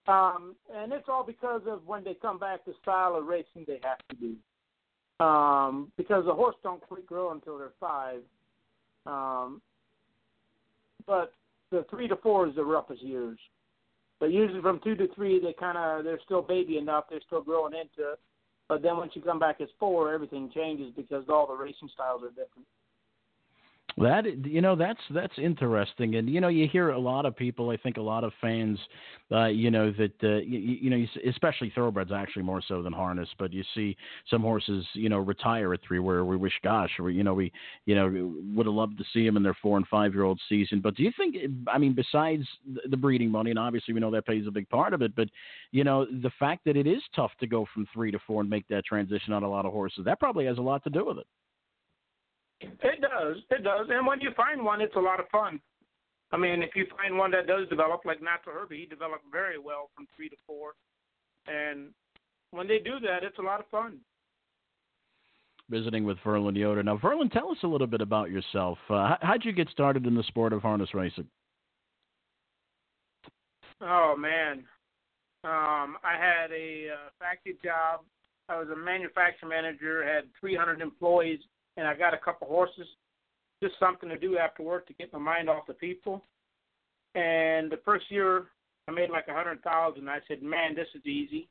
Um, 0.07 0.56
and 0.73 0.91
it's 0.91 1.07
all 1.10 1.23
because 1.23 1.61
of 1.68 1.85
when 1.85 2.03
they 2.03 2.15
come 2.15 2.39
back, 2.39 2.65
the 2.65 2.73
style 2.81 3.15
of 3.15 3.26
racing 3.26 3.65
they 3.65 3.80
have 3.84 3.99
to 4.10 4.15
do. 4.15 5.23
Um, 5.23 5.91
because 5.98 6.26
the 6.26 6.34
horse 6.34 6.56
don't 6.64 6.81
quite 6.81 7.06
grow 7.06 7.31
until 7.31 7.57
they're 7.57 7.73
five. 7.80 8.22
Um, 9.06 9.61
but 11.06 11.34
the 11.69 11.85
three 11.89 12.07
to 12.07 12.15
four 12.18 12.48
is 12.48 12.56
the 12.56 12.64
roughest 12.64 13.03
years. 13.03 13.38
But 14.19 14.31
usually 14.31 14.61
from 14.61 14.80
two 14.84 14.95
to 14.95 15.07
three, 15.14 15.39
they 15.39 15.53
kind 15.53 15.77
of 15.77 16.03
they're 16.03 16.19
still 16.26 16.41
baby 16.41 16.77
enough, 16.77 17.06
they're 17.10 17.22
still 17.26 17.41
growing 17.41 17.73
into 17.73 18.11
it. 18.14 18.19
But 18.68 18.81
then 18.81 18.98
once 18.98 19.11
you 19.15 19.22
come 19.22 19.39
back 19.39 19.60
as 19.61 19.68
four, 19.80 20.14
everything 20.14 20.49
changes 20.53 20.93
because 20.95 21.26
all 21.27 21.48
the 21.48 21.53
racing 21.53 21.89
styles 21.93 22.23
are 22.23 22.30
different. 22.30 22.68
That 23.97 24.45
you 24.45 24.61
know 24.61 24.76
that's 24.76 24.99
that's 25.09 25.34
interesting, 25.38 26.15
and 26.15 26.30
you 26.30 26.39
know 26.39 26.47
you 26.47 26.68
hear 26.68 26.91
a 26.91 26.99
lot 26.99 27.26
of 27.26 27.35
people. 27.35 27.69
I 27.69 27.77
think 27.77 27.97
a 27.97 28.01
lot 28.01 28.23
of 28.23 28.31
fans, 28.39 28.80
uh, 29.31 29.47
you 29.47 29.69
know 29.69 29.91
that 29.91 30.13
uh, 30.23 30.38
you, 30.38 30.59
you 30.81 30.89
know 30.89 31.05
especially 31.27 31.72
thoroughbreds 31.76 32.11
actually 32.11 32.43
more 32.43 32.61
so 32.65 32.81
than 32.81 32.93
harness. 32.93 33.27
But 33.38 33.51
you 33.51 33.63
see 33.76 33.97
some 34.30 34.41
horses 34.41 34.85
you 34.93 35.09
know 35.09 35.18
retire 35.18 35.73
at 35.73 35.81
three 35.85 35.99
where 35.99 36.23
we 36.23 36.38
wish, 36.38 36.53
gosh, 36.63 36.91
we 36.99 37.13
you 37.13 37.23
know 37.23 37.34
we 37.34 37.51
you 37.85 37.95
know 37.95 38.34
would 38.55 38.65
have 38.65 38.73
loved 38.76 38.97
to 38.97 39.03
see 39.13 39.26
them 39.26 39.35
in 39.35 39.43
their 39.43 39.57
four 39.61 39.77
and 39.77 39.88
five 39.88 40.13
year 40.13 40.23
old 40.23 40.39
season. 40.47 40.80
But 40.80 40.95
do 40.95 41.03
you 41.03 41.11
think? 41.18 41.35
I 41.68 41.77
mean, 41.77 41.93
besides 41.93 42.45
the- 42.89 43.01
breeding 43.01 43.31
money, 43.31 43.49
and 43.49 43.57
obviously 43.59 43.95
we 43.95 43.99
know 43.99 44.11
that 44.11 44.27
plays 44.27 44.45
a 44.47 44.51
big 44.51 44.69
part 44.69 44.93
of 44.93 45.01
it, 45.01 45.15
but 45.15 45.27
you 45.72 45.84
know 45.84 46.05
the 46.05 46.31
fact 46.39 46.63
that 46.65 46.77
it 46.77 46.88
is 46.88 47.01
tough 47.15 47.31
to 47.39 47.47
go 47.47 47.65
from 47.73 47.88
three 47.93 48.11
to 48.11 48.19
four 48.26 48.41
and 48.41 48.49
make 48.49 48.68
that 48.68 48.85
transition 48.85 49.34
on 49.34 49.43
a 49.43 49.49
lot 49.49 49.65
of 49.65 49.73
horses, 49.73 50.05
that 50.05 50.19
probably 50.19 50.45
has 50.45 50.59
a 50.59 50.61
lot 50.61 50.84
to 50.84 50.89
do 50.89 51.03
with 51.05 51.18
it. 51.18 51.26
It 52.61 53.01
does. 53.01 53.38
It 53.49 53.63
does. 53.63 53.88
And 53.89 54.05
when 54.05 54.21
you 54.21 54.31
find 54.35 54.63
one, 54.63 54.81
it's 54.81 54.95
a 54.95 54.99
lot 54.99 55.19
of 55.19 55.27
fun. 55.29 55.59
I 56.31 56.38
mean, 56.38 56.63
if 56.63 56.75
you 56.75 56.85
find 56.97 57.17
one 57.17 57.31
that 57.31 57.47
does 57.47 57.67
develop, 57.69 58.05
like 58.05 58.21
Natural 58.21 58.55
Herbie, 58.55 58.79
he 58.79 58.85
developed 58.85 59.25
very 59.31 59.57
well 59.59 59.89
from 59.95 60.07
three 60.15 60.29
to 60.29 60.35
four. 60.47 60.73
And 61.47 61.89
when 62.51 62.67
they 62.67 62.79
do 62.79 62.99
that, 63.01 63.23
it's 63.23 63.39
a 63.39 63.41
lot 63.41 63.59
of 63.59 63.67
fun. 63.67 63.99
visiting 65.69 66.03
with 66.03 66.17
Verlin 66.19 66.57
Yoder. 66.57 66.83
Now, 66.83 66.97
Verlin, 66.97 67.31
tell 67.31 67.49
us 67.51 67.57
a 67.63 67.67
little 67.67 67.88
bit 67.88 68.01
about 68.01 68.29
yourself. 68.29 68.77
Uh, 68.89 69.07
how, 69.07 69.17
how'd 69.21 69.45
you 69.45 69.51
get 69.53 69.69
started 69.69 70.05
in 70.05 70.15
the 70.15 70.23
sport 70.23 70.53
of 70.53 70.61
harness 70.61 70.93
racing? 70.93 71.27
Oh 73.81 74.15
man, 74.15 74.59
um, 75.43 75.97
I 76.03 76.15
had 76.19 76.51
a 76.51 76.89
uh, 76.89 77.09
factory 77.17 77.55
job. 77.63 78.01
I 78.47 78.59
was 78.59 78.67
a 78.69 78.75
manufacturing 78.75 79.49
manager. 79.49 80.05
Had 80.05 80.25
300 80.39 80.81
employees, 80.81 81.39
and 81.81 81.89
I 81.89 81.95
got 81.95 82.13
a 82.13 82.17
couple 82.17 82.47
horses. 82.47 82.85
Just 83.61 83.73
something 83.79 84.07
to 84.07 84.17
do 84.17 84.37
after 84.37 84.61
work 84.61 84.85
to 84.87 84.93
get 84.93 85.11
my 85.11 85.19
mind 85.19 85.49
off 85.49 85.65
the 85.67 85.73
people. 85.73 86.23
And 87.15 87.71
the 87.71 87.79
first 87.83 88.05
year, 88.09 88.45
I 88.87 88.91
made 88.91 89.09
like 89.09 89.27
a 89.27 89.33
hundred 89.33 89.63
thousand. 89.63 90.07
I 90.07 90.19
said, 90.27 90.43
"Man, 90.43 90.75
this 90.75 90.87
is 90.93 91.05
easy." 91.05 91.47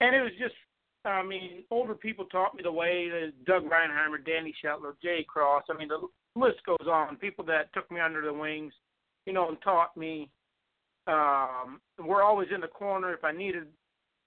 And 0.00 0.16
it 0.16 0.20
was 0.20 0.32
just, 0.38 0.54
I 1.04 1.22
mean, 1.22 1.62
older 1.70 1.94
people 1.94 2.24
taught 2.24 2.56
me 2.56 2.62
the 2.64 2.72
way. 2.72 3.08
Doug 3.46 3.62
Rheinheimer, 3.62 4.24
Danny 4.24 4.52
Shetler, 4.62 4.94
Jay 5.00 5.24
Cross. 5.28 5.64
I 5.70 5.78
mean, 5.78 5.88
the 5.88 6.08
list 6.34 6.58
goes 6.66 6.88
on. 6.90 7.16
People 7.16 7.44
that 7.44 7.72
took 7.72 7.88
me 7.90 8.00
under 8.00 8.20
the 8.20 8.32
wings, 8.32 8.72
you 9.26 9.32
know, 9.32 9.48
and 9.48 9.62
taught 9.62 9.96
me 9.96 10.28
um, 11.06 11.80
were 12.04 12.24
always 12.24 12.48
in 12.52 12.60
the 12.60 12.66
corner. 12.66 13.14
If 13.14 13.22
I 13.22 13.30
needed 13.30 13.68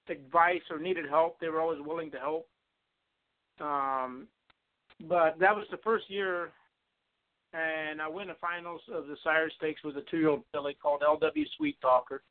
advice 0.10 0.62
or 0.70 0.80
needed 0.80 1.10
help, 1.10 1.40
they 1.40 1.50
were 1.50 1.60
always 1.60 1.82
willing 1.82 2.12
to 2.12 2.20
help. 2.20 2.48
Um, 3.60 4.28
but 5.08 5.38
that 5.40 5.56
was 5.56 5.66
the 5.72 5.78
first 5.78 6.10
year, 6.10 6.52
and 7.54 8.02
I 8.02 8.08
win 8.08 8.28
the 8.28 8.36
finals 8.40 8.82
of 8.94 9.08
the 9.08 9.18
Sire 9.24 9.50
Stakes 9.58 9.84
with 9.84 9.98
a 9.98 10.02
two-year-old 10.10 10.44
filly 10.52 10.76
called 10.82 11.04
L.W. 11.04 11.46
Sweet 11.58 11.78
Talker, 11.82 12.22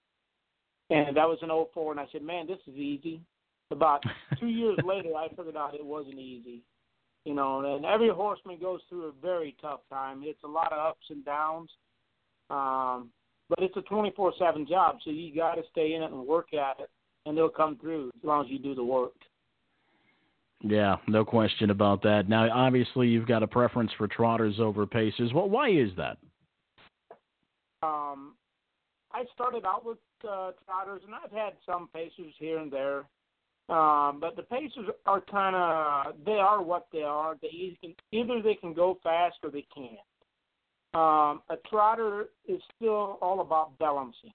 and 0.90 1.16
that 1.16 1.28
was 1.28 1.38
in 1.42 1.48
04, 1.48 1.92
And 1.92 2.00
I 2.00 2.06
said, 2.12 2.22
"Man, 2.22 2.46
this 2.46 2.60
is 2.66 2.76
easy." 2.76 3.20
About 3.70 4.02
two 4.40 4.48
years 4.48 4.78
later, 4.84 5.14
I 5.16 5.28
figured 5.28 5.56
out 5.56 5.74
it 5.74 5.84
wasn't 5.84 6.18
easy. 6.18 6.62
You 7.24 7.34
know, 7.34 7.74
and 7.74 7.86
every 7.86 8.10
horseman 8.10 8.58
goes 8.60 8.80
through 8.88 9.04
a 9.04 9.12
very 9.22 9.56
tough 9.62 9.80
time. 9.88 10.20
It's 10.24 10.42
a 10.44 10.48
lot 10.48 10.72
of 10.72 10.90
ups 10.90 11.06
and 11.08 11.24
downs. 11.24 11.70
Um, 12.50 13.10
but 13.48 13.62
it's 13.62 13.76
a 13.76 13.82
24/7 13.82 14.66
job, 14.68 14.98
so 15.02 15.10
you 15.10 15.34
got 15.34 15.54
to 15.54 15.62
stay 15.70 15.94
in 15.94 16.02
it 16.02 16.12
and 16.12 16.26
work 16.26 16.52
at 16.54 16.80
it, 16.80 16.90
and 17.26 17.36
they'll 17.36 17.48
come 17.48 17.78
through 17.78 18.10
as 18.16 18.24
long 18.24 18.44
as 18.44 18.50
you 18.50 18.58
do 18.58 18.74
the 18.74 18.84
work. 18.84 19.14
Yeah, 20.66 20.96
no 21.06 21.26
question 21.26 21.68
about 21.68 22.02
that. 22.04 22.26
Now, 22.26 22.48
obviously, 22.50 23.08
you've 23.08 23.28
got 23.28 23.42
a 23.42 23.46
preference 23.46 23.90
for 23.98 24.08
trotters 24.08 24.56
over 24.58 24.86
pacers. 24.86 25.30
Well, 25.34 25.48
why 25.48 25.68
is 25.68 25.90
that? 25.98 26.16
Um, 27.82 28.34
I 29.12 29.24
started 29.34 29.66
out 29.66 29.84
with 29.84 29.98
uh, 30.26 30.52
trotters, 30.64 31.02
and 31.04 31.14
I've 31.14 31.30
had 31.30 31.52
some 31.66 31.90
pacers 31.92 32.32
here 32.38 32.58
and 32.58 32.72
there. 32.72 33.04
Um, 33.68 34.20
but 34.20 34.36
the 34.36 34.42
pacers 34.42 34.88
are 35.04 35.20
kind 35.22 35.54
of 35.54 36.14
they 36.24 36.32
are 36.32 36.62
what 36.62 36.86
they 36.92 37.02
are. 37.02 37.36
They 37.42 37.48
either 37.48 37.94
either 38.12 38.42
they 38.42 38.54
can 38.54 38.72
go 38.72 38.98
fast 39.02 39.36
or 39.42 39.50
they 39.50 39.66
can't. 39.74 39.98
Um, 40.94 41.42
a 41.50 41.56
trotter 41.68 42.28
is 42.48 42.60
still 42.76 43.18
all 43.20 43.40
about 43.40 43.78
balancing. 43.78 44.32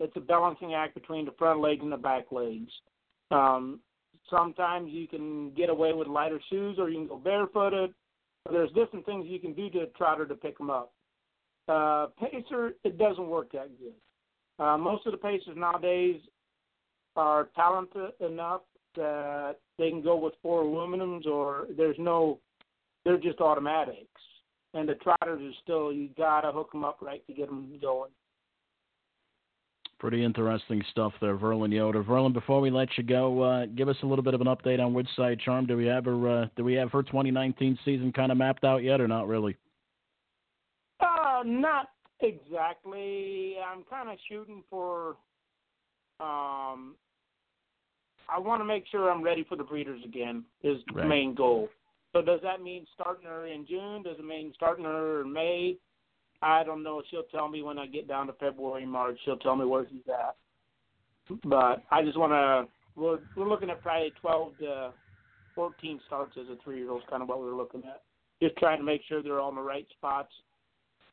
It's 0.00 0.16
a 0.16 0.20
balancing 0.20 0.74
act 0.74 0.94
between 0.94 1.24
the 1.24 1.32
front 1.38 1.60
legs 1.60 1.80
and 1.82 1.92
the 1.92 1.96
back 1.96 2.30
legs. 2.30 2.70
Um, 3.30 3.80
sometimes 4.30 4.90
you 4.90 5.06
can 5.06 5.50
get 5.50 5.68
away 5.68 5.92
with 5.92 6.08
lighter 6.08 6.40
shoes, 6.50 6.76
or 6.78 6.88
you 6.88 6.98
can 6.98 7.08
go 7.08 7.18
barefooted. 7.18 7.92
There's 8.50 8.70
different 8.72 9.06
things 9.06 9.26
you 9.28 9.38
can 9.38 9.54
do 9.54 9.70
to 9.70 9.80
a 9.80 9.86
trotter 9.86 10.26
to 10.26 10.34
pick 10.34 10.58
them 10.58 10.70
up. 10.70 10.92
Uh, 11.66 12.08
pacer, 12.20 12.72
it 12.84 12.98
doesn't 12.98 13.28
work 13.28 13.52
that 13.52 13.70
good. 13.78 14.64
Uh, 14.64 14.76
most 14.76 15.06
of 15.06 15.12
the 15.12 15.18
pacers 15.18 15.56
nowadays 15.56 16.20
are 17.16 17.48
talented 17.54 18.12
enough 18.20 18.62
that 18.96 19.56
they 19.78 19.90
can 19.90 20.02
go 20.02 20.16
with 20.16 20.34
four 20.42 20.62
aluminums, 20.62 21.26
or 21.26 21.66
there's 21.76 21.96
no, 21.98 22.38
they're 23.04 23.18
just 23.18 23.40
automatics. 23.40 24.08
And 24.74 24.88
the 24.88 24.94
trotters 24.96 25.40
are 25.40 25.58
still, 25.62 25.92
you 25.92 26.10
gotta 26.16 26.52
hook 26.52 26.72
them 26.72 26.84
up 26.84 26.98
right 27.00 27.24
to 27.26 27.32
get 27.32 27.46
them 27.46 27.78
going. 27.80 28.10
Pretty 30.04 30.22
interesting 30.22 30.84
stuff 30.90 31.14
there, 31.22 31.34
Verlin 31.34 31.72
Yoder. 31.72 32.04
Verlin, 32.04 32.34
before 32.34 32.60
we 32.60 32.70
let 32.70 32.90
you 32.98 33.02
go, 33.02 33.40
uh, 33.40 33.64
give 33.64 33.88
us 33.88 33.96
a 34.02 34.06
little 34.06 34.22
bit 34.22 34.34
of 34.34 34.42
an 34.42 34.48
update 34.48 34.78
on 34.78 34.92
Woodside 34.92 35.40
Charm. 35.40 35.64
Do 35.64 35.78
we 35.78 35.86
have 35.86 36.04
her? 36.04 36.42
Uh, 36.42 36.46
do 36.56 36.62
we 36.62 36.74
have 36.74 36.92
her 36.92 37.02
2019 37.02 37.78
season 37.86 38.12
kind 38.12 38.30
of 38.30 38.36
mapped 38.36 38.64
out 38.64 38.82
yet, 38.82 39.00
or 39.00 39.08
not 39.08 39.26
really? 39.26 39.56
Uh, 41.00 41.40
not 41.46 41.88
exactly. 42.20 43.56
I'm 43.66 43.82
kind 43.84 44.10
of 44.10 44.18
shooting 44.28 44.62
for. 44.68 45.16
Um, 46.20 46.96
I 48.28 48.38
want 48.38 48.60
to 48.60 48.66
make 48.66 48.84
sure 48.90 49.10
I'm 49.10 49.22
ready 49.22 49.46
for 49.48 49.56
the 49.56 49.64
breeders 49.64 50.02
again. 50.04 50.44
Is 50.62 50.84
the 50.88 50.96
Right. 50.96 51.08
main 51.08 51.34
goal. 51.34 51.70
So 52.12 52.20
does 52.20 52.42
that 52.42 52.60
mean 52.60 52.86
starting 52.92 53.24
her 53.24 53.46
in 53.46 53.64
June? 53.66 54.02
Does 54.02 54.18
it 54.18 54.24
mean 54.26 54.52
starting 54.52 54.84
her 54.84 55.22
in 55.22 55.32
May? 55.32 55.78
I 56.44 56.62
don't 56.62 56.82
know. 56.82 57.02
She'll 57.10 57.24
tell 57.24 57.48
me 57.48 57.62
when 57.62 57.78
I 57.78 57.86
get 57.86 58.06
down 58.06 58.26
to 58.26 58.34
February, 58.34 58.84
March. 58.84 59.18
She'll 59.24 59.38
tell 59.38 59.56
me 59.56 59.64
where 59.64 59.86
she's 59.90 60.02
at. 60.08 60.36
But 61.42 61.82
I 61.90 62.02
just 62.04 62.18
want 62.18 62.32
to. 62.32 62.70
We're 63.00 63.18
we're 63.34 63.48
looking 63.48 63.70
at 63.70 63.82
probably 63.82 64.12
12 64.20 64.58
to 64.58 64.90
14 65.54 66.00
starts 66.06 66.36
as 66.38 66.46
a 66.48 66.62
three-year-old. 66.62 67.02
Kind 67.08 67.22
of 67.22 67.28
what 67.28 67.40
we're 67.40 67.56
looking 67.56 67.82
at. 67.86 68.02
Just 68.42 68.56
trying 68.58 68.78
to 68.78 68.84
make 68.84 69.00
sure 69.08 69.22
they're 69.22 69.40
all 69.40 69.48
in 69.48 69.54
the 69.54 69.62
right 69.62 69.86
spots 69.96 70.32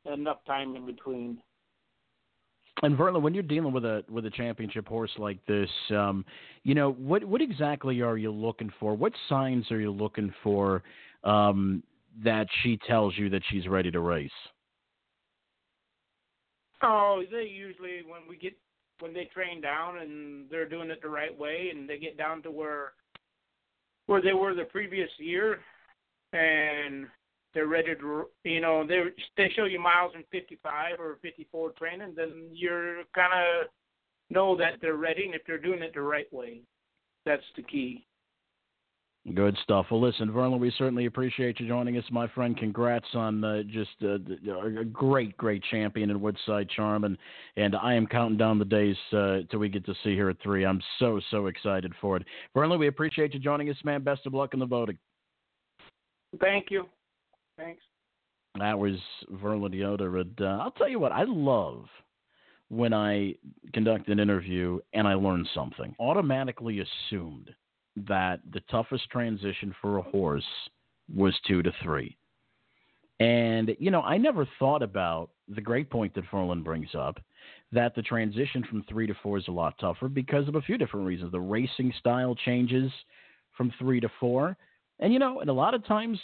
and 0.06 0.20
enough 0.20 0.44
time 0.46 0.76
in 0.76 0.86
between. 0.86 1.38
And 2.84 2.98
Verlin, 2.98 3.22
when 3.22 3.34
you're 3.34 3.44
dealing 3.44 3.72
with 3.72 3.86
a 3.86 4.04
with 4.10 4.26
a 4.26 4.32
championship 4.32 4.86
horse 4.86 5.12
like 5.18 5.44
this, 5.46 5.70
um, 5.92 6.26
you 6.64 6.76
know 6.76 6.92
what 6.92 7.24
what 7.24 7.42
exactly 7.42 8.02
are 8.02 8.18
you 8.18 8.32
looking 8.32 8.72
for? 8.82 8.96
What 8.96 9.14
signs 9.30 9.72
are 9.72 9.80
you 9.80 9.92
looking 9.92 10.34
for 10.44 10.84
um, 11.24 11.84
that 12.22 12.48
she 12.64 12.78
tells 12.86 13.18
you 13.18 13.30
that 13.30 13.44
she's 13.50 13.68
ready 13.68 13.92
to 13.92 14.02
race? 14.02 14.30
Oh, 16.84 17.24
they 17.32 17.44
usually 17.44 18.02
when 18.08 18.22
we 18.28 18.38
get 18.38 18.54
when 19.00 19.14
they 19.14 19.26
train 19.26 19.62
down 19.62 19.98
and 20.00 20.50
they're 20.50 20.70
doing 20.70 20.90
it 20.90 21.02
the 21.02 21.10
right 21.10 21.36
way 21.38 21.72
and 21.74 21.90
they 21.90 21.98
get 21.98 22.18
down 22.18 22.42
to 22.44 22.52
where 22.52 22.94
where 24.08 24.22
they 24.22 24.34
were 24.34 24.54
the 24.54 24.64
previous 24.66 25.10
year 25.18 25.60
and 26.34 27.08
they're 27.54 27.68
ready 27.68 27.96
to 27.96 28.26
you 28.44 28.62
know 28.62 28.86
they 28.86 29.04
they 29.38 29.50
show 29.56 29.66
you 29.66 29.80
miles 29.80 30.14
in 30.16 30.24
55 30.32 31.00
or 31.00 31.18
54 31.22 31.72
training 31.72 32.14
then 32.16 32.50
you're 32.52 33.04
kind 33.14 33.34
of 33.34 33.68
know 34.30 34.56
that 34.56 34.74
they're 34.82 34.96
ready 34.96 35.26
and 35.26 35.36
if 35.36 35.42
they're 35.46 35.58
doing 35.58 35.82
it 35.82 35.94
the 35.94 36.02
right 36.02 36.32
way. 36.32 36.62
That's 37.26 37.44
the 37.56 37.64
key 37.64 38.06
Good 39.36 39.56
stuff. 39.62 39.86
Well, 39.92 40.02
listen, 40.02 40.30
Verlin, 40.30 40.60
we 40.60 40.74
certainly 40.80 41.06
appreciate 41.06 41.60
you 41.60 41.68
joining 41.68 41.96
us, 41.96 42.04
my 42.10 42.28
friend. 42.30 42.58
Congrats 42.58 43.06
on 43.14 43.44
uh, 43.44 43.62
just 43.62 43.92
uh, 44.02 44.16
a 44.80 44.84
great, 44.84 45.38
great 45.38 45.64
champion 45.70 46.10
in 46.10 46.20
Woodside 46.20 46.68
Charm, 46.70 47.04
and 47.04 47.16
and 47.56 47.76
I 47.76 47.94
am 47.94 48.08
counting 48.08 48.40
down 48.40 48.58
the 48.58 48.66
days 48.66 48.96
uh, 49.14 49.40
till 49.52 49.60
we 49.60 49.70
get 49.70 49.86
to 49.86 49.94
see 50.04 50.18
her 50.18 50.32
at 50.32 50.42
three. 50.42 50.66
I'm 50.66 50.82
so 50.98 51.22
so 51.30 51.46
excited 51.46 51.94
for 52.02 52.18
it. 52.18 52.24
Verlin, 52.56 52.80
we 52.80 52.88
appreciate 52.88 53.36
you 53.36 53.40
joining 53.40 53.70
us, 53.70 53.78
man. 53.84 54.02
Best 54.02 54.26
of 54.26 54.34
luck 54.34 54.56
in 54.56 54.60
the 54.60 54.66
voting. 54.66 54.98
Thank 56.40 56.72
you. 56.72 56.88
Thanks. 57.58 57.84
That 58.58 58.78
was 58.78 58.96
Verlin 59.34 59.74
Yoder. 59.74 60.18
And, 60.18 60.42
uh, 60.42 60.58
I'll 60.62 60.72
tell 60.72 60.90
you 60.90 61.00
what, 61.00 61.12
I 61.12 61.26
love 61.28 61.86
when 62.70 62.94
I 62.94 63.36
conduct 63.74 64.08
an 64.10 64.20
interview 64.20 64.80
and 64.94 65.08
I 65.08 65.14
learn 65.14 65.46
something. 65.54 65.96
Automatically 66.00 66.80
assumed 66.80 67.52
that 67.96 68.40
the 68.54 68.62
toughest 68.72 69.10
transition 69.10 69.76
for 69.82 69.98
a 69.98 70.02
horse 70.02 70.46
was 71.14 71.34
two 71.48 71.62
to 71.62 71.72
three. 71.84 72.18
And, 73.20 73.76
you 73.80 73.92
know, 73.92 74.02
I 74.02 74.18
never 74.18 74.48
thought 74.58 74.82
about 74.82 75.30
the 75.48 75.62
great 75.62 75.90
point 75.90 76.16
that 76.16 76.30
Verlin 76.32 76.64
brings 76.64 76.90
up 76.98 77.20
that 77.72 77.94
the 77.96 78.02
transition 78.02 78.64
from 78.70 78.84
three 78.90 79.08
to 79.08 79.14
four 79.22 79.38
is 79.38 79.48
a 79.48 79.52
lot 79.52 79.78
tougher 79.80 80.10
because 80.10 80.48
of 80.48 80.56
a 80.56 80.62
few 80.62 80.78
different 80.78 81.06
reasons. 81.06 81.32
The 81.32 81.40
racing 81.40 81.94
style 82.00 82.36
changes 82.36 82.92
from 83.56 83.72
three 83.78 84.00
to 84.00 84.10
four. 84.20 84.58
And, 85.00 85.14
you 85.14 85.20
know, 85.20 85.40
and 85.42 85.50
a 85.50 85.54
lot 85.54 85.74
of 85.74 85.86
times 85.86 86.20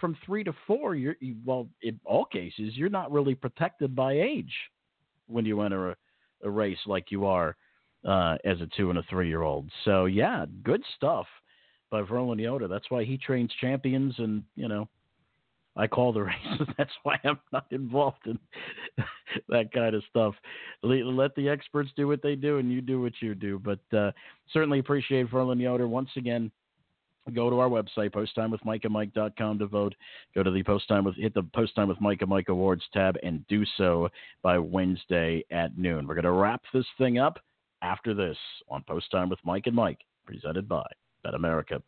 from 0.00 0.16
three 0.24 0.44
to 0.44 0.52
four, 0.66 0.94
you're, 0.94 1.16
you, 1.20 1.36
well, 1.44 1.68
in 1.82 1.98
all 2.04 2.24
cases, 2.24 2.76
you're 2.76 2.88
not 2.88 3.10
really 3.10 3.34
protected 3.34 3.94
by 3.96 4.12
age 4.12 4.52
when 5.26 5.44
you 5.44 5.60
enter 5.62 5.90
a, 5.90 5.96
a 6.44 6.50
race 6.50 6.78
like 6.86 7.10
you 7.10 7.24
are 7.24 7.56
uh, 8.06 8.36
as 8.44 8.60
a 8.60 8.68
two 8.76 8.90
and 8.90 8.98
a 8.98 9.02
three 9.04 9.28
year 9.28 9.42
old. 9.42 9.70
So 9.84 10.06
yeah, 10.06 10.46
good 10.62 10.82
stuff 10.96 11.26
by 11.90 12.02
Verlin 12.02 12.40
Yoder. 12.40 12.68
That's 12.68 12.90
why 12.90 13.04
he 13.04 13.18
trains 13.18 13.50
champions, 13.60 14.14
and 14.18 14.42
you 14.56 14.68
know, 14.68 14.88
I 15.76 15.86
call 15.86 16.12
the 16.12 16.22
races. 16.22 16.66
That's 16.76 16.90
why 17.02 17.18
I'm 17.24 17.38
not 17.52 17.66
involved 17.70 18.26
in 18.26 18.38
that 19.48 19.72
kind 19.72 19.94
of 19.94 20.02
stuff. 20.10 20.34
Let 20.82 21.34
the 21.34 21.48
experts 21.48 21.90
do 21.96 22.08
what 22.08 22.22
they 22.22 22.34
do, 22.34 22.58
and 22.58 22.72
you 22.72 22.80
do 22.80 23.00
what 23.00 23.12
you 23.20 23.34
do. 23.34 23.58
But 23.58 23.96
uh, 23.96 24.12
certainly 24.52 24.78
appreciate 24.78 25.30
Verlin 25.30 25.60
Yoder 25.60 25.86
once 25.86 26.10
again. 26.16 26.50
Go 27.32 27.48
to 27.50 27.60
our 27.60 27.68
website, 27.68 28.10
posttimewithmikeandmike.com 28.10 29.60
to 29.60 29.66
vote. 29.66 29.94
Go 30.34 30.42
to 30.42 30.50
the 30.50 30.64
post 30.64 30.88
time 30.88 31.04
with 31.04 31.14
hit 31.14 31.34
the 31.34 31.44
post 31.54 31.76
time 31.76 31.86
with 31.86 32.00
Mike 32.00 32.20
and 32.20 32.28
Mike 32.28 32.48
Awards 32.48 32.82
tab 32.92 33.16
and 33.22 33.46
do 33.46 33.64
so 33.76 34.08
by 34.42 34.58
Wednesday 34.58 35.44
at 35.52 35.78
noon. 35.78 36.08
We're 36.08 36.16
going 36.16 36.24
to 36.24 36.32
wrap 36.32 36.62
this 36.74 36.86
thing 36.98 37.18
up 37.18 37.38
after 37.82 38.14
this 38.14 38.36
on 38.68 38.82
Post 38.84 39.10
Time 39.10 39.28
with 39.28 39.40
Mike 39.44 39.66
and 39.66 39.76
Mike, 39.76 40.00
presented 40.26 40.68
by 40.68 40.86
BetAmerica. 41.26 41.82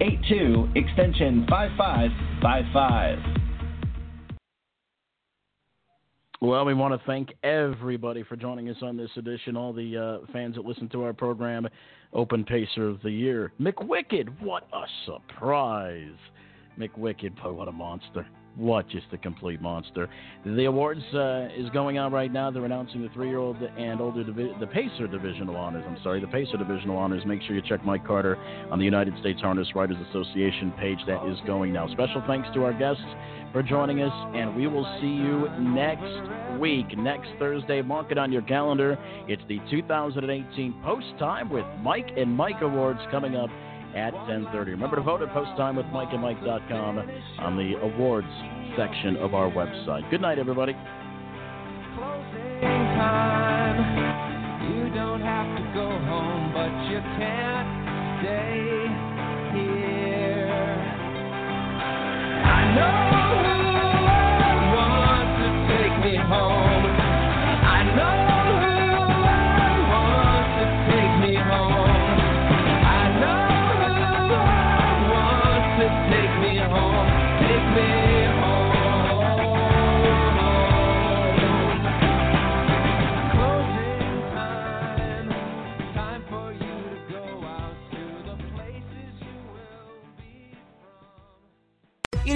8782 0.00 0.78
extension 0.78 1.44
5555. 1.48 3.18
Well, 6.40 6.64
we 6.64 6.72
want 6.72 6.94
to 6.94 7.04
thank 7.04 7.34
everybody 7.42 8.22
for 8.22 8.36
joining 8.36 8.68
us 8.68 8.76
on 8.80 8.96
this 8.96 9.10
edition. 9.16 9.56
All 9.56 9.72
the 9.72 9.96
uh, 9.96 10.32
fans 10.32 10.54
that 10.54 10.64
listen 10.64 10.88
to 10.90 11.02
our 11.02 11.12
program, 11.12 11.66
Open 12.12 12.44
Pacer 12.44 12.88
of 12.88 13.02
the 13.02 13.10
Year. 13.10 13.52
McWicked, 13.60 14.40
what 14.40 14.68
a 14.72 14.84
surprise! 15.04 16.14
McWicked, 16.78 17.42
boy, 17.42 17.52
what 17.52 17.66
a 17.66 17.72
monster. 17.72 18.24
What 18.58 18.88
just 18.88 19.06
a 19.12 19.18
complete 19.18 19.62
monster. 19.62 20.08
The 20.44 20.64
awards 20.64 21.02
uh, 21.14 21.46
is 21.56 21.70
going 21.70 21.98
on 21.98 22.12
right 22.12 22.32
now. 22.32 22.50
They're 22.50 22.64
announcing 22.64 23.02
the 23.02 23.08
three-year-old 23.10 23.56
and 23.62 24.00
older, 24.00 24.24
divi- 24.24 24.52
the 24.58 24.66
Pacer 24.66 25.06
Divisional 25.06 25.54
Honors. 25.54 25.84
I'm 25.86 25.96
sorry, 26.02 26.20
the 26.20 26.26
Pacer 26.26 26.56
Divisional 26.56 26.96
Honors. 26.96 27.22
Make 27.24 27.40
sure 27.42 27.54
you 27.54 27.62
check 27.62 27.84
Mike 27.84 28.04
Carter 28.04 28.36
on 28.72 28.80
the 28.80 28.84
United 28.84 29.14
States 29.20 29.40
Harness 29.40 29.68
Writers 29.76 29.96
Association 30.10 30.72
page. 30.72 30.98
That 31.06 31.24
is 31.30 31.38
going 31.46 31.72
now. 31.72 31.86
Special 31.92 32.20
thanks 32.26 32.48
to 32.54 32.64
our 32.64 32.72
guests 32.72 33.04
for 33.52 33.62
joining 33.62 34.02
us, 34.02 34.12
and 34.34 34.56
we 34.56 34.66
will 34.66 34.84
see 35.00 35.06
you 35.06 35.48
next 35.60 36.58
week, 36.58 36.98
next 36.98 37.28
Thursday. 37.38 37.80
Mark 37.80 38.10
it 38.10 38.18
on 38.18 38.32
your 38.32 38.42
calendar. 38.42 38.98
It's 39.28 39.42
the 39.48 39.60
2018 39.70 40.82
Post 40.82 41.06
Time 41.20 41.48
with 41.48 41.64
Mike 41.80 42.10
and 42.16 42.34
Mike 42.34 42.60
Awards 42.60 43.00
coming 43.12 43.36
up 43.36 43.50
at 43.94 44.12
10:30. 44.26 44.72
Remember 44.72 44.96
to 44.96 45.02
vote 45.02 45.22
at 45.22 45.28
posttimewithmikeandmike.com 45.28 47.10
on 47.38 47.56
the 47.56 47.74
awards 47.80 48.28
section 48.76 49.16
of 49.16 49.34
our 49.34 49.50
website. 49.50 50.08
Good 50.10 50.20
night, 50.20 50.38
everybody. 50.38 50.76
You 54.72 54.90
don't 54.94 55.20